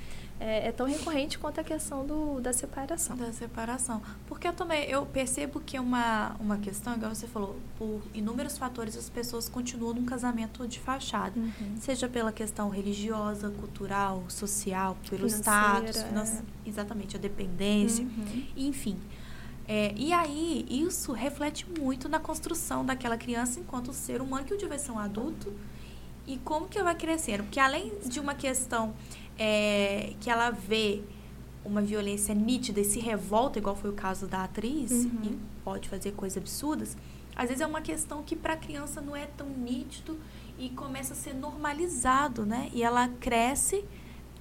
É, 0.44 0.68
é, 0.68 0.72
tão 0.72 0.86
recorrente 0.86 1.38
quanto 1.38 1.60
a 1.60 1.64
questão 1.64 2.04
do, 2.04 2.40
da 2.40 2.52
separação. 2.52 3.16
Da 3.16 3.32
separação. 3.32 4.02
Porque 4.26 4.48
eu 4.48 4.52
também, 4.52 4.90
eu 4.90 5.06
percebo 5.06 5.60
que 5.60 5.76
é 5.76 5.80
uma, 5.80 6.34
uma 6.40 6.58
questão, 6.58 6.94
igual 6.94 7.14
você 7.14 7.28
falou, 7.28 7.56
por 7.78 8.02
inúmeros 8.12 8.58
fatores 8.58 8.96
as 8.96 9.08
pessoas 9.08 9.48
continuam 9.48 9.94
num 9.94 10.04
casamento 10.04 10.66
de 10.66 10.80
fachada. 10.80 11.38
Uhum. 11.38 11.76
Seja 11.78 12.08
pela 12.08 12.32
questão 12.32 12.70
religiosa, 12.70 13.50
cultural, 13.50 14.24
social, 14.28 14.96
pelo 15.08 15.28
Financeira, 15.30 15.90
status, 15.92 16.40
é. 16.40 16.42
exatamente, 16.66 17.16
a 17.16 17.20
dependência, 17.20 18.04
uhum. 18.04 18.46
enfim. 18.56 18.98
É, 19.68 19.94
e 19.96 20.12
aí, 20.12 20.66
isso 20.68 21.12
reflete 21.12 21.66
muito 21.78 22.08
na 22.08 22.18
construção 22.18 22.84
daquela 22.84 23.16
criança 23.16 23.60
enquanto 23.60 23.92
ser 23.92 24.20
humano 24.20 24.44
que 24.44 24.52
um 24.52 24.56
dia 24.56 24.68
vai 24.68 24.78
ser 24.78 24.90
um 24.90 24.98
adulto 24.98 25.52
e 26.26 26.38
como 26.38 26.68
que 26.68 26.82
vai 26.82 26.94
crescendo. 26.94 27.44
Porque 27.44 27.60
além 27.60 27.92
de 28.04 28.20
uma 28.20 28.34
questão 28.34 28.94
é, 29.38 30.14
que 30.20 30.30
ela 30.30 30.50
vê 30.50 31.02
uma 31.64 31.80
violência 31.80 32.34
nítida 32.34 32.80
e 32.80 32.84
se 32.84 32.98
revolta, 32.98 33.58
igual 33.58 33.76
foi 33.76 33.90
o 33.90 33.92
caso 33.94 34.26
da 34.26 34.44
atriz, 34.44 34.90
uhum. 34.90 35.20
e 35.24 35.38
pode 35.64 35.88
fazer 35.88 36.12
coisas 36.12 36.38
absurdas, 36.38 36.96
às 37.34 37.48
vezes 37.48 37.60
é 37.60 37.66
uma 37.66 37.80
questão 37.80 38.22
que 38.22 38.36
para 38.36 38.54
a 38.54 38.56
criança 38.56 39.00
não 39.00 39.16
é 39.16 39.26
tão 39.26 39.48
nítido 39.48 40.18
e 40.58 40.68
começa 40.70 41.14
a 41.14 41.16
ser 41.16 41.34
normalizado, 41.34 42.44
né? 42.44 42.70
E 42.74 42.82
ela 42.82 43.08
cresce 43.08 43.84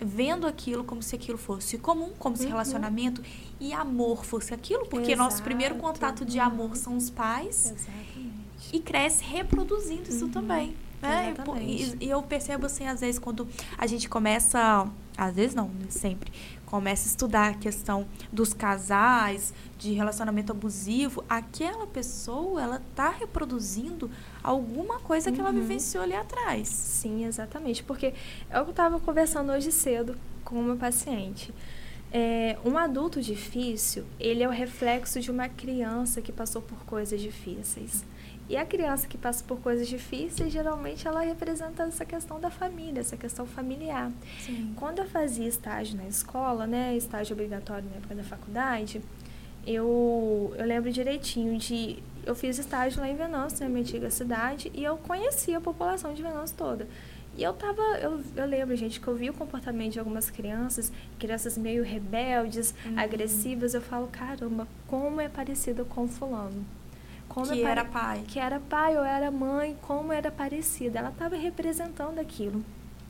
vendo 0.03 0.47
aquilo 0.47 0.83
como 0.83 1.01
se 1.01 1.15
aquilo 1.15 1.37
fosse 1.37 1.77
comum, 1.77 2.11
como 2.17 2.35
se 2.35 2.43
uhum. 2.43 2.49
relacionamento 2.49 3.21
e 3.59 3.71
amor 3.71 4.25
fosse 4.25 4.53
aquilo, 4.53 4.85
porque 4.87 5.11
Exato. 5.11 5.29
nosso 5.29 5.43
primeiro 5.43 5.75
contato 5.75 6.25
de 6.25 6.39
amor 6.39 6.69
uhum. 6.69 6.75
são 6.75 6.97
os 6.97 7.09
pais. 7.09 7.71
Exatamente. 7.71 8.41
E 8.73 8.79
cresce 8.79 9.23
reproduzindo 9.23 10.09
isso 10.09 10.25
uhum. 10.25 10.31
também. 10.31 10.75
Né? 11.01 11.33
E, 11.61 12.05
e, 12.05 12.09
eu 12.09 12.21
percebo 12.21 12.67
assim, 12.67 12.85
às 12.85 13.01
vezes, 13.01 13.17
quando 13.17 13.47
a 13.77 13.87
gente 13.87 14.07
começa, 14.07 14.87
às 15.17 15.35
vezes 15.35 15.55
não, 15.55 15.71
sempre, 15.89 16.31
começa 16.65 17.07
a 17.07 17.09
estudar 17.09 17.49
a 17.49 17.53
questão 17.53 18.07
dos 18.31 18.53
casais, 18.53 19.53
de 19.77 19.93
relacionamento 19.93 20.51
abusivo, 20.51 21.23
aquela 21.27 21.87
pessoa, 21.87 22.61
ela 22.61 22.81
tá 22.95 23.09
reproduzindo 23.09 24.09
alguma 24.43 24.99
coisa 24.99 25.29
uhum. 25.29 25.35
que 25.35 25.41
ela 25.41 25.49
uhum. 25.49 25.59
vivenciou 25.59 26.03
ali 26.03 26.15
atrás. 26.15 26.67
Sim, 26.67 27.25
exatamente. 27.25 27.83
Porque 27.83 28.13
eu 28.49 28.69
estava 28.69 28.99
conversando 28.99 29.51
hoje 29.51 29.71
cedo 29.71 30.15
com 30.45 30.55
uma 30.59 30.75
paciente. 30.75 31.53
É, 32.13 32.57
um 32.63 32.77
adulto 32.77 33.21
difícil, 33.21 34.03
ele 34.19 34.43
é 34.43 34.47
o 34.47 34.51
reflexo 34.51 35.19
de 35.19 35.31
uma 35.31 35.47
criança 35.47 36.21
que 36.21 36.31
passou 36.31 36.61
por 36.61 36.77
coisas 36.85 37.19
difíceis. 37.19 38.05
E 38.51 38.57
a 38.57 38.65
criança 38.65 39.07
que 39.07 39.17
passa 39.17 39.41
por 39.45 39.61
coisas 39.61 39.87
difíceis, 39.87 40.51
geralmente 40.51 41.07
ela 41.07 41.21
representa 41.21 41.83
essa 41.83 42.03
questão 42.03 42.37
da 42.37 42.49
família, 42.49 42.99
essa 42.99 43.15
questão 43.15 43.45
familiar. 43.45 44.11
Sim. 44.45 44.73
Quando 44.75 44.99
eu 44.99 45.05
fazia 45.05 45.47
estágio 45.47 45.95
na 45.95 46.05
escola, 46.05 46.67
né, 46.67 46.93
estágio 46.97 47.31
obrigatório 47.31 47.87
na 47.89 47.95
época 47.95 48.13
da 48.13 48.23
faculdade, 48.23 49.01
eu, 49.65 50.53
eu 50.57 50.65
lembro 50.65 50.91
direitinho 50.91 51.57
de. 51.57 51.99
Eu 52.25 52.35
fiz 52.35 52.59
estágio 52.59 52.99
lá 52.99 53.07
em 53.07 53.15
Venâncio, 53.15 53.61
na 53.61 53.69
minha 53.69 53.83
antiga 53.83 54.11
cidade, 54.11 54.69
e 54.73 54.83
eu 54.83 54.97
conhecia 54.97 55.57
a 55.57 55.61
população 55.61 56.13
de 56.13 56.21
Venâncio 56.21 56.57
toda. 56.57 56.89
E 57.37 57.43
eu 57.43 57.53
tava, 57.53 57.81
eu, 58.01 58.21
eu 58.35 58.45
lembro, 58.45 58.75
gente, 58.75 58.99
que 58.99 59.07
eu 59.07 59.15
vi 59.15 59.29
o 59.29 59.33
comportamento 59.33 59.93
de 59.93 59.99
algumas 59.99 60.29
crianças, 60.29 60.91
crianças 61.17 61.57
meio 61.57 61.85
rebeldes, 61.85 62.75
uhum. 62.85 62.99
agressivas. 62.99 63.73
Eu 63.73 63.81
falo, 63.81 64.07
caramba, 64.07 64.67
como 64.87 65.21
é 65.21 65.29
parecido 65.29 65.85
com 65.85 66.05
fulano. 66.05 66.65
Como 67.33 67.51
que 67.51 67.63
era 67.63 67.85
pai. 67.85 68.23
Que 68.27 68.39
era 68.39 68.59
pai 68.59 68.97
ou 68.97 69.03
era 69.03 69.31
mãe, 69.31 69.77
como 69.81 70.11
era 70.11 70.29
parecida. 70.29 70.99
Ela 70.99 71.09
estava 71.09 71.35
representando 71.35 72.19
aquilo. 72.19 72.63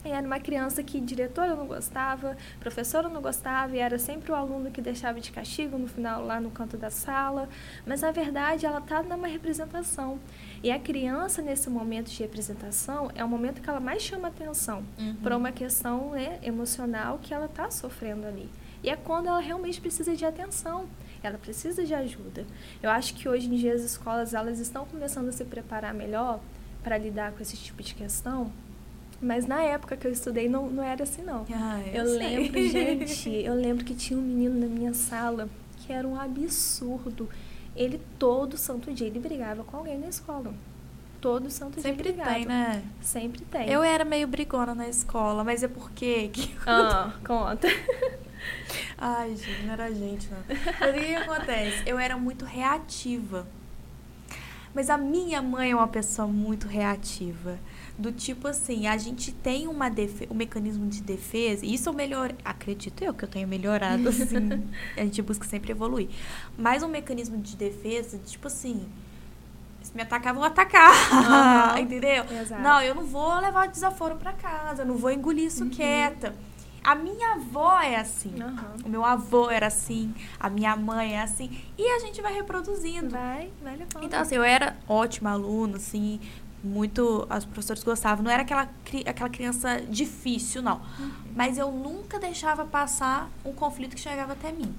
E 0.04 0.10
era 0.10 0.26
uma 0.26 0.40
criança 0.40 0.82
que 0.82 1.00
diretora 1.00 1.56
não 1.56 1.68
gostava, 1.68 2.36
professora 2.60 3.08
não 3.08 3.22
gostava, 3.22 3.76
e 3.76 3.80
era 3.80 4.00
sempre 4.00 4.32
o 4.32 4.36
aluno 4.36 4.72
que 4.72 4.82
deixava 4.82 5.20
de 5.20 5.32
castigo 5.32 5.78
no 5.78 5.88
final, 5.88 6.26
lá 6.26 6.40
no 6.40 6.50
canto 6.50 6.76
da 6.76 6.90
sala. 6.90 7.48
Mas, 7.86 8.02
na 8.02 8.12
verdade, 8.12 8.66
ela 8.66 8.80
está 8.80 9.04
numa 9.04 9.28
representação. 9.28 10.20
E 10.64 10.72
a 10.72 10.80
criança, 10.80 11.42
nesse 11.42 11.70
momento 11.70 12.10
de 12.10 12.20
representação, 12.22 13.12
é 13.14 13.24
o 13.24 13.28
momento 13.28 13.62
que 13.62 13.70
ela 13.70 13.80
mais 13.80 14.02
chama 14.02 14.28
atenção 14.28 14.84
uhum. 14.98 15.16
para 15.22 15.38
uma 15.38 15.52
questão 15.52 16.12
né, 16.12 16.40
emocional 16.42 17.20
que 17.22 17.34
ela 17.34 17.46
está 17.46 17.70
sofrendo 17.70 18.26
ali. 18.26 18.50
E 18.84 18.90
é 18.90 18.96
quando 18.96 19.28
ela 19.28 19.40
realmente 19.40 19.80
precisa 19.80 20.16
de 20.16 20.26
atenção 20.26 20.88
ela 21.28 21.38
precisa 21.38 21.84
de 21.86 21.94
ajuda. 21.94 22.46
Eu 22.82 22.90
acho 22.90 23.14
que 23.14 23.28
hoje 23.30 23.48
em 23.48 23.56
dia 23.56 23.74
as 23.74 23.82
escolas 23.82 24.34
elas 24.34 24.60
estão 24.60 24.86
começando 24.86 25.30
a 25.30 25.32
se 25.32 25.44
preparar 25.46 25.94
melhor 25.94 26.40
para 26.84 26.98
lidar 26.98 27.32
com 27.34 27.42
esse 27.42 27.56
tipo 27.58 27.82
de 27.84 27.94
questão, 27.94 28.52
mas 29.22 29.46
na 29.46 29.62
época 29.62 29.96
que 29.96 30.08
eu 30.08 30.12
estudei 30.12 30.50
não, 30.50 30.68
não 30.70 30.84
era 30.84 31.04
assim 31.04 31.22
não. 31.22 31.46
Ah, 31.54 31.80
eu, 31.94 32.06
eu 32.06 32.18
lembro, 32.18 32.60
gente, 32.68 33.30
eu 33.30 33.54
lembro 33.54 33.86
que 33.86 33.94
tinha 33.94 34.18
um 34.18 34.22
menino 34.24 34.60
na 34.60 34.66
minha 34.66 34.94
sala 34.94 35.48
que 35.78 35.94
era 35.94 36.08
um 36.08 36.20
absurdo. 36.20 37.30
Ele 37.76 38.02
todo 38.20 38.58
santo 38.58 38.92
dia 38.92 39.08
ele 39.08 39.20
brigava 39.20 39.64
com 39.64 39.78
alguém 39.78 39.98
na 39.98 40.08
escola. 40.08 40.54
Todo 41.22 41.52
santo 41.52 41.80
Sempre 41.80 42.04
dia 42.12 42.14
brigava. 42.14 42.34
tem, 42.34 42.46
né? 42.48 42.84
Sempre 43.00 43.42
tem. 43.46 43.70
Eu 43.70 43.84
era 43.84 44.04
meio 44.04 44.28
brigona 44.28 44.74
na 44.74 44.90
escola, 44.90 45.44
mas 45.44 45.62
é 45.62 45.68
porque 45.68 46.30
que 46.34 46.52
Ah, 46.66 47.14
conta. 47.24 47.68
Ai, 48.98 49.36
gente, 49.36 49.64
não 49.64 49.74
era 49.74 49.92
gente, 49.92 50.30
não. 50.30 50.38
Mas 50.80 50.90
o 50.90 50.94
que, 50.94 51.06
que 51.06 51.16
acontece? 51.16 51.84
Eu 51.86 51.98
era 51.98 52.18
muito 52.18 52.46
reativa. 52.46 53.48
Mas 54.74 54.90
a 54.90 54.98
minha 54.98 55.42
mãe 55.42 55.72
é 55.72 55.76
uma 55.76 55.88
pessoa 55.88 56.28
muito 56.28 56.68
reativa. 56.68 57.60
Do 57.98 58.12
tipo 58.12 58.48
assim, 58.48 58.88
a 58.88 58.98
gente 58.98 59.32
tem 59.32 59.68
uma 59.68 59.90
defe 59.90 60.28
um 60.32 60.34
mecanismo 60.34 60.88
de 60.88 61.02
defesa, 61.02 61.66
e 61.66 61.74
isso 61.74 61.90
eu 61.90 61.94
melhor, 61.94 62.34
acredito 62.44 63.04
eu 63.04 63.14
que 63.14 63.26
eu 63.26 63.30
tenho 63.30 63.48
melhorado, 63.48 64.08
assim. 64.10 64.64
a 64.96 65.02
gente 65.02 65.22
busca 65.22 65.46
sempre 65.46 65.72
evoluir. 65.72 66.10
Mas 66.58 66.84
um 66.84 66.88
mecanismo 66.88 67.38
de 67.38 67.56
defesa, 67.56 68.18
tipo 68.20 68.48
assim, 68.48 68.88
se 69.84 69.94
me 69.94 70.04
atacar, 70.04 70.34
vou 70.34 70.44
atacar. 70.44 70.94
Uhum. 71.12 71.78
Entendeu? 71.84 72.24
Exato. 72.42 72.62
Não, 72.62 72.82
eu 72.82 72.96
não 72.96 73.06
vou 73.06 73.40
levar 73.40 73.68
desaforo 73.68 74.16
para 74.16 74.32
casa, 74.32 74.84
eu 74.84 74.86
não 74.86 74.96
vou 74.96 75.12
engolir 75.12 75.46
isso 75.46 75.66
uhum. 75.66 75.70
quieta. 75.70 76.34
A 76.84 76.96
minha 76.96 77.34
avó 77.34 77.80
é 77.80 77.96
assim. 77.96 78.34
Uhum. 78.42 78.86
O 78.86 78.90
meu 78.90 79.06
avô 79.06 79.50
era 79.50 79.68
assim. 79.68 80.14
A 80.40 80.50
minha 80.50 80.76
mãe 80.76 81.16
é 81.16 81.22
assim. 81.22 81.62
E 81.78 81.84
a 81.84 82.00
gente 82.00 82.22
vai 82.22 82.34
reproduzindo. 82.34 83.10
Vai, 83.10 83.52
vai 83.62 83.76
levando. 83.76 84.04
Então, 84.04 84.20
assim, 84.20 84.36
eu 84.36 84.44
era 84.44 84.76
ótima 84.88 85.32
aluna, 85.32 85.78
assim. 85.78 86.20
Muito. 86.64 87.28
Os 87.30 87.46
professores 87.46 87.84
gostavam. 87.84 88.24
Não 88.24 88.32
era 88.32 88.42
aquela, 88.42 88.70
aquela 89.06 89.30
criança 89.30 89.82
difícil, 89.82 90.62
não. 90.62 90.82
Uhum. 91.00 91.12
Mas 91.36 91.58
eu 91.58 91.72
nunca 91.72 92.20
deixava 92.20 92.66
passar 92.66 93.30
um 93.46 93.54
conflito 93.54 93.96
que 93.96 94.02
chegava 94.02 94.34
até 94.34 94.52
mim. 94.52 94.74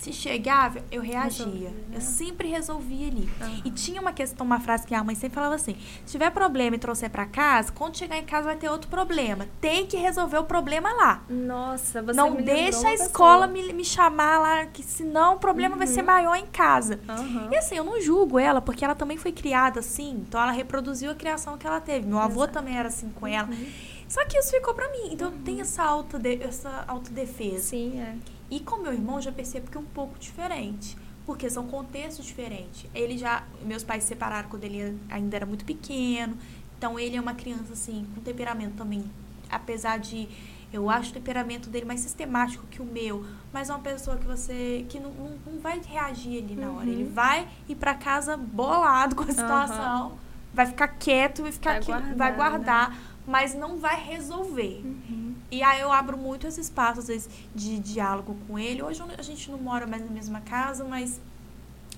Se 0.00 0.14
chegava, 0.14 0.82
eu 0.90 1.02
reagia. 1.02 1.44
Resolvia, 1.44 1.68
né? 1.68 1.96
Eu 1.96 2.00
sempre 2.00 2.48
resolvia 2.48 3.08
ali. 3.08 3.28
Uhum. 3.38 3.62
E 3.66 3.70
tinha 3.70 4.00
uma 4.00 4.14
questão, 4.14 4.46
uma 4.46 4.58
frase 4.58 4.86
que 4.86 4.94
a 4.94 5.04
mãe 5.04 5.14
sempre 5.14 5.34
falava 5.34 5.56
assim: 5.56 5.76
se 6.06 6.12
tiver 6.12 6.30
problema 6.30 6.76
e 6.76 6.78
trouxer 6.78 7.10
para 7.10 7.26
casa, 7.26 7.70
quando 7.70 7.98
chegar 7.98 8.16
em 8.16 8.24
casa 8.24 8.44
vai 8.44 8.56
ter 8.56 8.70
outro 8.70 8.88
problema. 8.88 9.46
Tem 9.60 9.86
que 9.86 9.98
resolver 9.98 10.38
o 10.38 10.44
problema 10.44 10.90
lá. 10.90 11.22
Nossa, 11.28 12.00
você 12.00 12.16
Não 12.16 12.34
deixa 12.34 12.88
a 12.88 12.94
escola 12.94 13.46
me, 13.46 13.74
me, 13.74 13.84
chamar 13.84 14.38
lá, 14.38 14.64
que 14.64 14.82
senão 14.82 15.34
o 15.34 15.38
problema 15.38 15.74
uhum. 15.74 15.78
vai 15.80 15.86
ser 15.86 16.00
uhum. 16.00 16.06
maior 16.06 16.34
em 16.34 16.46
casa. 16.46 16.98
Uhum. 17.06 17.52
E 17.52 17.56
assim, 17.56 17.76
eu 17.76 17.84
não 17.84 18.00
julgo 18.00 18.38
ela, 18.38 18.62
porque 18.62 18.82
ela 18.82 18.94
também 18.94 19.18
foi 19.18 19.32
criada 19.32 19.80
assim. 19.80 20.24
Então 20.26 20.40
ela 20.40 20.52
reproduziu 20.52 21.10
a 21.10 21.14
criação 21.14 21.58
que 21.58 21.66
ela 21.66 21.78
teve. 21.78 22.06
Meu 22.06 22.18
avô 22.18 22.44
Exato. 22.44 22.54
também 22.54 22.74
era 22.74 22.88
assim 22.88 23.10
com 23.10 23.26
ela. 23.26 23.48
Uhum. 23.48 23.66
Só 24.08 24.24
que 24.24 24.38
isso 24.38 24.50
ficou 24.50 24.72
para 24.72 24.90
mim. 24.90 25.10
Então 25.12 25.30
uhum. 25.30 25.42
tem 25.42 25.60
essa, 25.60 25.82
autode 25.82 26.42
essa 26.42 26.84
autodefesa. 26.88 27.60
Sim, 27.60 28.00
é. 28.00 28.39
E 28.50 28.60
com 28.60 28.78
meu 28.78 28.92
irmão 28.92 29.20
já 29.20 29.30
percebo 29.30 29.70
que 29.70 29.76
é 29.76 29.80
um 29.80 29.84
pouco 29.84 30.18
diferente, 30.18 30.96
porque 31.24 31.48
são 31.48 31.66
contextos 31.66 32.26
diferentes. 32.26 32.86
Ele 32.94 33.16
já, 33.16 33.44
meus 33.64 33.84
pais 33.84 34.02
se 34.02 34.08
separaram 34.08 34.48
quando 34.48 34.64
ele 34.64 34.98
ainda 35.08 35.36
era 35.36 35.46
muito 35.46 35.64
pequeno, 35.64 36.36
então 36.76 36.98
ele 36.98 37.16
é 37.16 37.20
uma 37.20 37.34
criança 37.34 37.74
assim 37.74 38.06
com 38.14 38.20
temperamento 38.20 38.74
também, 38.74 39.04
apesar 39.48 39.98
de 39.98 40.28
eu 40.72 40.88
acho 40.88 41.10
o 41.10 41.14
temperamento 41.14 41.68
dele 41.68 41.84
mais 41.84 42.00
sistemático 42.00 42.66
que 42.68 42.80
o 42.80 42.84
meu, 42.84 43.24
mas 43.52 43.68
é 43.68 43.72
uma 43.72 43.80
pessoa 43.80 44.16
que 44.16 44.26
você 44.26 44.86
que 44.88 44.98
não, 45.00 45.10
não, 45.10 45.38
não 45.46 45.60
vai 45.60 45.80
reagir 45.84 46.42
ali 46.42 46.54
na 46.54 46.70
hora, 46.70 46.86
uhum. 46.86 46.92
ele 46.92 47.04
vai 47.04 47.46
ir 47.68 47.74
para 47.74 47.94
casa 47.94 48.36
bolado 48.36 49.16
com 49.16 49.24
a 49.24 49.32
situação, 49.32 50.10
uhum. 50.10 50.16
vai 50.54 50.66
ficar 50.66 50.88
quieto 50.88 51.46
e 51.46 51.52
ficar 51.52 51.70
vai 51.70 51.78
aqui, 51.78 51.86
guardar, 51.86 52.16
vai 52.16 52.34
guardar, 52.34 52.90
né? 52.90 52.96
Mas 53.26 53.54
não 53.54 53.76
vai 53.78 54.00
resolver. 54.02 54.82
Uhum. 54.84 55.34
E 55.50 55.62
aí 55.62 55.80
eu 55.80 55.92
abro 55.92 56.16
muito 56.16 56.46
esse 56.46 56.60
espaço, 56.60 57.00
às 57.00 57.08
vezes, 57.08 57.28
de 57.54 57.78
diálogo 57.78 58.36
com 58.46 58.58
ele. 58.58 58.82
Hoje 58.82 59.02
a 59.18 59.22
gente 59.22 59.50
não 59.50 59.58
mora 59.58 59.86
mais 59.86 60.04
na 60.04 60.10
mesma 60.10 60.40
casa, 60.40 60.84
mas 60.84 61.20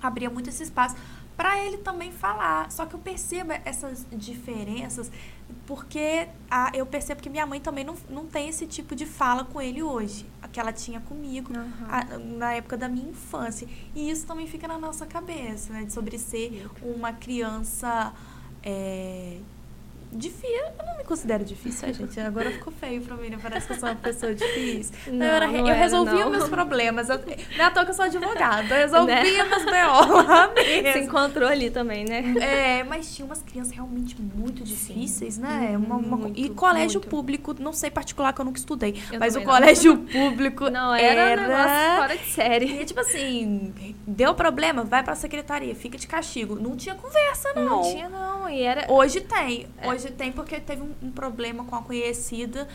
abria 0.01 0.31
muito 0.31 0.49
esse 0.49 0.63
espaço 0.63 0.97
para 1.37 1.59
ele 1.65 1.79
também 1.79 2.11
falar. 2.13 2.71
Só 2.71 2.87
que 2.87 2.95
eu 2.95 3.01
percebo 3.01 3.53
essas 3.65 4.07
diferenças 4.13 5.11
porque 5.67 6.29
a, 6.51 6.71
eu 6.75 6.85
percebo 6.85 7.23
que 7.23 7.31
minha 7.31 7.47
mãe 7.47 7.61
também 7.61 7.85
não, 7.85 7.95
não 8.09 8.27
tem 8.27 8.49
esse 8.49 8.67
tipo 8.67 8.95
de 8.95 9.07
fala 9.07 9.45
com 9.45 9.61
ele 9.61 9.83
hoje, 9.83 10.27
que 10.53 10.59
ela 10.59 10.73
tinha 10.73 11.01
comigo 11.01 11.53
uhum. 11.55 11.87
a, 11.89 12.19
na 12.19 12.55
época 12.55 12.77
da 12.77 12.89
minha 12.89 13.09
infância. 13.09 13.69
E 13.95 14.11
isso 14.11 14.27
também 14.27 14.47
fica 14.47 14.67
na 14.67 14.79
nossa 14.79 15.07
cabeça, 15.07 15.73
né? 15.73 15.89
Sobre 15.89 16.19
ser 16.19 16.69
uma 16.83 17.13
criança 17.13 18.13
é, 18.63 19.39
difícil. 20.13 20.49
Eu 20.79 20.87
não 20.87 20.97
me 20.99 21.05
considero 21.05 21.45
difícil, 21.45 21.89
a 21.89 21.93
gente. 21.93 22.19
Agora 22.21 22.51
ficou 22.51 22.73
feio 22.73 23.01
pra 23.03 23.17
mim, 23.17 23.29
né? 23.31 23.39
Parece 23.43 23.67
que 23.67 23.73
eu 23.73 23.79
sou 23.79 23.89
uma 23.89 23.95
pessoa 23.95 24.35
difícil. 24.35 24.95
Não, 25.09 25.27
eu, 25.27 25.33
era, 25.33 25.47
não 25.47 25.55
eu 25.61 25.67
era, 25.67 25.75
resolvia 25.75 26.25
não. 26.25 26.31
meus 26.31 26.49
problemas. 26.49 27.09
Eu, 27.09 27.19
não 27.19 27.65
é 27.65 27.69
à 27.69 27.71
toa 27.71 27.85
que 27.85 27.91
eu 27.91 27.95
sou 27.95 28.05
advogada. 28.05 28.75
Eu 28.75 28.81
resolvia 28.83 29.15
Né? 29.23 29.45
meus 29.45 29.65
B.O. 29.65 30.23
lá 30.23 30.51
Se 30.93 30.99
encontrou 31.01 31.49
ali 31.49 31.71
também, 31.71 32.05
né? 32.05 32.23
É, 32.41 32.85
mas 32.85 33.15
tinha 33.15 33.27
umas 33.27 33.43
crianças 33.43 33.73
realmente 33.73 34.17
muito 34.21 34.63
difíceis, 34.65 35.39
né? 35.39 35.75
Uma- 35.77 35.97
uma- 35.97 36.17
Muito, 36.17 36.39
e 36.39 36.49
colégio 36.51 37.01
muito. 37.01 37.09
público, 37.11 37.55
não 37.59 37.73
sei 37.73 37.91
particular 37.91 38.33
que 38.33 38.41
eu 38.41 38.45
nunca 38.45 38.59
estudei, 38.59 39.01
Eu 39.11 39.19
mas 39.19 39.35
o 39.37 39.43
colégio 39.43 39.97
público 40.13 40.71
Não, 40.71 40.95
era, 40.95 41.21
era 41.31 41.43
um 41.43 41.47
negócio 41.49 41.97
fora 41.97 42.17
de 42.17 42.25
série. 42.27 42.81
E 42.81 42.85
tipo 42.85 43.01
assim, 43.01 43.73
deu 44.07 44.35
problema, 44.35 44.85
vai 44.85 45.03
pra 45.03 45.15
secretaria, 45.15 45.75
fica 45.75 45.97
de 45.99 46.07
castigo. 46.07 46.55
Não 46.57 46.77
tinha 46.77 46.95
conversa, 46.95 47.53
não. 47.55 47.63
Não 47.65 47.83
tinha, 47.83 48.09
não. 48.09 48.49
E 48.49 48.63
era. 48.63 48.87
Hoje 48.93 49.21
tem. 49.21 49.67
É. 49.81 49.87
Hoje 50.03 50.11
tem 50.11 50.33
porque 50.33 50.59
teve 50.59 50.83
um, 50.83 50.93
um 51.01 51.13
problema 51.13 51.63
com 51.63 51.77
a 51.77 51.83
conhecida, 51.83 52.67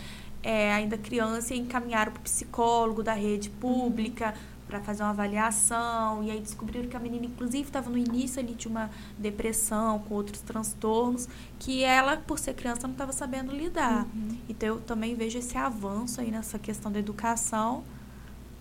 é, 0.42 0.72
ainda 0.72 0.98
criança, 0.98 1.54
e 1.54 1.60
encaminharam 1.60 2.14
pro 2.14 2.22
psicólogo 2.22 3.04
da 3.04 3.12
rede 3.12 3.50
pública 3.50 4.34
pra 4.66 4.80
fazer 4.80 5.04
uma 5.04 5.10
avaliação. 5.10 6.24
E 6.24 6.32
aí 6.32 6.40
descobriram 6.40 6.88
que 6.88 6.96
a 6.96 7.00
menina, 7.02 7.26
inclusive, 7.26 7.64
estava 7.64 7.90
no 7.90 7.98
início 7.98 8.40
ali 8.40 8.54
de 8.54 8.70
uma 8.70 8.90
depressão, 9.18 10.00
com 10.00 10.16
outros 10.16 10.40
transtornos, 10.40 11.28
que 11.60 11.84
ela, 11.84 12.16
por 12.16 12.40
ser 12.40 12.54
criança, 12.54 12.88
não 12.88 12.94
estava 12.94 13.12
sabendo 13.12 13.52
lidar. 13.52 14.08
Então 14.48 14.70
eu 14.70 14.80
também 14.80 15.14
vejo 15.14 15.38
esse 15.38 15.58
avanço 15.58 16.22
aí 16.22 16.32
nessa 16.32 16.58
questão 16.58 16.90
da 16.90 17.00
educação. 17.00 17.84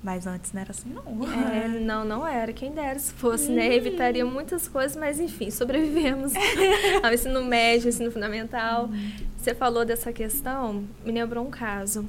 Mas 0.02 0.26
antes 0.26 0.52
não 0.52 0.60
era 0.60 0.70
assim, 0.70 0.90
não. 0.90 1.02
É, 1.32 1.68
não, 1.80 2.04
não 2.04 2.26
era. 2.26 2.52
Quem 2.52 2.70
dera 2.70 2.98
se 2.98 3.12
fosse, 3.12 3.50
né? 3.50 3.74
Evitaria 3.74 4.24
muitas 4.24 4.68
coisas, 4.68 4.96
mas 4.96 5.18
enfim, 5.18 5.50
sobrevivemos 5.50 6.32
ao 7.02 7.12
ensino 7.12 7.42
médio, 7.44 7.88
ensino 7.88 8.10
fundamental. 8.10 8.88
Você 9.36 9.54
falou 9.54 9.84
dessa 9.84 10.12
questão, 10.12 10.84
me 11.04 11.12
lembrou 11.12 11.44
um 11.44 11.50
caso 11.50 12.08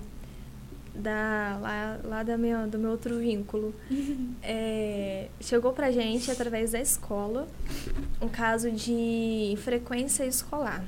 da, 0.98 1.60
lá, 1.62 2.00
lá 2.04 2.24
da 2.24 2.38
minha, 2.38 2.66
do 2.66 2.78
meu 2.78 2.92
outro 2.92 3.18
vínculo. 3.20 3.74
É, 4.50 5.28
chegou 5.42 5.74
pra 5.74 5.92
gente, 5.92 6.32
através 6.32 6.72
da 6.72 6.80
escola, 6.80 7.50
um 8.22 8.30
caso 8.30 8.72
de 8.72 9.58
frequência 9.58 10.26
escolar. 10.26 10.86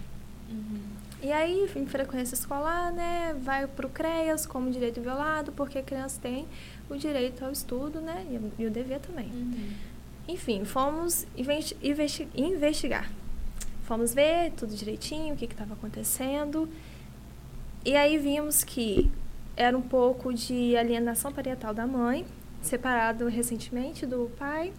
E 1.22 1.30
aí, 1.30 1.70
em 1.76 1.86
frequência 1.86 2.36
escolar, 2.36 2.94
né, 2.94 3.36
vai 3.44 3.68
pro 3.68 3.90
CREAS 3.90 4.46
como 4.46 4.72
direito 4.72 5.02
violado, 5.02 5.52
porque 5.52 5.80
a 5.80 5.84
criança 5.84 6.18
tem 6.22 6.48
o 6.90 6.98
direito 6.98 7.44
ao 7.46 7.52
estudo, 7.52 8.00
né, 8.02 8.26
e, 8.30 8.62
e 8.64 8.66
o 8.66 8.72
dever 8.72 9.00
também. 9.00 9.30
Enfim, 10.28 10.64
fomos 10.66 11.26
investi- 11.38 11.78
investi- 11.82 12.28
investigar. 12.36 13.10
Fomos 13.84 14.14
ver 14.14 14.52
tudo 14.52 14.76
direitinho, 14.76 15.34
o 15.34 15.38
que 15.38 15.46
estava 15.46 15.74
acontecendo. 15.74 16.70
E 17.84 17.96
aí 17.96 18.18
vimos 18.18 18.64
que 18.64 19.10
era 19.58 19.76
um 19.78 19.82
pouco 19.82 20.34
de 20.34 20.76
alienação 20.78 21.32
parental 21.34 21.74
da 21.74 21.88
mãe, 21.88 22.26
separado 22.62 23.28
recentemente 23.28 24.06
do 24.06 24.30
pai. 24.38 24.72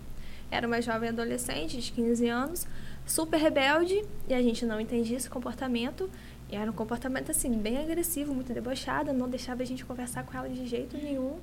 Era 0.51 0.67
uma 0.67 0.81
jovem 0.81 1.09
adolescente 1.09 1.81
de 1.81 1.91
15 1.93 2.29
anos, 2.29 2.67
super 3.07 3.39
rebelde, 3.39 4.05
e 4.29 4.35
a 4.35 4.43
gente 4.43 4.65
não 4.65 4.81
entendia 4.81 5.17
esse 5.17 5.29
comportamento. 5.31 6.09
E 6.51 6.57
era 6.57 6.71
um 6.71 6.75
comportamento 6.75 7.31
assim 7.31 7.51
bem 7.53 7.79
agressivo, 7.79 8.35
muito 8.35 8.53
debochado, 8.53 9.13
não 9.13 9.29
deixava 9.29 9.63
a 9.63 9.67
gente 9.67 9.85
conversar 9.85 10.25
com 10.25 10.37
ela 10.37 10.49
de 10.49 10.67
jeito 10.67 10.97
nenhum. 10.97 11.39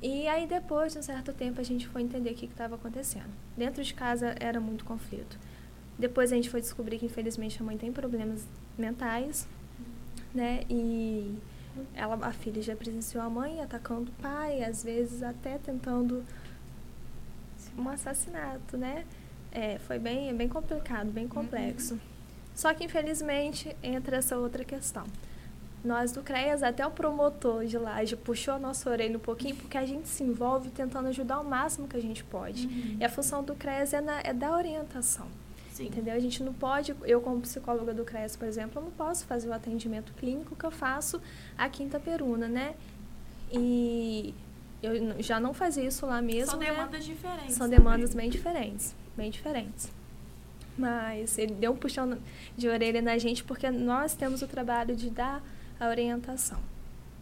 E 0.00 0.28
aí 0.28 0.46
depois 0.46 0.92
de 0.92 0.98
um 1.00 1.02
certo 1.02 1.32
tempo 1.32 1.60
a 1.60 1.64
gente 1.64 1.88
foi 1.88 2.02
entender 2.02 2.30
o 2.30 2.34
que 2.34 2.46
estava 2.46 2.76
acontecendo. 2.76 3.30
Dentro 3.56 3.82
de 3.82 3.92
casa 3.92 4.34
era 4.38 4.60
muito 4.60 4.84
conflito. 4.84 5.38
Depois 5.98 6.32
a 6.32 6.36
gente 6.36 6.48
foi 6.48 6.60
descobrir 6.60 6.98
que 6.98 7.06
infelizmente 7.06 7.60
a 7.60 7.64
mãe 7.64 7.76
tem 7.76 7.92
problemas 7.92 8.46
mentais, 8.78 9.48
né? 10.32 10.62
E 10.70 11.36
ela, 11.94 12.16
a 12.26 12.32
filha 12.32 12.62
já 12.62 12.76
presenciou 12.76 13.22
a 13.22 13.28
mãe 13.28 13.60
atacando 13.60 14.10
o 14.10 14.22
pai, 14.22 14.62
às 14.62 14.84
vezes 14.84 15.22
até 15.22 15.58
tentando 15.58 16.24
um 17.76 17.88
assassinato, 17.88 18.76
né? 18.76 19.04
É, 19.50 19.78
foi 19.78 19.98
bem, 19.98 20.34
bem 20.36 20.48
complicado, 20.48 21.10
bem 21.10 21.26
complexo. 21.26 21.98
Só 22.54 22.72
que 22.74 22.84
infelizmente 22.84 23.74
entra 23.82 24.16
essa 24.16 24.36
outra 24.36 24.64
questão. 24.64 25.04
Nós 25.84 26.10
do 26.10 26.22
CREAS, 26.22 26.62
até 26.62 26.86
o 26.86 26.90
promotor 26.90 27.64
de 27.64 27.78
laje 27.78 28.16
puxou 28.16 28.54
a 28.54 28.58
nossa 28.58 28.90
orelha 28.90 29.16
um 29.16 29.20
pouquinho, 29.20 29.54
porque 29.56 29.78
a 29.78 29.86
gente 29.86 30.08
se 30.08 30.24
envolve 30.24 30.70
tentando 30.70 31.08
ajudar 31.08 31.40
o 31.40 31.44
máximo 31.44 31.86
que 31.86 31.96
a 31.96 32.02
gente 32.02 32.24
pode. 32.24 32.68
E 32.98 33.04
a 33.04 33.08
função 33.08 33.44
do 33.44 33.54
CREAS 33.54 33.92
é, 33.92 34.00
na, 34.00 34.20
é 34.20 34.32
dar 34.32 34.52
orientação. 34.52 35.28
Sim. 35.72 35.86
Entendeu? 35.86 36.14
A 36.14 36.18
gente 36.18 36.42
não 36.42 36.52
pode, 36.52 36.94
eu 37.04 37.20
como 37.20 37.40
psicóloga 37.40 37.94
do 37.94 38.04
CREAS, 38.04 38.34
por 38.34 38.48
exemplo, 38.48 38.80
eu 38.80 38.84
não 38.84 38.90
posso 38.90 39.24
fazer 39.26 39.48
o 39.48 39.52
atendimento 39.52 40.12
clínico 40.14 40.56
que 40.56 40.64
eu 40.64 40.72
faço 40.72 41.22
aqui 41.56 41.84
em 41.84 41.86
Itaperuna, 41.86 42.48
né? 42.48 42.74
E 43.52 44.34
eu 44.82 45.22
já 45.22 45.38
não 45.38 45.54
fazia 45.54 45.84
isso 45.84 46.04
lá 46.04 46.20
mesmo, 46.20 46.50
São 46.50 46.60
né? 46.60 46.66
demandas 46.66 47.04
diferentes. 47.04 47.54
São 47.54 47.66
também. 47.66 47.78
demandas 47.78 48.14
bem 48.14 48.28
diferentes, 48.28 48.94
bem 49.16 49.30
diferentes. 49.30 49.90
Mas 50.76 51.38
ele 51.38 51.54
deu 51.54 51.72
um 51.72 51.76
puxão 51.76 52.18
de 52.56 52.68
orelha 52.68 53.00
na 53.00 53.16
gente 53.18 53.42
porque 53.44 53.70
nós 53.70 54.14
temos 54.14 54.42
o 54.42 54.48
trabalho 54.48 54.96
de 54.96 55.10
dar 55.10 55.42
a 55.78 55.88
orientação. 55.88 56.58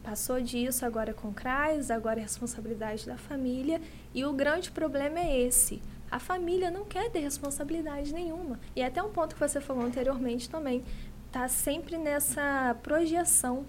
Passou 0.02 0.40
disso, 0.40 0.86
agora 0.86 1.10
é 1.10 1.12
com 1.12 1.28
o 1.28 1.34
CRAS, 1.34 1.90
agora 1.90 2.20
é 2.20 2.22
responsabilidade 2.22 3.06
da 3.06 3.16
família. 3.16 3.80
E 4.14 4.24
o 4.24 4.32
grande 4.32 4.70
problema 4.70 5.18
é 5.18 5.40
esse. 5.40 5.82
A 6.10 6.20
família 6.20 6.70
não 6.70 6.84
quer 6.84 7.10
ter 7.10 7.18
responsabilidade 7.18 8.14
nenhuma. 8.14 8.60
E 8.76 8.82
até 8.82 9.02
um 9.02 9.10
ponto 9.10 9.34
que 9.34 9.40
você 9.40 9.60
falou 9.60 9.84
anteriormente 9.84 10.48
também. 10.48 10.84
Tá 11.32 11.48
sempre 11.48 11.98
nessa 11.98 12.76
projeção 12.82 13.66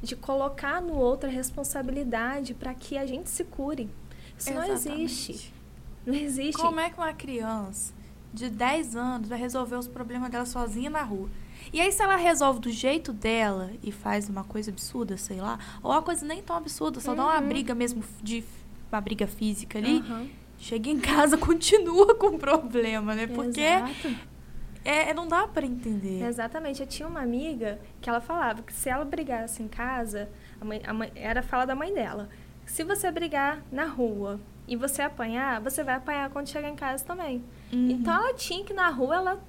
de 0.00 0.14
colocar 0.16 0.80
no 0.80 0.94
outro 0.94 1.28
a 1.28 1.32
responsabilidade 1.32 2.54
para 2.54 2.72
que 2.72 2.96
a 2.96 3.04
gente 3.04 3.28
se 3.28 3.44
cure. 3.44 3.90
Isso 4.38 4.52
não 4.54 4.64
Exatamente. 4.64 5.02
existe. 5.02 5.54
Não 6.06 6.14
existe. 6.14 6.62
Como 6.62 6.80
é 6.80 6.88
que 6.88 6.96
uma 6.96 7.12
criança 7.12 7.92
de 8.32 8.48
10 8.48 8.96
anos 8.96 9.28
vai 9.28 9.38
resolver 9.38 9.76
os 9.76 9.88
problemas 9.88 10.30
dela 10.30 10.46
sozinha 10.46 10.88
na 10.88 11.02
rua? 11.02 11.28
E 11.72 11.80
aí, 11.80 11.92
se 11.92 12.02
ela 12.02 12.16
resolve 12.16 12.60
do 12.60 12.70
jeito 12.70 13.12
dela 13.12 13.70
e 13.82 13.92
faz 13.92 14.28
uma 14.28 14.42
coisa 14.44 14.70
absurda, 14.70 15.16
sei 15.16 15.40
lá, 15.40 15.58
ou 15.82 15.90
uma 15.92 16.02
coisa 16.02 16.24
nem 16.26 16.42
tão 16.42 16.56
absurda, 16.56 17.00
só 17.00 17.14
dá 17.14 17.22
uma 17.24 17.38
Uhum. 17.40 17.48
briga 17.48 17.74
mesmo 17.74 18.02
de 18.22 18.42
uma 18.90 19.00
briga 19.00 19.26
física 19.26 19.78
ali, 19.78 19.98
Aham. 19.98 20.26
chega 20.58 20.90
em 20.90 20.98
casa, 20.98 21.36
continua 21.38 22.14
com 22.16 22.28
o 22.34 22.38
problema, 22.38 23.14
né? 23.14 23.26
Porque 23.28 23.60
Exato. 23.60 24.16
é, 24.84 25.14
não 25.14 25.28
dá 25.28 25.46
pra 25.46 25.64
entender. 25.64 26.22
Exatamente. 26.24 26.80
Eu 26.80 26.86
tinha 26.88 27.08
uma 27.08 27.20
amiga 27.22 27.78
que 28.00 28.10
ela 28.10 28.20
falava 28.20 28.62
que 28.62 28.72
se 28.72 28.88
ela 28.88 29.04
brigasse 29.04 29.62
em 29.62 29.68
casa, 29.68 30.28
a 30.60 30.64
mãe, 30.64 30.82
a 30.84 30.92
mãe- 30.92 31.12
era 31.14 31.40
a 31.40 31.42
fala 31.42 31.66
da 31.66 31.74
mãe 31.76 31.94
dela. 31.94 32.28
Se 32.66 32.82
você 32.82 33.10
brigar 33.12 33.62
na 33.70 33.84
rua 33.84 34.40
e 34.66 34.74
você 34.76 35.02
apanhar, 35.02 35.60
você 35.60 35.82
vai 35.84 35.94
apanhar 35.94 36.30
quando 36.30 36.48
chegar 36.48 36.68
em 36.68 36.76
casa 36.76 37.04
também. 37.04 37.44
Uhum. 37.72 37.90
Então 37.90 38.12
ela 38.12 38.34
tinha 38.34 38.64
que 38.64 38.72
ir 38.72 38.76
na 38.76 38.88
rua 38.90 39.14
ela 39.16 39.40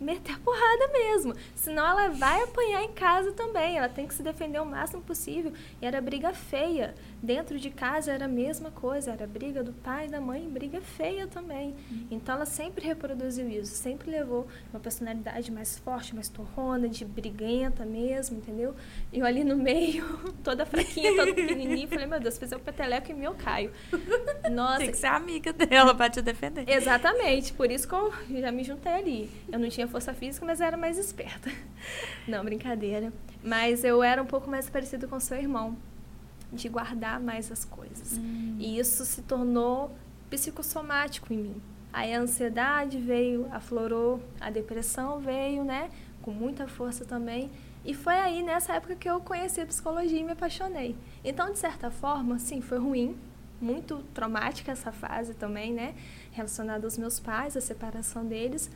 meter 0.00 0.34
a 0.34 0.38
porrada 0.38 0.88
mesmo. 0.92 1.34
Senão 1.54 1.86
ela 1.86 2.08
vai 2.10 2.42
apanhar 2.42 2.82
em 2.82 2.92
casa 2.92 3.32
também. 3.32 3.78
Ela 3.78 3.88
tem 3.88 4.06
que 4.06 4.14
se 4.14 4.22
defender 4.22 4.60
o 4.60 4.66
máximo 4.66 5.02
possível. 5.02 5.52
E 5.80 5.86
era 5.86 6.00
briga 6.00 6.32
feia. 6.32 6.94
Dentro 7.22 7.58
de 7.58 7.70
casa 7.70 8.12
era 8.12 8.26
a 8.26 8.28
mesma 8.28 8.70
coisa. 8.70 9.12
Era 9.12 9.26
briga 9.26 9.62
do 9.62 9.72
pai 9.72 10.06
e 10.06 10.08
da 10.08 10.20
mãe, 10.20 10.48
briga 10.48 10.80
feia 10.80 11.26
também. 11.26 11.74
Então 12.10 12.34
ela 12.34 12.46
sempre 12.46 12.86
reproduziu 12.86 13.48
isso. 13.48 13.74
Sempre 13.74 14.10
levou 14.10 14.46
uma 14.72 14.80
personalidade 14.80 15.50
mais 15.50 15.78
forte, 15.78 16.14
mais 16.14 16.28
torrona, 16.28 16.88
de 16.88 17.04
briguenta 17.04 17.84
mesmo, 17.84 18.38
entendeu? 18.38 18.74
E 19.12 19.18
eu 19.18 19.26
ali 19.26 19.44
no 19.44 19.56
meio, 19.56 20.04
toda 20.44 20.66
fraquinha, 20.66 21.14
toda 21.16 21.34
pequenininha. 21.34 21.88
Falei, 21.88 22.06
meu 22.06 22.20
Deus, 22.20 22.38
fazer 22.38 22.56
o 22.56 22.60
peteleco 22.60 23.10
em 23.10 23.14
mim 23.14 23.24
eu 23.24 23.34
caio. 23.34 23.72
Nossa, 24.50 24.78
Tem 24.78 24.90
que 24.90 24.96
ser 24.96 25.06
amiga 25.06 25.52
dela 25.52 25.94
pra 25.94 26.08
te 26.10 26.20
defender. 26.22 26.68
Exatamente, 26.68 27.52
por 27.52 27.70
isso 27.70 27.88
que 27.88 27.94
eu 27.94 28.12
já 28.40 28.52
me 28.52 28.62
juntei 28.64 28.92
ali. 28.92 29.30
Eu 29.50 29.58
não 29.58 29.68
tinha 29.68 29.85
força 29.88 30.12
física, 30.14 30.44
mas 30.44 30.60
era 30.60 30.76
mais 30.76 30.98
esperta. 30.98 31.50
Não, 32.26 32.44
brincadeira. 32.44 33.12
Mas 33.42 33.84
eu 33.84 34.02
era 34.02 34.22
um 34.22 34.26
pouco 34.26 34.50
mais 34.50 34.68
parecido 34.68 35.06
com 35.08 35.18
seu 35.20 35.36
irmão, 35.36 35.76
de 36.52 36.68
guardar 36.68 37.20
mais 37.20 37.50
as 37.50 37.64
coisas. 37.64 38.18
E 38.58 38.78
isso 38.78 39.04
se 39.04 39.22
tornou 39.22 39.94
psicossomático 40.30 41.32
em 41.32 41.38
mim. 41.38 41.62
Aí 41.92 42.14
a 42.14 42.20
ansiedade 42.20 42.98
veio, 42.98 43.48
aflorou, 43.52 44.20
a 44.40 44.50
depressão 44.50 45.18
veio, 45.18 45.64
né? 45.64 45.90
Com 46.20 46.30
muita 46.30 46.66
força 46.66 47.04
também. 47.04 47.50
E 47.84 47.94
foi 47.94 48.14
aí, 48.14 48.42
nessa 48.42 48.74
época, 48.74 48.96
que 48.96 49.08
eu 49.08 49.20
conheci 49.20 49.60
a 49.60 49.66
psicologia 49.66 50.18
e 50.18 50.24
me 50.24 50.32
apaixonei. 50.32 50.96
Então, 51.24 51.52
de 51.52 51.58
certa 51.58 51.90
forma, 51.90 52.38
sim, 52.38 52.60
foi 52.60 52.78
ruim, 52.78 53.16
muito 53.60 53.98
traumática 54.12 54.72
essa 54.72 54.92
fase 54.92 55.34
também, 55.34 55.72
né? 55.72 55.94
Relacionada 56.32 56.86
aos 56.86 56.98
meus 56.98 57.20
pais, 57.20 57.56
a 57.56 57.60
separação 57.60 58.26
deles. 58.26 58.70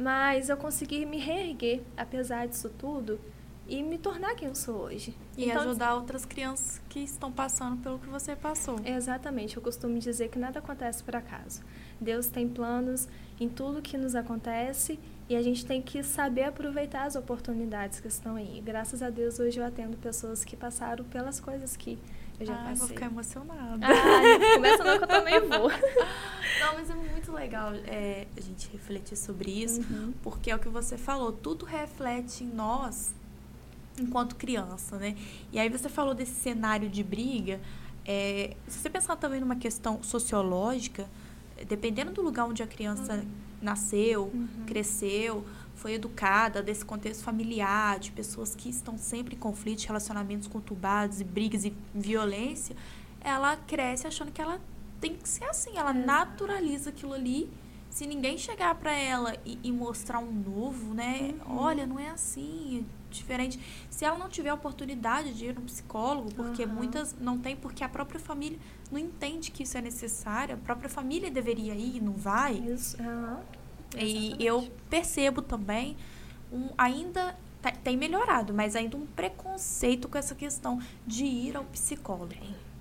Mas 0.00 0.48
eu 0.48 0.56
consegui 0.56 1.04
me 1.04 1.18
reerguer, 1.18 1.82
apesar 1.96 2.48
disso 2.48 2.70
tudo, 2.70 3.20
e 3.68 3.82
me 3.82 3.98
tornar 3.98 4.34
quem 4.34 4.48
eu 4.48 4.54
sou 4.54 4.82
hoje. 4.82 5.14
E 5.36 5.48
Então, 5.48 5.62
ajudar 5.62 5.94
outras 5.94 6.24
crianças 6.24 6.80
que 6.88 7.00
estão 7.00 7.30
passando 7.30 7.80
pelo 7.82 7.98
que 7.98 8.08
você 8.08 8.34
passou. 8.34 8.80
Exatamente, 8.84 9.56
eu 9.56 9.62
costumo 9.62 9.98
dizer 9.98 10.28
que 10.28 10.38
nada 10.38 10.58
acontece 10.58 11.04
por 11.04 11.14
acaso. 11.14 11.62
Deus 12.00 12.26
tem 12.26 12.48
planos 12.48 13.06
em 13.38 13.48
tudo 13.48 13.80
que 13.80 13.96
nos 13.96 14.14
acontece 14.14 14.98
E 15.28 15.36
a 15.36 15.42
gente 15.42 15.64
tem 15.64 15.80
que 15.80 16.02
saber 16.02 16.42
aproveitar 16.42 17.04
as 17.04 17.14
oportunidades 17.14 18.00
que 18.00 18.08
estão 18.08 18.34
aí. 18.34 18.60
Graças 18.60 19.00
a 19.00 19.10
Deus, 19.10 19.38
hoje 19.38 19.60
eu 19.60 19.64
atendo 19.64 19.96
pessoas 19.96 20.44
que 20.44 20.56
passaram 20.56 21.04
pelas 21.04 21.38
coisas 21.38 21.76
que 21.76 22.00
eu 22.40 22.46
já 22.46 22.54
Ai, 22.54 22.62
passei. 22.64 22.76
vou 22.78 22.88
ficar 22.88 23.06
emocionada. 23.06 23.86
Ah, 23.86 24.54
começa 24.56 24.84
não 24.84 24.98
que 24.98 25.04
eu 25.04 25.08
também 25.08 25.40
vou. 25.40 25.68
Não, 25.70 26.74
mas 26.74 26.90
é 26.90 26.94
muito 26.94 27.32
legal 27.32 27.72
é, 27.86 28.26
a 28.36 28.40
gente 28.40 28.68
refletir 28.72 29.16
sobre 29.16 29.50
isso, 29.50 29.80
Uhum. 29.82 30.12
porque 30.22 30.50
é 30.50 30.56
o 30.56 30.58
que 30.58 30.68
você 30.68 30.96
falou, 30.98 31.32
tudo 31.32 31.64
reflete 31.64 32.42
em 32.44 32.48
nós 32.48 33.12
enquanto 33.98 34.34
criança, 34.36 34.96
né? 34.96 35.14
E 35.52 35.58
aí 35.58 35.68
você 35.68 35.88
falou 35.88 36.14
desse 36.14 36.32
cenário 36.34 36.88
de 36.88 37.02
briga. 37.02 37.60
é, 38.06 38.56
se 38.66 38.78
você 38.78 38.88
pensar 38.90 39.14
também 39.16 39.38
numa 39.40 39.56
questão 39.56 40.02
sociológica, 40.02 41.06
dependendo 41.68 42.10
do 42.12 42.22
lugar 42.22 42.46
onde 42.46 42.62
a 42.62 42.66
criança 42.66 43.22
nasceu, 43.60 44.30
Uhum. 44.32 44.48
cresceu, 44.66 45.44
foi 45.80 45.94
educada, 45.94 46.62
desse 46.62 46.84
contexto 46.84 47.24
familiar, 47.24 47.98
de 47.98 48.12
pessoas 48.12 48.54
que 48.54 48.68
estão 48.68 48.98
sempre 48.98 49.34
em 49.34 49.38
conflitos, 49.38 49.84
relacionamentos 49.84 50.46
conturbados 50.46 51.22
e 51.22 51.24
brigas 51.24 51.64
e 51.64 51.74
violência, 51.94 52.76
ela 53.20 53.56
cresce 53.56 54.06
achando 54.06 54.30
que 54.30 54.42
ela 54.42 54.60
tem 55.00 55.14
que 55.14 55.26
ser 55.26 55.44
assim, 55.44 55.78
ela 55.78 55.90
Exato. 55.92 56.06
naturaliza 56.06 56.90
aquilo 56.90 57.14
ali. 57.14 57.50
Se 57.88 58.06
ninguém 58.06 58.36
chegar 58.36 58.74
pra 58.74 58.92
ela 58.92 59.34
e, 59.44 59.58
e 59.64 59.72
mostrar 59.72 60.18
um 60.20 60.30
novo, 60.30 60.94
né? 60.94 61.34
Uhum. 61.46 61.58
Olha, 61.58 61.86
não 61.86 61.98
é 61.98 62.10
assim, 62.10 62.84
é 62.86 63.12
diferente. 63.12 63.58
Se 63.88 64.04
ela 64.04 64.18
não 64.18 64.28
tiver 64.28 64.50
a 64.50 64.54
oportunidade 64.54 65.32
de 65.32 65.46
ir 65.46 65.54
no 65.54 65.62
psicólogo, 65.62 66.32
porque 66.34 66.62
Aham. 66.62 66.74
muitas 66.74 67.16
não 67.18 67.38
tem, 67.38 67.56
porque 67.56 67.82
a 67.82 67.88
própria 67.88 68.20
família 68.20 68.58
não 68.92 68.98
entende 68.98 69.50
que 69.50 69.62
isso 69.62 69.76
é 69.76 69.80
necessário, 69.80 70.54
a 70.54 70.58
própria 70.58 70.88
família 70.88 71.30
deveria 71.30 71.74
ir 71.74 71.96
e 71.96 72.00
não 72.00 72.12
vai. 72.12 72.54
Isso. 72.58 72.96
Aham. 73.94 74.02
E 74.04 74.36
Exatamente. 74.36 74.44
eu 74.44 74.70
percebo 74.88 75.42
também 75.42 75.96
um, 76.52 76.70
ainda 76.76 77.36
tá- 77.62 77.72
tem 77.72 77.96
melhorado, 77.96 78.52
mas 78.54 78.76
ainda 78.76 78.96
um 78.96 79.06
preconceito 79.06 80.08
com 80.08 80.18
essa 80.18 80.34
questão 80.34 80.80
de 81.06 81.24
ir 81.24 81.56
ao 81.56 81.64
psicólogo. 81.64 82.34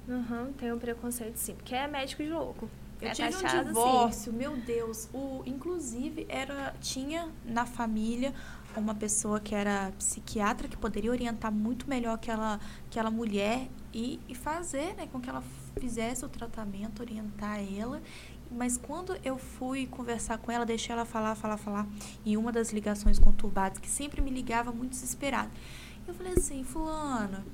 Uhum, 0.07 0.53
tem 0.53 0.71
um 0.73 0.79
preconceito 0.79 1.37
sim, 1.37 1.53
porque 1.55 1.75
é 1.75 1.87
médico 1.87 2.23
de 2.23 2.29
louco. 2.29 2.69
Eu 3.01 3.09
é 3.09 3.11
tive 3.11 3.35
um 3.35 3.43
taxado 3.43 3.69
assim. 3.69 3.69
divórcio, 3.81 4.33
meu 4.33 4.57
Deus. 4.57 5.07
O, 5.13 5.43
inclusive, 5.45 6.25
era, 6.27 6.75
tinha 6.81 7.29
na 7.45 7.65
família 7.65 8.33
uma 8.75 8.93
pessoa 8.95 9.39
que 9.39 9.55
era 9.55 9.91
psiquiatra 9.97 10.67
que 10.67 10.75
poderia 10.77 11.11
orientar 11.11 11.51
muito 11.51 11.87
melhor 11.89 12.15
aquela, 12.15 12.59
aquela 12.87 13.09
mulher 13.11 13.67
e, 13.93 14.19
e 14.27 14.35
fazer 14.35 14.95
né, 14.95 15.07
com 15.11 15.19
que 15.21 15.29
ela 15.29 15.43
fizesse 15.79 16.25
o 16.25 16.29
tratamento, 16.29 17.01
orientar 17.01 17.59
ela. 17.77 18.01
Mas 18.51 18.77
quando 18.77 19.15
eu 19.23 19.37
fui 19.37 19.85
conversar 19.85 20.37
com 20.39 20.51
ela, 20.51 20.65
deixei 20.65 20.93
ela 20.93 21.05
falar, 21.05 21.35
falar, 21.35 21.57
falar, 21.57 21.87
em 22.25 22.35
uma 22.35 22.51
das 22.51 22.71
ligações 22.71 23.19
conturbadas, 23.19 23.77
que 23.77 23.89
sempre 23.89 24.21
me 24.21 24.31
ligava 24.31 24.71
muito 24.71 24.91
desesperada. 24.91 25.51
Eu 26.07 26.13
falei 26.15 26.33
assim, 26.33 26.63
fulana, 26.63 27.45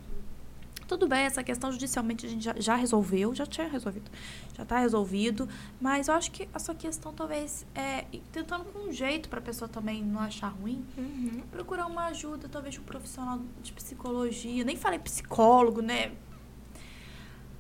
tudo 0.88 1.08
bem, 1.08 1.22
essa 1.26 1.44
questão 1.44 1.72
judicialmente 1.72 2.26
a 2.26 2.30
gente 2.30 2.44
já, 2.46 2.54
já 2.58 2.76
resolveu, 2.76 3.34
já 3.36 3.46
tinha 3.46 3.68
resolvido, 3.68 4.10
já 4.56 4.64
está 4.64 4.78
resolvido, 4.80 5.50
mas 5.82 6.08
eu 6.08 6.14
acho 6.14 6.32
que 6.32 6.48
essa 6.54 6.74
questão 6.76 7.12
talvez 7.12 7.66
é 7.74 8.06
e 8.14 8.20
tentando 8.32 8.66
com 8.66 8.88
um 8.88 8.92
jeito 8.94 9.28
para 9.28 9.40
a 9.40 9.42
pessoa 9.42 9.68
também 9.68 10.04
não 10.04 10.20
achar 10.22 10.50
ruim, 10.50 10.86
Uhum. 10.98 11.42
procurar 11.52 11.88
uma 11.88 12.06
ajuda, 12.06 12.48
talvez 12.48 12.76
de 12.76 12.80
um 12.80 12.84
profissional 12.84 13.40
de 13.64 13.74
psicologia, 13.74 14.64
nem 14.64 14.76
falei 14.78 15.00
psicólogo, 15.00 15.82
né? 15.82 16.12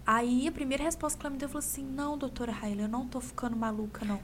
Aí 0.05 0.47
a 0.47 0.51
primeira 0.51 0.83
resposta 0.83 1.19
que 1.19 1.25
ela 1.25 1.33
me 1.33 1.39
deu 1.39 1.49
falou 1.49 1.59
assim: 1.59 1.83
Não, 1.83 2.17
doutora 2.17 2.51
Raíla, 2.51 2.83
eu 2.83 2.87
não 2.89 3.07
tô 3.07 3.19
ficando 3.19 3.55
maluca, 3.55 4.05
não. 4.05 4.17
Eu 4.17 4.21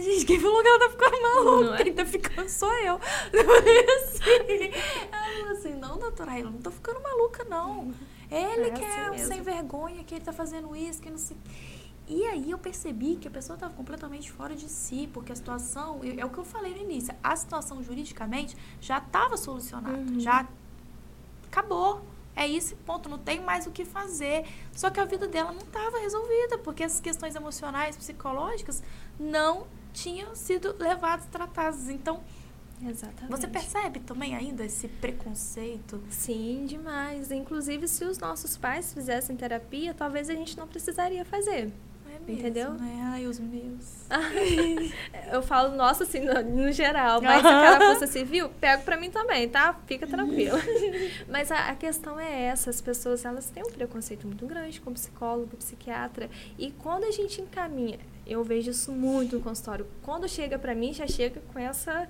falei, 0.00 0.12
gente, 0.14 0.26
quem 0.26 0.40
falou 0.40 0.60
que 0.62 0.68
ela 0.68 0.78
tá 0.80 0.90
ficando 0.90 1.22
maluca? 1.22 1.64
Não 1.66 1.74
é? 1.76 1.84
Quem 1.84 1.92
tá 1.94 2.06
ficando 2.06 2.48
sou 2.48 2.72
eu. 2.72 2.98
Eu 3.32 3.44
falei 3.44 3.86
assim. 3.96 4.72
Ela 5.12 5.38
falou 5.38 5.52
assim: 5.52 5.74
Não, 5.74 5.98
doutora 5.98 6.30
Raíla, 6.32 6.48
eu 6.48 6.52
não 6.52 6.62
tô 6.62 6.70
ficando 6.70 7.00
maluca, 7.02 7.44
não. 7.44 7.92
Ele 8.30 8.68
É 8.68 8.70
que 8.70 8.82
é 8.82 8.86
assim 9.00 9.08
um 9.08 9.10
mesmo. 9.12 9.26
sem 9.28 9.42
vergonha, 9.42 10.02
que 10.02 10.14
ele 10.14 10.24
tá 10.24 10.32
fazendo 10.32 10.74
isso, 10.74 11.00
que 11.00 11.10
não 11.10 11.18
sei. 11.18 11.36
E 12.08 12.24
aí 12.26 12.50
eu 12.50 12.58
percebi 12.58 13.16
que 13.16 13.28
a 13.28 13.30
pessoa 13.30 13.54
estava 13.54 13.72
completamente 13.74 14.30
fora 14.32 14.54
de 14.56 14.68
si, 14.68 15.08
porque 15.12 15.30
a 15.32 15.36
situação, 15.36 16.00
é 16.02 16.20
é 16.20 16.24
o 16.24 16.30
que 16.30 16.38
eu 16.38 16.44
falei 16.44 16.74
no 16.74 16.80
início, 16.80 17.14
a 17.22 17.36
situação 17.36 17.82
juridicamente 17.82 18.56
já 18.80 18.98
estava 18.98 19.36
solucionada, 19.36 19.96
Uhum. 19.96 20.18
já 20.20 20.46
acabou. 21.46 22.02
É 22.36 22.46
isso, 22.46 22.74
ponto, 22.84 23.08
não 23.08 23.18
tem 23.18 23.40
mais 23.40 23.66
o 23.66 23.70
que 23.70 23.84
fazer. 23.84 24.44
Só 24.72 24.90
que 24.90 24.98
a 24.98 25.04
vida 25.04 25.28
dela 25.28 25.52
não 25.52 25.62
estava 25.62 25.98
resolvida, 25.98 26.58
porque 26.58 26.82
essas 26.82 27.00
questões 27.00 27.34
emocionais, 27.34 27.96
psicológicas 27.96 28.82
não 29.18 29.66
tinham 29.92 30.34
sido 30.34 30.74
levadas, 30.78 31.26
tratadas. 31.26 31.88
Então, 31.88 32.20
Exatamente. 32.82 33.30
você 33.30 33.46
percebe 33.46 34.00
também 34.00 34.34
ainda 34.34 34.64
esse 34.64 34.88
preconceito? 34.88 36.02
Sim, 36.10 36.64
demais. 36.66 37.30
Inclusive, 37.30 37.86
se 37.86 38.04
os 38.04 38.18
nossos 38.18 38.56
pais 38.56 38.92
fizessem 38.92 39.36
terapia, 39.36 39.94
talvez 39.94 40.28
a 40.28 40.34
gente 40.34 40.56
não 40.58 40.66
precisaria 40.66 41.24
fazer. 41.24 41.72
Mesmo, 42.26 42.40
Entendeu? 42.40 42.72
Né? 42.74 43.00
Ai, 43.04 43.26
os 43.26 43.38
meus. 43.38 44.06
Eu 45.32 45.42
falo, 45.42 45.74
nossa, 45.76 46.04
assim, 46.04 46.20
no, 46.20 46.42
no 46.42 46.72
geral, 46.72 47.20
mas 47.20 47.38
se 47.38 47.42
cara 47.42 47.94
fosse 47.94 48.12
civil, 48.12 48.48
pego 48.60 48.82
pra 48.82 48.96
mim 48.96 49.10
também, 49.10 49.48
tá? 49.48 49.78
Fica 49.86 50.06
tranquilo. 50.06 50.58
mas 51.28 51.50
a, 51.50 51.68
a 51.68 51.74
questão 51.74 52.18
é 52.18 52.44
essa, 52.44 52.70
as 52.70 52.80
pessoas, 52.80 53.24
elas 53.24 53.50
têm 53.50 53.62
um 53.62 53.70
preconceito 53.70 54.26
muito 54.26 54.46
grande 54.46 54.80
com 54.80 54.92
psicólogo, 54.92 55.56
psiquiatra, 55.56 56.30
e 56.58 56.70
quando 56.70 57.04
a 57.04 57.10
gente 57.10 57.40
encaminha, 57.40 57.98
eu 58.26 58.42
vejo 58.42 58.70
isso 58.70 58.92
muito 58.92 59.36
no 59.36 59.42
consultório, 59.42 59.86
quando 60.02 60.28
chega 60.28 60.58
pra 60.58 60.74
mim, 60.74 60.92
já 60.92 61.06
chega 61.06 61.42
com 61.52 61.58
essa 61.58 62.08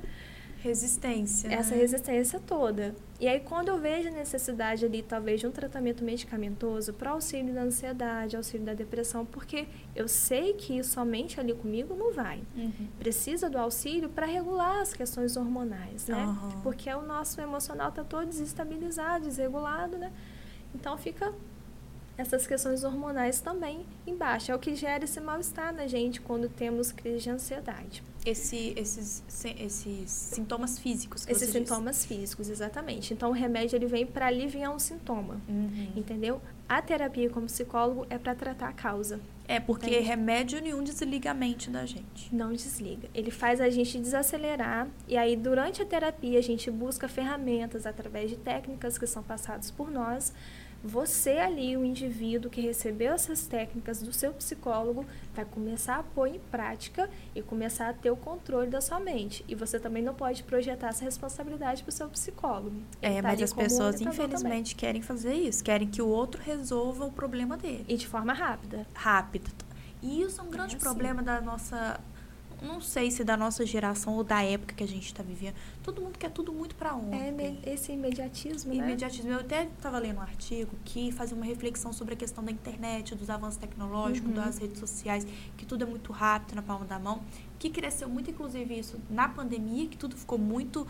Resistência. 0.64 1.48
essa 1.52 1.74
né? 1.74 1.82
resistência 1.82 2.40
toda. 2.40 2.94
E 3.20 3.28
aí, 3.28 3.38
quando 3.38 3.68
eu 3.68 3.78
vejo 3.78 4.08
a 4.08 4.10
necessidade 4.10 4.82
ali, 4.82 5.02
talvez, 5.02 5.38
de 5.38 5.46
um 5.46 5.50
tratamento 5.50 6.02
medicamentoso 6.02 6.94
para 6.94 7.10
auxílio 7.10 7.52
da 7.52 7.60
ansiedade, 7.60 8.34
auxílio 8.34 8.64
da 8.64 8.72
depressão, 8.72 9.26
porque 9.26 9.66
eu 9.94 10.08
sei 10.08 10.54
que 10.54 10.82
somente 10.82 11.38
ali 11.38 11.52
comigo 11.52 11.94
não 11.94 12.14
vai. 12.14 12.40
Uhum. 12.56 12.88
Precisa 12.98 13.50
do 13.50 13.58
auxílio 13.58 14.08
para 14.08 14.24
regular 14.24 14.80
as 14.80 14.94
questões 14.94 15.36
hormonais, 15.36 16.06
né? 16.06 16.22
Aham. 16.22 16.60
Porque 16.62 16.92
o 16.94 17.02
nosso 17.02 17.38
emocional 17.42 17.90
está 17.90 18.02
todo 18.02 18.26
desestabilizado, 18.26 19.26
desregulado, 19.26 19.98
né? 19.98 20.10
Então, 20.74 20.96
fica 20.96 21.30
essas 22.16 22.46
questões 22.46 22.84
hormonais 22.84 23.38
também 23.40 23.84
embaixo. 24.06 24.50
É 24.50 24.54
o 24.54 24.58
que 24.58 24.74
gera 24.74 25.04
esse 25.04 25.20
mal-estar 25.20 25.74
na 25.74 25.86
gente 25.86 26.22
quando 26.22 26.48
temos 26.48 26.90
crise 26.90 27.24
de 27.24 27.30
ansiedade. 27.30 28.02
Esse, 28.24 28.72
esses, 28.76 29.22
se- 29.28 29.54
esses 29.58 30.10
sintomas 30.10 30.78
físicos 30.78 31.26
que 31.26 31.32
Esses 31.32 31.50
sintomas 31.50 32.06
físicos, 32.06 32.48
exatamente. 32.48 33.12
Então, 33.12 33.28
o 33.28 33.32
remédio 33.34 33.76
ele 33.76 33.86
vem 33.86 34.06
para 34.06 34.26
aliviar 34.28 34.74
um 34.74 34.78
sintoma, 34.78 35.40
Uhum. 35.46 35.92
entendeu? 35.94 36.40
A 36.66 36.80
terapia 36.80 37.28
como 37.28 37.44
psicólogo 37.46 38.06
é 38.08 38.16
para 38.16 38.34
tratar 38.34 38.68
a 38.68 38.72
causa. 38.72 39.20
É, 39.46 39.60
porque 39.60 39.88
Entendi. 39.90 40.02
remédio 40.06 40.62
nenhum 40.62 40.82
desliga 40.82 41.32
a 41.32 41.34
mente 41.34 41.68
da 41.68 41.84
gente. 41.84 42.34
Não 42.34 42.50
desliga. 42.54 43.10
Ele 43.12 43.30
faz 43.30 43.60
a 43.60 43.68
gente 43.68 43.98
desacelerar 43.98 44.88
e 45.06 45.18
aí 45.18 45.36
durante 45.36 45.82
a 45.82 45.84
terapia 45.84 46.38
a 46.38 46.42
gente 46.42 46.70
busca 46.70 47.06
ferramentas 47.06 47.84
através 47.84 48.30
de 48.30 48.36
técnicas 48.36 48.96
que 48.96 49.06
são 49.06 49.22
passadas 49.22 49.70
por 49.70 49.90
nós. 49.90 50.32
Você 50.86 51.38
ali, 51.38 51.74
o 51.78 51.84
indivíduo 51.84 52.50
que 52.50 52.60
recebeu 52.60 53.14
essas 53.14 53.46
técnicas 53.46 54.02
do 54.02 54.12
seu 54.12 54.34
psicólogo, 54.34 55.06
vai 55.34 55.42
começar 55.46 55.96
a 55.96 56.02
pôr 56.02 56.26
em 56.28 56.38
prática 56.50 57.08
e 57.34 57.40
começar 57.40 57.88
a 57.88 57.92
ter 57.94 58.10
o 58.10 58.16
controle 58.16 58.68
da 58.68 58.82
sua 58.82 59.00
mente. 59.00 59.42
E 59.48 59.54
você 59.54 59.80
também 59.80 60.02
não 60.02 60.12
pode 60.14 60.42
projetar 60.42 60.88
essa 60.88 61.02
responsabilidade 61.02 61.82
para 61.82 61.88
o 61.88 61.92
seu 61.92 62.06
psicólogo. 62.10 62.76
Ele 63.00 63.14
É, 63.14 63.22
tá 63.22 63.28
mas 63.28 63.40
as 63.40 63.52
pessoas, 63.54 63.94
orientador 63.94 64.12
também. 64.12 64.26
infelizmente, 64.26 64.74
querem 64.74 65.00
fazer 65.00 65.32
isso. 65.32 65.64
Querem 65.64 65.88
que 65.88 66.02
o 66.02 66.06
outro 66.08 66.42
resolva 66.42 67.06
o 67.06 67.10
problema 67.10 67.56
dele. 67.56 67.86
E 67.88 67.96
de 67.96 68.06
forma 68.06 68.34
rápida. 68.34 68.86
Rápido. 68.92 69.50
E 70.02 70.20
isso 70.20 70.38
é 70.38 70.44
um 70.44 70.50
grande 70.50 70.76
assim. 70.76 70.84
problema 70.84 71.22
da 71.22 71.40
nossa. 71.40 71.98
Não 72.64 72.80
sei 72.80 73.10
se 73.10 73.22
da 73.24 73.36
nossa 73.36 73.64
geração 73.66 74.14
ou 74.14 74.24
da 74.24 74.42
época 74.42 74.74
que 74.74 74.82
a 74.82 74.88
gente 74.88 75.06
está 75.06 75.22
vivendo. 75.22 75.54
Todo 75.82 76.00
mundo 76.00 76.18
quer 76.18 76.30
tudo 76.30 76.52
muito 76.52 76.74
para 76.74 76.94
ontem. 76.94 77.58
É 77.62 77.74
esse 77.74 77.92
imediatismo, 77.92 78.72
né? 78.74 78.78
Imediatismo. 78.78 79.30
Eu 79.30 79.40
até 79.40 79.64
estava 79.64 79.98
lendo 79.98 80.18
um 80.18 80.22
artigo 80.22 80.70
que 80.84 81.12
fazia 81.12 81.36
uma 81.36 81.44
reflexão 81.46 81.92
sobre 81.92 82.14
a 82.14 82.16
questão 82.16 82.42
da 82.42 82.50
internet, 82.50 83.14
dos 83.14 83.28
avanços 83.30 83.56
tecnológicos, 83.58 84.28
Uhum. 84.30 84.34
das 84.36 84.58
redes 84.58 84.78
sociais, 84.80 85.26
que 85.56 85.66
tudo 85.66 85.82
é 85.84 85.86
muito 85.86 86.12
rápido 86.12 86.54
na 86.56 86.62
palma 86.62 86.84
da 86.84 86.98
mão, 86.98 87.22
que 87.58 87.68
cresceu 87.70 88.08
muito, 88.08 88.30
inclusive, 88.30 88.78
isso 88.78 88.98
na 89.10 89.28
pandemia, 89.28 89.86
que 89.88 89.96
tudo 89.96 90.16
ficou 90.16 90.38
muito. 90.38 90.86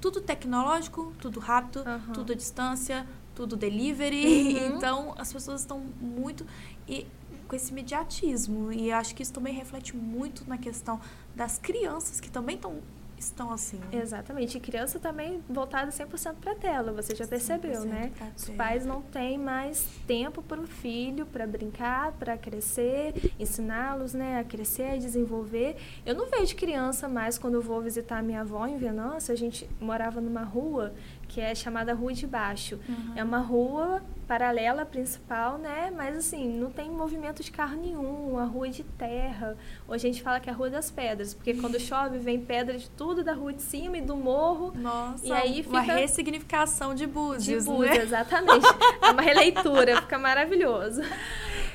Tudo 0.00 0.20
tecnológico, 0.20 1.12
tudo 1.20 1.40
rápido, 1.40 1.80
Aham. 1.86 2.12
tudo 2.12 2.32
à 2.32 2.36
distância, 2.36 3.06
tudo 3.34 3.56
delivery. 3.56 4.26
Uhum. 4.26 4.76
Então, 4.76 5.14
as 5.16 5.32
pessoas 5.32 5.60
estão 5.62 5.80
muito. 6.00 6.46
E, 6.86 7.06
com 7.44 7.54
esse 7.56 7.70
imediatismo. 7.72 8.72
E 8.72 8.90
acho 8.90 9.14
que 9.14 9.22
isso 9.22 9.32
também 9.32 9.54
reflete 9.54 9.96
muito 9.96 10.48
na 10.48 10.58
questão 10.58 11.00
das 11.34 11.58
crianças 11.58 12.20
que 12.20 12.30
também 12.30 12.56
estão 12.56 12.80
estão 13.24 13.50
assim. 13.50 13.78
Né? 13.78 14.00
Exatamente. 14.02 14.58
E 14.58 14.60
criança 14.60 14.98
também 14.98 15.42
voltada 15.48 15.90
100% 15.90 16.34
para 16.40 16.52
a 16.52 16.54
tela, 16.54 16.92
você 16.92 17.14
já 17.14 17.26
percebeu, 17.26 17.84
né? 17.84 18.12
Os 18.36 18.50
pais 18.50 18.84
não 18.84 19.02
têm 19.02 19.38
mais 19.38 19.86
tempo 20.06 20.42
para 20.42 20.60
o 20.60 20.66
filho, 20.66 21.26
para 21.26 21.46
brincar, 21.46 22.12
para 22.12 22.36
crescer, 22.36 23.32
ensiná-los 23.38 24.14
né, 24.14 24.38
a 24.38 24.44
crescer, 24.44 24.94
a 24.94 24.96
desenvolver. 24.96 25.76
Eu 26.04 26.14
não 26.14 26.28
vejo 26.28 26.54
criança 26.56 27.08
mais 27.08 27.38
quando 27.38 27.54
eu 27.54 27.62
vou 27.62 27.80
visitar 27.80 28.22
minha 28.22 28.42
avó 28.42 28.66
em 28.66 28.76
Venâncio, 28.76 29.32
a 29.32 29.36
gente 29.36 29.68
morava 29.80 30.20
numa 30.20 30.42
rua 30.42 30.92
que 31.26 31.40
é 31.40 31.54
chamada 31.54 31.94
Rua 31.94 32.12
de 32.12 32.26
Baixo. 32.26 32.78
Uhum. 32.88 33.12
É 33.16 33.24
uma 33.24 33.38
rua 33.38 34.02
paralela 34.26 34.84
principal, 34.84 35.58
né? 35.58 35.92
Mas 35.94 36.16
assim, 36.16 36.48
não 36.48 36.70
tem 36.70 36.90
movimento 36.90 37.42
de 37.42 37.50
carro 37.50 37.76
nenhum, 37.76 38.32
uma 38.32 38.44
rua 38.44 38.68
de 38.68 38.82
terra. 38.82 39.56
Ou 39.86 39.94
a 39.94 39.98
gente 39.98 40.22
fala 40.22 40.40
que 40.40 40.48
é 40.48 40.52
a 40.52 40.56
Rua 40.56 40.70
das 40.70 40.90
Pedras, 40.90 41.34
porque 41.34 41.54
quando 41.54 41.78
chove 41.80 42.18
vem 42.18 42.40
pedra 42.40 42.76
de 42.76 42.88
tudo 42.90 43.22
da 43.22 43.32
rua 43.32 43.52
de 43.52 43.62
cima 43.62 43.98
e 43.98 44.00
do 44.00 44.16
morro. 44.16 44.72
Nossa, 44.74 45.26
e 45.26 45.32
aí 45.32 45.56
fica... 45.62 45.68
uma 45.68 45.80
ressignificação 45.80 46.94
de 46.94 47.06
Búzios, 47.06 47.64
De 47.64 47.70
Búzios, 47.70 47.96
né? 47.96 48.02
exatamente. 48.02 48.66
é 49.02 49.10
uma 49.10 49.22
releitura, 49.22 50.00
fica 50.00 50.18
maravilhoso. 50.18 51.02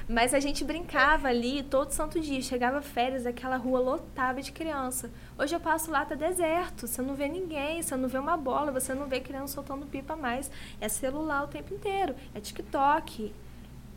Mas 0.09 0.33
a 0.33 0.39
gente 0.39 0.65
brincava 0.65 1.27
ali 1.27 1.61
todo 1.61 1.91
santo 1.91 2.19
dia. 2.19 2.41
Chegava 2.41 2.81
férias, 2.81 3.27
aquela 3.27 3.57
rua 3.57 3.79
lotada 3.79 4.41
de 4.41 4.51
criança. 4.51 5.11
Hoje 5.37 5.55
eu 5.55 5.59
passo 5.59 5.91
lá, 5.91 6.03
tá 6.03 6.15
deserto. 6.15 6.87
Você 6.87 6.99
não 6.99 7.13
vê 7.13 7.27
ninguém, 7.27 7.79
você 7.83 7.95
não 7.95 8.09
vê 8.09 8.17
uma 8.17 8.35
bola, 8.35 8.71
você 8.71 8.95
não 8.95 9.05
vê 9.05 9.19
criança 9.19 9.53
soltando 9.53 9.85
pipa 9.85 10.15
mais. 10.15 10.49
É 10.81 10.89
celular 10.89 11.43
o 11.43 11.47
tempo 11.47 11.75
inteiro, 11.75 12.15
é 12.33 12.39
TikTok. 12.39 13.31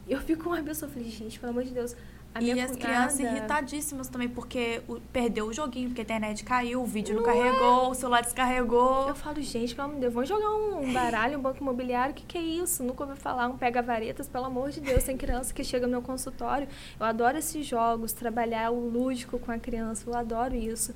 Eu 0.06 0.20
fico 0.20 0.44
com 0.44 0.50
uma 0.50 0.62
pessoa, 0.62 0.90
falei, 0.92 1.08
gente, 1.08 1.40
pelo 1.40 1.52
amor 1.52 1.64
de 1.64 1.70
Deus, 1.70 1.96
a 2.35 2.43
e 2.43 2.59
as 2.61 2.76
crianças 2.76 3.20
irritadíssimas 3.20 4.09
também, 4.09 4.28
porque 4.28 4.83
o, 4.89 4.99
perdeu 5.12 5.47
o 5.47 5.53
joguinho, 5.53 5.89
porque 5.89 6.01
a 6.01 6.05
internet 6.05 6.45
caiu, 6.45 6.83
o 6.83 6.87
vídeo 6.87 7.14
não, 7.14 7.22
não 7.22 7.33
carregou, 7.33 7.91
o 7.91 7.95
celular 7.95 8.22
descarregou. 8.22 9.09
Eu 9.09 9.14
falo, 9.14 9.41
gente, 9.43 9.74
pelo 9.74 9.89
amor 9.89 9.95
de 9.97 10.01
Deus, 10.01 10.14
vamos 10.14 10.28
jogar 10.28 10.51
um 10.51 10.93
baralho, 10.93 11.39
um 11.39 11.43
banco 11.43 11.59
imobiliário, 11.61 12.12
o 12.12 12.14
que, 12.14 12.24
que 12.24 12.39
é 12.39 12.43
isso? 12.43 12.83
Nunca 12.83 13.05
ouvi 13.05 13.16
falar, 13.16 13.49
um 13.49 13.59
pega-varetas, 13.59 14.28
pelo 14.28 14.47
amor 14.47 14.70
de 14.70 14.80
Deus, 14.80 15.05
tem 15.05 15.16
criança 15.16 15.53
que 15.53 15.62
chega 15.62 15.87
no 15.87 15.93
meu 15.93 16.03
consultório. 16.03 16.66
Eu 16.99 17.05
adoro 17.05 17.37
esses 17.37 17.66
jogos, 17.66 18.12
trabalhar 18.12 18.70
o 18.70 18.89
lúdico 18.89 19.39
com 19.39 19.53
a 19.53 19.59
criança, 19.59 20.09
eu 20.09 20.14
adoro 20.14 20.55
isso. 20.55 20.95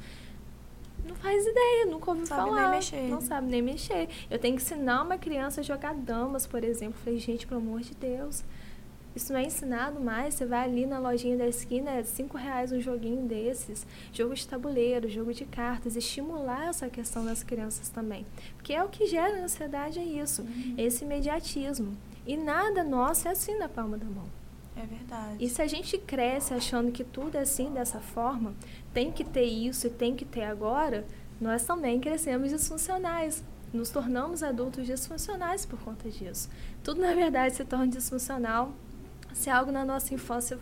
Não 1.07 1.15
faz 1.15 1.47
ideia, 1.47 1.87
nunca 1.87 2.11
ouvi 2.11 2.27
sabe 2.27 2.43
falar. 2.43 2.63
Nem 2.63 2.71
mexer. 2.71 3.09
Não 3.09 3.21
sabe 3.21 3.47
nem 3.49 3.63
mexer. 3.63 4.09
Eu 4.31 4.39
tenho 4.39 4.57
que 4.57 4.63
ensinar 4.63 5.03
uma 5.03 5.17
criança 5.17 5.61
a 5.61 5.65
jogar 5.65 5.95
damas, 5.95 6.47
por 6.47 6.65
exemplo. 6.65 6.99
Falei, 7.05 7.19
gente, 7.19 7.47
pelo 7.47 7.61
amor 7.61 7.81
de 7.81 7.95
Deus. 7.95 8.43
Isso 9.17 9.33
não 9.33 9.41
é 9.41 9.45
ensinado 9.45 9.99
mais. 9.99 10.35
Você 10.35 10.45
vai 10.45 10.65
ali 10.65 10.85
na 10.85 10.99
lojinha 10.99 11.39
da 11.39 11.49
esquina, 11.49 11.91
é 11.91 12.03
cinco 12.03 12.37
reais 12.37 12.71
um 12.71 12.79
joguinho 12.79 13.27
desses. 13.27 13.87
Jogo 14.13 14.35
de 14.35 14.47
tabuleiro, 14.47 15.09
jogo 15.09 15.33
de 15.33 15.47
cartas. 15.47 15.97
Estimular 15.97 16.69
essa 16.69 16.91
questão 16.91 17.25
das 17.25 17.43
crianças 17.43 17.89
também. 17.89 18.27
Porque 18.57 18.75
é 18.75 18.85
o 18.85 18.91
que 18.91 19.07
gera 19.07 19.43
ansiedade, 19.43 19.99
é 19.99 20.05
isso. 20.05 20.43
Uhum. 20.43 20.75
Esse 20.77 21.05
imediatismo. 21.05 21.97
E 22.27 22.37
nada 22.37 22.85
nosso 22.85 23.27
é 23.27 23.31
assim 23.31 23.57
na 23.57 23.71
palma 23.71 23.97
da 23.97 24.05
mão. 24.05 24.27
É 24.77 24.85
verdade. 24.85 25.43
E 25.43 25.49
se 25.49 25.63
a 25.63 25.67
gente 25.67 25.97
cresce 25.97 26.53
achando 26.53 26.93
que 26.93 27.03
tudo 27.03 27.37
é 27.37 27.41
assim, 27.41 27.73
dessa 27.73 28.01
forma, 28.01 28.53
tem 28.93 29.11
que 29.11 29.25
ter 29.25 29.47
isso 29.47 29.87
e 29.87 29.91
tem 29.91 30.15
que 30.15 30.27
ter 30.27 30.45
agora, 30.45 31.07
nós 31.41 31.65
também 31.65 31.99
crescemos 31.99 32.51
disfuncionais. 32.51 33.43
Nos 33.73 33.89
tornamos 33.89 34.43
adultos 34.43 34.87
disfuncionais 34.87 35.65
por 35.65 35.79
conta 35.81 36.11
disso. 36.11 36.51
Tudo, 36.85 37.01
na 37.01 37.15
verdade, 37.15 37.57
se 37.57 37.65
torna 37.65 37.89
disfuncional 37.89 38.73
se 39.37 39.51
algo 39.51 39.71
na 39.71 39.85
nossa 39.85 40.15
infância 40.15 40.59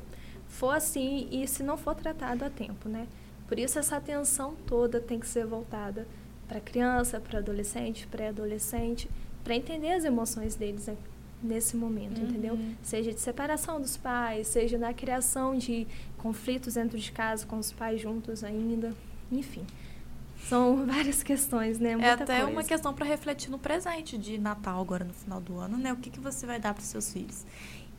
for 0.48 0.70
assim 0.70 1.28
e 1.30 1.46
se 1.46 1.62
não 1.62 1.76
for 1.76 1.94
tratado 1.94 2.44
a 2.44 2.50
tempo, 2.50 2.88
né? 2.88 3.06
Por 3.46 3.58
isso 3.58 3.78
essa 3.78 3.96
atenção 3.96 4.54
toda 4.66 5.00
tem 5.00 5.18
que 5.18 5.26
ser 5.26 5.46
voltada 5.46 6.06
para 6.48 6.60
criança, 6.60 7.20
para 7.20 7.38
adolescente, 7.38 8.06
pré-adolescente, 8.06 9.08
para 9.42 9.54
entender 9.54 9.92
as 9.92 10.04
emoções 10.04 10.54
deles 10.54 10.86
né? 10.86 10.96
nesse 11.42 11.76
momento, 11.76 12.18
uhum. 12.18 12.28
entendeu? 12.28 12.58
Seja 12.82 13.12
de 13.12 13.20
separação 13.20 13.80
dos 13.80 13.96
pais, 13.96 14.48
seja 14.48 14.78
na 14.78 14.94
criação 14.94 15.56
de 15.56 15.86
conflitos 16.16 16.74
dentro 16.74 16.98
de 16.98 17.12
casa 17.12 17.46
com 17.46 17.58
os 17.58 17.70
pais 17.70 18.00
juntos 18.00 18.42
ainda, 18.42 18.94
enfim. 19.30 19.64
São 20.48 20.84
várias 20.86 21.22
questões, 21.22 21.78
né? 21.78 21.92
É 21.92 21.96
Muita 21.96 22.08
é 22.08 22.12
até 22.12 22.36
coisa. 22.38 22.50
uma 22.50 22.64
questão 22.64 22.94
para 22.94 23.04
refletir 23.04 23.50
no 23.50 23.58
presente 23.58 24.16
de 24.16 24.38
Natal 24.38 24.80
agora 24.80 25.04
no 25.04 25.12
final 25.12 25.40
do 25.40 25.58
ano, 25.58 25.76
né? 25.76 25.92
O 25.92 25.96
que, 25.96 26.10
que 26.10 26.20
você 26.20 26.46
vai 26.46 26.58
dar 26.58 26.72
para 26.72 26.82
seus 26.82 27.12
filhos? 27.12 27.44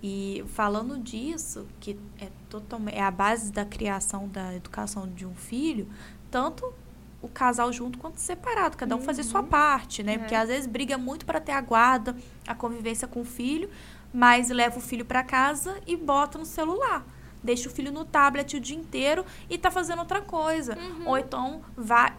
E 0.02 0.44
falando 0.50 0.98
disso, 1.00 1.66
que 1.80 1.98
é 2.20 2.30
totalmente 2.50 2.96
é 2.96 3.02
a 3.02 3.12
base 3.12 3.52
da 3.52 3.66
criação 3.66 4.28
da 4.28 4.54
educação 4.54 5.08
de 5.08 5.26
um 5.26 5.34
filho, 5.34 5.88
tanto 6.30 6.74
o 7.22 7.28
casal 7.28 7.74
junto 7.74 7.98
quanto 7.98 8.18
separado, 8.18 8.78
cada 8.78 8.96
um 8.96 9.00
uhum. 9.00 9.06
fazer 9.06 9.24
sua 9.24 9.42
uhum. 9.42 9.48
parte, 9.48 10.04
né? 10.04 10.14
É. 10.14 10.18
Porque 10.18 10.36
às 10.36 10.48
vezes 10.48 10.68
briga 10.68 10.98
muito 10.98 11.26
para 11.26 11.40
ter 11.42 11.54
a 11.54 11.62
guarda, 11.62 12.16
a 12.46 12.54
convivência 12.54 13.08
com 13.08 13.22
o 13.22 13.26
filho, 13.26 13.70
mas 14.14 14.50
leva 14.50 14.78
o 14.78 14.82
filho 14.82 15.04
para 15.04 15.24
casa 15.24 15.82
e 15.88 15.98
bota 15.98 16.38
no 16.38 16.46
celular. 16.46 17.04
Deixa 17.44 17.68
o 17.68 17.72
filho 17.72 17.92
no 17.92 18.06
tablet 18.06 18.56
o 18.56 18.60
dia 18.60 18.78
inteiro 18.78 19.26
e 19.50 19.58
tá 19.58 19.72
fazendo 19.72 20.00
outra 20.00 20.22
coisa. 20.22 20.78
Uhum. 20.78 21.08
Ou 21.08 21.18
então 21.18 21.62
vai 21.76 22.14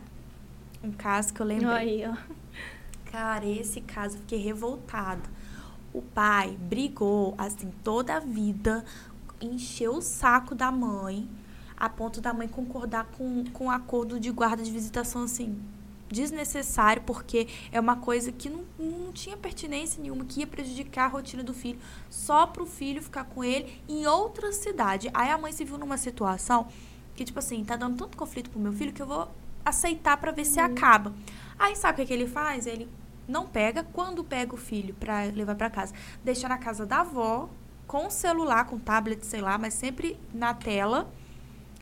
um 0.83 0.93
caso 0.93 1.33
que 1.33 1.41
eu 1.41 1.47
lembrei. 1.47 1.69
Aí, 1.69 2.07
ó. 2.07 2.17
Cara, 3.11 3.47
esse 3.47 3.81
caso 3.81 4.17
eu 4.17 4.21
fiquei 4.21 4.39
revoltada 4.39 5.36
o 5.97 6.03
pai 6.03 6.59
brigou, 6.61 7.35
assim, 7.39 7.73
toda 7.83 8.17
a 8.17 8.21
vida, 8.21 8.85
encheu 9.41 9.95
o 9.95 10.03
saco 10.03 10.55
da 10.55 10.71
mãe, 10.71 11.27
a 11.75 11.89
ponto 11.89 12.21
da 12.21 12.35
mãe 12.35 12.47
concordar 12.47 13.07
com, 13.17 13.45
com 13.47 13.67
o 13.69 13.71
acordo 13.71 14.21
de 14.21 14.31
guarda 14.31 14.63
de 14.63 14.71
visitação, 14.71 15.23
assim, 15.23 15.59
desnecessário, 16.11 17.03
porque 17.07 17.49
é 17.73 17.81
uma 17.81 17.97
coisa 17.97 18.31
que 18.31 18.51
não, 18.51 18.63
não 18.79 19.11
tinha 19.11 19.39
pertinência 19.39 20.03
nenhuma, 20.03 20.27
que 20.27 20.41
ia 20.41 20.47
prejudicar 20.47 21.07
a 21.07 21.09
rotina 21.09 21.43
do 21.43 21.55
filho, 21.55 21.79
só 22.11 22.47
para 22.47 22.63
o 22.63 22.67
filho 22.67 23.03
ficar 23.03 23.25
com 23.25 23.43
ele 23.43 23.81
em 23.89 24.07
outra 24.07 24.53
cidade. 24.53 25.11
Aí 25.15 25.31
a 25.31 25.39
mãe 25.39 25.51
se 25.51 25.65
viu 25.65 25.79
numa 25.79 25.97
situação 25.97 26.69
que, 27.15 27.25
tipo 27.25 27.39
assim, 27.39 27.65
tá 27.65 27.75
dando 27.75 27.97
tanto 27.97 28.19
conflito 28.19 28.51
pro 28.51 28.61
meu 28.61 28.73
filho 28.75 28.93
que 28.93 29.01
eu 29.01 29.07
vou 29.07 29.29
aceitar 29.65 30.19
para 30.19 30.31
ver 30.31 30.43
uhum. 30.43 30.53
se 30.53 30.61
acaba. 30.61 31.15
Aí 31.59 31.75
sabe 31.75 31.95
o 31.95 31.97
que, 31.97 32.09
que 32.09 32.13
ele 32.13 32.27
faz? 32.27 32.67
Ele 32.67 32.87
não 33.29 33.47
pega. 33.47 33.85
Quando 33.93 34.23
pega 34.25 34.55
o 34.55 34.59
filho 34.59 34.95
para 34.95 35.25
levar 35.25 35.55
para 35.55 35.71
casa, 35.71 35.95
deixa 36.25 36.49
na 36.49 36.59
casa 36.59 36.87
da 36.87 37.01
avó, 37.01 37.49
com 37.87 38.11
celular, 38.11 38.67
com 38.67 38.79
tablet, 38.79 39.25
sei 39.25 39.41
lá, 39.41 39.57
mas 39.59 39.75
sempre 39.75 40.19
na 40.33 40.55
tela. 40.55 41.11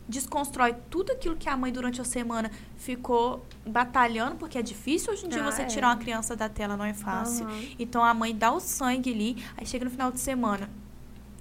Desconstrói 0.07 0.75
tudo 0.91 1.11
aquilo 1.11 1.35
que 1.35 1.49
a 1.49 1.57
mãe 1.57 1.71
durante 1.71 1.99
a 1.99 2.03
semana 2.03 2.51
ficou 2.77 3.43
batalhando, 3.65 4.35
porque 4.35 4.57
é 4.57 4.61
difícil 4.61 5.11
hoje 5.11 5.25
em 5.25 5.29
dia 5.29 5.41
ah, 5.41 5.51
você 5.51 5.63
é. 5.63 5.65
tirar 5.65 5.87
uma 5.87 5.97
criança 5.97 6.35
da 6.35 6.47
tela, 6.47 6.77
não 6.77 6.85
é 6.85 6.93
fácil. 6.93 7.47
Uhum. 7.47 7.75
Então 7.79 8.03
a 8.03 8.13
mãe 8.13 8.35
dá 8.35 8.51
o 8.51 8.59
sangue 8.59 9.11
ali, 9.11 9.43
aí 9.57 9.65
chega 9.65 9.83
no 9.83 9.89
final 9.89 10.11
de 10.11 10.19
semana, 10.19 10.69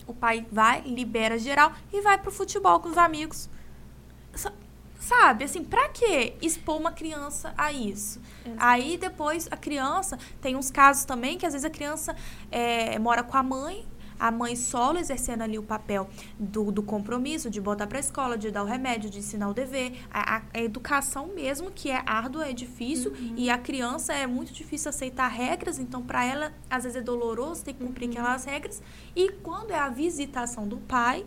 o 0.06 0.14
pai 0.14 0.46
vai, 0.50 0.80
libera 0.80 1.38
geral 1.38 1.72
e 1.92 2.00
vai 2.00 2.16
pro 2.16 2.32
futebol 2.32 2.80
com 2.80 2.88
os 2.88 2.96
amigos. 2.96 3.50
Sabe, 5.04 5.44
assim, 5.44 5.62
pra 5.62 5.90
que 5.90 6.32
expor 6.40 6.78
uma 6.78 6.90
criança 6.90 7.52
a 7.58 7.70
isso? 7.70 8.22
Exato. 8.42 8.56
Aí 8.58 8.96
depois 8.96 9.46
a 9.50 9.56
criança, 9.56 10.18
tem 10.40 10.56
uns 10.56 10.70
casos 10.70 11.04
também 11.04 11.36
que 11.36 11.44
às 11.44 11.52
vezes 11.52 11.64
a 11.64 11.70
criança 11.70 12.16
é, 12.50 12.98
mora 12.98 13.22
com 13.22 13.36
a 13.36 13.42
mãe, 13.42 13.86
a 14.18 14.30
mãe 14.30 14.56
solo 14.56 14.98
exercendo 14.98 15.42
ali 15.42 15.58
o 15.58 15.62
papel 15.62 16.08
do, 16.38 16.72
do 16.72 16.82
compromisso, 16.82 17.50
de 17.50 17.60
botar 17.60 17.86
para 17.86 17.98
a 17.98 18.00
escola, 18.00 18.38
de 18.38 18.50
dar 18.50 18.62
o 18.62 18.66
remédio, 18.66 19.10
de 19.10 19.18
ensinar 19.18 19.50
o 19.50 19.52
dever, 19.52 19.92
a, 20.10 20.40
a 20.54 20.58
educação 20.58 21.26
mesmo, 21.34 21.70
que 21.70 21.90
é 21.90 22.02
árdua, 22.06 22.48
é 22.48 22.54
difícil, 22.54 23.10
uhum. 23.12 23.34
e 23.36 23.50
a 23.50 23.58
criança 23.58 24.14
é 24.14 24.26
muito 24.26 24.54
difícil 24.54 24.88
aceitar 24.88 25.28
regras, 25.28 25.78
então 25.78 26.00
para 26.00 26.24
ela 26.24 26.52
às 26.70 26.84
vezes 26.84 26.96
é 26.96 27.02
doloroso 27.02 27.62
ter 27.62 27.74
que 27.74 27.84
cumprir 27.84 28.06
uhum. 28.06 28.12
aquelas 28.12 28.44
regras, 28.46 28.82
e 29.14 29.30
quando 29.42 29.72
é 29.72 29.78
a 29.78 29.90
visitação 29.90 30.66
do 30.66 30.78
pai, 30.78 31.26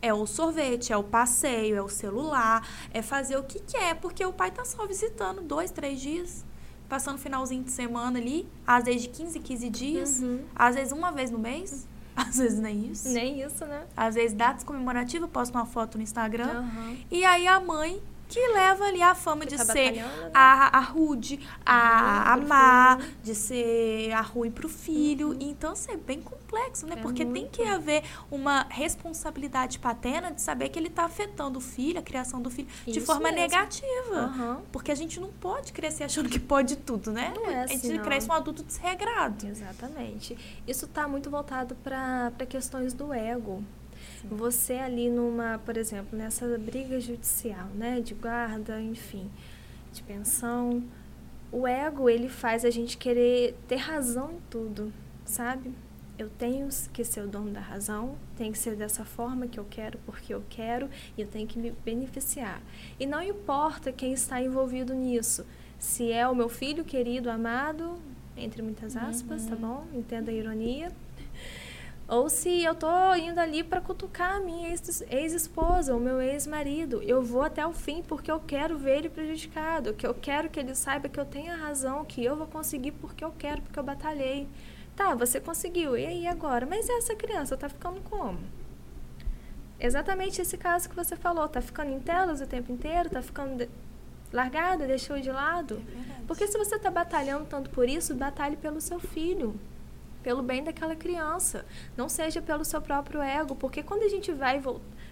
é 0.00 0.12
o 0.12 0.26
sorvete, 0.26 0.92
é 0.92 0.96
o 0.96 1.02
passeio, 1.02 1.76
é 1.76 1.82
o 1.82 1.88
celular, 1.88 2.66
é 2.92 3.02
fazer 3.02 3.36
o 3.36 3.42
que 3.42 3.60
quer, 3.60 3.96
porque 3.96 4.24
o 4.24 4.32
pai 4.32 4.50
tá 4.50 4.64
só 4.64 4.86
visitando 4.86 5.42
dois, 5.42 5.70
três 5.70 6.00
dias, 6.00 6.44
passando 6.88 7.18
finalzinho 7.18 7.64
de 7.64 7.70
semana 7.70 8.18
ali, 8.18 8.48
às 8.66 8.84
vezes 8.84 9.02
de 9.02 9.08
15, 9.08 9.40
15 9.40 9.70
dias, 9.70 10.20
uhum. 10.20 10.44
às 10.54 10.74
vezes 10.74 10.92
uma 10.92 11.10
vez 11.10 11.30
no 11.30 11.38
mês, 11.38 11.86
às 12.14 12.36
vezes 12.36 12.58
nem 12.58 12.86
isso. 12.90 13.08
Nem 13.08 13.42
isso, 13.42 13.64
né? 13.66 13.86
Às 13.96 14.14
vezes 14.14 14.36
datas 14.36 14.64
comemorativas, 14.64 15.28
posta 15.30 15.58
uma 15.58 15.66
foto 15.66 15.96
no 15.98 16.04
Instagram, 16.04 16.62
uhum. 16.62 16.96
e 17.10 17.24
aí 17.24 17.46
a 17.46 17.58
mãe 17.60 18.00
que 18.28 18.40
leva 18.48 18.84
ali 18.84 19.02
a 19.02 19.14
fama 19.14 19.46
de 19.46 19.56
tá 19.56 19.64
ser 19.64 20.04
a, 20.34 20.78
a 20.78 20.80
rude, 20.80 21.40
a, 21.64 22.32
a 22.32 22.36
má, 22.36 22.98
de 23.22 23.34
ser 23.34 24.12
a 24.12 24.20
ruim 24.20 24.50
pro 24.50 24.68
filho. 24.68 25.28
Uhum. 25.28 25.38
Então, 25.40 25.72
assim, 25.72 25.92
é 25.92 25.96
bem 25.96 26.20
complexo, 26.20 26.86
né? 26.86 26.96
É 26.98 27.02
Porque 27.02 27.24
muito. 27.24 27.40
tem 27.40 27.48
que 27.48 27.62
haver 27.62 28.02
uma 28.30 28.66
responsabilidade 28.68 29.78
paterna 29.78 30.30
de 30.32 30.40
saber 30.40 30.68
que 30.68 30.78
ele 30.78 30.90
tá 30.90 31.04
afetando 31.04 31.58
o 31.58 31.62
filho, 31.62 31.98
a 31.98 32.02
criação 32.02 32.40
do 32.40 32.50
filho, 32.50 32.68
Isso 32.86 32.98
de 32.98 33.00
forma 33.00 33.30
mesmo. 33.30 33.38
negativa. 33.38 34.34
Uhum. 34.36 34.62
Porque 34.72 34.90
a 34.90 34.94
gente 34.94 35.20
não 35.20 35.28
pode 35.28 35.72
crescer 35.72 36.04
achando 36.04 36.28
que 36.28 36.38
pode 36.38 36.76
tudo, 36.76 37.12
né? 37.12 37.32
Não 37.34 37.46
é 37.46 37.64
assim, 37.64 37.74
a 37.74 37.78
gente 37.78 37.96
não. 37.98 38.04
cresce 38.04 38.28
um 38.28 38.32
adulto 38.32 38.62
desregrado. 38.62 39.46
Exatamente. 39.46 40.36
Isso 40.66 40.86
tá 40.86 41.06
muito 41.06 41.30
voltado 41.30 41.74
para 41.76 42.32
questões 42.48 42.92
do 42.92 43.12
ego. 43.12 43.62
Você 44.24 44.74
ali 44.74 45.08
numa, 45.08 45.58
por 45.58 45.76
exemplo, 45.76 46.18
nessa 46.18 46.46
briga 46.58 47.00
judicial, 47.00 47.66
né, 47.74 48.00
de 48.00 48.14
guarda, 48.14 48.80
enfim, 48.80 49.30
de 49.92 50.02
pensão. 50.02 50.82
O 51.52 51.66
ego, 51.66 52.08
ele 52.08 52.28
faz 52.28 52.64
a 52.64 52.70
gente 52.70 52.96
querer 52.96 53.56
ter 53.68 53.76
razão 53.76 54.32
em 54.32 54.40
tudo, 54.50 54.92
sabe? 55.24 55.72
Eu 56.18 56.30
tenho 56.30 56.68
que 56.92 57.04
ser 57.04 57.20
o 57.20 57.28
dono 57.28 57.50
da 57.50 57.60
razão, 57.60 58.16
tem 58.36 58.50
que 58.50 58.58
ser 58.58 58.74
dessa 58.74 59.04
forma 59.04 59.46
que 59.46 59.60
eu 59.60 59.66
quero, 59.68 59.98
porque 60.06 60.32
eu 60.32 60.42
quero, 60.48 60.88
e 61.16 61.20
eu 61.20 61.28
tenho 61.28 61.46
que 61.46 61.58
me 61.58 61.70
beneficiar. 61.84 62.60
E 62.98 63.06
não 63.06 63.22
importa 63.22 63.92
quem 63.92 64.12
está 64.12 64.40
envolvido 64.40 64.94
nisso, 64.94 65.44
se 65.78 66.10
é 66.10 66.26
o 66.26 66.34
meu 66.34 66.48
filho 66.48 66.84
querido, 66.84 67.30
amado, 67.30 67.98
entre 68.36 68.62
muitas 68.62 68.96
aspas, 68.96 69.44
tá 69.44 69.54
uhum. 69.54 69.60
tá 69.60 69.66
bom? 69.66 69.86
Entenda 69.94 70.30
a 70.30 70.34
ironia. 70.34 70.90
Ou 72.08 72.28
se 72.28 72.62
eu 72.62 72.72
tô 72.72 73.14
indo 73.16 73.40
ali 73.40 73.64
para 73.64 73.80
cutucar 73.80 74.36
a 74.36 74.40
minha 74.40 74.68
ex-esposa, 74.68 75.94
o 75.94 75.98
meu 75.98 76.22
ex-marido, 76.22 77.02
eu 77.02 77.20
vou 77.20 77.42
até 77.42 77.66
o 77.66 77.72
fim 77.72 78.00
porque 78.00 78.30
eu 78.30 78.38
quero 78.38 78.78
ver 78.78 78.98
ele 78.98 79.08
prejudicado, 79.08 79.92
que 79.92 80.06
eu 80.06 80.14
quero 80.14 80.48
que 80.48 80.60
ele 80.60 80.72
saiba 80.76 81.08
que 81.08 81.18
eu 81.18 81.24
tenho 81.24 81.52
a 81.52 81.56
razão, 81.56 82.04
que 82.04 82.24
eu 82.24 82.36
vou 82.36 82.46
conseguir 82.46 82.92
porque 82.92 83.24
eu 83.24 83.32
quero, 83.36 83.60
porque 83.60 83.78
eu 83.78 83.82
batalhei. 83.82 84.46
Tá, 84.94 85.16
você 85.16 85.40
conseguiu. 85.40 85.96
E 85.96 86.06
aí 86.06 86.26
agora? 86.28 86.64
Mas 86.64 86.88
essa 86.88 87.14
criança 87.16 87.56
tá 87.56 87.68
ficando 87.68 88.00
como? 88.02 88.38
Exatamente 89.80 90.40
esse 90.40 90.56
caso 90.56 90.88
que 90.88 90.94
você 90.94 91.16
falou, 91.16 91.48
tá 91.48 91.60
ficando 91.60 91.90
em 91.90 91.98
telas 91.98 92.40
o 92.40 92.46
tempo 92.46 92.70
inteiro, 92.70 93.10
tá 93.10 93.20
ficando 93.20 93.56
de... 93.56 93.68
largada, 94.32 94.86
deixou 94.86 95.18
de 95.18 95.30
lado. 95.32 95.82
É 96.20 96.24
porque 96.24 96.46
se 96.46 96.56
você 96.56 96.78
tá 96.78 96.88
batalhando 96.88 97.46
tanto 97.46 97.68
por 97.70 97.88
isso, 97.88 98.14
batalhe 98.14 98.56
pelo 98.56 98.80
seu 98.80 99.00
filho 99.00 99.58
pelo 100.26 100.42
bem 100.42 100.64
daquela 100.64 100.96
criança, 100.96 101.64
não 101.96 102.08
seja 102.08 102.42
pelo 102.42 102.64
seu 102.64 102.82
próprio 102.82 103.22
ego, 103.22 103.54
porque 103.54 103.80
quando 103.80 104.02
a 104.02 104.08
gente 104.08 104.32
vai 104.32 104.60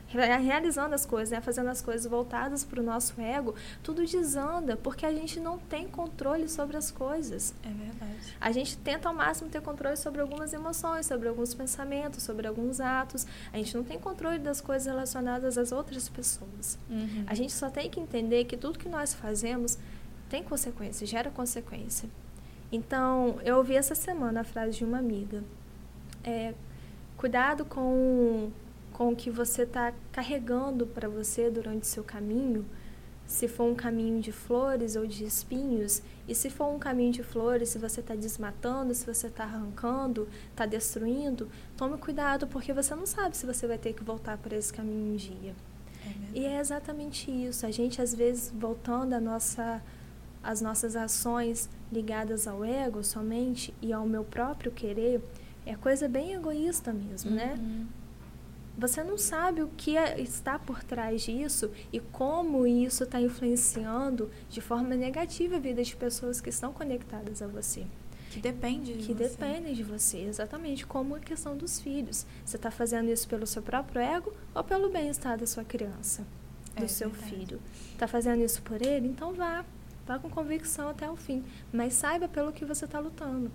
realizando 0.08 0.92
as 0.92 1.06
coisas, 1.06 1.30
né, 1.30 1.40
fazendo 1.40 1.68
as 1.68 1.80
coisas 1.80 2.04
voltadas 2.04 2.64
para 2.64 2.80
o 2.80 2.82
nosso 2.82 3.20
ego, 3.20 3.54
tudo 3.80 4.04
desanda, 4.04 4.76
porque 4.76 5.06
a 5.06 5.12
gente 5.12 5.38
não 5.38 5.56
tem 5.56 5.86
controle 5.86 6.48
sobre 6.48 6.76
as 6.76 6.90
coisas. 6.90 7.54
É 7.62 7.68
verdade. 7.68 8.36
A 8.40 8.50
gente 8.50 8.76
tenta 8.78 9.08
ao 9.08 9.14
máximo 9.14 9.48
ter 9.48 9.62
controle 9.62 9.96
sobre 9.96 10.20
algumas 10.20 10.52
emoções, 10.52 11.06
sobre 11.06 11.28
alguns 11.28 11.54
pensamentos, 11.54 12.24
sobre 12.24 12.48
alguns 12.48 12.80
atos. 12.80 13.24
A 13.52 13.56
gente 13.58 13.72
não 13.76 13.84
tem 13.84 14.00
controle 14.00 14.40
das 14.40 14.60
coisas 14.60 14.88
relacionadas 14.88 15.56
às 15.56 15.70
outras 15.70 16.08
pessoas. 16.08 16.76
Uhum. 16.90 17.22
A 17.28 17.34
gente 17.34 17.52
só 17.52 17.70
tem 17.70 17.88
que 17.88 18.00
entender 18.00 18.46
que 18.46 18.56
tudo 18.56 18.80
que 18.80 18.88
nós 18.88 19.14
fazemos 19.14 19.78
tem 20.28 20.42
consequência, 20.42 21.06
gera 21.06 21.30
consequência. 21.30 22.08
Então, 22.74 23.38
eu 23.44 23.58
ouvi 23.58 23.76
essa 23.76 23.94
semana 23.94 24.40
a 24.40 24.44
frase 24.44 24.78
de 24.78 24.84
uma 24.84 24.98
amiga. 24.98 25.44
É, 26.24 26.52
cuidado 27.16 27.64
com, 27.64 28.50
com 28.92 29.12
o 29.12 29.16
que 29.16 29.30
você 29.30 29.62
está 29.62 29.92
carregando 30.10 30.84
para 30.84 31.08
você 31.08 31.48
durante 31.48 31.82
o 31.84 31.86
seu 31.86 32.02
caminho. 32.02 32.66
Se 33.28 33.46
for 33.46 33.70
um 33.70 33.76
caminho 33.76 34.20
de 34.20 34.32
flores 34.32 34.96
ou 34.96 35.06
de 35.06 35.24
espinhos, 35.24 36.02
e 36.26 36.34
se 36.34 36.50
for 36.50 36.66
um 36.66 36.80
caminho 36.80 37.12
de 37.12 37.22
flores, 37.22 37.68
se 37.68 37.78
você 37.78 38.00
está 38.00 38.16
desmatando, 38.16 38.92
se 38.92 39.06
você 39.06 39.28
está 39.28 39.44
arrancando, 39.44 40.28
está 40.50 40.66
destruindo, 40.66 41.48
tome 41.76 41.96
cuidado, 41.96 42.48
porque 42.48 42.72
você 42.72 42.92
não 42.96 43.06
sabe 43.06 43.36
se 43.36 43.46
você 43.46 43.68
vai 43.68 43.78
ter 43.78 43.92
que 43.92 44.02
voltar 44.02 44.36
para 44.36 44.56
esse 44.56 44.72
caminho 44.72 45.12
um 45.12 45.16
dia. 45.16 45.54
É 46.04 46.38
e 46.40 46.44
é 46.44 46.58
exatamente 46.58 47.30
isso. 47.30 47.64
A 47.64 47.70
gente, 47.70 48.02
às 48.02 48.12
vezes, 48.12 48.52
voltando 48.52 49.12
a 49.12 49.20
nossa 49.20 49.80
as 50.44 50.60
nossas 50.60 50.94
ações 50.94 51.68
ligadas 51.90 52.46
ao 52.46 52.64
ego 52.64 53.02
somente 53.02 53.74
e 53.80 53.92
ao 53.92 54.06
meu 54.06 54.22
próprio 54.24 54.70
querer, 54.70 55.22
é 55.64 55.74
coisa 55.74 56.06
bem 56.06 56.34
egoísta 56.34 56.92
mesmo, 56.92 57.30
né? 57.30 57.54
uhum. 57.58 57.78
né? 57.80 57.86
Você 58.76 59.04
não 59.04 59.16
sabe 59.16 59.62
o 59.62 59.68
que 59.68 59.96
é, 59.96 60.20
está 60.20 60.58
por 60.58 60.82
trás 60.82 61.22
disso 61.22 61.70
e 61.92 62.00
como 62.00 62.66
isso 62.66 63.04
está 63.04 63.20
influenciando 63.20 64.28
de 64.50 64.60
forma 64.60 64.96
negativa 64.96 65.56
a 65.56 65.60
vida 65.60 65.82
de 65.82 65.94
pessoas 65.94 66.40
que 66.40 66.50
estão 66.50 66.72
conectadas 66.72 67.40
a 67.40 67.46
você. 67.46 67.86
Que 68.32 68.40
depende 68.40 68.94
de 68.94 69.06
que 69.06 69.14
você. 69.14 69.28
dependem 69.28 69.74
de 69.74 69.84
você, 69.84 70.22
exatamente 70.22 70.84
como 70.84 71.14
a 71.14 71.20
questão 71.20 71.56
dos 71.56 71.78
filhos. 71.78 72.26
Você 72.44 72.56
está 72.56 72.68
fazendo 72.68 73.08
isso 73.08 73.28
pelo 73.28 73.46
seu 73.46 73.62
próprio 73.62 74.00
ego 74.00 74.34
ou 74.52 74.64
pelo 74.64 74.90
bem-estar 74.90 75.38
da 75.38 75.46
sua 75.46 75.62
criança, 75.62 76.26
do 76.76 76.84
é 76.84 76.88
seu 76.88 77.10
verdade. 77.10 77.32
filho? 77.32 77.60
Está 77.92 78.08
fazendo 78.08 78.42
isso 78.42 78.60
por 78.62 78.82
ele? 78.82 79.06
Então 79.06 79.32
vá, 79.34 79.64
Vá 80.06 80.18
com 80.18 80.28
convicção 80.28 80.88
até 80.88 81.10
o 81.10 81.16
fim, 81.16 81.42
mas 81.72 81.94
saiba 81.94 82.28
pelo 82.28 82.52
que 82.52 82.64
você 82.64 82.84
está 82.84 82.98
lutando. 82.98 83.50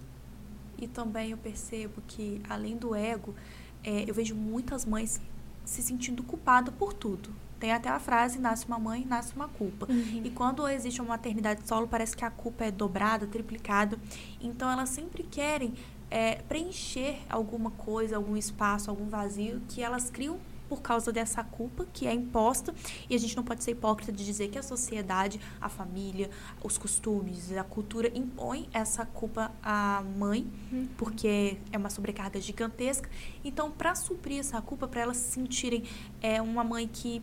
E 0.77 0.87
também 0.87 1.31
eu 1.31 1.37
percebo 1.37 2.01
que, 2.07 2.41
além 2.49 2.75
do 2.77 2.95
ego, 2.95 3.35
é, 3.83 4.09
eu 4.09 4.13
vejo 4.13 4.35
muitas 4.35 4.85
mães 4.85 5.21
se 5.65 5.81
sentindo 5.81 6.23
culpada 6.23 6.71
por 6.71 6.93
tudo. 6.93 7.29
Tem 7.59 7.71
até 7.71 7.89
a 7.89 7.99
frase: 7.99 8.39
nasce 8.39 8.65
uma 8.65 8.79
mãe, 8.79 9.05
nasce 9.05 9.35
uma 9.35 9.47
culpa. 9.47 9.85
Uhum. 9.89 10.21
E 10.23 10.29
quando 10.31 10.67
existe 10.67 11.01
uma 11.01 11.09
maternidade 11.09 11.67
solo, 11.67 11.87
parece 11.87 12.15
que 12.15 12.23
a 12.23 12.31
culpa 12.31 12.65
é 12.65 12.71
dobrada, 12.71 13.27
triplicada. 13.27 13.99
Então 14.39 14.71
elas 14.71 14.89
sempre 14.89 15.23
querem 15.23 15.73
é, 16.09 16.35
preencher 16.35 17.19
alguma 17.29 17.71
coisa, 17.71 18.15
algum 18.15 18.35
espaço, 18.35 18.89
algum 18.89 19.07
vazio 19.07 19.61
que 19.67 19.81
elas 19.81 20.09
criam 20.09 20.39
por 20.69 20.81
causa 20.81 21.11
dessa 21.11 21.43
culpa 21.43 21.85
que 21.91 22.07
é 22.07 22.13
imposta 22.13 22.73
e 23.09 23.15
a 23.15 23.17
gente 23.17 23.35
não 23.35 23.43
pode 23.43 23.63
ser 23.63 23.71
hipócrita 23.71 24.11
de 24.11 24.23
dizer 24.23 24.49
que 24.49 24.59
a 24.59 24.63
sociedade, 24.63 25.41
a 25.59 25.67
família, 25.67 26.29
os 26.63 26.77
costumes, 26.77 27.51
a 27.57 27.63
cultura 27.63 28.09
impõe 28.15 28.69
essa 28.71 29.05
culpa 29.05 29.51
à 29.63 30.03
mãe, 30.17 30.47
uhum. 30.71 30.87
porque 30.95 31.57
é 31.71 31.77
uma 31.77 31.89
sobrecarga 31.89 32.39
gigantesca. 32.39 33.09
Então, 33.43 33.71
para 33.71 33.95
suprir 33.95 34.39
essa 34.39 34.61
culpa, 34.61 34.87
para 34.87 35.01
elas 35.01 35.17
se 35.17 35.31
sentirem 35.31 35.83
é, 36.21 36.39
uma 36.41 36.63
mãe 36.63 36.87
que 36.87 37.21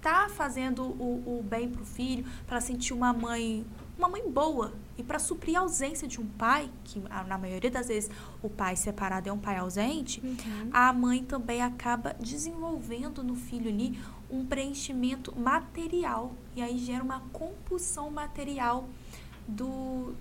tá 0.00 0.28
fazendo 0.28 0.84
o, 0.84 1.38
o 1.38 1.42
bem 1.42 1.68
pro 1.68 1.84
filho, 1.84 2.24
para 2.46 2.60
sentir 2.60 2.92
uma 2.92 3.12
mãe 3.12 3.66
uma 3.98 4.08
mãe 4.08 4.28
boa. 4.30 4.72
E 4.98 5.02
para 5.02 5.18
suprir 5.18 5.56
a 5.56 5.60
ausência 5.60 6.06
de 6.06 6.20
um 6.20 6.26
pai, 6.26 6.70
que 6.84 6.98
na 6.98 7.38
maioria 7.38 7.70
das 7.70 7.88
vezes 7.88 8.10
o 8.42 8.48
pai 8.48 8.76
separado 8.76 9.28
é 9.28 9.32
um 9.32 9.38
pai 9.38 9.56
ausente, 9.56 10.20
uhum. 10.24 10.70
a 10.72 10.92
mãe 10.92 11.22
também 11.22 11.62
acaba 11.62 12.14
desenvolvendo 12.18 13.22
no 13.22 13.34
filho 13.34 13.68
ali 13.68 13.98
um 14.30 14.44
preenchimento 14.44 15.38
material. 15.38 16.32
E 16.54 16.62
aí 16.62 16.78
gera 16.78 17.02
uma 17.02 17.20
compulsão 17.32 18.10
material 18.10 18.88
do 19.46 20.14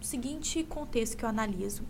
seguinte 0.00 0.62
contexto 0.64 1.16
que 1.16 1.24
eu 1.24 1.28
analiso. 1.28 1.82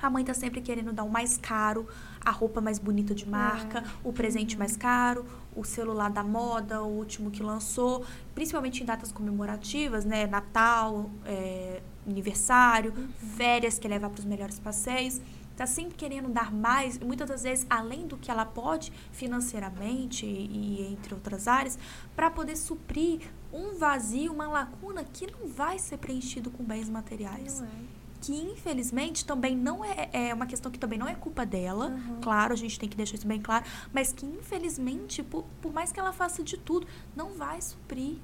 A 0.00 0.10
mãe 0.10 0.24
tá 0.24 0.34
sempre 0.34 0.60
querendo 0.60 0.92
dar 0.92 1.04
o 1.04 1.10
mais 1.10 1.38
caro, 1.38 1.86
a 2.24 2.30
roupa 2.30 2.60
mais 2.60 2.78
bonita 2.78 3.14
de 3.14 3.28
marca, 3.28 3.80
é. 3.80 3.84
o 4.04 4.12
presente 4.12 4.56
mais 4.56 4.76
caro, 4.76 5.24
o 5.54 5.64
celular 5.64 6.10
da 6.10 6.22
moda, 6.22 6.82
o 6.82 6.88
último 6.88 7.30
que 7.30 7.42
lançou, 7.42 8.04
principalmente 8.34 8.82
em 8.82 8.86
datas 8.86 9.12
comemorativas, 9.12 10.04
né? 10.04 10.26
Natal, 10.26 11.10
é, 11.26 11.82
aniversário, 12.06 12.92
uhum. 12.96 13.08
férias 13.36 13.78
que 13.78 13.86
leva 13.86 14.08
para 14.08 14.20
os 14.20 14.24
melhores 14.24 14.58
passeios. 14.58 15.20
Tá 15.56 15.66
sempre 15.66 15.94
querendo 15.94 16.30
dar 16.30 16.50
mais, 16.50 16.98
muitas 16.98 17.28
das 17.28 17.42
vezes 17.42 17.66
além 17.68 18.06
do 18.06 18.16
que 18.16 18.30
ela 18.30 18.46
pode 18.46 18.90
financeiramente 19.12 20.24
e, 20.24 20.80
e 20.80 20.92
entre 20.92 21.12
outras 21.12 21.46
áreas, 21.46 21.78
para 22.16 22.30
poder 22.30 22.56
suprir 22.56 23.20
um 23.52 23.76
vazio, 23.76 24.32
uma 24.32 24.48
lacuna 24.48 25.04
que 25.04 25.30
não 25.30 25.46
vai 25.48 25.78
ser 25.78 25.98
preenchido 25.98 26.50
com 26.50 26.64
bens 26.64 26.88
materiais. 26.88 27.60
Não 27.60 27.66
é 27.66 28.01
que 28.22 28.32
infelizmente 28.32 29.24
também 29.24 29.56
não 29.56 29.84
é, 29.84 30.08
é 30.12 30.34
uma 30.34 30.46
questão 30.46 30.70
que 30.70 30.78
também 30.78 30.98
não 30.98 31.08
é 31.08 31.14
culpa 31.14 31.44
dela, 31.44 31.88
uhum. 31.88 32.20
claro, 32.22 32.52
a 32.52 32.56
gente 32.56 32.78
tem 32.78 32.88
que 32.88 32.96
deixar 32.96 33.16
isso 33.16 33.26
bem 33.26 33.40
claro, 33.40 33.64
mas 33.92 34.12
que 34.12 34.24
infelizmente, 34.24 35.22
por, 35.22 35.44
por 35.60 35.72
mais 35.72 35.90
que 35.90 35.98
ela 35.98 36.12
faça 36.12 36.42
de 36.42 36.56
tudo, 36.56 36.86
não 37.16 37.34
vai 37.34 37.60
suprir 37.60 38.16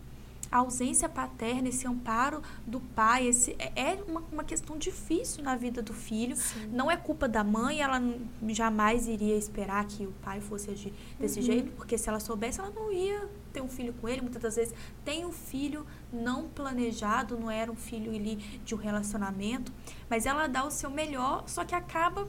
a 0.51 0.59
ausência 0.59 1.09
paterna, 1.09 1.69
esse 1.69 1.87
amparo 1.87 2.43
do 2.67 2.81
pai, 2.81 3.27
esse 3.27 3.55
é, 3.59 3.73
é 3.75 4.05
uma, 4.07 4.23
uma 4.33 4.45
questão 4.45 4.77
difícil 4.79 5.43
na 5.43 5.57
vida 5.57 5.83
do 5.83 5.93
filho. 5.93 6.37
Sim. 6.37 6.69
Não 6.73 6.91
é 6.91 6.97
culpa 6.97 7.29
da 7.29 7.45
mãe, 7.45 7.81
ela 7.81 8.01
jamais 8.49 9.07
iria 9.07 9.37
esperar 9.37 9.85
que 9.87 10.07
o 10.07 10.13
pai 10.23 10.41
fosse 10.41 10.71
agir 10.71 10.93
desse 11.19 11.41
uhum. 11.41 11.45
jeito, 11.45 11.73
porque 11.73 11.99
se 11.99 12.09
ela 12.09 12.21
soubesse, 12.21 12.61
ela 12.61 12.71
não 12.71 12.93
ia 12.93 13.29
ter 13.53 13.61
um 13.61 13.69
filho 13.69 13.93
com 13.95 14.09
ele. 14.09 14.21
Muitas 14.21 14.43
das 14.43 14.57
vezes 14.57 14.75
tem 15.05 15.25
um 15.25 15.33
filho 15.33 15.87
não 16.13 16.49
planejado, 16.49 17.39
não 17.39 17.51
era 17.51 17.71
um 17.71 17.77
filho 17.77 18.15
ali 18.15 18.37
de 18.37 18.75
um 18.75 18.79
relacionamento, 18.79 19.73
mas 20.09 20.27
ela 20.27 20.47
dá 20.47 20.65
o 20.65 20.71
seu 20.71 20.91
melhor, 20.91 21.45
só 21.47 21.65
que 21.65 21.75
acaba 21.75 22.29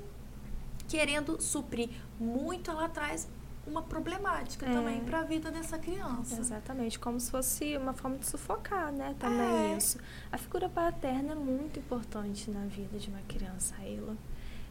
querendo 0.88 1.40
suprir 1.40 1.90
muito 2.20 2.72
lá 2.72 2.86
atrás 2.86 3.28
uma 3.70 3.82
problemática 3.82 4.66
é. 4.66 4.74
também 4.74 5.00
para 5.02 5.20
a 5.20 5.24
vida 5.24 5.52
dessa 5.52 5.78
criança. 5.78 6.40
Exatamente, 6.40 7.00
como 7.00 7.20
se 7.20 7.30
fosse 7.30 7.78
uma 7.78 7.94
forma 7.94 8.18
de 8.18 8.28
sufocar, 8.28 8.92
né? 8.92 9.16
Também 9.20 9.74
é. 9.74 9.78
isso. 9.78 10.00
A 10.32 10.38
figura 10.38 10.68
paterna 10.68 11.34
é 11.34 11.36
muito 11.36 11.80
importante 11.80 12.50
na 12.50 12.66
vida 12.66 12.98
de 12.98 13.10
uma 13.10 13.22
criança, 13.22 13.76
Ayla. 13.80 14.16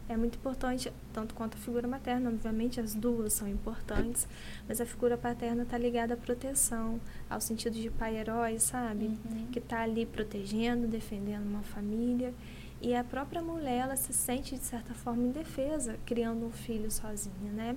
É 0.09 0.16
muito 0.16 0.36
importante, 0.36 0.90
tanto 1.12 1.34
quanto 1.34 1.57
a 1.57 1.61
figura 1.61 1.86
materna, 1.86 2.30
obviamente 2.30 2.80
as 2.80 2.94
duas 2.94 3.34
são 3.34 3.46
importantes, 3.46 4.26
mas 4.66 4.80
a 4.80 4.86
figura 4.86 5.18
paterna 5.18 5.64
está 5.64 5.76
ligada 5.76 6.14
à 6.14 6.16
proteção, 6.16 6.99
ao 7.28 7.42
sentido 7.42 7.74
de 7.74 7.90
pai 7.90 8.16
herói, 8.16 8.59
sabe? 8.59 9.05
Uhum. 9.05 9.49
Que 9.53 9.59
está 9.59 9.82
ali 9.82 10.07
protegendo, 10.07 10.86
defendendo 10.86 11.46
uma 11.46 11.62
família. 11.62 12.32
E 12.80 12.94
a 12.94 13.05
própria 13.05 13.42
mulher, 13.42 13.80
ela 13.80 13.96
se 13.96 14.14
sente, 14.14 14.57
de 14.57 14.64
certa 14.64 14.94
forma, 14.94 15.24
indefesa, 15.24 15.99
criando 16.07 16.46
um 16.46 16.51
filho 16.53 16.90
sozinha, 16.90 17.53
né? 17.53 17.76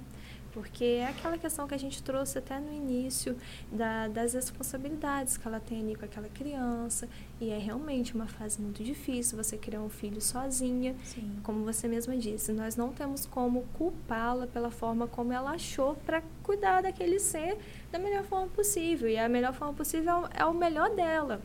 Porque 0.53 0.83
é 0.83 1.07
aquela 1.07 1.37
questão 1.37 1.67
que 1.67 1.73
a 1.73 1.77
gente 1.77 2.03
trouxe 2.03 2.37
até 2.37 2.59
no 2.59 2.73
início 2.73 3.37
da, 3.71 4.07
das 4.07 4.33
responsabilidades 4.33 5.37
que 5.37 5.47
ela 5.47 5.59
tem 5.59 5.81
ali 5.81 5.95
com 5.95 6.05
aquela 6.05 6.27
criança. 6.29 7.07
E 7.39 7.49
é 7.49 7.57
realmente 7.57 8.13
uma 8.13 8.27
fase 8.27 8.61
muito 8.61 8.83
difícil 8.83 9.37
você 9.37 9.57
criar 9.57 9.81
um 9.81 9.89
filho 9.89 10.21
sozinha. 10.21 10.95
Sim. 11.03 11.39
Como 11.43 11.63
você 11.63 11.87
mesma 11.87 12.17
disse, 12.17 12.51
nós 12.51 12.75
não 12.75 12.91
temos 12.91 13.25
como 13.25 13.63
culpá-la 13.73 14.47
pela 14.47 14.69
forma 14.69 15.07
como 15.07 15.31
ela 15.31 15.51
achou 15.51 15.95
para 15.95 16.21
cuidar 16.43 16.81
daquele 16.81 17.19
ser 17.19 17.57
da 17.91 17.97
melhor 17.97 18.23
forma 18.23 18.47
possível. 18.47 19.09
E 19.09 19.17
a 19.17 19.29
melhor 19.29 19.53
forma 19.53 19.73
possível 19.73 20.27
é 20.33 20.45
o 20.45 20.53
melhor 20.53 20.93
dela. 20.95 21.41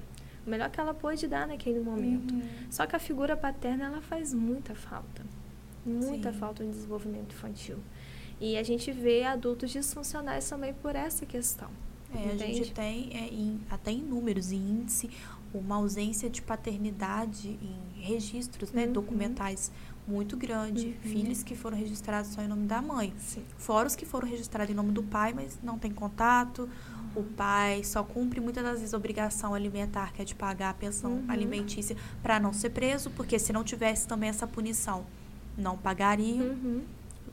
O 0.47 0.51
melhor 0.51 0.71
que 0.71 0.81
ela 0.81 0.95
pôde 0.95 1.27
dar 1.27 1.47
naquele 1.47 1.81
momento. 1.81 2.33
Uhum. 2.33 2.43
Só 2.71 2.87
que 2.87 2.95
a 2.95 2.99
figura 3.01 3.37
paterna, 3.37 3.87
ela 3.87 4.01
faz 4.01 4.33
muita 4.33 4.75
falta. 4.75 5.25
Muita 5.85 6.33
Sim. 6.33 6.39
falta 6.39 6.65
no 6.65 6.71
desenvolvimento 6.71 7.33
infantil. 7.33 7.79
E 8.41 8.57
a 8.57 8.63
gente 8.63 8.93
vê 8.93 9.25
adultos 9.25 9.71
disfuncionais 9.71 10.49
também 10.49 10.75
por 10.75 10.95
essa 10.95 11.25
questão. 11.25 11.69
É, 12.15 12.33
a 12.33 12.37
gente 12.37 12.73
tem, 12.73 13.11
é, 13.17 13.27
em- 13.33 13.61
até 13.71 13.91
em 13.91 14.01
números 14.03 14.53
e 14.53 14.57
índice, 14.57 15.11
uma 15.53 15.77
ausência 15.77 16.29
de 16.31 16.41
paternidade 16.43 17.49
em 17.49 18.01
registros 18.01 18.73
né, 18.73 18.85
Uhum. 18.87 18.93
documentais 18.93 19.71
muito 20.07 20.37
grande. 20.37 20.87
Uhum. 21.05 21.11
Filhos 21.11 21.43
que 21.43 21.57
foram 21.57 21.77
registrados 21.77 22.31
só 22.31 22.43
em 22.43 22.47
nome 22.49 22.67
da 22.67 22.81
mãe. 22.81 23.13
Sim. 23.19 23.43
Fora 23.59 23.89
os 23.89 23.97
que 23.97 24.05
foram 24.07 24.29
registrados 24.29 24.71
em 24.71 24.75
nome 24.75 24.93
do 24.93 25.03
pai, 25.03 25.33
mas 25.35 25.59
não 25.63 25.79
tem 25.79 25.91
contato. 25.91 26.69
O 27.15 27.23
pai 27.23 27.83
só 27.83 28.05
cumpre 28.05 28.41
muitas 28.41 28.63
das 28.63 28.79
vezes 28.79 28.93
a 28.95 28.97
obrigação 28.99 29.55
alimentar, 29.55 30.13
que 30.13 30.21
é 30.23 30.25
de 30.25 30.35
pagar 30.35 30.71
a 30.71 30.75
pensão 30.75 31.13
Uhum. 31.13 31.25
alimentícia, 31.29 31.97
para 32.23 32.39
não 32.39 32.53
ser 32.53 32.71
preso, 32.71 33.11
porque 33.11 33.39
se 33.39 33.53
não 33.53 33.65
tivesse 33.65 34.07
também 34.07 34.29
essa 34.29 34.47
punição, 34.47 35.05
não 35.57 35.77
pagaria. 35.77 36.55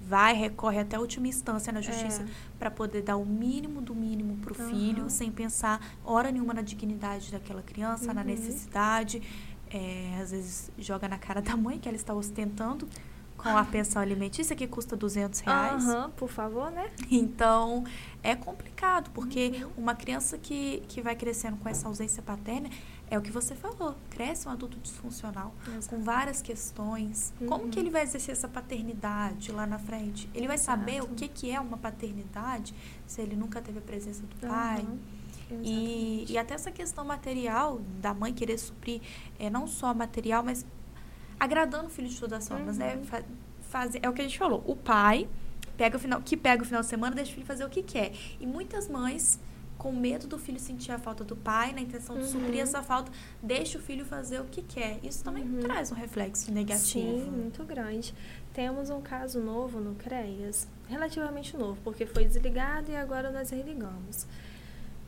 Uhum. 0.04 0.10
Vai, 0.10 0.34
recorre 0.34 0.80
até 0.80 0.96
a 0.96 1.00
última 1.00 1.28
instância 1.28 1.72
na 1.72 1.82
justiça 1.82 2.22
É. 2.24 2.26
para 2.60 2.70
poder 2.70 3.02
dar 3.02 3.18
o 3.18 3.26
mínimo 3.26 3.82
do 3.82 3.96
mínimo 3.96 4.38
para 4.38 4.54
o 4.54 4.62
Aham. 4.62 4.70
filho, 4.70 5.10
sem 5.10 5.32
pensar 5.32 5.80
hora 6.04 6.32
nenhuma 6.32 6.54
na 6.54 6.62
dignidade 6.62 7.32
daquela 7.32 7.62
criança, 7.62 8.14
na 8.14 8.22
Uhum. 8.22 8.28
necessidade. 8.28 9.22
É, 9.70 10.20
às 10.22 10.32
vezes 10.32 10.72
joga 10.78 11.08
na 11.08 11.18
cara 11.18 11.42
da 11.42 11.56
mãe 11.58 11.80
que 11.80 11.88
ela 11.88 11.96
está 11.96 12.14
ostentando 12.14 12.88
com 13.36 13.50
a 13.58 13.64
pensão 13.66 14.02
alimentícia 14.02 14.56
que 14.56 14.68
custa 14.68 14.96
200 14.96 15.40
reais. 15.42 15.84
Aham, 15.84 16.12
por 16.12 16.30
favor, 16.30 16.70
né? 16.72 16.90
Então, 17.12 17.84
é 18.22 18.36
complicado, 18.36 19.10
porque 19.14 19.64
Uhum. 19.64 19.72
uma 19.84 19.96
criança 19.96 20.38
que, 20.38 20.84
que 20.88 21.02
vai 21.02 21.16
crescendo 21.16 21.58
com 21.58 21.68
essa 21.68 21.88
ausência 21.88 22.22
paterna, 22.22 22.70
é 23.14 23.18
o 23.18 23.22
que 23.22 23.32
você 23.32 23.54
falou, 23.56 23.96
cresce 24.10 24.48
um 24.48 24.52
adulto 24.52 24.78
disfuncional, 24.80 25.54
com 25.90 26.02
várias 26.02 26.42
questões. 26.42 27.34
Como 27.48 27.66
Uhum. 27.66 27.70
que 27.70 27.80
ele 27.80 27.90
vai 27.90 28.04
exercer 28.04 28.32
essa 28.34 28.48
paternidade 28.48 29.52
lá 29.52 29.66
na 29.68 29.78
frente? 29.80 30.30
Ele 30.34 30.48
vai 30.48 30.58
saber 30.58 30.94
o 31.02 31.06
Exato. 31.06 31.14
que, 31.16 31.28
que 31.28 31.52
é 31.52 31.60
uma 31.60 31.78
paternidade 31.78 32.74
se 33.06 33.22
ele 33.22 33.36
nunca 33.36 33.62
teve 33.62 33.80
a 33.80 33.82
presença 33.82 34.22
do 34.24 34.36
pai? 34.48 34.82
Aham, 34.82 34.98
E, 35.64 36.26
e 36.30 36.38
até 36.38 36.56
essa 36.56 36.72
questão 36.72 37.06
material, 37.06 37.80
da 38.02 38.14
mãe 38.14 38.34
querer 38.34 38.58
suprir 38.58 39.02
é, 39.38 39.50
não 39.50 39.68
só 39.68 39.94
material, 39.94 40.42
mas 40.44 40.66
agradando 41.40 41.88
o 41.88 41.90
filho 41.90 42.08
de 42.08 42.20
todas 42.20 42.40
as 42.40 42.48
formas, 42.48 42.78
né? 42.78 42.96
Uhum. 42.96 43.04
Fa- 43.04 43.24
fazer, 43.70 44.00
é 44.02 44.10
o 44.10 44.14
que 44.14 44.22
a 44.22 44.24
gente 44.24 44.38
falou. 44.40 44.64
O 44.66 44.76
pai 44.76 45.28
pega 45.78 45.98
o 45.98 46.00
final, 46.00 46.22
que 46.22 46.36
pega 46.38 46.64
o 46.64 46.66
final 46.66 46.82
de 46.82 46.88
semana, 46.88 47.16
deixa 47.16 47.32
o 47.32 47.34
filho 47.36 47.46
fazer 47.46 47.66
o 47.66 47.70
que 47.70 47.84
quer. 47.84 48.14
E 48.40 48.48
muitas 48.48 48.88
mães, 48.88 49.40
com 49.84 49.92
medo 49.92 50.26
do 50.28 50.40
filho 50.40 50.58
sentir 50.60 50.94
a 50.94 50.98
falta 50.98 51.26
do 51.26 51.36
pai, 51.36 51.74
na 51.74 51.82
intenção 51.82 52.16
de 52.16 52.24
Uhum. 52.24 52.30
suprir 52.32 52.62
essa 52.62 52.82
falta, 52.82 53.12
deixa 53.42 53.78
o 53.78 53.82
filho 53.82 54.06
fazer 54.06 54.40
o 54.40 54.46
que 54.46 54.62
quer. 54.62 54.98
Isso 55.04 55.22
também 55.24 55.44
Uhum. 55.44 55.60
traz 55.60 55.92
um 55.92 55.96
reflexo 55.96 56.50
negativo. 56.54 57.26
Sim, 57.26 57.30
muito 57.30 57.64
grande. 57.66 58.16
Temos 58.54 58.90
um 58.90 59.02
caso 59.02 59.42
novo 59.42 59.82
no 59.82 59.94
CREAS, 59.96 60.70
relativamente 60.88 61.58
novo, 61.58 61.78
porque 61.84 62.06
foi 62.06 62.24
desligado 62.24 62.90
e 62.92 62.96
agora 62.96 63.30
nós 63.30 63.50
religamos. 63.50 64.26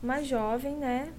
Uma 0.02 0.22
jovem, 0.22 0.76
né, 0.76 1.10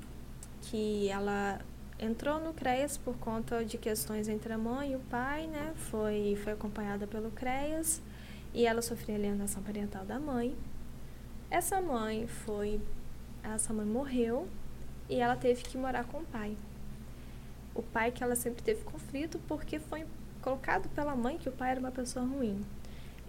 que 0.61 1.09
ela 1.09 1.59
entrou 1.99 2.39
no 2.39 2.53
CREAS 2.53 2.95
por 2.97 3.17
conta 3.17 3.65
de 3.65 3.75
questões 3.79 4.27
entre 4.27 4.53
a 4.53 4.57
mãe 4.57 4.91
e 4.91 4.95
o 4.95 4.99
pai, 4.99 5.47
né, 5.47 5.73
foi, 5.75 6.37
foi 6.43 6.53
acompanhada 6.53 7.07
pelo 7.07 7.31
CREAS 7.31 8.03
e 8.53 8.67
ela 8.67 8.83
sofreu 8.83 9.15
alienação 9.15 9.63
parental 9.63 10.05
da 10.05 10.19
mãe. 10.19 10.55
Essa 11.49 11.81
mãe 11.81 12.27
foi, 12.27 12.79
essa 13.55 13.73
mãe 13.73 13.85
morreu 13.85 14.47
e 15.09 15.15
ela 15.15 15.35
teve 15.35 15.63
que 15.63 15.77
morar 15.77 16.03
com 16.05 16.17
o 16.19 16.25
pai. 16.25 16.55
O 17.75 17.81
pai 17.83 18.11
que 18.11 18.23
ela 18.23 18.35
sempre 18.35 18.61
teve 18.63 18.83
conflito 18.83 19.39
porque 19.47 19.79
foi 19.79 20.05
colocado 20.41 20.89
pela 20.89 21.15
mãe 21.15 21.37
que 21.37 21.49
o 21.49 21.51
pai 21.51 21.71
era 21.71 21.79
uma 21.79 21.91
pessoa 21.91 22.25
ruim. 22.25 22.63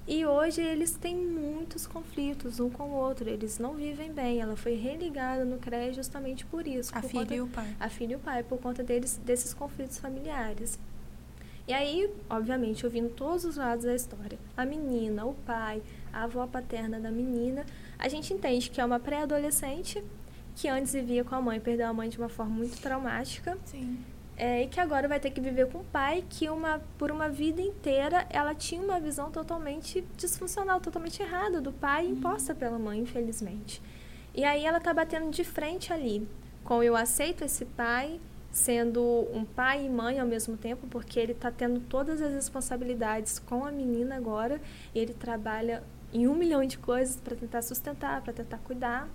E 0.06 0.24
hoje 0.24 0.62
eles 0.62 0.92
têm 0.92 1.14
muitos 1.14 1.86
conflitos 1.86 2.58
um 2.60 2.70
com 2.70 2.84
o 2.84 2.92
outro, 2.94 3.28
eles 3.28 3.58
não 3.58 3.74
vivem 3.74 4.10
bem. 4.10 4.40
Ela 4.40 4.56
foi 4.56 4.74
religada 4.74 5.44
no 5.44 5.58
CREA 5.58 5.92
justamente 5.92 6.46
por 6.46 6.66
isso. 6.66 6.96
A 6.96 7.00
por 7.02 7.10
filha 7.10 7.22
conta- 7.24 7.34
e 7.34 7.40
o 7.42 7.46
pai. 7.46 7.76
a 7.78 7.88
filha 7.90 8.12
e 8.14 8.16
o 8.16 8.18
pai, 8.18 8.42
por 8.42 8.58
conta 8.58 8.82
deles, 8.82 9.20
desses 9.22 9.52
conflitos 9.52 9.98
familiares. 9.98 10.78
E 11.66 11.74
aí, 11.74 12.10
obviamente, 12.30 12.86
ouvindo 12.86 13.10
todos 13.10 13.44
os 13.44 13.56
lados 13.58 13.84
da 13.84 13.94
história, 13.94 14.38
a 14.56 14.64
menina, 14.64 15.26
o 15.26 15.34
pai, 15.34 15.82
a 16.10 16.22
avó 16.24 16.46
paterna 16.46 16.98
da 16.98 17.10
menina, 17.10 17.66
a 17.98 18.08
gente 18.08 18.32
entende 18.32 18.70
que 18.70 18.80
é 18.80 18.84
uma 18.84 19.00
pré-adolescente 19.00 20.02
que 20.54 20.68
antes 20.68 20.92
vivia 20.92 21.22
com 21.22 21.34
a 21.34 21.40
mãe, 21.40 21.60
perdeu 21.60 21.86
a 21.86 21.92
mãe 21.92 22.08
de 22.08 22.18
uma 22.18 22.28
forma 22.28 22.52
muito 22.52 22.80
traumática, 22.80 23.56
Sim. 23.64 23.98
é, 24.36 24.64
e 24.64 24.66
que 24.66 24.80
agora 24.80 25.06
vai 25.06 25.20
ter 25.20 25.30
que 25.30 25.40
viver 25.40 25.68
com 25.68 25.78
o 25.78 25.84
pai, 25.84 26.24
que 26.28 26.48
uma, 26.48 26.80
por 26.98 27.12
uma 27.12 27.28
vida 27.28 27.62
inteira 27.62 28.26
ela 28.28 28.54
tinha 28.54 28.82
uma 28.82 28.98
visão 28.98 29.30
totalmente 29.30 30.04
disfuncional, 30.16 30.80
totalmente 30.80 31.22
errada 31.22 31.60
do 31.60 31.72
pai, 31.72 32.06
imposta 32.06 32.56
pela 32.56 32.76
mãe, 32.76 32.98
infelizmente. 32.98 33.80
E 34.34 34.44
aí 34.44 34.64
ela 34.64 34.80
tá 34.80 34.92
batendo 34.92 35.30
de 35.30 35.44
frente 35.44 35.92
ali, 35.92 36.26
com 36.64 36.82
eu 36.82 36.96
aceito 36.96 37.44
esse 37.44 37.64
pai, 37.64 38.20
sendo 38.50 39.28
um 39.32 39.44
pai 39.44 39.86
e 39.86 39.88
mãe 39.88 40.18
ao 40.18 40.26
mesmo 40.26 40.56
tempo, 40.56 40.88
porque 40.88 41.20
ele 41.20 41.34
tá 41.34 41.52
tendo 41.52 41.78
todas 41.80 42.20
as 42.20 42.32
responsabilidades 42.32 43.38
com 43.38 43.64
a 43.64 43.70
menina 43.70 44.16
agora, 44.16 44.60
ele 44.92 45.14
trabalha 45.14 45.84
em 46.12 46.26
um 46.26 46.34
milhão 46.34 46.64
de 46.64 46.78
coisas 46.78 47.16
para 47.16 47.36
tentar 47.36 47.62
sustentar, 47.62 48.22
para 48.22 48.32
tentar 48.32 48.58
cuidar. 48.58 49.08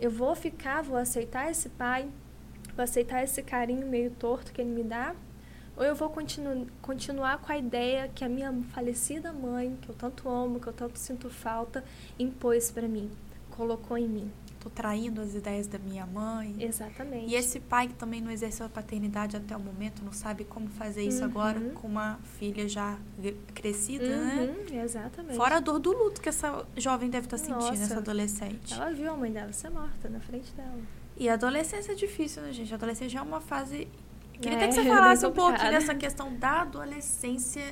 Eu 0.00 0.10
vou 0.10 0.34
ficar, 0.34 0.82
vou 0.82 0.96
aceitar 0.96 1.50
esse 1.50 1.68
pai, 1.70 2.08
vou 2.74 2.84
aceitar 2.84 3.22
esse 3.22 3.42
carinho 3.42 3.86
meio 3.86 4.10
torto 4.10 4.52
que 4.52 4.60
ele 4.60 4.70
me 4.70 4.82
dá, 4.82 5.14
ou 5.76 5.84
eu 5.84 5.94
vou 5.94 6.08
continu 6.08 6.66
continuar 6.80 7.38
com 7.38 7.52
a 7.52 7.58
ideia 7.58 8.08
que 8.14 8.24
a 8.24 8.28
minha 8.28 8.52
falecida 8.72 9.32
mãe, 9.32 9.76
que 9.82 9.88
eu 9.88 9.94
tanto 9.94 10.28
amo, 10.28 10.60
que 10.60 10.66
eu 10.66 10.72
tanto 10.72 10.98
sinto 10.98 11.28
falta, 11.28 11.84
impôs 12.18 12.70
para 12.70 12.88
mim, 12.88 13.10
colocou 13.50 13.96
em 13.98 14.08
mim. 14.08 14.32
Tô 14.66 14.70
traindo 14.70 15.20
as 15.20 15.32
ideias 15.32 15.68
da 15.68 15.78
minha 15.78 16.04
mãe. 16.04 16.56
Exatamente. 16.58 17.30
E 17.30 17.36
esse 17.36 17.60
pai 17.60 17.86
que 17.86 17.94
também 17.94 18.20
não 18.20 18.32
exerceu 18.32 18.66
a 18.66 18.68
paternidade 18.68 19.36
até 19.36 19.56
o 19.56 19.60
momento, 19.60 20.02
não 20.04 20.12
sabe 20.12 20.42
como 20.42 20.66
fazer 20.66 21.02
isso 21.04 21.20
Uhum. 21.20 21.24
agora 21.26 21.60
com 21.76 21.86
uma 21.86 22.18
filha 22.36 22.68
já 22.68 22.98
crescida, 23.54 24.04
né? 24.08 24.56
Uhum, 24.68 24.80
Exatamente. 24.82 25.36
Fora 25.36 25.58
a 25.58 25.60
dor 25.60 25.78
do 25.78 25.92
luto 25.92 26.20
que 26.20 26.28
essa 26.28 26.66
jovem 26.76 27.08
deve 27.08 27.26
estar 27.28 27.38
sentindo, 27.38 27.60
Nossa. 27.60 27.80
essa 27.80 27.98
adolescente. 27.98 28.74
Ela 28.74 28.90
viu 28.90 29.12
a 29.12 29.16
mãe 29.16 29.30
dela 29.30 29.52
ser 29.52 29.70
morta 29.70 30.08
na 30.08 30.18
frente 30.18 30.52
dela. 30.54 30.80
E 31.16 31.28
a 31.28 31.34
adolescência 31.34 31.92
é 31.92 31.94
difícil, 31.94 32.42
né, 32.42 32.52
gente? 32.52 32.72
A 32.72 32.74
adolescência 32.76 33.08
já 33.10 33.20
é 33.20 33.22
uma 33.22 33.40
fase. 33.40 33.86
Queria 34.40 34.54
É, 34.54 34.56
até 34.56 34.68
que 34.68 34.74
você 34.74 34.82
bem 34.82 34.90
falasse 34.94 35.24
um 35.26 35.28
complicada. 35.30 35.56
pouquinho 35.58 35.80
dessa 35.80 35.94
questão 35.94 36.34
da 36.36 36.60
adolescência 36.62 37.62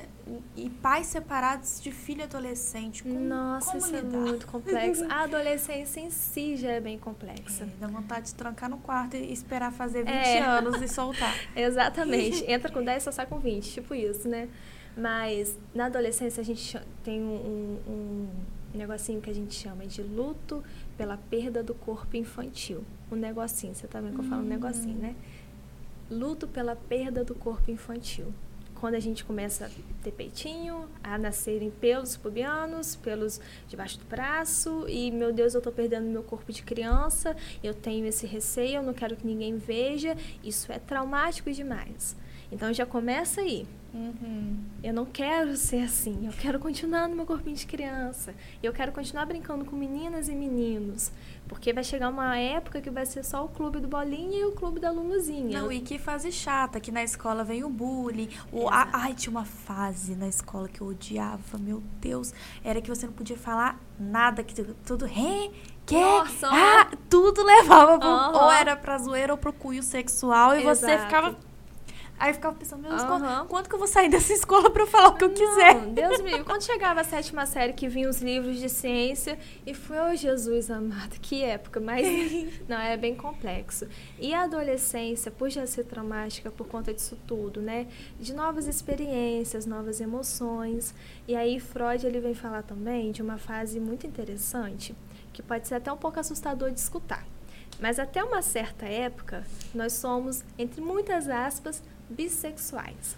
e 0.55 0.69
pais 0.69 1.07
separados 1.07 1.81
de 1.81 1.91
filho 1.91 2.23
adolescente. 2.23 3.03
Como, 3.03 3.19
Nossa, 3.19 3.67
como 3.71 3.77
isso 3.77 3.95
é 3.95 4.01
lidar? 4.01 4.17
muito 4.17 4.47
complexo. 4.47 5.05
A 5.09 5.23
adolescência 5.23 5.99
em 5.99 6.09
si 6.09 6.55
já 6.57 6.71
é 6.71 6.79
bem 6.79 6.97
complexa. 6.97 7.63
É, 7.63 7.67
dá 7.79 7.87
vontade 7.87 8.27
de 8.27 8.35
trancar 8.35 8.69
no 8.69 8.77
quarto 8.77 9.15
e 9.15 9.31
esperar 9.31 9.71
fazer 9.71 10.03
20 10.03 10.09
É. 10.13 10.39
anos 10.41 10.81
e 10.81 10.87
soltar. 10.87 11.33
Exatamente. 11.55 12.43
Entra 12.49 12.71
com 12.71 12.83
10, 12.83 13.03
só 13.03 13.11
sai 13.11 13.25
com 13.25 13.39
20, 13.39 13.71
tipo 13.71 13.93
isso, 13.93 14.27
né? 14.27 14.49
Mas 14.97 15.57
na 15.73 15.85
adolescência 15.87 16.41
a 16.41 16.43
gente 16.43 16.79
tem 17.03 17.21
um, 17.21 17.79
um- 17.87 18.29
um 18.73 18.77
negocinho 18.77 19.21
que 19.21 19.29
a 19.29 19.33
gente 19.33 19.53
chama 19.53 19.85
de 19.85 20.01
luto 20.01 20.63
pela 20.97 21.17
perda 21.17 21.61
do 21.61 21.73
corpo 21.73 22.15
infantil. 22.15 22.83
Um 23.11 23.15
negocinho, 23.15 23.75
você 23.75 23.87
tá 23.87 23.99
vendo 24.01 24.15
que 24.15 24.19
eu 24.21 24.23
falo 24.29 24.41
um 24.41 24.45
negocinho, 24.45 24.97
né? 24.97 25.15
Luto 26.09 26.47
pela 26.47 26.75
perda 26.75 27.23
do 27.23 27.33
corpo 27.33 27.71
infantil. 27.71 28.33
Quando 28.75 28.95
a 28.95 28.99
gente 28.99 29.23
começa 29.23 29.65
a 29.65 29.69
ter 30.03 30.11
peitinho, 30.11 30.87
a 31.03 31.17
nascerem 31.17 31.71
pelos 31.71 32.15
pubianos, 32.15 32.95
pelos 32.95 33.39
debaixo 33.67 33.97
do 33.97 34.05
braço, 34.05 34.85
e 34.87 35.09
meu 35.11 35.33
Deus, 35.33 35.55
eu 35.55 35.61
tô 35.61 35.71
perdendo 35.71 36.05
meu 36.05 36.21
corpo 36.21 36.51
de 36.51 36.61
criança, 36.61 37.35
eu 37.63 37.73
tenho 37.73 38.05
esse 38.05 38.27
receio, 38.27 38.75
eu 38.75 38.83
não 38.83 38.93
quero 38.93 39.15
que 39.15 39.25
ninguém 39.25 39.57
veja, 39.57 40.15
isso 40.43 40.71
é 40.71 40.77
traumático 40.77 41.51
demais. 41.51 42.15
Então 42.51 42.71
já 42.73 42.85
começa 42.85 43.41
aí. 43.41 43.65
Uhum. 43.95 44.57
Eu 44.83 44.93
não 44.93 45.05
quero 45.05 45.55
ser 45.55 45.83
assim. 45.83 46.27
Eu 46.27 46.33
quero 46.33 46.59
continuar 46.59 47.07
no 47.07 47.15
meu 47.15 47.25
corpinho 47.25 47.55
de 47.55 47.65
criança. 47.65 48.35
Eu 48.61 48.73
quero 48.73 48.91
continuar 48.91 49.25
brincando 49.25 49.63
com 49.63 49.73
meninas 49.75 50.27
e 50.27 50.35
meninos. 50.35 51.11
Porque 51.47 51.71
vai 51.71 51.83
chegar 51.83 52.09
uma 52.09 52.37
época 52.37 52.81
que 52.81 52.89
vai 52.89 53.05
ser 53.05 53.23
só 53.23 53.45
o 53.45 53.47
clube 53.47 53.79
do 53.79 53.87
Bolinha 53.87 54.39
e 54.39 54.45
o 54.45 54.51
clube 54.51 54.79
da 54.81 54.91
Luluzinha. 54.91 55.61
Não, 55.61 55.71
e 55.71 55.79
que 55.79 55.97
fase 55.97 56.29
chata, 56.31 56.79
que 56.79 56.91
na 56.91 57.03
escola 57.03 57.43
vem 57.43 57.63
o 57.63 57.69
bullying. 57.69 58.27
O, 58.51 58.67
a, 58.67 58.89
ai, 58.91 59.13
tinha 59.13 59.31
uma 59.31 59.45
fase 59.45 60.13
na 60.15 60.27
escola 60.27 60.67
que 60.67 60.81
eu 60.81 60.87
odiava, 60.87 61.57
meu 61.57 61.81
Deus. 62.01 62.33
Era 62.63 62.81
que 62.81 62.89
você 62.89 63.05
não 63.05 63.13
podia 63.13 63.37
falar 63.37 63.79
nada, 63.97 64.43
que 64.43 64.61
tudo. 64.85 65.05
Ré, 65.05 65.51
que? 65.85 65.95
Nossa, 65.97 66.49
ah, 66.51 66.91
tudo 67.09 67.43
levava 67.43 67.97
pro, 67.97 68.09
Uhum. 68.09 68.43
ou 68.43 68.51
era 68.51 68.75
pra 68.75 68.97
zoeira 68.97 69.31
ou 69.31 69.37
pro 69.37 69.53
cunho 69.53 69.81
sexual. 69.83 70.55
E 70.57 70.63
você 70.63 70.85
Exato. 70.91 71.03
ficava. 71.05 71.54
Aí 72.17 72.29
eu 72.29 72.33
ficava 72.35 72.55
pensando, 72.55 72.81
meu 72.81 72.91
Deus, 72.91 73.03
Aham. 73.03 73.19
quando, 73.19 73.47
quando 73.47 73.69
que 73.69 73.75
eu 73.75 73.79
vou 73.79 73.87
sair 73.87 74.09
dessa 74.09 74.31
escola 74.31 74.69
pra 74.69 74.83
eu 74.83 74.87
falar 74.87 75.09
o 75.09 75.15
que 75.15 75.25
eu 75.25 75.31
quiser? 75.31 75.75
Não, 75.75 75.93
Deus 75.93 76.21
me 76.21 76.29
livre. 76.31 76.45
Quando 76.45 76.63
chegava 76.63 77.01
a 77.01 77.03
sétima 77.03 77.45
série 77.45 77.73
que 77.73 77.87
vinham 77.89 78.09
os 78.09 78.21
livros 78.21 78.57
de 78.57 78.69
ciência 78.69 79.37
e 79.65 79.73
foi, 79.73 79.97
oh 79.99 80.15
Jesus 80.15 80.71
amado, 80.71 81.19
que 81.21 81.43
época, 81.43 81.79
mas 81.81 82.07
não, 82.69 82.77
é 82.77 82.95
bem 82.95 83.15
complexo. 83.15 83.87
E 84.17 84.33
a 84.33 84.43
adolescência, 84.43 85.29
por 85.29 85.49
já 85.49 85.67
ser 85.67 85.83
traumática 85.83 86.49
por 86.49 86.67
conta 86.67 86.93
disso 86.93 87.17
tudo, 87.27 87.61
né? 87.61 87.87
De 88.17 88.33
novas 88.33 88.65
experiências, 88.67 89.65
novas 89.65 89.99
emoções. 89.99 90.95
E 91.27 91.35
aí 91.35 91.59
Freud 91.59 92.05
ele 92.07 92.21
vem 92.21 92.33
falar 92.33 92.63
também 92.63 93.11
de 93.11 93.21
uma 93.21 93.37
fase 93.37 93.79
muito 93.79 94.07
interessante, 94.07 94.95
que 95.33 95.43
pode 95.43 95.67
ser 95.67 95.75
até 95.75 95.91
um 95.91 95.97
pouco 95.97 96.17
assustador 96.19 96.71
de 96.71 96.79
escutar. 96.79 97.25
Mas 97.79 97.99
até 97.99 98.23
uma 98.23 98.41
certa 98.41 98.85
época, 98.85 99.43
nós 99.73 99.91
somos, 99.93 100.45
entre 100.57 100.79
muitas 100.79 101.27
aspas, 101.27 101.83
bissexuais 102.09 103.17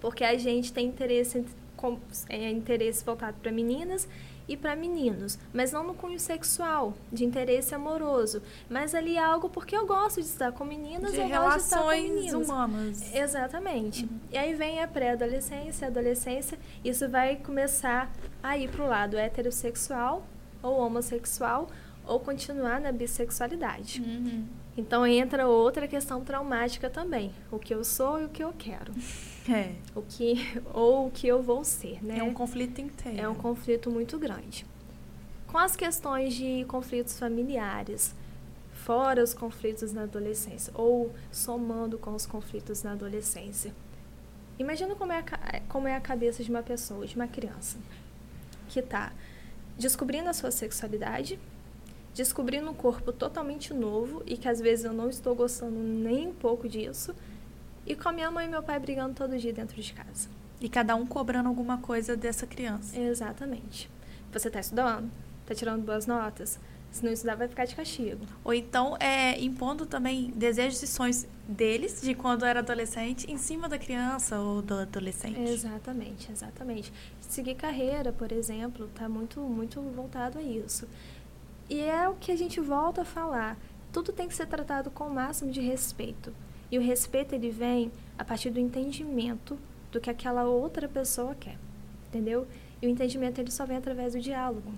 porque 0.00 0.22
a 0.22 0.36
gente 0.36 0.70
tem 0.70 0.86
interesse, 0.86 1.42
com- 1.76 1.98
é, 2.28 2.50
interesse 2.50 3.02
voltado 3.02 3.38
para 3.40 3.50
meninas 3.50 4.06
e 4.46 4.54
para 4.54 4.76
meninos, 4.76 5.38
mas 5.50 5.72
não 5.72 5.82
no 5.82 5.94
cunho 5.94 6.20
sexual, 6.20 6.92
de 7.10 7.24
interesse 7.24 7.74
amoroso, 7.74 8.42
mas 8.68 8.94
ali 8.94 9.16
algo 9.16 9.48
porque 9.48 9.74
eu 9.74 9.86
gosto 9.86 10.20
de 10.20 10.26
estar 10.26 10.52
com 10.52 10.62
meninas 10.62 11.12
De 11.12 11.20
eu 11.20 11.28
gosto 11.30 11.56
de 11.56 11.62
estar 11.64 11.78
com 11.78 11.88
relações 11.88 12.12
meninos. 12.12 12.48
humanas. 12.50 13.14
Exatamente. 13.14 14.06
E 14.30 14.36
aí 14.36 14.52
vem 14.52 14.82
a 14.82 14.86
pré-adolescência, 14.88 15.86
adolescência, 15.88 16.58
isso 16.84 17.08
vai 17.08 17.36
começar 17.36 18.12
a 18.42 18.58
ir 18.58 18.68
para 18.68 18.84
o 18.84 18.86
lado 18.88 19.16
heterossexual 19.16 20.22
ou 20.62 20.78
homossexual 20.80 21.66
ou 22.06 22.20
continuar 22.20 22.78
na 22.78 22.92
bissexualidade. 22.92 24.02
Uhum. 24.02 24.44
Então 24.76 25.06
entra 25.06 25.46
outra 25.46 25.86
questão 25.86 26.24
traumática 26.24 26.90
também, 26.90 27.32
o 27.50 27.58
que 27.58 27.72
eu 27.72 27.84
sou 27.84 28.20
e 28.20 28.24
o 28.24 28.28
que 28.28 28.42
eu 28.42 28.52
quero 28.58 28.92
É. 29.48 29.72
o 29.94 30.02
que 30.02 30.34
ou 30.72 31.06
o 31.06 31.10
que 31.10 31.28
eu 31.28 31.40
vou 31.42 31.62
ser, 31.62 32.04
né? 32.04 32.18
É 32.18 32.22
um 32.22 32.34
conflito 32.34 32.80
inteiro. 32.80 33.20
É 33.20 33.28
um 33.28 33.34
conflito 33.36 33.88
muito 33.90 34.18
grande. 34.18 34.66
Com 35.46 35.58
as 35.58 35.76
questões 35.76 36.34
de 36.34 36.64
conflitos 36.64 37.16
familiares, 37.16 38.12
fora 38.72 39.22
os 39.22 39.32
conflitos 39.32 39.92
na 39.92 40.02
adolescência, 40.02 40.72
ou 40.74 41.14
somando 41.30 41.96
com 41.96 42.12
os 42.12 42.26
conflitos 42.26 42.82
na 42.82 42.92
adolescência. 42.92 43.72
Imagina 44.58 44.96
como 44.96 45.12
é 45.12 45.18
a, 45.20 45.60
como 45.68 45.86
é 45.86 45.94
a 45.94 46.00
cabeça 46.00 46.42
de 46.42 46.50
uma 46.50 46.62
pessoa, 46.62 47.06
de 47.06 47.14
uma 47.14 47.28
criança, 47.28 47.78
que 48.68 48.80
está 48.80 49.12
descobrindo 49.78 50.28
a 50.28 50.32
sua 50.32 50.50
sexualidade, 50.50 51.38
descobrindo 52.14 52.70
um 52.70 52.74
corpo 52.74 53.12
totalmente 53.12 53.74
novo 53.74 54.22
e 54.24 54.36
que 54.36 54.48
às 54.48 54.60
vezes 54.60 54.84
eu 54.84 54.92
não 54.92 55.10
estou 55.10 55.34
gostando 55.34 55.76
nem 55.76 56.28
um 56.28 56.34
pouco 56.34 56.68
disso, 56.68 57.14
e 57.86 57.94
com 57.94 58.08
a 58.08 58.12
minha 58.12 58.30
mãe 58.30 58.46
e 58.46 58.48
meu 58.48 58.62
pai 58.62 58.78
brigando 58.78 59.14
todo 59.14 59.36
dia 59.36 59.52
dentro 59.52 59.80
de 59.80 59.92
casa. 59.92 60.28
E 60.60 60.68
cada 60.68 60.94
um 60.94 61.04
cobrando 61.04 61.48
alguma 61.48 61.78
coisa 61.78 62.16
dessa 62.16 62.46
criança. 62.46 62.98
Exatamente. 62.98 63.90
Você 64.32 64.48
está 64.48 64.60
estudando, 64.60 65.10
está 65.42 65.54
tirando 65.54 65.84
boas 65.84 66.06
notas. 66.06 66.58
Se 66.90 67.04
não 67.04 67.12
estudar, 67.12 67.34
vai 67.34 67.48
ficar 67.48 67.64
de 67.64 67.74
castigo. 67.74 68.24
Ou 68.44 68.54
então 68.54 68.96
é, 68.98 69.38
impondo 69.42 69.84
também 69.84 70.30
desejos 70.30 70.80
e 70.80 70.86
sonhos 70.86 71.26
deles, 71.46 72.00
de 72.00 72.14
quando 72.14 72.44
era 72.44 72.60
adolescente, 72.60 73.30
em 73.30 73.36
cima 73.36 73.68
da 73.68 73.76
criança 73.76 74.38
ou 74.38 74.62
do 74.62 74.74
adolescente. 74.74 75.40
Exatamente, 75.40 76.30
exatamente. 76.30 76.92
Seguir 77.20 77.56
carreira, 77.56 78.12
por 78.12 78.30
exemplo, 78.30 78.86
está 78.86 79.08
muito, 79.08 79.40
muito 79.40 79.80
voltado 79.80 80.38
a 80.38 80.42
isso. 80.42 80.88
E 81.68 81.80
é 81.80 82.08
o 82.08 82.14
que 82.14 82.30
a 82.30 82.36
gente 82.36 82.60
volta 82.60 83.02
a 83.02 83.04
falar. 83.04 83.56
Tudo 83.92 84.12
tem 84.12 84.28
que 84.28 84.34
ser 84.34 84.46
tratado 84.46 84.90
com 84.90 85.06
o 85.06 85.14
máximo 85.14 85.50
de 85.50 85.60
respeito. 85.60 86.34
E 86.70 86.76
o 86.76 86.82
respeito 86.82 87.34
ele 87.34 87.50
vem 87.50 87.90
a 88.18 88.24
partir 88.24 88.50
do 88.50 88.60
entendimento 88.60 89.58
do 89.90 90.00
que 90.00 90.10
aquela 90.10 90.44
outra 90.44 90.88
pessoa 90.88 91.34
quer, 91.34 91.56
entendeu? 92.08 92.46
E 92.82 92.86
o 92.86 92.90
entendimento 92.90 93.40
ele 93.40 93.50
só 93.50 93.64
vem 93.64 93.76
através 93.76 94.12
do 94.12 94.20
diálogo. 94.20 94.74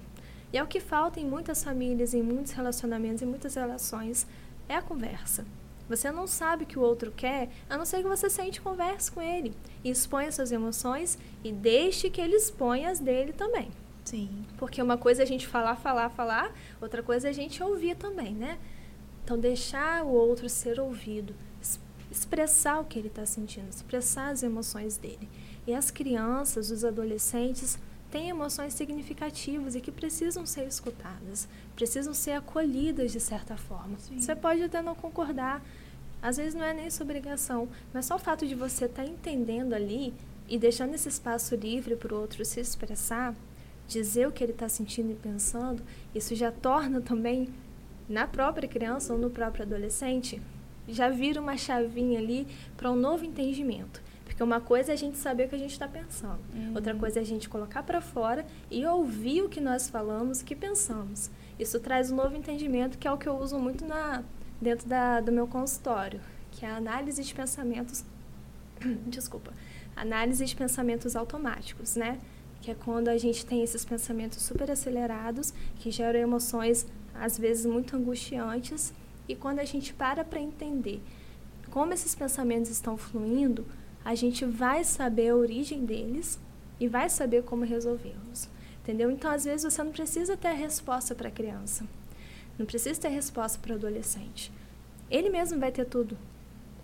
E 0.53 0.59
é 0.59 0.63
o 0.63 0.67
que 0.67 0.79
falta 0.79 1.19
em 1.19 1.27
muitas 1.27 1.65
famílias, 1.65 2.15
em 2.15 2.23
muitos 2.23 2.53
relacionamentos, 2.53 3.23
em 3.23 3.27
muitas 3.27 3.55
relações, 3.55 4.27
é 4.69 4.75
a 4.75 4.83
conversa. 4.83 5.45
Você 5.89 6.11
não 6.11 6.27
sabe 6.27 6.65
o 6.65 6.67
que 6.67 6.79
o 6.79 6.83
outro 6.83 7.13
quer, 7.13 7.49
a 7.69 7.77
não 7.77 7.85
ser 7.85 8.03
que 8.03 8.09
você 8.09 8.29
sente 8.29 8.61
converse 8.61 9.11
com 9.11 9.23
ele. 9.23 9.55
E 9.83 9.91
exponha 9.91 10.33
suas 10.33 10.53
emoções 10.53 11.19
e 11.43 11.53
deixe 11.53 12.11
que 12.11 12.21
ele 12.21 12.37
exponha 12.37 12.91
as 12.91 12.99
dele 12.99 13.33
também. 13.33 13.71
Sim. 14.07 14.31
Porque 14.57 14.81
uma 14.81 14.97
coisa 14.97 15.23
é 15.23 15.25
a 15.25 15.27
gente 15.27 15.47
falar, 15.47 15.77
falar, 15.77 16.09
falar, 16.09 16.55
outra 16.81 17.03
coisa 17.03 17.27
é 17.27 17.31
a 17.31 17.35
gente 17.35 17.63
ouvir 17.63 17.97
também, 17.97 18.33
né? 18.33 18.59
Então, 19.25 19.39
deixar 19.39 20.05
o 20.05 20.09
outro 20.09 20.49
ser 20.49 20.79
ouvido, 20.81 21.35
es- 21.61 21.81
expressar 22.11 22.79
o 22.81 22.85
que 22.85 22.99
ele 22.99 23.09
está 23.09 23.27
sentindo, 23.27 23.69
expressar 23.69 24.29
as 24.31 24.43
emoções 24.43 24.97
dele. 24.97 25.29
E 25.67 25.75
as 25.75 25.91
crianças, 25.91 26.71
os 26.71 26.85
adolescentes, 26.85 27.77
têm 28.11 28.29
emoções 28.29 28.73
significativas 28.75 29.75
e 29.75 29.81
que 29.81 29.91
precisam 29.91 30.47
ser 30.47 30.67
escutadas, 30.69 31.49
precisam 31.75 32.15
ser 32.15 32.33
acolhidas 32.33 33.11
de 33.11 33.19
certa 33.19 33.57
forma. 33.57 33.99
Sim. 33.99 34.21
Você 34.21 34.37
pode 34.37 34.63
até 34.63 34.81
não 34.81 34.95
concordar, 34.95 35.61
às 36.23 36.37
vezes 36.37 36.55
não 36.55 36.65
é 36.65 36.73
nem 36.73 36.89
sua 36.89 37.03
obrigação, 37.05 37.69
mas 37.93 38.07
só 38.07 38.15
o 38.15 38.21
fato 38.21 38.47
de 38.47 38.55
você 38.55 38.85
estar 38.85 39.05
entendendo 39.05 39.73
ali 39.75 40.15
e 40.49 40.57
deixando 40.57 40.95
esse 40.95 41.09
espaço 41.09 41.57
livre 41.57 41.97
para 41.97 42.15
o 42.15 42.21
outro 42.21 42.45
se 42.45 42.61
expressar, 42.61 43.35
dizer 43.87 44.27
o 44.27 44.33
que 44.33 44.43
ele 44.43 44.53
está 44.53 44.69
sentindo 44.69 45.13
e 45.13 45.15
pensando, 45.15 45.83
isso 46.15 46.35
já 46.35 46.51
torna 46.51 47.01
também, 47.01 47.49
na 48.09 48.27
própria 48.27 48.69
criança 48.69 49.13
ou 49.13 49.19
no 49.19 49.31
próprio 49.31 49.65
adolescente, 49.65 50.41
já 50.89 51.09
vira 51.09 51.41
uma 51.41 51.57
chavinha 51.57 52.19
ali 52.19 52.47
para 52.77 52.91
um 52.91 52.97
novo 52.97 53.25
entendimento. 53.25 54.03
Porque 54.25 54.43
uma 54.43 54.61
coisa 54.61 54.93
é 54.93 54.95
a 54.95 54.97
gente 54.97 55.17
saber 55.17 55.47
o 55.47 55.49
que 55.49 55.55
a 55.55 55.59
gente 55.59 55.73
está 55.73 55.89
pensando, 55.89 56.41
outra 56.75 56.95
coisa 56.95 57.21
é 57.21 57.23
a 57.23 57.25
gente 57.25 57.49
colocar 57.49 57.83
para 57.83 58.01
fora 58.01 58.45
e 58.71 58.85
ouvir 58.85 59.43
o 59.43 59.49
que 59.49 59.61
nós 59.61 59.89
falamos, 59.89 60.41
o 60.41 60.45
que 60.45 60.55
pensamos. 60.55 61.31
Isso 61.59 61.81
traz 61.81 62.11
um 62.11 62.17
novo 62.17 62.37
entendimento, 62.37 62.99
que 62.99 63.09
é 63.09 63.13
o 63.13 63.17
que 63.17 63.29
eu 63.29 63.37
uso 63.39 63.59
muito 63.59 63.87
na, 63.87 64.23
dentro 64.61 64.87
da, 64.87 65.21
do 65.21 65.33
meu 65.33 65.47
consultório, 65.47 66.21
que 66.51 66.67
é 66.67 66.71
a 66.71 66.77
análise 66.77 67.23
de 67.23 67.35
pensamentos. 67.35 68.05
Desculpa. 69.07 69.53
Análise 69.95 70.45
de 70.45 70.55
pensamentos 70.55 71.17
automáticos, 71.17 71.97
né? 71.97 72.19
Que 72.67 72.73
é 72.73 72.75
quando 72.75 73.07
a 73.07 73.17
gente 73.17 73.47
tem 73.47 73.63
esses 73.63 73.85
pensamentos 73.85 74.43
super 74.43 74.69
acelerados, 74.69 75.55
que 75.79 75.89
geram 75.89 76.19
emoções 76.19 76.85
às 77.15 77.39
vezes 77.39 77.65
muito 77.65 77.95
angustiantes, 77.95 78.93
e 79.29 79.37
quando 79.37 79.61
a 79.61 79.65
gente 79.65 79.95
para 79.95 80.25
para 80.25 80.41
entender 80.41 81.01
como 81.71 81.93
esses 81.93 82.13
pensamentos 82.13 82.69
estão 82.69 82.97
fluindo, 82.97 83.65
a 84.05 84.17
gente 84.17 84.45
vai 84.45 84.83
saber 84.83 85.29
a 85.29 85.37
origem 85.37 85.85
deles 85.85 86.41
e 86.81 86.89
vai 86.89 87.09
saber 87.09 87.45
como 87.45 87.65
resolvê-los. 87.65 88.49
Entendeu? 88.83 89.13
Então, 89.13 89.31
às 89.31 89.45
vezes, 89.45 89.73
você 89.73 89.85
não 89.85 89.93
precisa 89.93 90.37
ter 90.37 90.49
a 90.49 90.53
resposta 90.53 91.15
para 91.15 91.29
a 91.29 91.31
criança. 91.31 91.87
Não 92.59 92.67
precisa 92.67 93.01
ter 93.01 93.11
resposta 93.11 93.61
para 93.61 93.75
o 93.75 93.77
adolescente. 93.77 94.51
Ele 95.09 95.31
mesmo 95.31 95.61
vai 95.61 95.71
ter 95.71 95.85
tudo. 95.85 96.19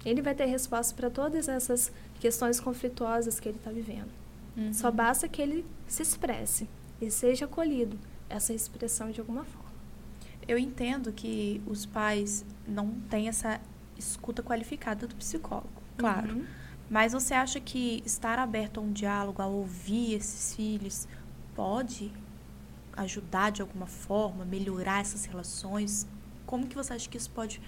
Ele 0.04 0.22
vai 0.22 0.36
ter 0.36 0.44
resposta 0.44 0.94
para 0.94 1.10
todas 1.10 1.48
essas 1.48 1.90
questões 2.20 2.60
conflituosas 2.60 3.40
que 3.40 3.48
ele 3.48 3.58
está 3.58 3.72
vivendo. 3.72 4.21
Uhum. 4.56 4.72
Só 4.72 4.90
basta 4.90 5.28
que 5.28 5.40
ele 5.40 5.64
se 5.86 6.02
expresse 6.02 6.68
e 7.00 7.10
seja 7.10 7.44
acolhido 7.46 7.98
essa 8.28 8.52
expressão 8.52 9.10
de 9.10 9.20
alguma 9.20 9.44
forma. 9.44 9.72
Eu 10.46 10.58
entendo 10.58 11.12
que 11.12 11.62
os 11.66 11.86
pais 11.86 12.44
não 12.66 12.90
têm 13.08 13.28
essa 13.28 13.60
escuta 13.96 14.42
qualificada 14.42 15.06
do 15.06 15.14
psicólogo, 15.14 15.82
claro. 15.96 16.34
Uhum. 16.34 16.46
Mas 16.90 17.12
você 17.12 17.32
acha 17.32 17.58
que 17.60 18.02
estar 18.04 18.38
aberto 18.38 18.78
a 18.78 18.82
um 18.82 18.92
diálogo, 18.92 19.40
a 19.40 19.46
ouvir 19.46 20.14
esses 20.14 20.54
filhos, 20.54 21.08
pode 21.54 22.12
ajudar 22.94 23.50
de 23.50 23.62
alguma 23.62 23.86
forma, 23.86 24.44
melhorar 24.44 25.00
essas 25.00 25.24
relações? 25.24 26.06
Como 26.44 26.66
que 26.66 26.74
você 26.74 26.92
acha 26.92 27.08
que 27.08 27.16
isso 27.16 27.30
pode, 27.30 27.62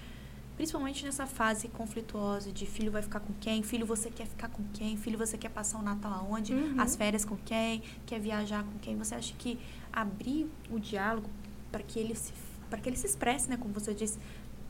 principalmente 0.55 1.03
nessa 1.05 1.25
fase 1.25 1.67
conflituosa 1.67 2.51
de 2.51 2.65
filho 2.65 2.91
vai 2.91 3.01
ficar 3.01 3.19
com 3.19 3.33
quem, 3.41 3.61
filho 3.63 3.85
você 3.85 4.09
quer 4.09 4.25
ficar 4.27 4.47
com 4.49 4.63
quem, 4.73 4.95
filho 4.97 5.17
você 5.17 5.37
quer 5.37 5.49
passar 5.49 5.79
o 5.79 5.81
Natal 5.81 6.13
aonde, 6.13 6.53
Uhum. 6.53 6.79
as 6.79 6.95
férias 6.95 7.25
com 7.25 7.35
quem, 7.37 7.81
quer 8.05 8.19
viajar 8.19 8.63
com 8.63 8.77
quem? 8.79 8.95
Você 8.97 9.15
acha 9.15 9.33
que 9.37 9.59
abrir 9.91 10.47
o 10.69 10.79
diálogo 10.79 11.29
para 11.71 11.83
que 11.83 11.99
ele 11.99 12.15
se 12.15 12.31
para 12.69 12.79
que 12.79 12.89
ele 12.89 12.97
se 12.97 13.05
expresse, 13.05 13.47
né, 13.49 13.57
como 13.57 13.73
você 13.73 13.93
disse, 13.93 14.17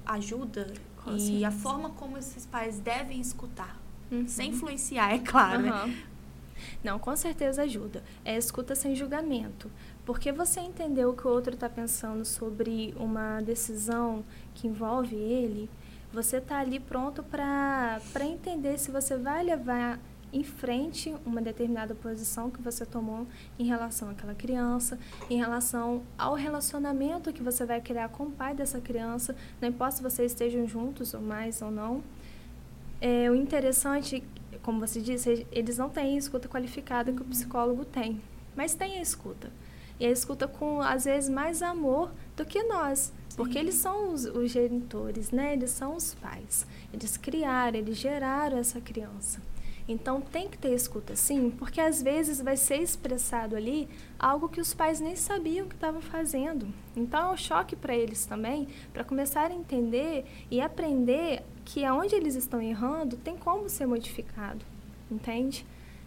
ajuda 0.05 0.73
Com 1.03 1.15
e 1.15 1.19
certeza. 1.19 1.47
a 1.47 1.51
forma 1.51 1.89
como 1.91 2.17
esses 2.17 2.45
pais 2.45 2.77
devem 2.79 3.19
escutar 3.21 3.79
Uhum. 4.11 4.27
Sem 4.27 4.51
influenciar, 4.51 5.13
é 5.15 5.17
claro, 5.19 5.63
uhum. 5.63 5.87
né? 5.87 6.03
Não, 6.83 6.99
com 6.99 7.15
certeza 7.15 7.63
ajuda. 7.63 8.03
É 8.23 8.37
escuta 8.37 8.75
sem 8.75 8.95
julgamento. 8.95 9.69
Porque 10.05 10.31
você 10.31 10.59
entendeu 10.59 11.09
o 11.09 11.13
que 11.15 11.25
o 11.27 11.31
outro 11.31 11.55
está 11.55 11.67
pensando 11.67 12.23
sobre 12.23 12.93
uma 12.97 13.41
decisão 13.41 14.23
que 14.55 14.67
envolve 14.67 15.15
ele, 15.15 15.69
você 16.11 16.37
está 16.37 16.59
ali 16.59 16.79
pronto 16.79 17.21
para 17.21 17.99
entender 18.21 18.79
se 18.79 18.89
você 18.89 19.17
vai 19.17 19.43
levar 19.43 19.99
em 20.31 20.43
frente 20.43 21.15
uma 21.25 21.41
determinada 21.41 21.95
posição 21.95 22.49
que 22.49 22.61
você 22.61 22.85
tomou 22.85 23.25
em 23.57 23.65
relação 23.65 24.09
àquela 24.09 24.33
criança, 24.33 24.99
em 25.29 25.37
relação 25.37 26.03
ao 26.17 26.33
relacionamento 26.33 27.31
que 27.31 27.43
você 27.43 27.65
vai 27.65 27.79
criar 27.79 28.09
com 28.09 28.23
o 28.23 28.31
pai 28.31 28.53
dessa 28.53 28.81
criança, 28.81 29.35
não 29.61 29.69
importa 29.69 29.97
se 29.97 30.03
vocês 30.03 30.31
estejam 30.31 30.67
juntos 30.67 31.13
ou 31.13 31.21
mais 31.21 31.61
ou 31.61 31.71
não. 31.71 32.03
É, 32.99 33.29
o 33.29 33.35
interessante, 33.35 34.23
como 34.61 34.79
você 34.79 34.99
disse, 35.01 35.45
eles 35.51 35.77
não 35.77 35.89
têm 35.89 36.17
escuta 36.17 36.49
qualificada 36.49 37.11
que 37.11 37.21
o 37.21 37.25
psicólogo 37.25 37.85
tem, 37.85 38.21
mas 38.55 38.73
tem 38.73 38.97
a 38.97 39.01
escuta. 39.01 39.51
E 39.99 40.05
a 40.05 40.11
escuta 40.11 40.47
com, 40.47 40.81
às 40.81 41.05
vezes, 41.05 41.29
mais 41.29 41.61
amor 41.61 42.11
do 42.35 42.45
que 42.45 42.63
nós. 42.63 43.13
Porque 43.35 43.57
eles 43.57 43.75
são 43.75 44.13
os, 44.13 44.25
os 44.25 44.49
genitores, 44.49 45.31
né? 45.31 45.53
Eles 45.53 45.71
são 45.71 45.95
os 45.95 46.13
pais. 46.15 46.65
Eles 46.93 47.17
criaram, 47.17 47.77
eles 47.77 47.97
geraram 47.97 48.57
essa 48.57 48.79
criança. 48.79 49.41
Então 49.87 50.19
tem 50.19 50.49
que 50.49 50.57
ter 50.57 50.73
escuta 50.73 51.15
sim, 51.15 51.51
porque 51.51 51.79
às 51.79 52.01
vezes 52.01 52.41
vai 52.41 52.57
ser 52.57 52.77
expressado 52.77 53.55
ali 53.55 53.87
algo 54.17 54.49
que 54.49 54.59
os 54.59 54.73
pais 54.73 54.99
nem 54.99 55.15
sabiam 55.15 55.67
que 55.67 55.75
estavam 55.75 56.01
fazendo. 56.01 56.67
Então 56.95 57.29
é 57.29 57.33
um 57.33 57.37
choque 57.37 57.75
para 57.75 57.95
eles 57.95 58.25
também, 58.25 58.67
para 58.91 59.03
começar 59.03 59.51
a 59.51 59.53
entender 59.53 60.25
e 60.49 60.59
aprender 60.59 61.43
que 61.63 61.85
aonde 61.85 62.15
eles 62.15 62.33
estão 62.33 62.59
errando 62.59 63.15
tem 63.17 63.37
como 63.37 63.69
ser 63.69 63.85
modificado, 63.85 64.65
entende? 65.09 65.63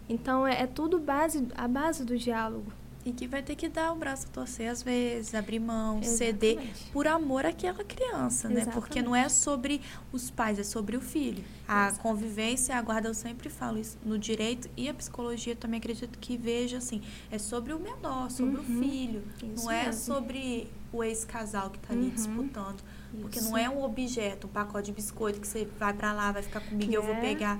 Então 0.09 0.45
é, 0.45 0.63
é 0.63 0.67
tudo 0.67 0.99
base, 0.99 1.47
a 1.55 1.67
base 1.67 2.03
do 2.03 2.17
diálogo. 2.17 2.73
E 3.09 3.13
que 3.13 3.27
vai 3.27 3.41
ter 3.41 3.55
que 3.55 3.67
dar 3.67 3.91
o 3.91 3.95
braço 3.95 4.27
a 4.27 4.29
torcer 4.29 4.69
às 4.69 4.83
vezes, 4.83 5.33
abrir 5.33 5.59
mão, 5.59 5.99
Exatamente. 5.99 6.17
ceder 6.17 6.73
por 6.93 7.07
amor 7.07 7.45
àquela 7.45 7.83
criança, 7.83 8.47
né? 8.47 8.61
Exatamente. 8.61 8.73
Porque 8.73 9.01
não 9.01 9.15
é 9.15 9.27
sobre 9.27 9.81
os 10.11 10.29
pais, 10.29 10.59
é 10.59 10.63
sobre 10.63 10.95
o 10.95 11.01
filho. 11.01 11.43
A 11.67 11.87
Exato. 11.87 12.01
convivência, 12.01 12.75
a 12.75 12.81
guarda, 12.81 13.07
eu 13.07 13.13
sempre 13.13 13.49
falo 13.49 13.77
isso 13.77 13.97
no 14.05 14.17
direito 14.17 14.69
e 14.77 14.87
a 14.87 14.93
psicologia 14.93 15.55
também 15.55 15.79
acredito 15.79 16.19
que 16.19 16.37
veja 16.37 16.77
assim, 16.77 17.01
é 17.31 17.37
sobre 17.39 17.73
o 17.73 17.79
menor, 17.79 18.29
sobre 18.29 18.57
uhum. 18.57 18.61
o 18.61 18.81
filho. 18.81 19.23
Isso 19.55 19.65
não 19.65 19.71
é 19.71 19.85
mesmo. 19.85 20.01
sobre 20.01 20.71
o 20.91 21.03
ex-casal 21.03 21.69
que 21.69 21.77
está 21.77 21.93
ali 21.93 22.05
uhum. 22.05 22.09
disputando. 22.09 22.83
Porque 23.21 23.39
isso. 23.39 23.49
não 23.49 23.57
é 23.57 23.69
um 23.69 23.83
objeto, 23.83 24.47
um 24.47 24.49
pacote 24.49 24.87
de 24.87 24.91
biscoito 24.91 25.39
que 25.39 25.47
você 25.47 25.67
vai 25.79 25.93
para 25.93 26.13
lá, 26.13 26.31
vai 26.31 26.43
ficar 26.43 26.59
comigo, 26.59 26.91
é. 26.91 26.95
eu 26.95 27.03
vou 27.03 27.15
é. 27.15 27.21
pegar. 27.21 27.59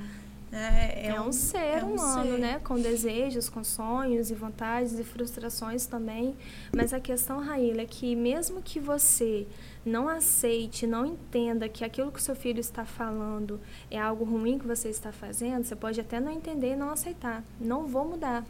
É, 0.52 1.08
é, 1.08 1.10
é, 1.10 1.22
um, 1.22 1.32
ser 1.32 1.58
é 1.58 1.84
um 1.84 1.94
humano, 1.94 2.32
ser. 2.32 2.40
né? 2.40 2.60
Com 2.64 2.76
desejos, 2.80 3.50
com 3.50 3.64
sonhos 3.64 4.32
e 4.32 4.36
vontades 4.36 4.98
e 4.98 5.04
frustrações 5.04 5.86
também. 5.86 6.36
Mas 6.76 6.94
a 6.94 7.00
questão, 7.00 7.40
Raíla, 7.40 7.82
é 7.82 7.86
que 7.86 8.16
mesmo 8.16 8.62
que 8.62 8.80
você 8.80 9.46
não 9.86 10.10
aceite, 10.10 10.88
não 10.88 11.06
entenda 11.06 11.70
que 11.70 11.86
aquilo 11.86 12.12
que 12.12 12.20
o 12.20 12.22
seu 12.22 12.36
filho 12.36 12.60
está 12.60 12.84
falando 12.84 13.60
é 13.90 14.00
algo 14.00 14.26
ruim 14.26 14.58
que 14.58 14.68
você 14.68 14.90
está 14.90 15.12
fazendo, 15.12 15.64
você 15.64 15.76
pode 15.76 16.00
até 16.02 16.20
não 16.20 16.32
entender 16.32 16.74
e 16.74 16.76
não 16.76 16.90
aceitar. 16.90 17.44
Não 17.60 17.86
vou 17.86 18.08
mudar. 18.08 18.44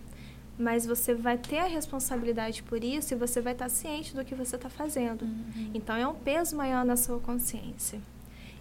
Mas 0.57 0.85
você 0.85 1.13
vai 1.13 1.37
ter 1.37 1.59
a 1.59 1.67
responsabilidade 1.67 2.63
por 2.63 2.83
isso 2.83 3.13
e 3.13 3.17
você 3.17 3.39
vai 3.39 3.53
estar 3.53 3.69
ciente 3.69 4.13
do 4.13 4.25
que 4.25 4.35
você 4.35 4.57
está 4.57 4.69
fazendo. 4.69 5.21
Uhum. 5.23 5.71
Então 5.73 5.95
é 5.95 6.05
um 6.05 6.15
peso 6.15 6.55
maior 6.55 6.83
na 6.83 6.97
sua 6.97 7.19
consciência. 7.19 8.01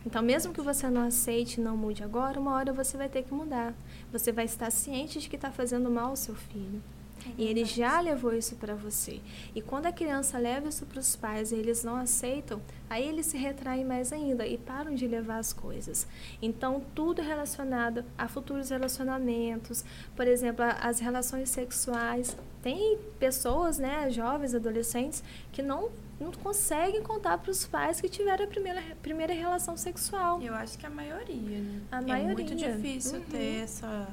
Então, 0.07 0.23
mesmo 0.23 0.53
que 0.53 0.61
você 0.61 0.89
não 0.89 1.03
aceite, 1.03 1.61
não 1.61 1.77
mude 1.77 2.03
agora, 2.03 2.41
uma 2.41 2.55
hora 2.55 2.73
você 2.73 2.97
vai 2.97 3.09
ter 3.09 3.23
que 3.25 3.35
mudar. 3.35 3.75
Você 4.13 4.33
vai 4.33 4.45
estar 4.45 4.71
ciente 4.71 5.19
de 5.19 5.29
que 5.29 5.37
está 5.37 5.51
fazendo 5.51 5.91
mal 5.91 6.11
ao 6.11 6.17
seu 6.17 6.35
filho. 6.35 6.83
É 7.27 7.43
e 7.43 7.47
ele 7.47 7.65
já 7.65 8.01
levou 8.01 8.33
isso 8.33 8.57
para 8.57 8.75
você. 8.75 9.21
E 9.55 9.61
quando 9.61 9.87
a 9.87 9.93
criança 9.93 10.39
leva 10.39 10.69
isso 10.69 10.87
para 10.87 11.01
os 11.01 11.17
pais 11.17 11.53
e 11.53 11.57
eles 11.57 11.83
não 11.83 11.97
aceitam, 11.97 12.61
aí 12.89 13.07
eles 13.07 13.27
se 13.27 13.37
retraem 13.37 13.85
mais 13.85 14.13
ainda 14.13 14.47
e 14.47 14.57
param 14.57 14.95
de 14.95 15.07
levar 15.07 15.39
as 15.39 15.53
coisas. 15.53 16.07
Então, 16.41 16.83
tudo 16.95 17.21
relacionado 17.21 18.05
a 18.17 18.29
futuros 18.29 18.71
relacionamentos, 18.71 19.85
por 20.15 20.27
exemplo, 20.27 20.65
as 20.81 21.01
relações 21.01 21.51
sexuais. 21.51 22.37
Tem 22.63 22.99
pessoas, 23.19 23.79
né, 23.79 24.11
jovens, 24.11 24.55
adolescentes, 24.55 25.23
que 25.53 25.63
não 25.63 25.91
não 26.21 26.33
conseguem 26.33 27.03
contar 27.03 27.39
para 27.39 27.51
os 27.51 27.67
pais 27.67 28.01
que 28.01 28.09
tiveram 28.09 28.45
a 28.45 28.49
primeira, 28.49 28.83
primeira 29.03 29.33
relação 29.33 29.77
sexual. 29.77 30.41
Eu 30.43 30.55
acho 30.55 30.77
que 30.79 30.87
a 30.87 30.91
maioria, 30.91 31.59
né? 31.61 31.81
A 31.91 31.99
é 31.99 32.01
maioria. 32.01 32.35
muito 32.35 32.55
difícil 32.55 33.19
uhum. 33.19 33.25
ter 33.25 33.63
essa. 33.63 34.09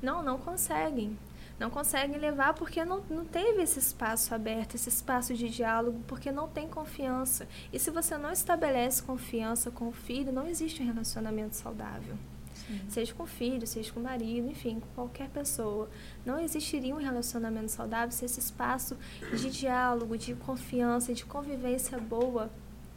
Não, 0.00 0.22
não 0.22 0.38
conseguem. 0.38 1.18
Não 1.58 1.68
conseguem 1.68 2.16
levar 2.16 2.54
porque 2.54 2.82
não, 2.86 3.02
não 3.10 3.22
teve 3.22 3.62
esse 3.62 3.78
espaço 3.78 4.34
aberto, 4.34 4.76
esse 4.76 4.88
espaço 4.88 5.34
de 5.34 5.50
diálogo, 5.50 6.00
porque 6.06 6.32
não 6.32 6.48
tem 6.48 6.66
confiança. 6.66 7.46
E 7.70 7.78
se 7.78 7.90
você 7.90 8.16
não 8.16 8.32
estabelece 8.32 9.02
confiança 9.02 9.70
com 9.70 9.88
o 9.88 9.92
filho, 9.92 10.32
não 10.32 10.46
existe 10.46 10.82
um 10.82 10.86
relacionamento 10.86 11.54
saudável. 11.54 12.16
Sim. 12.70 12.80
Seja 12.88 13.14
com 13.14 13.24
o 13.24 13.26
filho, 13.26 13.66
seja 13.66 13.92
com 13.92 14.00
o 14.00 14.02
marido, 14.02 14.48
enfim, 14.48 14.80
com 14.80 14.88
qualquer 14.94 15.28
pessoa. 15.28 15.90
Não 16.24 16.38
existiria 16.38 16.94
um 16.94 16.98
relacionamento 16.98 17.70
saudável 17.70 18.10
se 18.10 18.24
esse 18.24 18.40
espaço 18.40 18.96
de 19.36 19.50
diálogo, 19.50 20.16
de 20.16 20.34
confiança, 20.34 21.12
de 21.12 21.24
convivência 21.24 21.98
boa, 21.98 22.50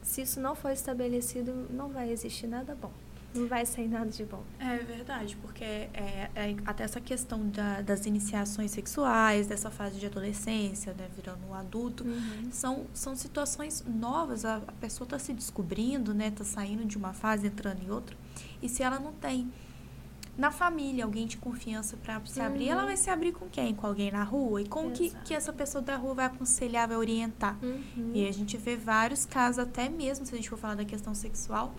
se 0.04 0.22
isso 0.22 0.40
não 0.40 0.54
for 0.54 0.72
estabelecido, 0.72 1.68
não 1.70 1.90
vai 1.90 2.12
existir 2.12 2.48
nada 2.48 2.76
bom. 2.76 2.92
Não 3.34 3.48
vai 3.48 3.66
sair 3.66 3.88
nada 3.88 4.12
de 4.12 4.24
bom. 4.24 4.44
É 4.60 4.78
verdade, 4.78 5.36
porque 5.38 5.64
é, 5.64 6.30
é 6.36 6.56
até 6.66 6.84
essa 6.84 7.02
questão 7.02 7.50
da, 7.50 7.82
das 7.82 8.06
iniciações 8.06 8.70
sexuais, 8.70 9.48
dessa 9.48 9.72
fase 9.72 10.00
de 10.00 10.06
adolescência, 10.06 10.94
né, 10.94 11.10
virando 11.16 11.40
um 11.50 11.54
adulto, 11.56 12.04
uhum. 12.04 12.50
são, 12.52 12.86
são 12.94 13.16
situações 13.16 13.84
novas. 13.88 14.46
A, 14.46 14.58
a 14.58 14.72
pessoa 14.74 15.06
está 15.06 15.18
se 15.18 15.34
descobrindo, 15.34 16.14
né, 16.14 16.28
está 16.28 16.44
saindo 16.44 16.86
de 16.86 16.96
uma 16.96 17.12
fase, 17.12 17.48
entrando 17.48 17.82
em 17.82 17.90
outra. 17.90 18.16
E 18.64 18.70
se 18.70 18.82
ela 18.82 18.98
não 18.98 19.12
tem 19.12 19.52
na 20.38 20.50
família 20.50 21.04
alguém 21.04 21.28
de 21.28 21.38
confiança 21.38 21.96
para 21.98 22.20
se 22.26 22.40
uhum. 22.40 22.46
abrir, 22.46 22.70
ela 22.70 22.82
uhum. 22.82 22.88
vai 22.88 22.98
se 22.98 23.10
abrir 23.10 23.34
com 23.34 23.48
quem? 23.48 23.76
Com 23.76 23.86
alguém 23.86 24.12
na 24.12 24.24
rua? 24.24 24.62
E 24.62 24.68
como 24.68 24.92
que, 24.92 25.12
que 25.24 25.34
essa 25.34 25.54
pessoa 25.54 25.82
da 25.82 25.96
rua 25.96 26.16
vai 26.16 26.26
aconselhar, 26.26 26.88
vai 26.88 26.98
orientar? 26.98 27.58
Uhum. 27.62 28.12
E 28.16 28.28
a 28.28 28.32
gente 28.32 28.58
vê 28.58 28.76
vários 28.76 29.26
casos, 29.26 29.60
até 29.60 29.90
mesmo 29.90 30.26
se 30.26 30.34
a 30.34 30.38
gente 30.38 30.50
for 30.50 30.58
falar 30.58 30.76
da 30.76 30.86
questão 30.86 31.14
sexual, 31.14 31.76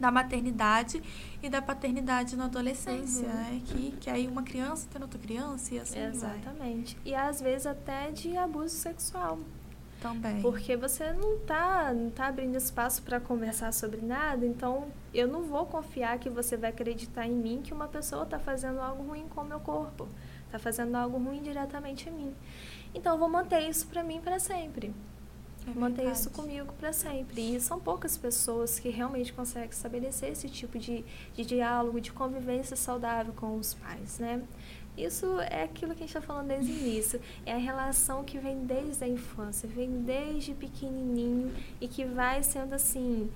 da 0.00 0.10
maternidade 0.10 1.02
e 1.42 1.48
da 1.48 1.60
paternidade 1.60 2.36
na 2.36 2.46
adolescência, 2.46 3.28
uhum. 3.28 3.34
né? 3.34 3.62
Que, 3.66 3.92
que 4.00 4.10
aí 4.10 4.26
uma 4.26 4.42
criança 4.42 4.88
tendo 4.90 5.02
outra 5.02 5.18
criança 5.18 5.74
e 5.74 5.78
assim 5.78 6.00
Exatamente. 6.00 6.94
Vai. 6.96 7.12
E 7.12 7.14
às 7.14 7.40
vezes 7.40 7.66
até 7.66 8.10
de 8.10 8.36
abuso 8.36 8.74
sexual. 8.74 9.38
Também. 10.00 10.40
Porque 10.40 10.76
você 10.76 11.12
não 11.12 11.38
tá, 11.40 11.92
não 11.92 12.10
tá 12.10 12.28
abrindo 12.28 12.56
espaço 12.56 13.02
para 13.02 13.18
conversar 13.18 13.72
sobre 13.72 14.00
nada, 14.00 14.46
então 14.46 14.86
eu 15.12 15.26
não 15.26 15.42
vou 15.42 15.66
confiar 15.66 16.18
que 16.18 16.30
você 16.30 16.56
vai 16.56 16.70
acreditar 16.70 17.26
em 17.26 17.34
mim 17.34 17.60
que 17.62 17.74
uma 17.74 17.88
pessoa 17.88 18.22
está 18.22 18.38
fazendo 18.38 18.80
algo 18.80 19.02
ruim 19.02 19.26
com 19.28 19.40
o 19.40 19.44
meu 19.44 19.58
corpo, 19.58 20.06
está 20.46 20.58
fazendo 20.58 20.94
algo 20.94 21.18
ruim 21.18 21.42
diretamente 21.42 22.08
em 22.08 22.12
mim. 22.12 22.34
Então 22.94 23.14
eu 23.14 23.18
vou 23.18 23.28
manter 23.28 23.68
isso 23.68 23.86
para 23.88 24.04
mim 24.04 24.20
para 24.20 24.38
sempre. 24.38 24.94
É 25.66 25.78
manter 25.78 26.10
isso 26.10 26.30
comigo 26.30 26.72
para 26.74 26.92
sempre. 26.92 27.56
E 27.56 27.60
são 27.60 27.78
poucas 27.78 28.16
pessoas 28.16 28.78
que 28.78 28.88
realmente 28.88 29.32
conseguem 29.32 29.68
estabelecer 29.68 30.30
esse 30.30 30.48
tipo 30.48 30.78
de, 30.78 31.04
de 31.34 31.44
diálogo, 31.44 32.00
de 32.00 32.12
convivência 32.12 32.76
saudável 32.76 33.34
com 33.34 33.56
os 33.56 33.74
pais, 33.74 34.18
né? 34.18 34.42
Isso 34.98 35.38
é 35.42 35.62
aquilo 35.62 35.94
que 35.94 36.02
a 36.02 36.06
gente 36.06 36.16
está 36.16 36.20
falando 36.20 36.48
desde 36.48 36.72
o 36.72 36.76
início. 36.76 37.20
É 37.46 37.52
a 37.52 37.58
relação 37.58 38.24
que 38.24 38.36
vem 38.36 38.66
desde 38.66 39.04
a 39.04 39.08
infância, 39.08 39.68
vem 39.68 40.02
desde 40.02 40.54
pequenininho 40.54 41.54
e 41.80 41.86
que 41.86 42.04
vai 42.04 42.42
sendo 42.42 42.74
assim, 42.74 43.30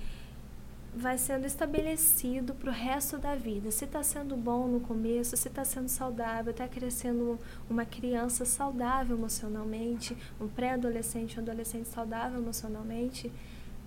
vai 0.92 1.16
sendo 1.16 1.46
estabelecido 1.46 2.52
para 2.52 2.68
o 2.68 2.72
resto 2.72 3.16
da 3.16 3.36
vida. 3.36 3.70
Se 3.70 3.84
está 3.84 4.02
sendo 4.02 4.36
bom 4.36 4.66
no 4.66 4.80
começo, 4.80 5.36
se 5.36 5.46
está 5.46 5.64
sendo 5.64 5.88
saudável, 5.88 6.50
está 6.50 6.66
crescendo 6.66 7.38
uma 7.70 7.84
criança 7.84 8.44
saudável 8.44 9.16
emocionalmente, 9.16 10.16
um 10.40 10.48
pré-adolescente, 10.48 11.38
um 11.38 11.42
adolescente 11.42 11.86
saudável 11.88 12.40
emocionalmente, 12.40 13.30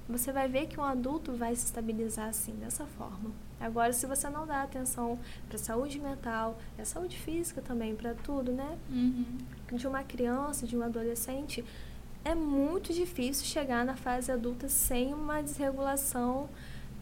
você 0.07 0.31
vai 0.31 0.47
ver 0.47 0.67
que 0.67 0.79
um 0.79 0.83
adulto 0.83 1.33
vai 1.33 1.53
se 1.55 1.65
estabilizar 1.65 2.29
assim, 2.29 2.53
dessa 2.53 2.85
forma. 2.85 3.31
Agora, 3.65 3.91
se 3.91 4.05
você 4.05 4.29
não 4.29 4.45
dá 4.45 4.61
atenção 4.61 5.17
para 5.47 5.55
a 5.55 5.59
saúde 5.59 5.99
mental, 5.99 6.55
a 6.77 6.85
saúde 6.85 7.17
física 7.17 7.61
também, 7.61 7.95
para 7.95 8.13
tudo, 8.13 8.51
né? 8.51 8.77
Uhum. 8.91 9.37
De 9.73 9.87
uma 9.87 10.03
criança, 10.03 10.67
de 10.67 10.77
um 10.77 10.83
adolescente, 10.83 11.65
é 12.23 12.35
muito 12.35 12.93
difícil 12.93 13.43
chegar 13.45 13.83
na 13.83 13.95
fase 13.95 14.31
adulta 14.31 14.69
sem 14.69 15.15
uma 15.15 15.41
desregulação 15.41 16.47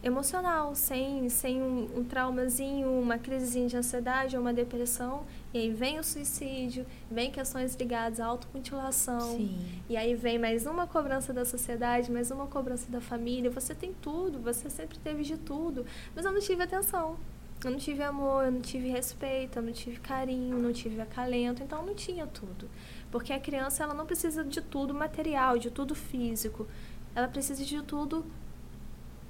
emocional, 0.04 0.74
sem, 0.74 1.30
sem 1.30 1.62
um, 1.62 1.88
um 1.96 2.04
traumazinho, 2.04 3.00
uma 3.00 3.16
crisezinha 3.16 3.66
de 3.66 3.76
ansiedade 3.76 4.36
ou 4.36 4.42
uma 4.42 4.52
depressão. 4.52 5.24
E 5.52 5.58
aí 5.58 5.70
vem 5.70 5.98
o 5.98 6.04
suicídio, 6.04 6.84
vem 7.10 7.30
questões 7.30 7.74
ligadas 7.74 8.20
à 8.20 8.26
automutilação. 8.26 9.38
Sim. 9.38 9.58
E 9.88 9.96
aí 9.96 10.14
vem 10.14 10.38
mais 10.38 10.66
uma 10.66 10.86
cobrança 10.86 11.32
da 11.32 11.46
sociedade, 11.46 12.12
mais 12.12 12.30
uma 12.30 12.46
cobrança 12.46 12.90
da 12.90 13.00
família. 13.00 13.50
Você 13.50 13.74
tem 13.74 13.94
tudo, 13.94 14.38
você 14.38 14.68
sempre 14.68 14.98
teve 14.98 15.22
de 15.22 15.38
tudo. 15.38 15.86
Mas 16.14 16.26
eu 16.26 16.32
não 16.32 16.40
tive 16.40 16.62
atenção. 16.62 17.16
Eu 17.64 17.70
não 17.70 17.78
tive 17.78 18.02
amor, 18.02 18.44
eu 18.44 18.52
não 18.52 18.60
tive 18.60 18.88
respeito, 18.88 19.58
eu 19.58 19.62
não 19.62 19.72
tive 19.72 19.98
carinho, 19.98 20.58
não 20.58 20.70
tive 20.70 21.00
acalento, 21.00 21.62
então 21.62 21.84
não 21.84 21.94
tinha 21.94 22.26
tudo. 22.26 22.68
Porque 23.10 23.32
a 23.32 23.40
criança 23.40 23.82
ela 23.82 23.94
não 23.94 24.04
precisa 24.04 24.44
de 24.44 24.60
tudo 24.60 24.92
material, 24.92 25.56
de 25.56 25.70
tudo 25.70 25.94
físico. 25.94 26.66
Ela 27.14 27.26
precisa 27.26 27.64
de 27.64 27.80
tudo 27.82 28.26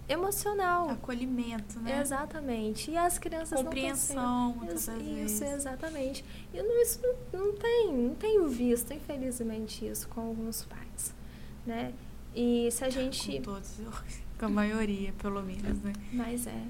emocional. 0.09 0.91
Acolhimento, 0.91 1.79
né? 1.81 2.01
Exatamente. 2.01 2.91
E 2.91 2.97
as 2.97 3.19
crianças 3.19 3.63
Compreensão, 3.63 4.17
não 4.17 4.55
muitas 4.55 4.89
isso, 4.89 4.99
vezes. 4.99 5.43
Exatamente. 5.43 6.25
E 6.53 6.63
não, 6.63 6.83
isso 6.83 7.01
não, 7.03 7.41
não 7.41 7.57
tem, 7.57 7.93
não 7.93 8.15
tenho 8.15 8.49
visto, 8.49 8.93
infelizmente, 8.93 9.87
isso 9.87 10.09
com 10.09 10.21
alguns 10.21 10.65
pais, 10.65 11.15
né? 11.67 11.93
E 12.35 12.69
se 12.71 12.85
a 12.85 12.91
gente... 12.91 13.37
Com 13.37 13.43
todos, 13.43 13.81
com 14.39 14.47
a 14.47 14.49
maioria, 14.49 15.13
pelo 15.19 15.43
menos, 15.43 15.81
né? 15.81 15.93
Mas 16.13 16.47
é, 16.47 16.63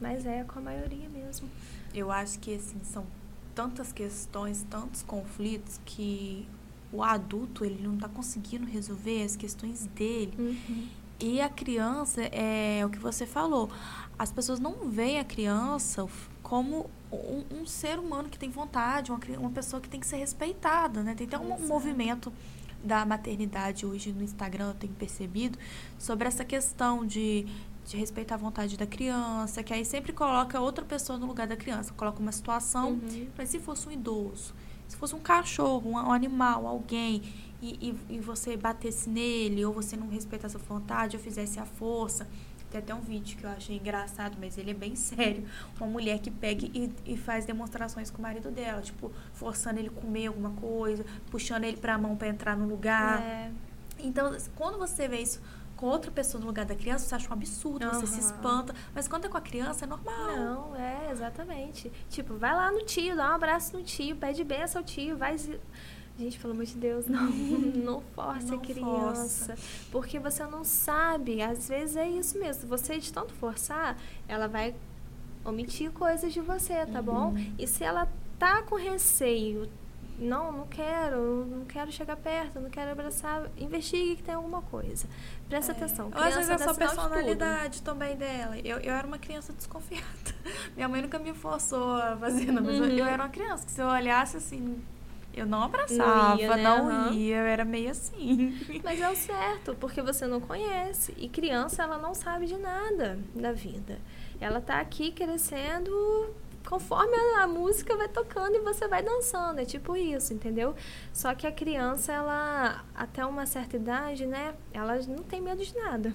mas 0.00 0.26
é 0.26 0.44
com 0.44 0.58
a 0.58 0.62
maioria 0.62 1.08
mesmo. 1.08 1.48
Eu 1.94 2.10
acho 2.10 2.38
que, 2.40 2.54
assim, 2.54 2.80
são 2.82 3.06
tantas 3.54 3.92
questões, 3.92 4.66
tantos 4.68 5.02
conflitos 5.02 5.80
que 5.84 6.48
o 6.92 7.02
adulto, 7.02 7.64
ele 7.64 7.82
não 7.82 7.94
está 7.94 8.08
conseguindo 8.08 8.66
resolver 8.66 9.22
as 9.22 9.36
questões 9.36 9.86
dele. 9.86 10.34
Uhum. 10.38 10.88
E 11.24 11.40
a 11.40 11.48
criança, 11.48 12.20
é 12.30 12.84
o 12.84 12.90
que 12.90 12.98
você 12.98 13.24
falou, 13.24 13.70
as 14.18 14.30
pessoas 14.30 14.60
não 14.60 14.90
veem 14.90 15.18
a 15.18 15.24
criança 15.24 16.06
como 16.42 16.90
um, 17.10 17.62
um 17.62 17.66
ser 17.66 17.98
humano 17.98 18.28
que 18.28 18.38
tem 18.38 18.50
vontade, 18.50 19.10
uma, 19.10 19.18
uma 19.38 19.48
pessoa 19.50 19.80
que 19.80 19.88
tem 19.88 19.98
que 19.98 20.06
ser 20.06 20.16
respeitada, 20.16 21.02
né? 21.02 21.14
Tem 21.14 21.26
até 21.26 21.38
um 21.38 21.46
Exato. 21.54 21.62
movimento 21.66 22.30
da 22.84 23.06
maternidade 23.06 23.86
hoje 23.86 24.12
no 24.12 24.22
Instagram, 24.22 24.68
eu 24.68 24.74
tenho 24.74 24.92
percebido, 24.92 25.58
sobre 25.98 26.28
essa 26.28 26.44
questão 26.44 27.06
de, 27.06 27.46
de 27.86 27.96
respeitar 27.96 28.34
a 28.34 28.38
vontade 28.38 28.76
da 28.76 28.86
criança, 28.86 29.62
que 29.62 29.72
aí 29.72 29.82
sempre 29.82 30.12
coloca 30.12 30.60
outra 30.60 30.84
pessoa 30.84 31.18
no 31.18 31.24
lugar 31.24 31.46
da 31.46 31.56
criança, 31.56 31.94
coloca 31.94 32.20
uma 32.20 32.32
situação, 32.32 32.90
Uhum. 32.90 33.28
mas 33.38 33.48
se 33.48 33.58
fosse 33.58 33.88
um 33.88 33.92
idoso, 33.92 34.54
se 34.86 34.94
fosse 34.98 35.14
um 35.14 35.20
cachorro, 35.20 35.88
um, 35.88 35.94
um 35.94 36.12
animal, 36.12 36.66
alguém, 36.66 37.22
e, 37.80 37.96
e, 38.10 38.16
e 38.16 38.20
você 38.20 38.56
batesse 38.56 39.08
nele, 39.08 39.64
ou 39.64 39.72
você 39.72 39.96
não 39.96 40.08
respeitasse 40.08 40.56
a 40.56 40.58
vontade, 40.60 41.16
ou 41.16 41.22
fizesse 41.22 41.58
a 41.58 41.64
força. 41.64 42.26
Tem 42.70 42.80
até 42.80 42.92
um 42.94 43.00
vídeo 43.00 43.36
que 43.38 43.44
eu 43.44 43.50
achei 43.50 43.76
engraçado, 43.76 44.36
mas 44.40 44.58
ele 44.58 44.72
é 44.72 44.74
bem 44.74 44.94
sério. 44.96 45.44
Uma 45.80 45.86
mulher 45.88 46.18
que 46.18 46.30
pega 46.30 46.66
e, 46.66 46.92
e 47.06 47.16
faz 47.16 47.44
demonstrações 47.46 48.10
com 48.10 48.18
o 48.18 48.22
marido 48.22 48.50
dela, 48.50 48.82
tipo, 48.82 49.12
forçando 49.32 49.78
ele 49.78 49.88
a 49.88 50.00
comer 50.00 50.26
alguma 50.26 50.50
coisa, 50.50 51.04
puxando 51.30 51.64
ele 51.64 51.76
pra 51.76 51.96
mão 51.96 52.16
pra 52.16 52.28
entrar 52.28 52.56
no 52.56 52.66
lugar. 52.68 53.20
É, 53.22 53.50
Então, 54.00 54.36
quando 54.56 54.76
você 54.76 55.06
vê 55.06 55.20
isso 55.20 55.40
com 55.76 55.86
outra 55.86 56.10
pessoa 56.10 56.40
no 56.40 56.46
lugar 56.46 56.64
da 56.64 56.74
criança, 56.74 57.04
você 57.06 57.14
acha 57.16 57.28
um 57.28 57.32
absurdo, 57.32 57.84
você 57.90 58.06
se 58.06 58.20
espanta. 58.20 58.74
Mas 58.94 59.06
quando 59.08 59.24
é 59.24 59.28
com 59.28 59.36
a 59.36 59.40
criança, 59.40 59.84
é 59.84 59.88
normal. 59.88 60.36
Não, 60.36 60.76
é, 60.76 61.10
exatamente. 61.12 61.90
Tipo, 62.08 62.36
vai 62.36 62.54
lá 62.54 62.70
no 62.72 62.82
tio, 62.84 63.14
dá 63.16 63.30
um 63.30 63.34
abraço 63.34 63.76
no 63.76 63.82
tio, 63.84 64.16
pede 64.16 64.42
benção 64.44 64.80
ao 64.80 64.84
tio, 64.84 65.16
vai. 65.16 65.36
Gente, 66.18 66.38
pelo 66.38 66.52
amor 66.52 66.64
de 66.64 66.74
Deus, 66.76 67.06
não, 67.06 67.28
não 67.74 68.00
force 68.14 68.46
Não 68.46 68.58
a 68.58 68.60
criança. 68.60 69.56
Porque 69.90 70.18
você 70.18 70.44
não 70.46 70.62
sabe, 70.62 71.42
às 71.42 71.68
vezes 71.68 71.96
é 71.96 72.08
isso 72.08 72.38
mesmo. 72.38 72.68
Você 72.68 72.98
de 72.98 73.12
tanto 73.12 73.34
forçar, 73.34 73.96
ela 74.28 74.46
vai 74.46 74.74
omitir 75.44 75.90
coisas 75.90 76.32
de 76.32 76.40
você, 76.40 76.86
tá 76.86 77.02
bom? 77.02 77.30
Uhum. 77.30 77.54
E 77.58 77.66
se 77.66 77.82
ela 77.82 78.08
tá 78.38 78.62
com 78.62 78.76
receio, 78.76 79.68
não, 80.16 80.52
não 80.52 80.66
quero, 80.68 81.44
não 81.46 81.64
quero 81.64 81.90
chegar 81.90 82.16
perto, 82.16 82.60
não 82.60 82.70
quero 82.70 82.92
abraçar, 82.92 83.50
investigue 83.58 84.14
que 84.16 84.22
tem 84.22 84.34
alguma 84.36 84.62
coisa. 84.62 85.06
Presta 85.48 85.72
atenção. 85.72 86.12
Ou 86.14 86.22
às 86.22 86.34
vezes 86.36 86.48
é 86.50 86.58
só 86.58 86.70
a 86.70 86.74
sinal 86.74 86.88
de 86.88 86.94
tudo. 86.94 87.08
personalidade 87.08 87.82
também 87.82 88.16
dela. 88.16 88.56
Eu, 88.60 88.78
eu 88.78 88.94
era 88.94 89.04
uma 89.06 89.18
criança 89.18 89.52
desconfiada. 89.52 90.06
Minha 90.76 90.88
mãe 90.88 91.02
nunca 91.02 91.18
me 91.18 91.34
forçou 91.34 91.96
a 91.96 92.16
fazer, 92.16 92.52
não, 92.52 92.62
mas 92.62 92.76
eu, 92.76 92.82
Uhum. 92.84 92.90
eu 92.90 93.04
era 93.04 93.20
uma 93.24 93.28
criança 93.28 93.66
que 93.66 93.72
se 93.72 93.80
eu 93.82 93.88
olhasse 93.88 94.36
assim, 94.36 94.80
eu 95.36 95.46
não 95.46 95.62
abraçava, 95.62 96.30
não 96.30 96.38
ia, 96.38 96.46
ia, 96.46 96.56
né? 96.56 96.68
Aham. 96.68 97.14
eu 97.14 97.44
era 97.44 97.64
meio 97.64 97.90
assim. 97.90 98.56
Mas 98.84 99.00
é 99.00 99.10
o 99.10 99.16
certo, 99.16 99.76
porque 99.80 100.00
você 100.00 100.26
não 100.26 100.40
conhece. 100.40 101.12
E 101.16 101.28
criança, 101.28 101.82
ela 101.82 101.98
não 101.98 102.14
sabe 102.14 102.46
de 102.46 102.56
nada 102.56 103.18
da 103.34 103.52
vida. 103.52 103.98
Ela 104.40 104.60
tá 104.60 104.80
aqui 104.80 105.10
crescendo 105.10 105.90
conforme 106.68 107.14
a, 107.14 107.42
a 107.42 107.46
música 107.46 107.96
vai 107.96 108.08
tocando 108.08 108.56
e 108.56 108.60
você 108.60 108.86
vai 108.86 109.02
dançando. 109.02 109.60
É 109.60 109.64
tipo 109.64 109.96
isso, 109.96 110.32
entendeu? 110.32 110.74
Só 111.12 111.34
que 111.34 111.46
a 111.46 111.52
criança, 111.52 112.12
ela, 112.12 112.84
até 112.94 113.24
uma 113.26 113.44
certa 113.44 113.76
idade, 113.76 114.26
né? 114.26 114.54
Ela 114.72 114.98
não 115.08 115.22
tem 115.24 115.40
medo 115.40 115.64
de 115.64 115.74
nada. 115.76 116.14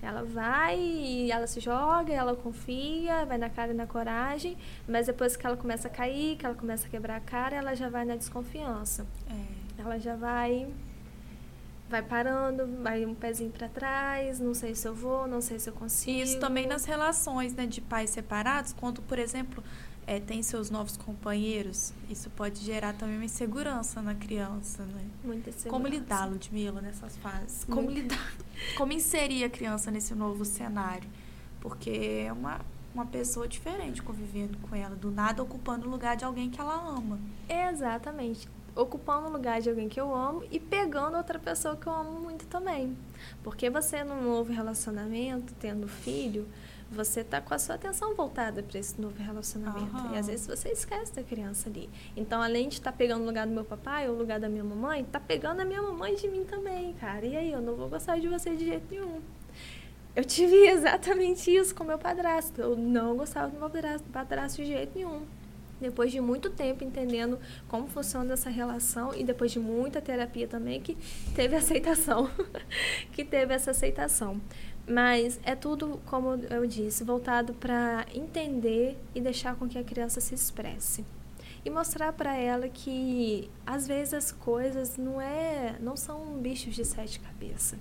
Ela 0.00 0.22
vai, 0.22 1.28
ela 1.30 1.46
se 1.46 1.58
joga, 1.60 2.12
ela 2.12 2.36
confia, 2.36 3.24
vai 3.26 3.36
na 3.36 3.50
cara 3.50 3.72
e 3.72 3.74
na 3.74 3.86
coragem, 3.86 4.56
mas 4.88 5.06
depois 5.06 5.36
que 5.36 5.44
ela 5.44 5.56
começa 5.56 5.88
a 5.88 5.90
cair, 5.90 6.36
que 6.36 6.46
ela 6.46 6.54
começa 6.54 6.86
a 6.86 6.90
quebrar 6.90 7.16
a 7.16 7.20
cara, 7.20 7.56
ela 7.56 7.74
já 7.74 7.88
vai 7.88 8.04
na 8.04 8.14
desconfiança 8.14 9.04
É. 9.28 9.80
ela 9.82 9.98
já 9.98 10.14
vai 10.14 10.68
vai 11.88 12.02
parando, 12.02 12.66
vai 12.82 13.06
um 13.06 13.14
pezinho 13.14 13.50
para 13.50 13.66
trás, 13.66 14.38
não 14.38 14.52
sei 14.52 14.74
se 14.74 14.86
eu 14.86 14.94
vou, 14.94 15.26
não 15.26 15.40
sei 15.40 15.58
se 15.58 15.70
eu 15.70 15.72
consigo. 15.72 16.10
E 16.10 16.20
isso 16.20 16.38
também 16.38 16.66
nas 16.66 16.84
relações 16.84 17.54
né, 17.54 17.66
de 17.66 17.80
pais 17.80 18.10
separados, 18.10 18.74
quando, 18.74 19.00
por 19.00 19.18
exemplo, 19.18 19.64
é, 20.08 20.18
tem 20.18 20.42
seus 20.42 20.70
novos 20.70 20.96
companheiros, 20.96 21.92
isso 22.08 22.30
pode 22.30 22.60
gerar 22.64 22.94
também 22.94 23.16
uma 23.16 23.26
insegurança 23.26 24.00
na 24.00 24.14
criança, 24.14 24.82
né? 24.82 25.04
Muita 25.22 25.50
Como 25.68 25.86
insegurança. 25.86 25.88
lidar, 25.90 26.30
Ludmilla, 26.30 26.80
nessas 26.80 27.14
fases? 27.18 27.64
Como 27.64 27.82
Muito. 27.82 27.94
lidar? 27.94 28.32
Como 28.78 28.90
inserir 28.94 29.44
a 29.44 29.50
criança 29.50 29.90
nesse 29.90 30.14
novo 30.14 30.46
cenário? 30.46 31.06
Porque 31.60 32.24
é 32.26 32.32
uma, 32.32 32.58
uma 32.94 33.04
pessoa 33.04 33.46
diferente 33.46 34.00
convivendo 34.00 34.56
com 34.58 34.74
ela, 34.74 34.96
do 34.96 35.10
nada 35.10 35.42
ocupando 35.42 35.86
o 35.86 35.90
lugar 35.90 36.16
de 36.16 36.24
alguém 36.24 36.48
que 36.48 36.58
ela 36.58 36.74
ama. 36.74 37.20
Exatamente. 37.46 38.48
Ocupando 38.74 39.26
o 39.26 39.30
lugar 39.30 39.60
de 39.60 39.68
alguém 39.68 39.90
que 39.90 40.00
eu 40.00 40.14
amo 40.14 40.42
e 40.50 40.58
pegando 40.58 41.18
outra 41.18 41.38
pessoa 41.38 41.76
que 41.76 41.86
eu 41.86 41.92
amo 41.92 42.18
muito 42.18 42.46
também. 42.46 42.96
Porque 43.42 43.68
você 43.68 44.02
num 44.02 44.22
novo 44.22 44.50
relacionamento, 44.52 45.52
tendo 45.60 45.86
filho, 45.86 46.48
você 46.90 47.22
tá 47.22 47.40
com 47.40 47.52
a 47.52 47.58
sua 47.58 47.74
atenção 47.74 48.14
voltada 48.14 48.62
para 48.62 48.78
esse 48.78 49.00
novo 49.00 49.22
relacionamento. 49.22 49.94
Aham. 49.96 50.14
E 50.14 50.18
às 50.18 50.26
vezes 50.26 50.46
você 50.46 50.70
esquece 50.70 51.14
da 51.14 51.22
criança 51.22 51.68
ali. 51.68 51.88
Então, 52.16 52.40
além 52.40 52.68
de 52.68 52.76
estar 52.76 52.92
pegando 52.92 53.22
o 53.22 53.26
lugar 53.26 53.46
do 53.46 53.52
meu 53.52 53.64
papai 53.64 54.08
ou 54.08 54.14
o 54.14 54.18
lugar 54.18 54.40
da 54.40 54.48
minha 54.48 54.64
mamãe, 54.64 55.04
tá 55.04 55.20
pegando 55.20 55.60
a 55.60 55.64
minha 55.64 55.82
mamãe 55.82 56.14
de 56.14 56.26
mim 56.28 56.44
também, 56.44 56.94
cara. 56.94 57.24
E 57.26 57.36
aí, 57.36 57.52
eu 57.52 57.60
não 57.60 57.76
vou 57.76 57.88
gostar 57.88 58.18
de 58.18 58.28
você 58.28 58.54
de 58.56 58.64
jeito 58.64 58.86
nenhum. 58.90 59.20
Eu 60.16 60.24
tive 60.24 60.56
exatamente 60.66 61.54
isso 61.54 61.74
com 61.74 61.84
meu 61.84 61.98
padrasto. 61.98 62.60
Eu 62.60 62.76
não 62.76 63.16
gostava 63.16 63.48
do 63.48 63.58
meu 63.58 63.70
padrasto, 63.70 64.08
padrasto 64.10 64.62
de 64.62 64.68
jeito 64.68 64.96
nenhum. 64.96 65.26
Depois 65.80 66.10
de 66.10 66.20
muito 66.20 66.50
tempo 66.50 66.82
entendendo 66.82 67.38
como 67.68 67.86
funciona 67.86 68.32
essa 68.32 68.50
relação 68.50 69.14
e 69.14 69.22
depois 69.22 69.52
de 69.52 69.60
muita 69.60 70.00
terapia 70.00 70.48
também 70.48 70.80
que 70.80 70.96
teve 71.36 71.54
aceitação, 71.56 72.28
que 73.12 73.24
teve 73.24 73.54
essa 73.54 73.70
aceitação. 73.70 74.40
Mas 74.88 75.38
é 75.42 75.54
tudo, 75.54 76.00
como 76.06 76.34
eu 76.50 76.66
disse, 76.66 77.04
voltado 77.04 77.52
para 77.52 78.06
entender 78.14 78.96
e 79.14 79.20
deixar 79.20 79.54
com 79.56 79.68
que 79.68 79.78
a 79.78 79.84
criança 79.84 80.20
se 80.20 80.34
expresse 80.34 81.04
e 81.64 81.70
mostrar 81.70 82.12
para 82.14 82.34
ela 82.34 82.68
que 82.68 83.50
às 83.66 83.86
vezes 83.86 84.14
as 84.14 84.32
coisas 84.32 84.96
não 84.96 85.20
é, 85.20 85.76
não 85.80 85.96
são 85.96 86.38
bichos 86.38 86.74
de 86.74 86.84
sete 86.84 87.20
cabeças. 87.20 87.78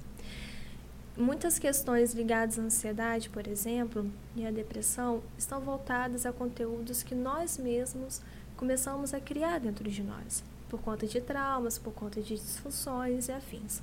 Muitas 1.16 1.58
questões 1.58 2.14
ligadas 2.14 2.60
à 2.60 2.62
ansiedade, 2.62 3.30
por 3.30 3.48
exemplo, 3.48 4.12
e 4.36 4.46
à 4.46 4.52
depressão, 4.52 5.24
estão 5.38 5.62
voltadas 5.62 6.26
a 6.26 6.34
conteúdos 6.34 7.02
que 7.02 7.16
nós 7.16 7.58
mesmos 7.58 8.22
começamos 8.56 9.14
a 9.14 9.20
criar 9.20 9.60
dentro 9.60 9.90
de 9.90 10.04
nós, 10.04 10.44
por 10.70 10.82
conta 10.82 11.08
de 11.08 11.22
traumas, 11.22 11.80
por 11.80 11.94
conta 11.94 12.22
de 12.22 12.36
disfunções 12.36 13.30
e 13.30 13.32
afins. 13.32 13.82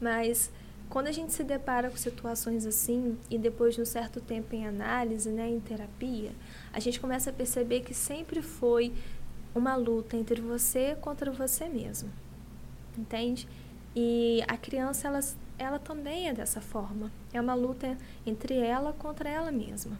Mas 0.00 0.50
quando 0.88 1.08
a 1.08 1.12
gente 1.12 1.32
se 1.32 1.42
depara 1.42 1.90
com 1.90 1.96
situações 1.96 2.64
assim 2.64 3.18
e 3.28 3.38
depois 3.38 3.74
de 3.74 3.82
um 3.82 3.84
certo 3.84 4.20
tempo 4.20 4.54
em 4.54 4.66
análise, 4.66 5.30
né, 5.30 5.48
em 5.48 5.60
terapia, 5.60 6.30
a 6.72 6.80
gente 6.80 7.00
começa 7.00 7.30
a 7.30 7.32
perceber 7.32 7.80
que 7.80 7.92
sempre 7.92 8.40
foi 8.40 8.92
uma 9.54 9.74
luta 9.74 10.16
entre 10.16 10.40
você 10.40 10.96
contra 11.00 11.30
você 11.30 11.68
mesmo. 11.68 12.10
Entende? 12.96 13.48
E 13.94 14.44
a 14.46 14.56
criança 14.56 15.08
ela, 15.08 15.20
ela 15.58 15.78
também 15.78 16.28
é 16.28 16.32
dessa 16.32 16.60
forma. 16.60 17.10
É 17.32 17.40
uma 17.40 17.54
luta 17.54 17.96
entre 18.24 18.56
ela 18.58 18.92
contra 18.92 19.28
ela 19.28 19.50
mesma. 19.50 19.98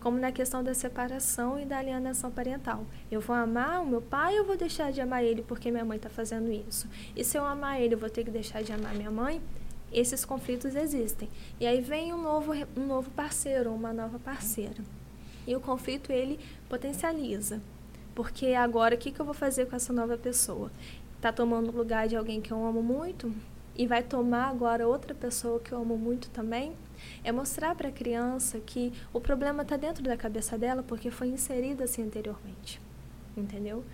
Como 0.00 0.18
na 0.18 0.30
questão 0.30 0.62
da 0.62 0.74
separação 0.74 1.58
e 1.58 1.64
da 1.64 1.78
alienação 1.78 2.30
parental. 2.30 2.84
Eu 3.10 3.20
vou 3.20 3.34
amar 3.34 3.82
o 3.82 3.86
meu 3.86 4.00
pai 4.00 4.38
ou 4.38 4.44
vou 4.44 4.56
deixar 4.56 4.92
de 4.92 5.00
amar 5.00 5.24
ele 5.24 5.42
porque 5.42 5.70
minha 5.70 5.84
mãe 5.84 5.96
está 5.96 6.08
fazendo 6.08 6.52
isso? 6.52 6.86
E 7.16 7.24
se 7.24 7.36
eu 7.36 7.44
amar 7.44 7.80
ele, 7.80 7.94
eu 7.94 7.98
vou 7.98 8.08
ter 8.08 8.22
que 8.22 8.30
deixar 8.30 8.62
de 8.62 8.72
amar 8.72 8.94
minha 8.94 9.10
mãe? 9.10 9.42
Esses 9.92 10.24
conflitos 10.24 10.74
existem. 10.74 11.28
E 11.58 11.66
aí 11.66 11.80
vem 11.80 12.12
um 12.12 12.22
novo, 12.22 12.52
um 12.76 12.86
novo 12.86 13.10
parceiro, 13.10 13.72
uma 13.72 13.92
nova 13.92 14.18
parceira. 14.18 14.84
E 15.46 15.54
o 15.56 15.60
conflito 15.60 16.12
ele 16.12 16.38
potencializa. 16.68 17.60
Porque 18.14 18.52
agora 18.54 18.94
o 18.94 18.98
que, 18.98 19.10
que 19.10 19.20
eu 19.20 19.24
vou 19.24 19.34
fazer 19.34 19.66
com 19.66 19.76
essa 19.76 19.92
nova 19.92 20.16
pessoa? 20.18 20.70
Tá 21.20 21.32
tomando 21.32 21.70
o 21.70 21.76
lugar 21.76 22.08
de 22.08 22.16
alguém 22.16 22.40
que 22.40 22.52
eu 22.52 22.64
amo 22.64 22.82
muito? 22.82 23.32
e 23.78 23.86
vai 23.86 24.02
tomar 24.02 24.48
agora 24.48 24.88
outra 24.88 25.14
pessoa 25.14 25.60
que 25.60 25.70
eu 25.70 25.80
amo 25.80 25.96
muito 25.96 26.28
também, 26.30 26.72
é 27.22 27.30
mostrar 27.30 27.76
para 27.76 27.88
a 27.88 27.92
criança 27.92 28.58
que 28.58 28.92
o 29.12 29.20
problema 29.20 29.62
está 29.62 29.76
dentro 29.76 30.02
da 30.02 30.16
cabeça 30.16 30.58
dela 30.58 30.82
porque 30.82 31.12
foi 31.12 31.28
inserido 31.28 31.84
assim 31.84 32.02
anteriormente. 32.02 32.80
Entendeu? 33.36 33.84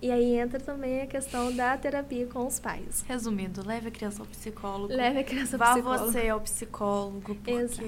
E 0.00 0.10
aí 0.10 0.36
entra 0.38 0.60
também 0.60 1.00
a 1.00 1.06
questão 1.06 1.54
da 1.54 1.76
terapia 1.76 2.26
com 2.26 2.46
os 2.46 2.60
pais. 2.60 3.02
Resumindo, 3.08 3.66
leve 3.66 3.88
a 3.88 3.90
criança 3.90 4.22
ao 4.22 4.26
psicólogo. 4.26 4.92
Leve 4.92 5.20
a 5.20 5.24
criança 5.24 5.56
ao 5.56 5.58
Vá 5.58 5.72
psicólogo. 5.72 6.04
Vá 6.04 6.10
você 6.12 6.28
ao 6.28 6.40
psicólogo, 6.40 7.20
porque 7.34 7.50
Exato. 7.50 7.82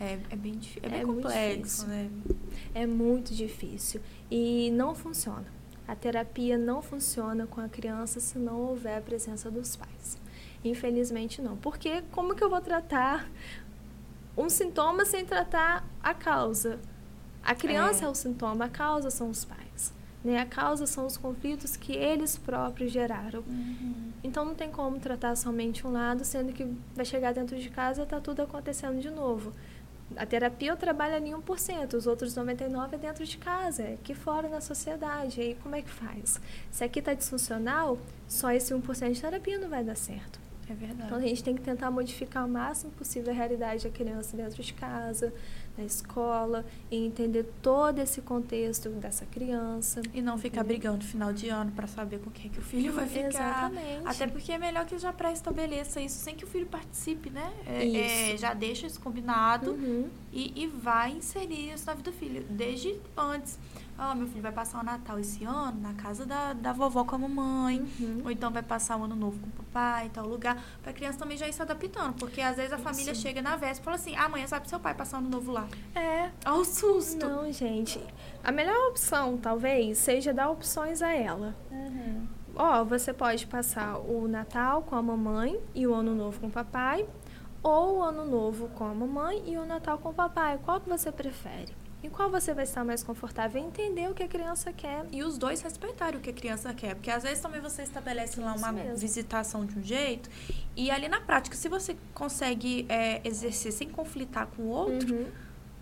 é, 0.00 0.18
é 0.30 0.36
bem, 0.36 0.52
difícil, 0.54 0.82
é 0.84 0.88
bem 0.88 1.00
É 1.00 1.04
complexo, 1.04 1.86
né? 1.86 2.10
É 2.74 2.86
muito 2.86 3.32
difícil 3.34 4.00
e 4.30 4.70
não 4.72 4.94
funciona. 4.94 5.46
A 5.86 5.94
terapia 5.94 6.58
não 6.58 6.82
funciona 6.82 7.46
com 7.46 7.60
a 7.60 7.68
criança 7.68 8.18
se 8.18 8.36
não 8.38 8.60
houver 8.62 8.98
a 8.98 9.00
presença 9.00 9.48
dos 9.48 9.76
pais. 9.76 10.18
Infelizmente 10.64 11.40
não. 11.40 11.56
Porque 11.56 12.02
como 12.10 12.34
que 12.34 12.42
eu 12.42 12.50
vou 12.50 12.60
tratar 12.60 13.30
um 14.36 14.50
sintoma 14.50 15.04
sem 15.04 15.24
tratar 15.24 15.88
a 16.02 16.12
causa? 16.12 16.80
A 17.44 17.54
criança 17.54 18.04
é, 18.04 18.08
É. 18.08 18.10
o 18.10 18.14
sintoma, 18.16 18.64
a 18.64 18.68
causa 18.68 19.08
são 19.10 19.30
os 19.30 19.44
pais. 19.44 19.65
Né? 20.26 20.40
A 20.40 20.44
causa 20.44 20.86
são 20.88 21.06
os 21.06 21.16
conflitos 21.16 21.76
que 21.76 21.92
eles 21.92 22.36
próprios 22.36 22.90
geraram. 22.90 23.44
Então 24.24 24.44
não 24.44 24.56
tem 24.56 24.68
como 24.72 24.98
tratar 24.98 25.36
somente 25.36 25.86
um 25.86 25.92
lado, 25.92 26.24
sendo 26.24 26.52
que 26.52 26.66
vai 26.96 27.04
chegar 27.04 27.32
dentro 27.32 27.56
de 27.56 27.70
casa 27.70 28.00
e 28.00 28.04
está 28.04 28.20
tudo 28.20 28.42
acontecendo 28.42 29.00
de 29.00 29.08
novo. 29.08 29.52
A 30.16 30.26
terapia 30.26 30.70
eu 30.70 30.76
trabalho 30.76 31.14
ali 31.14 31.30
1%, 31.30 31.94
os 31.94 32.08
outros 32.08 32.34
99% 32.36 32.92
é 32.92 32.98
dentro 32.98 33.24
de 33.24 33.38
casa, 33.38 33.82
é 33.84 33.94
aqui 33.94 34.14
fora 34.14 34.48
na 34.48 34.60
sociedade. 34.60 35.40
E 35.40 35.44
aí 35.44 35.54
como 35.62 35.76
é 35.76 35.82
que 35.82 35.90
faz? 35.90 36.40
Se 36.72 36.82
aqui 36.82 36.98
está 36.98 37.14
disfuncional, 37.14 37.96
só 38.26 38.50
esse 38.50 38.74
1% 38.74 39.12
de 39.12 39.20
terapia 39.20 39.58
não 39.60 39.68
vai 39.68 39.84
dar 39.84 39.96
certo. 39.96 40.40
É 40.68 40.74
verdade. 40.74 41.04
Então 41.04 41.18
a 41.18 41.20
gente 41.20 41.44
tem 41.44 41.54
que 41.54 41.62
tentar 41.62 41.90
modificar 41.92 42.44
o 42.44 42.48
máximo 42.48 42.90
possível 42.92 43.32
a 43.32 43.36
realidade 43.36 43.84
da 43.84 43.90
criança 43.90 44.36
dentro 44.36 44.60
de 44.60 44.74
casa, 44.74 45.32
na 45.76 45.84
escola, 45.84 46.64
e 46.90 46.96
entender 46.96 47.44
todo 47.62 47.98
esse 47.98 48.20
contexto 48.22 48.88
dessa 48.90 49.26
criança. 49.26 50.00
E 50.14 50.20
não 50.22 50.38
ficar 50.38 50.64
brigando 50.64 50.98
no 50.98 51.04
final 51.04 51.32
de 51.32 51.48
ano 51.48 51.72
pra 51.72 51.86
saber 51.86 52.18
com 52.20 52.30
quem 52.30 52.50
que 52.50 52.58
o 52.58 52.62
filho 52.62 52.92
vai 52.92 53.06
ficar. 53.06 53.28
Exatamente. 53.70 54.02
Até 54.06 54.26
porque 54.26 54.52
é 54.52 54.58
melhor 54.58 54.84
que 54.86 54.98
já 54.98 55.12
pré-estabeleça 55.12 56.00
isso 56.00 56.16
sem 56.18 56.34
que 56.34 56.44
o 56.44 56.46
filho 56.46 56.66
participe, 56.66 57.30
né? 57.30 57.52
É, 57.66 57.84
Isso. 57.84 58.34
é, 58.34 58.36
já 58.36 58.54
deixa 58.54 58.86
isso 58.86 59.00
combinado 59.00 59.72
Uhum. 59.72 60.08
e, 60.32 60.52
e 60.62 60.66
vai 60.66 61.12
inserir 61.12 61.72
isso 61.72 61.86
na 61.86 61.94
vida 61.94 62.10
do 62.10 62.16
filho. 62.16 62.44
Desde 62.48 62.96
antes. 63.16 63.58
Ah, 63.98 64.14
meu 64.14 64.26
filho 64.26 64.42
vai 64.42 64.52
passar 64.52 64.80
o 64.80 64.84
Natal 64.84 65.18
esse 65.18 65.44
ano 65.44 65.80
na 65.80 65.94
casa 65.94 66.26
da, 66.26 66.52
da 66.52 66.72
vovó 66.72 67.04
com 67.04 67.14
a 67.14 67.18
mamãe. 67.18 67.80
Uhum. 67.98 68.22
Ou 68.24 68.30
então 68.30 68.50
vai 68.50 68.62
passar 68.62 68.98
o 68.98 69.04
ano 69.04 69.16
novo 69.16 69.38
com 69.40 69.48
o 69.48 69.64
papai, 69.64 70.10
tal 70.12 70.26
lugar. 70.26 70.62
Pra 70.82 70.92
criança 70.92 71.18
também 71.18 71.36
já 71.36 71.48
ir 71.48 71.52
se 71.52 71.62
adaptando. 71.62 72.14
Porque 72.14 72.40
às 72.40 72.56
vezes 72.56 72.72
a 72.72 72.78
família 72.78 73.12
Isso. 73.12 73.22
chega 73.22 73.40
na 73.40 73.56
véspera 73.56 73.80
e 73.80 73.84
fala 73.84 73.96
assim: 73.96 74.16
ah, 74.16 74.24
amanhã 74.24 74.46
sabe 74.46 74.68
seu 74.68 74.78
pai 74.78 74.94
passar 74.94 75.16
o 75.16 75.20
ano 75.20 75.30
novo 75.30 75.50
lá. 75.50 75.66
É, 75.94 76.30
Olha 76.44 76.60
o 76.60 76.64
susto. 76.64 77.26
Não, 77.26 77.50
gente. 77.50 78.00
A 78.44 78.52
melhor 78.52 78.90
opção, 78.90 79.38
talvez, 79.38 79.98
seja 79.98 80.32
dar 80.32 80.50
opções 80.50 81.00
a 81.00 81.12
ela. 81.12 81.54
Ó, 82.54 82.84
você 82.84 83.12
pode 83.12 83.46
passar 83.46 83.98
o 83.98 84.26
Natal 84.26 84.82
com 84.82 84.96
a 84.96 85.02
mamãe 85.02 85.60
e 85.74 85.86
o 85.86 85.94
Ano 85.94 86.14
Novo 86.14 86.40
com 86.40 86.46
o 86.46 86.50
papai, 86.50 87.06
ou 87.62 87.98
o 87.98 88.02
Ano 88.02 88.24
Novo 88.24 88.68
com 88.68 88.84
a 88.84 88.94
mamãe 88.94 89.42
e 89.46 89.58
o 89.58 89.66
Natal 89.66 89.98
com 89.98 90.08
o 90.08 90.14
papai. 90.14 90.58
Qual 90.64 90.80
que 90.80 90.88
você 90.88 91.12
prefere? 91.12 91.74
Em 92.06 92.08
qual 92.08 92.30
você 92.30 92.54
vai 92.54 92.62
estar 92.62 92.84
mais 92.84 93.02
confortável? 93.02 93.60
Entender 93.60 94.08
o 94.08 94.14
que 94.14 94.22
a 94.22 94.28
criança 94.28 94.72
quer. 94.72 95.04
E 95.10 95.24
os 95.24 95.36
dois 95.36 95.60
respeitarem 95.60 96.20
o 96.20 96.22
que 96.22 96.30
a 96.30 96.32
criança 96.32 96.72
quer. 96.72 96.94
Porque 96.94 97.10
às 97.10 97.24
vezes 97.24 97.40
também 97.40 97.60
você 97.60 97.82
estabelece 97.82 98.38
lá 98.38 98.54
uma 98.54 98.72
visitação 98.94 99.66
de 99.66 99.76
um 99.76 99.82
jeito. 99.82 100.30
E 100.76 100.88
ali 100.88 101.08
na 101.08 101.20
prática, 101.20 101.56
se 101.56 101.68
você 101.68 101.96
consegue 102.14 102.86
é, 102.88 103.20
exercer 103.26 103.72
sem 103.72 103.88
conflitar 103.88 104.46
com 104.46 104.62
o 104.62 104.68
outro, 104.68 105.16
Uhum. 105.16 105.26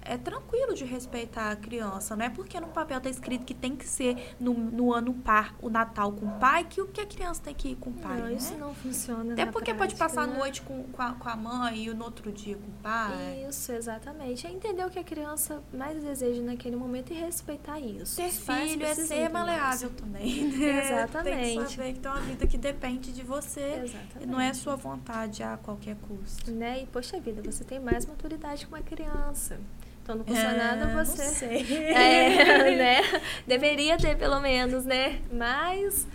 É 0.05 0.17
tranquilo 0.17 0.75
de 0.75 0.85
respeitar 0.85 1.51
a 1.51 1.57
criança. 1.57 2.15
Não 2.15 2.25
é 2.25 2.31
porque 2.31 2.61
no 2.61 2.69
papel 2.69 3.01
tá 3.01 3.09
escrito 3.09 3.45
que 3.45 3.55
tem 3.55 3.75
que 3.75 3.89
ser 3.89 4.35
no, 4.39 4.53
no 4.53 4.93
ano 4.93 5.15
par 5.15 5.55
o 5.61 5.71
Natal 5.71 6.13
com 6.13 6.27
o 6.27 6.39
pai, 6.39 6.65
que 6.65 6.81
o 6.81 6.87
que 6.87 7.01
a 7.01 7.07
criança 7.07 7.41
tem 7.43 7.55
que 7.55 7.71
ir 7.71 7.77
com 7.77 7.91
o 7.91 7.95
pai. 7.95 8.19
Não, 8.19 8.27
né? 8.27 8.35
isso 8.35 8.55
não 8.57 8.75
funciona. 8.75 9.33
Até 9.33 9.47
porque 9.47 9.73
pode 9.73 9.95
prática, 9.95 10.05
passar 10.05 10.23
a 10.23 10.27
né? 10.27 10.39
noite 10.39 10.63
com, 10.63 10.85
com, 10.85 11.03
a, 11.03 11.13
com 11.13 11.29
a 11.29 11.37
mãe 11.37 11.87
e 11.87 11.95
no 11.95 12.05
outro 12.05 12.31
dia 12.31 12.57
com 12.57 12.71
o 12.71 12.83
pai. 12.83 13.47
Isso, 13.49 13.73
exatamente. 13.73 14.47
É 14.47 14.51
entender 14.51 14.85
o 14.85 14.91
que 14.91 14.99
a 14.99 15.05
criança 15.05 15.63
mais 15.73 16.03
deseja 16.03 16.43
naquele 16.43 16.77
momento 16.77 17.13
e 17.13 17.15
respeitar 17.15 17.79
isso. 17.81 18.17
Ter 18.17 18.31
filho 18.31 18.85
é 18.85 18.95
ser 18.95 19.29
maleável 19.31 19.91
também, 19.91 20.49
né? 20.49 20.85
Exatamente. 20.85 21.25
Tem 21.45 21.65
que 21.65 21.71
saber 21.71 21.93
que 21.95 22.01
tem 22.01 22.11
uma 22.11 22.21
vida 22.21 22.47
que 22.47 22.59
depende 22.59 23.13
de 23.13 23.23
você. 23.23 23.83
Exatamente. 23.85 24.23
E 24.23 24.27
não 24.27 24.41
é 24.41 24.53
sua 24.53 24.77
vontade 24.77 25.43
a 25.43 25.57
qualquer 25.57 25.97
custo. 25.97 26.51
Né? 26.51 26.83
E, 26.83 26.87
poxa 26.87 27.19
vida, 27.21 27.43
você 27.43 27.65
tem 27.65 27.81
mais 27.81 28.07
maturidade 28.07 28.67
que 28.67 28.73
uma 28.73 28.83
criança. 28.83 29.59
Então, 30.05 30.17
não 30.17 30.25
custa 30.25 30.41
É, 30.43 30.57
nada 30.57 30.87
não 30.87 31.03
você... 31.05 31.25
sei. 31.31 31.65
É, 31.95 32.77
né? 32.77 33.21
Deveria 33.49 33.97
ter, 33.97 34.17
pelo 34.17 34.39
menos, 34.39 34.85
né? 34.85 35.21
Mas... 35.33 36.07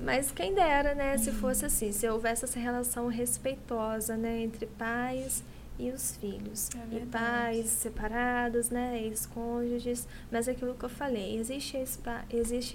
Mas 0.00 0.30
quem 0.30 0.54
dera, 0.54 0.94
né? 0.94 1.16
Se 1.18 1.32
fosse 1.32 1.64
assim, 1.64 1.90
se 1.92 2.08
houvesse 2.08 2.44
essa 2.44 2.58
relação 2.58 3.06
respeitosa, 3.08 4.16
né? 4.16 4.42
Entre 4.42 4.66
pais 4.66 5.42
e 5.78 5.90
os 5.90 6.16
filhos. 6.16 6.68
É 6.92 6.96
e 6.96 7.06
pais 7.06 7.66
separados, 7.66 8.70
né? 8.70 9.00
Ex-cônjuges. 9.02 10.06
Mas 10.30 10.46
é 10.48 10.52
aquilo 10.52 10.74
que 10.74 10.84
eu 10.84 10.88
falei, 10.88 11.38
existe 11.38 11.76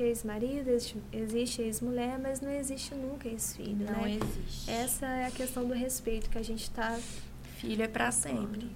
ex-marido, 0.02 0.69
existe, 0.69 0.98
existe 1.11 1.61
ex-mulher, 1.61 2.18
mas 2.19 2.40
não 2.41 2.52
existe 2.52 2.94
nunca 2.95 3.27
ex-filho, 3.27 3.85
Não 3.85 4.02
né? 4.03 4.19
existe. 4.22 4.72
Essa 4.72 5.06
é 5.07 5.26
a 5.27 5.31
questão 5.31 5.65
do 5.65 5.73
respeito 5.73 6.30
que 6.30 6.38
a 6.38 6.44
gente 6.44 6.69
tá... 6.72 6.98
Filho 7.57 7.84
é 7.84 7.88
pra 7.88 8.11
sempre. 8.11 8.69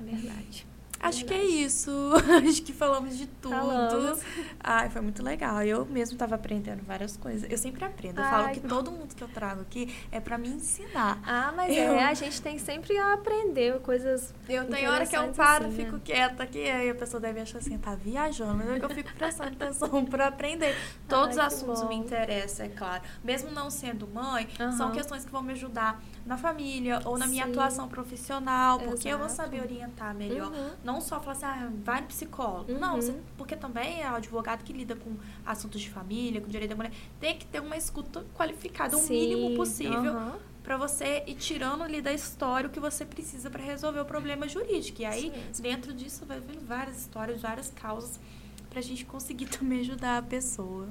É 0.00 0.04
verdade. 0.04 0.66
Acho 1.02 1.24
que 1.24 1.32
é 1.34 1.42
isso. 1.44 1.90
Acho 2.46 2.62
que 2.62 2.72
falamos 2.72 3.16
de 3.16 3.26
tudo. 3.26 3.54
Falamos. 3.54 4.20
Ai, 4.62 4.90
foi 4.90 5.00
muito 5.00 5.22
legal. 5.22 5.62
Eu 5.62 5.86
mesmo 5.86 6.18
tava 6.18 6.34
aprendendo 6.34 6.82
várias 6.84 7.16
coisas. 7.16 7.50
Eu 7.50 7.56
sempre 7.58 7.84
aprendo. 7.84 8.20
Eu 8.20 8.24
falo 8.24 8.44
Ai, 8.44 8.54
que 8.54 8.60
que 8.60 8.68
todo 8.68 8.90
mundo 8.90 9.14
que 9.14 9.22
eu 9.24 9.28
trago 9.28 9.62
aqui 9.62 9.94
é 10.12 10.20
pra 10.20 10.36
me 10.36 10.48
ensinar. 10.48 11.18
Ah, 11.26 11.52
mas 11.56 11.74
Eu- 11.74 11.94
é, 11.94 12.04
a 12.04 12.14
gente 12.14 12.40
tem 12.42 12.58
sempre 12.58 12.96
a 12.98 13.14
aprender 13.14 13.80
coisas 13.80 14.34
Eu 14.48 14.66
tenho 14.66 14.90
hora 14.90 15.06
que 15.06 15.16
eu 15.16 15.28
paro, 15.32 15.66
assim, 15.66 15.76
fico 15.76 15.92
né? 15.92 16.00
quieta 16.04 16.42
aqui, 16.42 16.68
aí 16.68 16.90
a 16.90 16.94
pessoa 16.94 17.20
deve 17.20 17.40
achar 17.40 17.58
assim, 17.58 17.78
tá 17.78 17.94
viajando, 17.94 18.54
mas 18.54 18.68
é 18.68 18.78
que 18.78 18.84
eu 18.84 18.90
fico 18.90 19.12
prestando 19.14 19.50
atenção 19.58 20.04
pra 20.04 20.26
aprender. 20.28 20.76
Todos 21.08 21.38
Ai, 21.38 21.46
os 21.46 21.54
assuntos 21.54 21.82
me 21.84 21.96
bom. 21.96 22.02
interessam, 22.04 22.66
é 22.66 22.68
claro. 22.68 23.02
Mesmo 23.24 23.50
não 23.50 23.70
sendo 23.70 24.06
mãe, 24.06 24.48
são 24.76 24.86
Aham. 24.86 24.92
questões 24.92 25.24
que 25.24 25.30
vão 25.32 25.42
me 25.42 25.52
ajudar 25.52 26.02
na 26.26 26.36
família 26.36 27.00
ou 27.04 27.18
na 27.18 27.26
minha 27.26 27.44
Sim. 27.44 27.50
atuação 27.50 27.88
profissional, 27.88 28.78
porque 28.78 29.08
eu 29.08 29.16
vou 29.18 29.26
Exato. 29.26 29.42
saber 29.42 29.62
orientar 29.62 30.14
melhor. 30.14 30.52
Uhum. 30.52 30.70
Não 30.84 31.00
só 31.00 31.18
falar 31.20 31.32
assim, 31.32 31.44
ah, 31.46 31.70
vai 31.84 32.00
no 32.02 32.06
psicólogo. 32.08 32.72
Não, 32.72 32.94
Uhum. 32.96 33.00
você- 33.02 33.20
porque 33.36 33.56
também 33.56 34.02
é 34.02 34.10
o 34.10 34.14
advogado 34.16 34.62
que 34.62 34.72
lida 34.72 34.94
com 34.94 35.16
assuntos 35.44 35.80
de 35.80 35.90
família, 35.90 36.40
com 36.40 36.48
direito 36.48 36.70
da 36.70 36.76
mulher. 36.76 36.92
Tem 37.18 37.36
que 37.38 37.46
ter 37.46 37.60
uma 37.60 37.76
escuta 37.76 38.24
qualificada, 38.34 38.96
o 38.96 39.00
Sim, 39.00 39.14
mínimo 39.14 39.56
possível, 39.56 40.12
aham. 40.12 40.38
Pra 40.62 40.76
você 40.76 41.24
ir 41.26 41.34
tirando 41.36 41.82
ali 41.82 42.02
da 42.02 42.12
história 42.12 42.68
o 42.68 42.70
que 42.70 42.78
você 42.78 43.04
precisa 43.04 43.48
pra 43.48 43.62
resolver 43.62 43.98
o 44.00 44.04
problema 44.04 44.46
jurídico. 44.46 45.00
E 45.00 45.04
aí, 45.06 45.32
dentro 45.58 45.92
disso, 45.94 46.26
vai 46.26 46.38
vindo 46.38 46.64
várias 46.66 46.98
histórias, 47.00 47.40
várias 47.40 47.70
causas 47.74 48.20
pra 48.68 48.80
gente 48.82 49.04
conseguir 49.06 49.46
também 49.58 49.80
ajudar 49.80 50.18
a 50.18 50.22
pessoa. 50.22 50.86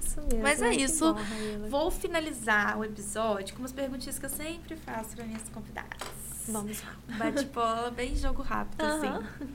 Isso 0.00 0.20
mesmo. 0.22 0.42
Mas 0.42 0.62
é 0.62 0.72
isso. 0.74 1.14
bom. 1.14 1.20
Vou 1.68 1.90
finalizar 1.90 2.78
o 2.78 2.84
episódio 2.84 3.54
com 3.54 3.60
umas 3.60 3.72
perguntinhas 3.72 4.18
que 4.18 4.26
eu 4.26 4.30
sempre 4.30 4.76
faço 4.76 5.14
para 5.14 5.24
minhas 5.24 5.48
convidadas. 5.50 6.08
Vamos 6.48 6.82
lá. 6.82 6.96
Um 7.08 7.18
Bate-bola, 7.18 7.90
bem 7.90 8.16
jogo 8.16 8.42
rápido, 8.42 8.80
Aham. 8.80 9.18
assim. 9.18 9.48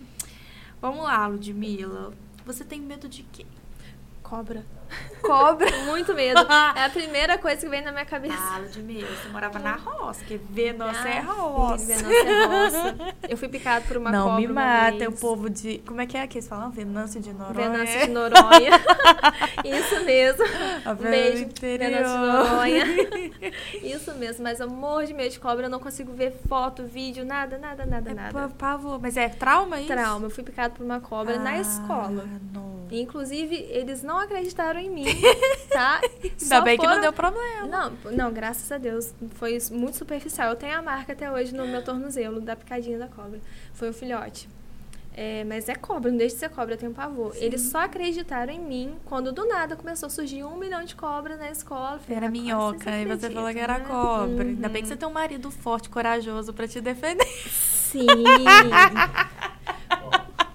Vamos 0.82 1.04
lá, 1.04 1.26
Ludmilla. 1.28 2.14
Você 2.46 2.64
tem 2.64 2.80
medo 2.80 3.10
de 3.10 3.24
quê? 3.24 3.46
Cobra. 4.22 4.66
Cobra. 5.22 5.66
Muito 5.86 6.14
medo. 6.14 6.40
É 6.76 6.86
a 6.86 6.90
primeira 6.94 7.38
coisa 7.38 7.58
que 7.62 7.68
vem 7.68 7.82
na 7.82 7.92
minha 7.92 8.06
cabeça. 8.06 8.36
Ah, 8.38 8.60
Ludmilla, 8.60 9.08
você 9.08 9.30
morava 9.30 9.58
na 9.60 9.74
roça, 9.76 10.20
porque 10.20 10.40
Venâncio 10.50 11.08
é 11.08 11.18
Ah, 11.20 11.32
roça. 11.32 11.86
filho, 11.86 11.98
Venâncio 11.98 12.30
é 12.30 12.46
roça. 12.46 13.16
Eu 13.28 13.38
fui 13.38 13.48
picado 13.48 13.86
por 13.88 13.98
uma 13.98 14.12
Não 14.12 14.26
cobra 14.26 14.40
me 14.42 14.48
uma 14.48 14.62
mata, 14.62 14.98
vez. 14.98 15.08
o 15.08 15.12
povo 15.14 15.50
de... 15.50 15.80
Como 15.80 16.00
é 16.02 16.06
que 16.06 16.16
é 16.18 16.28
que 16.28 16.38
eles 16.38 16.48
falam? 16.48 16.70
Venâncio 16.72 17.20
de 17.20 17.34
Noronha. 17.34 17.70
Venâncio 17.70 18.00
de 18.02 18.08
Noronha. 18.14 18.72
Isso 19.64 20.04
mesmo. 20.06 20.44
A 20.86 20.92
Um 20.92 20.96
beijo, 20.96 21.44
interior. 21.44 21.90
Venâncio 21.92 22.20
de 22.20 22.26
Noronha. 22.28 22.86
Isso 23.84 24.14
mesmo, 24.16 24.44
mas 24.44 24.60
eu 24.60 24.70
morro 24.70 25.06
de 25.06 25.14
medo 25.14 25.32
de 25.32 25.40
cobra, 25.40 25.66
eu 25.66 25.70
não 25.70 25.80
consigo 25.80 26.14
ver 26.14 26.32
foto, 26.48 26.84
vídeo, 26.86 27.26
nada, 27.26 27.58
nada, 27.58 27.86
nada, 27.86 28.12
É 28.12 28.14
nada. 28.14 28.32
pa- 28.34 28.50
pavor. 28.58 29.00
Mas 29.02 29.18
é 29.18 29.28
trauma 29.30 29.78
isso? 29.80 29.88
Trauma, 29.88 30.26
eu 30.28 30.30
fui 30.30 30.44
picado 30.44 30.76
por 30.76 30.84
uma 30.86 31.00
cobra 31.00 31.38
na 31.40 31.52
Ah, 31.52 31.60
escola. 31.60 32.26
não. 32.54 32.85
Inclusive, 32.92 33.56
eles 33.70 34.04
não 34.04 34.18
acreditaram 34.18 34.80
em 34.80 34.90
mim, 34.90 35.06
tá? 35.72 36.02
Ainda 36.42 36.62
bem 36.62 36.78
que 36.78 36.86
não 36.86 37.02
deu 37.02 37.14
problema. 37.14 37.68
Não, 37.68 38.12
não, 38.12 38.34
graças 38.34 38.72
a 38.72 38.78
Deus. 38.78 39.14
Foi 39.36 39.58
muito 39.72 39.98
superficial. 39.98 40.50
Eu 40.50 40.56
tenho 40.56 40.78
a 40.78 40.82
marca 40.82 41.14
até 41.14 41.32
hoje 41.32 41.54
no 41.54 41.68
meu 41.68 41.84
tornozelo 41.84 42.42
da 42.42 42.56
picadinha 42.56 43.00
da 43.00 43.08
cobra. 43.08 43.40
Foi 43.74 43.90
o 43.90 43.94
filhote. 43.94 44.50
É, 45.18 45.46
mas 45.46 45.70
é 45.70 45.76
cobra, 45.76 46.12
não 46.12 46.18
deixa 46.18 46.36
de 46.36 46.40
ser 46.42 46.50
cobra, 46.50 46.74
eu 46.74 46.78
tenho 46.78 46.92
pavor. 46.92 47.34
Sim. 47.34 47.46
Eles 47.46 47.62
só 47.62 47.80
acreditaram 47.80 48.52
em 48.52 48.60
mim 48.60 48.96
quando 49.06 49.32
do 49.32 49.48
nada 49.48 49.78
começou 49.78 50.08
a 50.08 50.10
surgir 50.10 50.44
um 50.44 50.58
milhão 50.58 50.84
de 50.84 50.94
cobras 50.94 51.40
na 51.40 51.50
escola. 51.50 52.00
Falei, 52.00 52.18
era 52.18 52.30
minhoca, 52.30 52.92
e 52.92 53.06
você 53.06 53.30
falou 53.30 53.50
que 53.50 53.60
era 53.60 53.80
né? 53.80 53.86
cobra. 53.86 54.44
Uhum. 54.44 54.50
Ainda 54.50 54.68
bem 54.68 54.82
que 54.82 54.90
você 54.90 54.98
tem 54.98 55.08
um 55.08 55.14
marido 55.14 55.50
forte, 55.50 55.88
corajoso 55.88 56.54
para 56.54 56.68
te 56.68 56.82
defender. 56.82 57.26
Sim. 57.26 58.06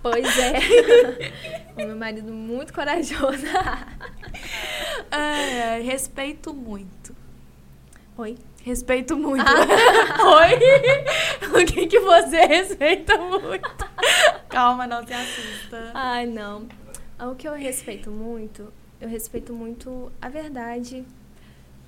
pois 0.02 0.39
é. 0.39 1.60
o 1.76 1.86
meu 1.86 1.97
marido 1.97 2.32
muito 2.32 2.72
corajoso. 2.72 3.47
é, 5.10 5.80
respeito 5.84 6.52
muito. 6.55 7.14
Oi? 8.16 8.36
Respeito 8.62 9.16
muito. 9.16 9.44
Ah. 9.47 10.40
Oi? 10.40 11.62
O 11.62 11.66
que, 11.66 11.86
que 11.86 12.01
você 12.01 12.44
respeita 12.44 13.16
muito? 13.16 13.88
Calma, 14.48 14.86
não 14.86 15.05
te 15.05 15.12
assusta. 15.14 15.90
Ai, 15.94 16.26
não. 16.26 16.68
O 17.18 17.34
que 17.34 17.48
eu 17.48 17.55
respeito 17.55 18.10
muito, 18.10 18.72
eu 19.01 19.09
respeito 19.09 19.52
muito 19.52 20.12
a 20.20 20.28
verdade 20.28 21.05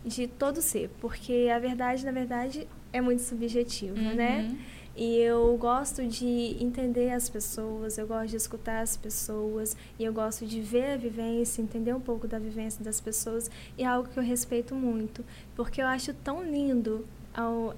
de 0.04 0.26
todo 0.26 0.62
ser. 0.62 0.90
Porque 1.00 1.50
a 1.54 1.58
verdade, 1.58 2.04
na 2.04 2.12
verdade, 2.12 2.66
é 2.92 3.00
muito 3.00 3.22
subjetiva, 3.22 3.94
né? 3.94 4.10
uhum. 4.10 4.14
né? 4.16 4.58
E 4.94 5.16
eu 5.18 5.56
gosto 5.56 6.06
de 6.06 6.56
entender 6.62 7.10
as 7.10 7.28
pessoas, 7.28 7.96
eu 7.96 8.06
gosto 8.06 8.28
de 8.28 8.36
escutar 8.36 8.82
as 8.82 8.94
pessoas, 8.94 9.74
e 9.98 10.04
eu 10.04 10.12
gosto 10.12 10.46
de 10.46 10.60
ver 10.60 10.92
a 10.92 10.96
vivência, 10.98 11.62
entender 11.62 11.94
um 11.94 12.00
pouco 12.00 12.28
da 12.28 12.38
vivência 12.38 12.84
das 12.84 13.00
pessoas, 13.00 13.50
e 13.78 13.84
é 13.84 13.86
algo 13.86 14.08
que 14.10 14.18
eu 14.18 14.22
respeito 14.22 14.74
muito, 14.74 15.24
porque 15.56 15.80
eu 15.80 15.86
acho 15.86 16.12
tão 16.12 16.44
lindo 16.44 17.06
ao, 17.34 17.74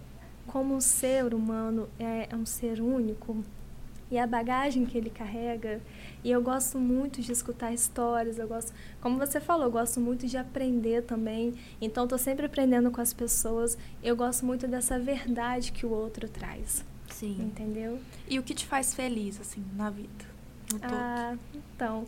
como 0.48 0.74
um 0.74 0.80
ser 0.80 1.34
humano 1.34 1.88
é, 2.00 2.28
é 2.30 2.34
um 2.34 2.44
ser 2.44 2.80
único, 2.80 3.44
e 4.10 4.18
a 4.18 4.26
bagagem 4.26 4.84
que 4.84 4.96
ele 4.96 5.10
carrega. 5.10 5.80
E 6.22 6.30
eu 6.30 6.42
gosto 6.42 6.78
muito 6.78 7.20
de 7.20 7.32
escutar 7.32 7.72
histórias, 7.72 8.38
eu 8.38 8.46
gosto, 8.46 8.72
como 9.00 9.18
você 9.18 9.40
falou, 9.40 9.64
eu 9.64 9.72
gosto 9.72 9.98
muito 10.00 10.26
de 10.26 10.36
aprender 10.36 11.02
também. 11.02 11.54
Então 11.80 12.04
estou 12.04 12.18
sempre 12.18 12.46
aprendendo 12.46 12.90
com 12.90 13.00
as 13.00 13.12
pessoas. 13.12 13.76
Eu 14.02 14.14
gosto 14.14 14.44
muito 14.46 14.68
dessa 14.68 14.98
verdade 14.98 15.72
que 15.72 15.84
o 15.84 15.90
outro 15.90 16.28
traz. 16.28 16.84
Sim. 17.14 17.36
Entendeu? 17.40 18.00
E 18.28 18.38
o 18.38 18.42
que 18.42 18.54
te 18.54 18.66
faz 18.66 18.94
feliz, 18.94 19.40
assim, 19.40 19.64
na 19.74 19.88
vida? 19.88 20.24
No 20.72 20.80
ah, 20.82 21.36
então, 21.54 22.06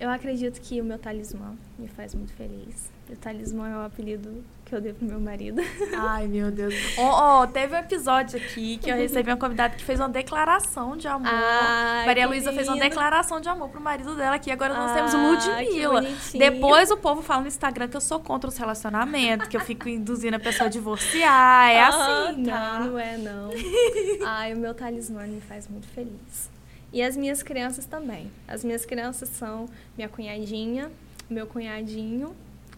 eu 0.00 0.10
acredito 0.10 0.60
que 0.60 0.80
o 0.80 0.84
meu 0.84 0.98
talismã 0.98 1.56
me 1.78 1.86
faz 1.86 2.14
muito 2.14 2.32
feliz. 2.32 2.90
O 3.08 3.14
talismã 3.14 3.68
é 3.68 3.76
o 3.76 3.80
apelido 3.82 4.44
que 4.64 4.74
eu 4.74 4.80
dei 4.80 4.92
pro 4.92 5.06
meu 5.06 5.20
marido. 5.20 5.62
Ai, 5.96 6.26
meu 6.26 6.50
Deus. 6.50 6.74
Oh, 6.98 7.42
oh, 7.42 7.46
teve 7.46 7.72
um 7.72 7.78
episódio 7.78 8.36
aqui 8.36 8.78
que 8.78 8.90
eu 8.90 8.96
recebi 8.96 9.30
uma 9.30 9.36
convidada 9.36 9.76
que 9.76 9.84
fez 9.84 10.00
uma 10.00 10.08
declaração 10.08 10.96
de 10.96 11.06
amor. 11.06 11.30
Ai, 11.32 12.04
Maria 12.04 12.26
Luísa 12.26 12.52
fez 12.52 12.66
uma 12.66 12.76
declaração 12.76 13.40
de 13.40 13.48
amor 13.48 13.68
pro 13.68 13.80
marido 13.80 14.16
dela 14.16 14.34
aqui. 14.34 14.50
Agora 14.50 14.74
nós 14.74 14.92
temos 14.92 15.14
Ludmilla. 15.14 16.02
Depois 16.36 16.90
o 16.90 16.96
povo 16.96 17.22
fala 17.22 17.42
no 17.42 17.46
Instagram 17.46 17.86
que 17.86 17.96
eu 17.96 18.00
sou 18.00 18.18
contra 18.18 18.50
os 18.50 18.56
relacionamentos, 18.56 19.46
que 19.46 19.56
eu 19.56 19.60
fico 19.60 19.88
induzindo 19.88 20.34
a 20.34 20.40
pessoa 20.40 20.66
a 20.66 20.70
divorciar. 20.70 21.70
É 21.70 21.80
ah, 21.80 21.88
assim, 21.88 22.44
tá? 22.44 22.80
Não, 22.80 22.86
não 22.88 22.98
é, 22.98 23.16
não. 23.16 23.50
Ai, 24.26 24.52
o 24.52 24.56
meu 24.56 24.74
talismã 24.74 25.22
me 25.28 25.40
faz 25.40 25.68
muito 25.68 25.86
feliz. 25.86 26.50
E 26.92 27.02
as 27.02 27.16
minhas 27.16 27.40
crianças 27.40 27.86
também. 27.86 28.32
As 28.48 28.64
minhas 28.64 28.84
crianças 28.84 29.28
são 29.28 29.68
minha 29.96 30.08
cunhadinha, 30.08 30.90
meu 31.30 31.46
cunhadinho 31.46 32.34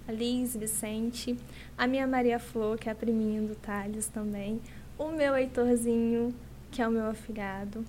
a 0.08 0.12
Liz 0.12 0.56
Vicente, 0.56 1.36
a 1.76 1.86
minha 1.86 2.06
Maria 2.06 2.38
Flor, 2.38 2.78
que 2.78 2.88
é 2.88 2.92
a 2.92 2.94
priminha 2.94 3.42
do 3.42 3.54
Thales 3.54 4.08
também, 4.08 4.58
o 4.98 5.08
meu 5.08 5.36
Heitorzinho, 5.36 6.34
que 6.70 6.80
é 6.80 6.88
o 6.88 6.90
meu 6.90 7.06
afilhado, 7.06 7.84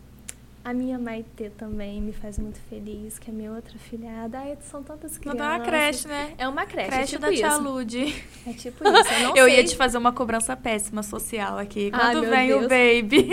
a 0.69 0.73
minha 0.73 0.99
Maitê 0.99 1.49
também 1.49 1.99
me 1.99 2.13
faz 2.13 2.37
muito 2.37 2.59
feliz, 2.69 3.17
que 3.17 3.31
é 3.31 3.33
minha 3.33 3.51
outra 3.51 3.73
filhada. 3.89 4.37
Ai, 4.37 4.55
são 4.69 4.83
tantas 4.83 5.17
crianças. 5.17 5.41
Não 5.41 5.51
é 5.51 5.57
uma 5.57 5.65
creche, 5.65 6.07
né? 6.07 6.33
É 6.37 6.47
uma 6.47 6.65
creche. 6.67 6.89
Creche 6.89 7.01
é 7.01 7.05
tipo 7.07 7.21
da 7.21 7.31
isso. 7.31 7.41
tia 7.41 7.55
Lude. 7.57 8.23
É 8.45 8.53
tipo 8.53 8.83
isso. 8.87 9.13
Eu, 9.13 9.19
não 9.23 9.33
eu 9.37 9.49
ia 9.49 9.63
te 9.63 9.75
fazer 9.75 9.97
uma 9.97 10.11
cobrança 10.13 10.55
péssima 10.55 11.01
social 11.01 11.57
aqui. 11.57 11.89
Quando 11.89 12.23
Ai, 12.23 12.29
vem 12.29 12.47
Deus. 12.49 12.65
o 12.65 12.69
baby? 12.69 13.29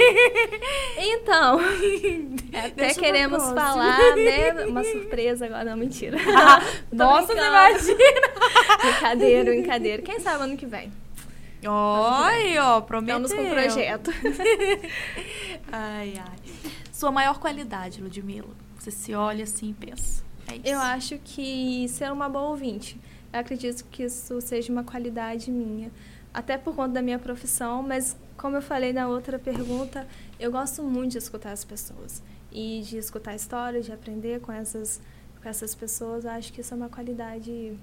Então, 0.96 1.60
até 2.64 2.94
queremos 2.94 3.42
falar, 3.50 4.16
né? 4.16 4.64
Uma 4.66 4.82
surpresa 4.82 5.44
agora. 5.44 5.64
Não, 5.64 5.76
mentira. 5.76 6.16
Ah, 6.34 6.62
nossa, 6.90 7.34
você 7.34 7.38
imagina! 7.38 7.98
brincadeira, 8.80 9.50
brincadeira. 9.50 10.02
Quem 10.02 10.20
sabe 10.20 10.44
ano 10.44 10.56
que 10.56 10.64
vem? 10.64 10.90
Oi, 11.68 12.58
ó, 12.58 12.80
prometeu. 12.80 13.16
Estamos 13.16 13.32
com 13.34 13.42
o 13.42 13.50
projeto. 13.50 14.10
ai, 15.70 16.14
ai. 16.16 16.45
Sua 16.96 17.12
maior 17.12 17.38
qualidade, 17.38 18.00
Ludmilla? 18.00 18.54
Você 18.78 18.90
se 18.90 19.14
olha 19.14 19.44
assim 19.44 19.68
e 19.68 19.74
pensa. 19.74 20.24
É 20.50 20.72
eu 20.72 20.78
acho 20.80 21.18
que 21.18 21.86
ser 21.90 22.10
uma 22.10 22.26
boa 22.26 22.48
ouvinte. 22.48 22.98
Eu 23.30 23.40
acredito 23.40 23.84
que 23.90 24.04
isso 24.04 24.40
seja 24.40 24.72
uma 24.72 24.82
qualidade 24.82 25.50
minha. 25.50 25.92
Até 26.32 26.56
por 26.56 26.74
conta 26.74 26.94
da 26.94 27.02
minha 27.02 27.18
profissão, 27.18 27.82
mas 27.82 28.16
como 28.38 28.56
eu 28.56 28.62
falei 28.62 28.94
na 28.94 29.08
outra 29.08 29.38
pergunta, 29.38 30.08
eu 30.40 30.50
gosto 30.50 30.82
muito 30.82 31.12
de 31.12 31.18
escutar 31.18 31.52
as 31.52 31.66
pessoas. 31.66 32.22
E 32.50 32.80
de 32.80 32.96
escutar 32.96 33.34
histórias, 33.34 33.84
de 33.84 33.92
aprender 33.92 34.40
com 34.40 34.50
essas, 34.50 34.98
com 35.42 35.46
essas 35.46 35.74
pessoas. 35.74 36.24
Eu 36.24 36.30
acho 36.30 36.50
que 36.50 36.62
isso 36.62 36.72
é 36.72 36.78
uma 36.78 36.88
qualidade 36.88 37.78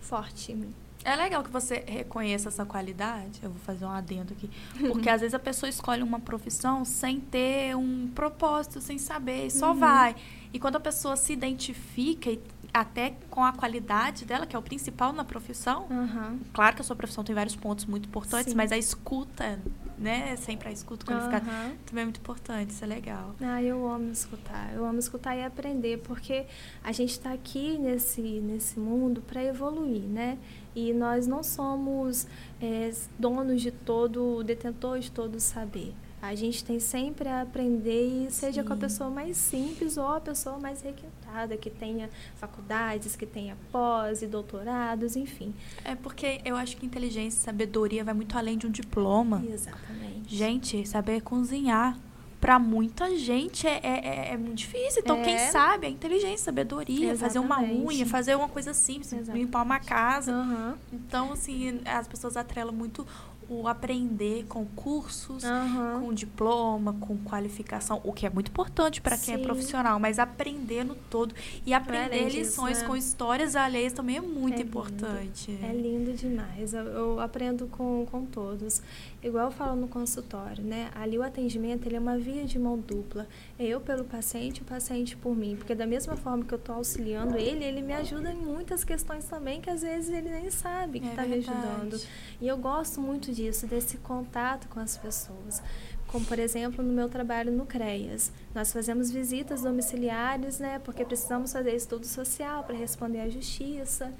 forte 0.00 0.52
em 0.52 0.56
mim. 0.56 0.74
É 1.04 1.14
legal 1.16 1.42
que 1.42 1.50
você 1.50 1.84
reconheça 1.86 2.48
essa 2.48 2.64
qualidade. 2.64 3.38
Eu 3.42 3.50
vou 3.50 3.60
fazer 3.60 3.84
um 3.84 3.90
adendo 3.90 4.32
aqui. 4.32 4.50
Porque 4.88 5.08
às 5.08 5.20
vezes 5.20 5.34
a 5.34 5.38
pessoa 5.38 5.68
escolhe 5.68 6.02
uma 6.02 6.18
profissão 6.18 6.84
sem 6.84 7.20
ter 7.20 7.76
um 7.76 8.08
propósito, 8.14 8.80
sem 8.80 8.98
saber, 8.98 9.46
e 9.46 9.50
só 9.50 9.72
uhum. 9.72 9.78
vai. 9.78 10.16
E 10.52 10.58
quando 10.58 10.76
a 10.76 10.80
pessoa 10.80 11.16
se 11.16 11.32
identifica 11.32 12.30
e 12.30 12.40
até 12.74 13.14
com 13.30 13.44
a 13.44 13.52
qualidade 13.52 14.24
dela, 14.24 14.46
que 14.46 14.56
é 14.56 14.58
o 14.58 14.62
principal 14.62 15.12
na 15.12 15.24
profissão. 15.24 15.86
Uhum. 15.88 16.40
Claro 16.52 16.74
que 16.74 16.82
a 16.82 16.84
sua 16.84 16.96
profissão 16.96 17.22
tem 17.22 17.32
vários 17.32 17.54
pontos 17.54 17.84
muito 17.84 18.08
importantes, 18.08 18.50
Sim. 18.50 18.56
mas 18.56 18.72
a 18.72 18.76
escuta, 18.76 19.60
né? 19.96 20.34
Sempre 20.34 20.70
a 20.70 20.72
escuta 20.72 21.06
qualificada 21.06 21.48
uhum. 21.48 21.76
também 21.86 22.02
é 22.02 22.04
muito 22.04 22.18
importante, 22.18 22.70
isso 22.70 22.82
é 22.82 22.86
legal. 22.88 23.36
Ah, 23.40 23.62
eu 23.62 23.88
amo 23.88 24.10
escutar. 24.10 24.74
Eu 24.74 24.84
amo 24.84 24.98
escutar 24.98 25.36
e 25.36 25.44
aprender, 25.44 25.98
porque 25.98 26.46
a 26.82 26.90
gente 26.90 27.10
está 27.10 27.32
aqui 27.32 27.78
nesse, 27.78 28.20
nesse 28.20 28.80
mundo 28.80 29.22
para 29.22 29.44
evoluir, 29.44 30.02
né? 30.02 30.36
E 30.74 30.92
nós 30.92 31.26
não 31.26 31.42
somos 31.42 32.26
é, 32.60 32.92
donos 33.18 33.62
de 33.62 33.70
todo, 33.70 34.42
detentores 34.42 35.04
de 35.04 35.10
todo 35.10 35.36
o 35.36 35.40
saber. 35.40 35.94
A 36.20 36.34
gente 36.34 36.64
tem 36.64 36.80
sempre 36.80 37.28
a 37.28 37.42
aprender, 37.42 38.26
e 38.26 38.30
seja 38.30 38.62
Sim. 38.62 38.68
com 38.68 38.72
a 38.72 38.76
pessoa 38.78 39.10
mais 39.10 39.36
simples 39.36 39.98
ou 39.98 40.08
a 40.08 40.18
pessoa 40.18 40.58
mais 40.58 40.80
requintada, 40.80 41.54
que 41.54 41.68
tenha 41.68 42.08
faculdades, 42.36 43.14
que 43.14 43.26
tenha 43.26 43.58
pós 43.70 44.22
e 44.22 44.26
doutorados, 44.26 45.16
enfim. 45.16 45.52
É 45.84 45.94
porque 45.94 46.40
eu 46.42 46.56
acho 46.56 46.78
que 46.78 46.86
inteligência 46.86 47.36
e 47.36 47.42
sabedoria 47.42 48.02
vai 48.02 48.14
muito 48.14 48.38
além 48.38 48.56
de 48.56 48.66
um 48.66 48.70
diploma. 48.70 49.44
Exatamente. 49.46 50.34
Gente, 50.34 50.88
saber 50.88 51.20
cozinhar 51.20 51.98
para 52.44 52.58
muita 52.58 53.16
gente 53.16 53.66
é, 53.66 53.80
é, 53.82 54.06
é, 54.06 54.32
é, 54.32 54.36
muito 54.36 54.56
difícil. 54.56 55.00
Então, 55.02 55.16
é. 55.20 55.24
quem 55.24 55.38
sabe, 55.50 55.86
a 55.86 55.90
inteligência, 55.90 56.44
sabedoria, 56.44 57.12
Exatamente. 57.12 57.18
fazer 57.18 57.38
uma 57.38 57.58
unha, 57.62 58.04
fazer 58.04 58.34
uma 58.34 58.50
coisa 58.50 58.74
simples, 58.74 59.14
Exatamente. 59.14 59.46
limpar 59.46 59.62
uma 59.62 59.80
casa. 59.80 60.30
Uhum. 60.30 60.74
Então, 60.92 61.32
assim, 61.32 61.80
as 61.86 62.06
pessoas 62.06 62.36
atrelam 62.36 62.74
muito 62.74 63.06
o 63.48 63.68
aprender 63.68 64.44
com 64.48 64.64
cursos, 64.64 65.44
uhum. 65.44 66.00
com 66.00 66.14
diploma, 66.14 66.94
com 66.94 67.16
qualificação, 67.18 68.00
o 68.04 68.12
que 68.12 68.26
é 68.26 68.30
muito 68.30 68.48
importante 68.50 69.00
para 69.00 69.16
quem 69.16 69.34
é 69.34 69.38
profissional, 69.38 69.98
mas 69.98 70.18
aprender 70.18 70.84
no 70.84 70.94
todo 70.94 71.34
e 71.64 71.74
aprender 71.74 72.28
lições 72.28 72.80
né? 72.80 72.86
com 72.86 72.96
histórias 72.96 73.56
alheias 73.56 73.92
também 73.92 74.16
é 74.16 74.20
muito 74.20 74.58
é 74.58 74.62
importante. 74.62 75.50
Lindo. 75.50 75.66
É 75.66 75.72
lindo 75.72 76.12
demais. 76.12 76.74
Eu, 76.74 76.84
eu, 76.84 77.20
aprendo 77.20 77.66
com, 77.66 78.06
com 78.10 78.24
todos. 78.24 78.82
Igual 79.24 79.46
eu 79.46 79.50
falo 79.50 79.74
no 79.74 79.88
consultório, 79.88 80.62
né? 80.62 80.90
Ali 80.94 81.16
o 81.16 81.22
atendimento 81.22 81.86
ele 81.86 81.96
é 81.96 81.98
uma 81.98 82.18
via 82.18 82.44
de 82.44 82.58
mão 82.58 82.78
dupla. 82.78 83.26
É 83.58 83.64
eu 83.64 83.80
pelo 83.80 84.04
paciente, 84.04 84.60
o 84.60 84.66
paciente 84.66 85.16
por 85.16 85.34
mim, 85.34 85.56
porque 85.56 85.74
da 85.74 85.86
mesma 85.86 86.14
forma 86.14 86.44
que 86.44 86.52
eu 86.52 86.58
estou 86.58 86.74
auxiliando 86.74 87.38
ele, 87.38 87.64
ele 87.64 87.80
me 87.80 87.94
ajuda 87.94 88.30
em 88.30 88.36
muitas 88.36 88.84
questões 88.84 89.24
também 89.24 89.62
que 89.62 89.70
às 89.70 89.80
vezes 89.80 90.10
ele 90.10 90.28
nem 90.28 90.50
sabe 90.50 91.00
que 91.00 91.06
está 91.06 91.24
é 91.24 91.26
me 91.26 91.34
ajudando. 91.36 91.98
E 92.38 92.46
eu 92.46 92.58
gosto 92.58 93.00
muito 93.00 93.32
disso, 93.32 93.66
desse 93.66 93.96
contato 93.96 94.68
com 94.68 94.78
as 94.78 94.98
pessoas. 94.98 95.62
Como, 96.06 96.26
por 96.26 96.38
exemplo, 96.38 96.84
no 96.84 96.92
meu 96.92 97.08
trabalho 97.08 97.50
no 97.50 97.64
CREAS. 97.64 98.30
Nós 98.54 98.74
fazemos 98.74 99.10
visitas 99.10 99.62
domiciliares, 99.62 100.58
né, 100.58 100.78
porque 100.84 101.02
precisamos 101.02 101.50
fazer 101.50 101.74
estudo 101.74 102.06
social 102.06 102.62
para 102.62 102.76
responder 102.76 103.20
à 103.20 103.28
justiça. 103.30 104.12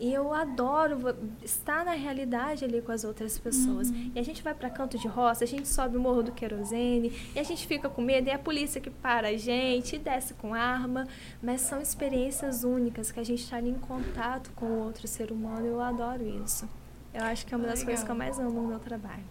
E 0.00 0.14
eu 0.14 0.32
adoro 0.32 1.14
estar 1.42 1.84
na 1.84 1.92
realidade 1.92 2.64
ali 2.64 2.80
com 2.80 2.90
as 2.90 3.04
outras 3.04 3.38
pessoas. 3.38 3.90
Uhum. 3.90 4.10
E 4.14 4.18
a 4.18 4.22
gente 4.22 4.42
vai 4.42 4.54
para 4.54 4.70
canto 4.70 4.96
de 4.98 5.06
roça, 5.06 5.44
a 5.44 5.46
gente 5.46 5.68
sobe 5.68 5.98
o 5.98 6.00
morro 6.00 6.22
do 6.22 6.32
querosene, 6.32 7.12
e 7.34 7.38
a 7.38 7.42
gente 7.42 7.66
fica 7.66 7.86
com 7.86 8.00
medo, 8.00 8.26
e 8.26 8.30
é 8.30 8.34
a 8.34 8.38
polícia 8.38 8.80
que 8.80 8.88
para 8.88 9.28
a 9.28 9.36
gente, 9.36 9.96
e 9.96 9.98
desce 9.98 10.32
com 10.32 10.54
arma. 10.54 11.06
Mas 11.42 11.60
são 11.60 11.82
experiências 11.82 12.64
únicas 12.64 13.12
que 13.12 13.20
a 13.20 13.24
gente 13.24 13.42
está 13.42 13.58
ali 13.58 13.68
em 13.68 13.78
contato 13.78 14.50
com 14.56 14.64
o 14.64 14.84
outro 14.84 15.06
ser 15.06 15.30
humano. 15.30 15.66
Eu 15.66 15.82
adoro 15.82 16.26
isso. 16.44 16.66
Eu 17.12 17.24
acho 17.24 17.44
que 17.44 17.52
é 17.52 17.56
uma 17.58 17.66
das 17.66 17.80
Legal. 17.80 17.86
coisas 17.86 18.04
que 18.04 18.10
eu 18.10 18.16
mais 18.16 18.38
amo 18.38 18.62
no 18.62 18.68
meu 18.68 18.78
trabalho. 18.78 19.24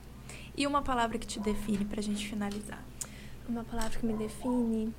E 0.56 0.68
uma 0.68 0.84
palavra 0.84 1.18
que 1.18 1.26
te 1.26 1.40
define 1.40 1.84
para 1.84 2.00
a 2.00 2.04
gente 2.04 2.28
finalizar? 2.28 2.84
Uma 3.48 3.64
palavra 3.64 3.98
que 3.98 4.06
me 4.06 4.14
define. 4.14 4.94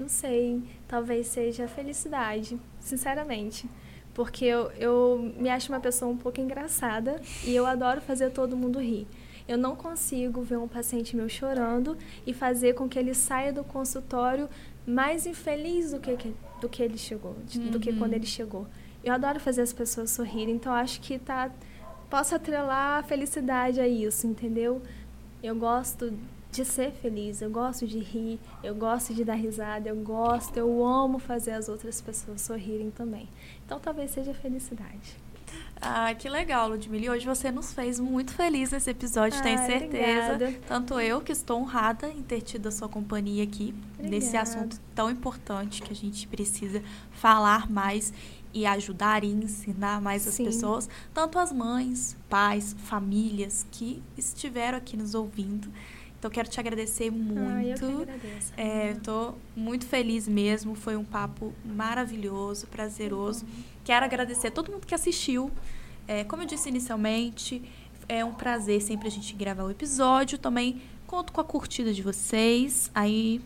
Não 0.00 0.08
sei, 0.08 0.62
talvez 0.88 1.28
seja 1.28 1.66
a 1.66 1.68
felicidade, 1.68 2.58
sinceramente. 2.80 3.68
Porque 4.16 4.46
eu, 4.46 4.70
eu 4.78 5.34
me 5.36 5.50
acho 5.50 5.70
uma 5.70 5.78
pessoa 5.78 6.10
um 6.10 6.16
pouco 6.16 6.40
engraçada 6.40 7.20
e 7.44 7.54
eu 7.54 7.66
adoro 7.66 8.00
fazer 8.00 8.30
todo 8.30 8.56
mundo 8.56 8.80
rir. 8.80 9.06
Eu 9.46 9.58
não 9.58 9.76
consigo 9.76 10.40
ver 10.40 10.56
um 10.56 10.66
paciente 10.66 11.14
meu 11.14 11.28
chorando 11.28 11.98
e 12.26 12.32
fazer 12.32 12.72
com 12.72 12.88
que 12.88 12.98
ele 12.98 13.12
saia 13.12 13.52
do 13.52 13.62
consultório 13.62 14.48
mais 14.86 15.26
infeliz 15.26 15.92
do 15.92 16.00
que, 16.00 16.34
do 16.62 16.66
que 16.66 16.82
ele 16.82 16.96
chegou, 16.96 17.36
uhum. 17.54 17.70
do 17.70 17.78
que 17.78 17.92
quando 17.92 18.12
uhum. 18.12 18.16
ele 18.16 18.26
chegou. 18.26 18.66
Eu 19.04 19.12
adoro 19.12 19.38
fazer 19.38 19.60
as 19.60 19.74
pessoas 19.74 20.12
sorrirem, 20.12 20.54
então 20.54 20.72
acho 20.72 20.98
que 21.02 21.18
tá 21.18 21.50
posso 22.08 22.34
atrelar 22.34 23.00
a 23.00 23.02
felicidade 23.02 23.82
a 23.82 23.86
isso, 23.86 24.26
entendeu? 24.26 24.80
Eu 25.42 25.54
gosto 25.54 26.10
de 26.56 26.64
ser 26.64 26.92
feliz, 26.92 27.42
eu 27.42 27.50
gosto 27.50 27.86
de 27.86 27.98
rir, 27.98 28.40
eu 28.64 28.74
gosto 28.74 29.12
de 29.12 29.24
dar 29.24 29.34
risada, 29.34 29.90
eu 29.90 29.96
gosto, 29.96 30.56
eu 30.56 30.82
amo 30.82 31.18
fazer 31.18 31.50
as 31.50 31.68
outras 31.68 32.00
pessoas 32.00 32.40
sorrirem 32.40 32.90
também. 32.90 33.28
Então 33.66 33.80
talvez 33.80 34.12
seja 34.12 34.32
felicidade. 34.32 35.26
Ah, 35.80 36.14
que 36.14 36.28
legal, 36.28 36.68
Ludmilla. 36.68 37.04
E 37.04 37.10
hoje 37.10 37.26
você 37.26 37.50
nos 37.50 37.72
fez 37.72 38.00
muito 38.00 38.32
feliz 38.32 38.70
nesse 38.70 38.90
episódio, 38.90 39.42
tenho 39.42 39.58
certeza. 39.58 40.34
Obrigada. 40.34 40.60
Tanto 40.66 40.98
eu, 40.98 41.20
que 41.20 41.32
estou 41.32 41.60
honrada 41.60 42.08
em 42.08 42.22
ter 42.22 42.40
tido 42.40 42.68
a 42.68 42.70
sua 42.70 42.88
companhia 42.88 43.44
aqui, 43.44 43.74
obrigada. 43.94 44.08
nesse 44.08 44.36
assunto 44.36 44.80
tão 44.94 45.10
importante 45.10 45.82
que 45.82 45.92
a 45.92 45.96
gente 45.96 46.26
precisa 46.28 46.82
falar 47.10 47.70
mais 47.70 48.12
e 48.54 48.64
ajudar 48.64 49.22
e 49.22 49.28
ensinar 49.28 50.00
mais 50.00 50.22
Sim. 50.22 50.28
as 50.30 50.54
pessoas, 50.54 50.88
tanto 51.12 51.38
as 51.38 51.52
mães, 51.52 52.16
pais, 52.28 52.74
famílias 52.84 53.66
que 53.70 54.02
estiveram 54.16 54.78
aqui 54.78 54.96
nos 54.96 55.14
ouvindo. 55.14 55.68
Então, 56.18 56.30
quero 56.30 56.48
te 56.48 56.58
agradecer 56.58 57.10
muito. 57.10 57.50
Ah, 57.50 57.64
eu 57.64 57.76
que 57.76 57.84
agradeço. 58.02 58.52
É, 58.56 58.90
Estou 58.92 59.38
muito 59.54 59.86
feliz 59.86 60.26
mesmo. 60.26 60.74
Foi 60.74 60.96
um 60.96 61.04
papo 61.04 61.52
maravilhoso, 61.64 62.66
prazeroso. 62.66 63.44
Quero 63.84 64.04
agradecer 64.04 64.48
a 64.48 64.50
todo 64.50 64.72
mundo 64.72 64.86
que 64.86 64.94
assistiu. 64.94 65.50
É, 66.08 66.24
como 66.24 66.42
eu 66.42 66.46
disse 66.46 66.68
inicialmente, 66.68 67.62
é 68.08 68.24
um 68.24 68.32
prazer 68.32 68.80
sempre 68.80 69.08
a 69.08 69.10
gente 69.10 69.34
gravar 69.34 69.64
o 69.64 69.70
episódio. 69.70 70.38
Também 70.38 70.80
conto 71.06 71.32
com 71.32 71.40
a 71.40 71.44
curtida 71.44 71.92
de 71.92 72.02
vocês. 72.02 72.90
Aí 72.94 73.40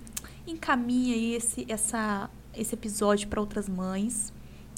encaminha 0.47 1.15
aí 1.15 1.35
esse, 1.35 1.67
essa, 1.69 2.31
esse 2.55 2.75
episódio 2.75 3.29
para 3.29 3.41
outras 3.41 3.69
mães. 3.69 4.33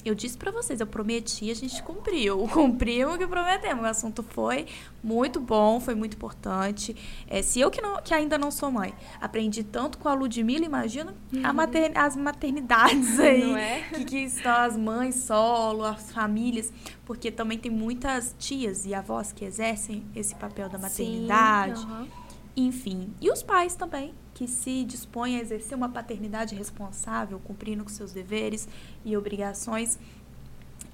Eu 0.05 0.13
disse 0.13 0.37
para 0.37 0.51
vocês, 0.51 0.79
eu 0.79 0.87
prometi, 0.87 1.49
a 1.49 1.53
gente 1.53 1.81
cumpriu. 1.81 2.47
Cumprimos 2.51 3.15
o 3.15 3.17
que 3.17 3.25
prometemos. 3.25 3.83
O 3.83 3.87
assunto 3.87 4.21
foi 4.21 4.65
muito 5.03 5.39
bom, 5.39 5.79
foi 5.79 5.95
muito 5.95 6.15
importante. 6.15 6.95
É, 7.27 7.41
se 7.41 7.59
eu 7.59 7.71
que, 7.71 7.81
não, 7.81 8.01
que 8.01 8.13
ainda 8.13 8.37
não 8.37 8.51
sou 8.51 8.71
mãe, 8.71 8.93
aprendi 9.21 9.63
tanto 9.63 9.97
com 9.97 10.09
a 10.09 10.13
Ludmilla, 10.13 10.65
imagina 10.65 11.13
uhum. 11.31 11.53
mater, 11.53 11.97
as 11.97 12.15
maternidades 12.15 13.19
aí. 13.19 13.53
É? 13.53 13.83
Que, 13.93 14.05
que 14.05 14.17
estão 14.17 14.51
as 14.51 14.75
mães 14.75 15.15
solo, 15.15 15.83
as 15.83 16.11
famílias. 16.11 16.71
Porque 17.05 17.31
também 17.31 17.57
tem 17.57 17.71
muitas 17.71 18.35
tias 18.39 18.85
e 18.85 18.93
avós 18.93 19.31
que 19.31 19.45
exercem 19.45 20.05
esse 20.15 20.35
papel 20.35 20.69
da 20.69 20.77
maternidade. 20.77 21.79
Sim, 21.79 21.87
uhum. 21.87 22.07
Enfim. 22.55 23.13
E 23.19 23.29
os 23.31 23.43
pais 23.43 23.75
também 23.75 24.13
que 24.33 24.47
se 24.47 24.83
dispõe 24.83 25.37
a 25.37 25.41
exercer 25.41 25.77
uma 25.77 25.89
paternidade 25.89 26.55
responsável, 26.55 27.39
cumprindo 27.39 27.83
com 27.83 27.89
seus 27.89 28.11
deveres 28.11 28.67
e 29.05 29.15
obrigações. 29.15 29.99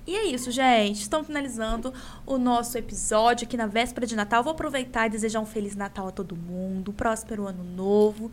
E 0.05 0.15
é 0.15 0.25
isso, 0.25 0.49
gente. 0.49 1.01
Estamos 1.01 1.27
finalizando 1.27 1.93
o 2.25 2.37
nosso 2.37 2.77
episódio 2.77 3.45
aqui 3.45 3.55
na 3.55 3.67
véspera 3.67 4.07
de 4.07 4.15
Natal. 4.15 4.43
Vou 4.43 4.53
aproveitar 4.53 5.07
e 5.07 5.09
desejar 5.09 5.39
um 5.39 5.45
Feliz 5.45 5.75
Natal 5.75 6.07
a 6.07 6.11
todo 6.11 6.35
mundo, 6.35 6.91
um 6.91 6.93
próspero 6.93 7.47
ano 7.47 7.63
novo. 7.63 8.31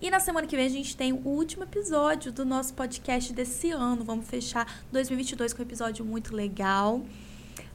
E 0.00 0.10
na 0.10 0.20
semana 0.20 0.46
que 0.46 0.56
vem 0.56 0.66
a 0.66 0.70
gente 0.70 0.96
tem 0.96 1.12
o 1.12 1.28
último 1.28 1.64
episódio 1.64 2.32
do 2.32 2.44
nosso 2.44 2.72
podcast 2.72 3.32
desse 3.32 3.70
ano. 3.70 4.04
Vamos 4.04 4.26
fechar 4.26 4.66
2022 4.92 5.52
com 5.52 5.60
um 5.60 5.66
episódio 5.66 6.04
muito 6.04 6.34
legal. 6.34 7.04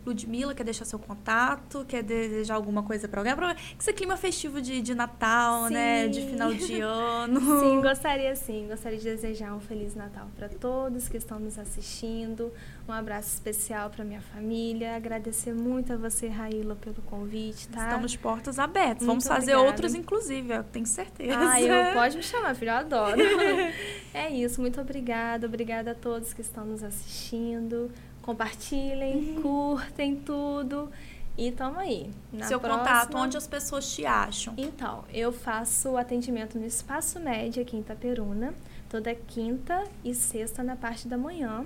Ludmilla, 0.05 0.53
quer 0.53 0.63
deixar 0.63 0.85
seu 0.85 0.99
contato? 0.99 1.85
Quer 1.87 2.03
desejar 2.03 2.55
alguma 2.55 2.83
coisa 2.83 3.07
para 3.07 3.21
alguém? 3.21 3.35
Pra 3.35 3.55
esse 3.79 3.93
clima 3.93 4.17
festivo 4.17 4.61
de, 4.61 4.81
de 4.81 4.93
Natal, 4.93 5.67
sim. 5.67 5.73
né? 5.73 6.07
De 6.07 6.21
final 6.21 6.53
de 6.53 6.79
ano. 6.81 7.59
Sim, 7.59 7.81
gostaria 7.81 8.35
sim. 8.35 8.67
Gostaria 8.67 8.97
de 8.97 9.05
desejar 9.05 9.53
um 9.53 9.59
Feliz 9.59 9.95
Natal 9.95 10.27
para 10.35 10.49
todos 10.49 11.07
que 11.07 11.17
estão 11.17 11.39
nos 11.39 11.57
assistindo. 11.57 12.51
Um 12.87 12.91
abraço 12.91 13.29
especial 13.29 13.89
para 13.89 14.03
minha 14.03 14.21
família. 14.21 14.95
Agradecer 14.95 15.53
muito 15.53 15.93
a 15.93 15.97
você, 15.97 16.27
Raíla, 16.27 16.75
pelo 16.75 17.01
convite, 17.03 17.69
tá? 17.69 17.85
Estamos 17.85 18.15
portas 18.15 18.59
abertas. 18.59 19.07
Muito 19.07 19.23
Vamos 19.23 19.27
fazer 19.27 19.53
obrigada. 19.53 19.67
outros, 19.67 19.95
inclusive, 19.95 20.53
eu 20.53 20.63
tenho 20.65 20.85
certeza. 20.85 21.37
Ah, 21.37 21.61
eu, 21.61 21.93
pode 21.93 22.17
me 22.17 22.23
chamar, 22.23 22.55
filho, 22.55 22.71
eu 22.71 22.75
adoro. 22.75 23.17
é 24.13 24.29
isso, 24.29 24.59
muito 24.59 24.81
obrigada. 24.81 25.47
Obrigada 25.47 25.91
a 25.91 25.95
todos 25.95 26.33
que 26.33 26.41
estão 26.41 26.65
nos 26.65 26.83
assistindo 26.83 27.89
compartilhem, 28.23 29.35
uhum. 29.35 29.41
curtem 29.41 30.15
tudo. 30.15 30.89
E 31.37 31.51
tamo 31.51 31.77
aí. 31.79 32.09
Na 32.31 32.47
Seu 32.47 32.59
próxima... 32.59 32.83
contato, 32.83 33.17
onde 33.17 33.37
as 33.37 33.45
pessoas 33.47 33.91
te 33.93 34.05
acham? 34.05 34.53
Então, 34.57 35.03
eu 35.11 35.31
faço 35.31 35.97
atendimento 35.97 36.57
no 36.59 36.65
Espaço 36.65 37.19
Médio 37.19 37.61
aqui 37.61 37.75
em 37.75 37.79
Itaperuna, 37.79 38.53
toda 38.89 39.13
quinta 39.15 39.83
e 40.03 40.13
sexta 40.13 40.63
na 40.63 40.75
parte 40.75 41.07
da 41.07 41.17
manhã. 41.17 41.65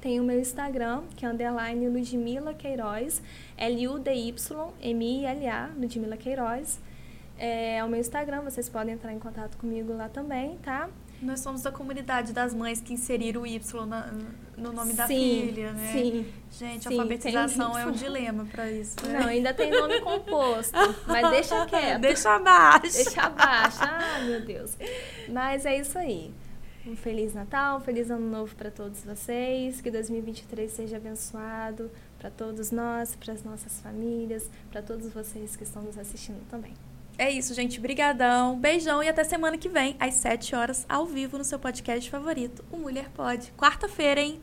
Tem 0.00 0.20
o 0.20 0.24
meu 0.24 0.40
Instagram, 0.40 1.02
que 1.16 1.24
é 1.24 1.28
underline 1.28 1.88
Ludmila 1.88 2.54
Queiroz, 2.54 3.22
L-U-D-Y-M-I-L-A, 3.56 4.40
Ludmila 5.76 6.16
Queiroz. 6.16 6.80
É 7.38 7.82
o 7.84 7.88
meu 7.88 8.00
Instagram, 8.00 8.42
vocês 8.42 8.68
podem 8.68 8.94
entrar 8.94 9.12
em 9.12 9.18
contato 9.18 9.56
comigo 9.58 9.92
lá 9.92 10.08
também, 10.08 10.56
tá? 10.58 10.88
Nós 11.20 11.40
somos 11.40 11.62
da 11.62 11.72
comunidade 11.72 12.32
das 12.32 12.52
mães 12.54 12.80
que 12.80 12.92
inseriram 12.92 13.42
o 13.42 13.46
Y 13.46 13.86
na, 13.86 14.12
no 14.56 14.72
nome 14.72 14.90
sim, 14.90 14.96
da 14.96 15.06
filha, 15.06 15.72
né? 15.72 15.92
Sim. 15.92 16.32
Gente, 16.50 16.88
sim, 16.88 16.98
alfabetização 16.98 17.78
é 17.78 17.86
um 17.86 17.92
dilema 17.92 18.44
para 18.44 18.70
isso. 18.70 18.96
Né? 19.06 19.18
Não, 19.18 19.28
ainda 19.28 19.54
tem 19.54 19.70
nome 19.70 20.00
composto, 20.00 20.76
mas 21.06 21.30
deixa 21.30 21.64
quieto. 21.66 22.00
Deixa 22.00 22.36
abaixo. 22.36 22.92
Deixa 22.92 23.22
abaixo. 23.22 23.78
Ah, 23.80 24.20
meu 24.24 24.44
Deus. 24.44 24.76
Mas 25.28 25.64
é 25.64 25.78
isso 25.78 25.98
aí. 25.98 26.32
Um 26.86 26.96
feliz 26.96 27.32
Natal, 27.32 27.78
um 27.78 27.80
feliz 27.80 28.10
ano 28.10 28.28
novo 28.28 28.54
para 28.56 28.70
todos 28.70 29.04
vocês. 29.04 29.80
Que 29.80 29.90
2023 29.90 30.70
seja 30.70 30.96
abençoado 30.96 31.90
para 32.18 32.30
todos 32.30 32.70
nós, 32.70 33.16
para 33.16 33.32
as 33.32 33.42
nossas 33.42 33.80
famílias, 33.80 34.50
para 34.70 34.82
todos 34.82 35.08
vocês 35.12 35.56
que 35.56 35.62
estão 35.62 35.82
nos 35.82 35.96
assistindo 35.96 36.44
também. 36.50 36.74
É 37.18 37.30
isso, 37.30 37.54
gente. 37.54 37.80
Brigadão. 37.80 38.58
Beijão 38.58 39.02
e 39.02 39.08
até 39.08 39.22
semana 39.24 39.58
que 39.58 39.68
vem, 39.68 39.96
às 40.00 40.14
7 40.14 40.54
horas, 40.54 40.86
ao 40.88 41.06
vivo, 41.06 41.38
no 41.38 41.44
seu 41.44 41.58
podcast 41.58 42.10
favorito, 42.10 42.64
o 42.70 42.76
Mulher 42.76 43.08
Pode. 43.10 43.52
Quarta-feira, 43.56 44.20
hein? 44.20 44.40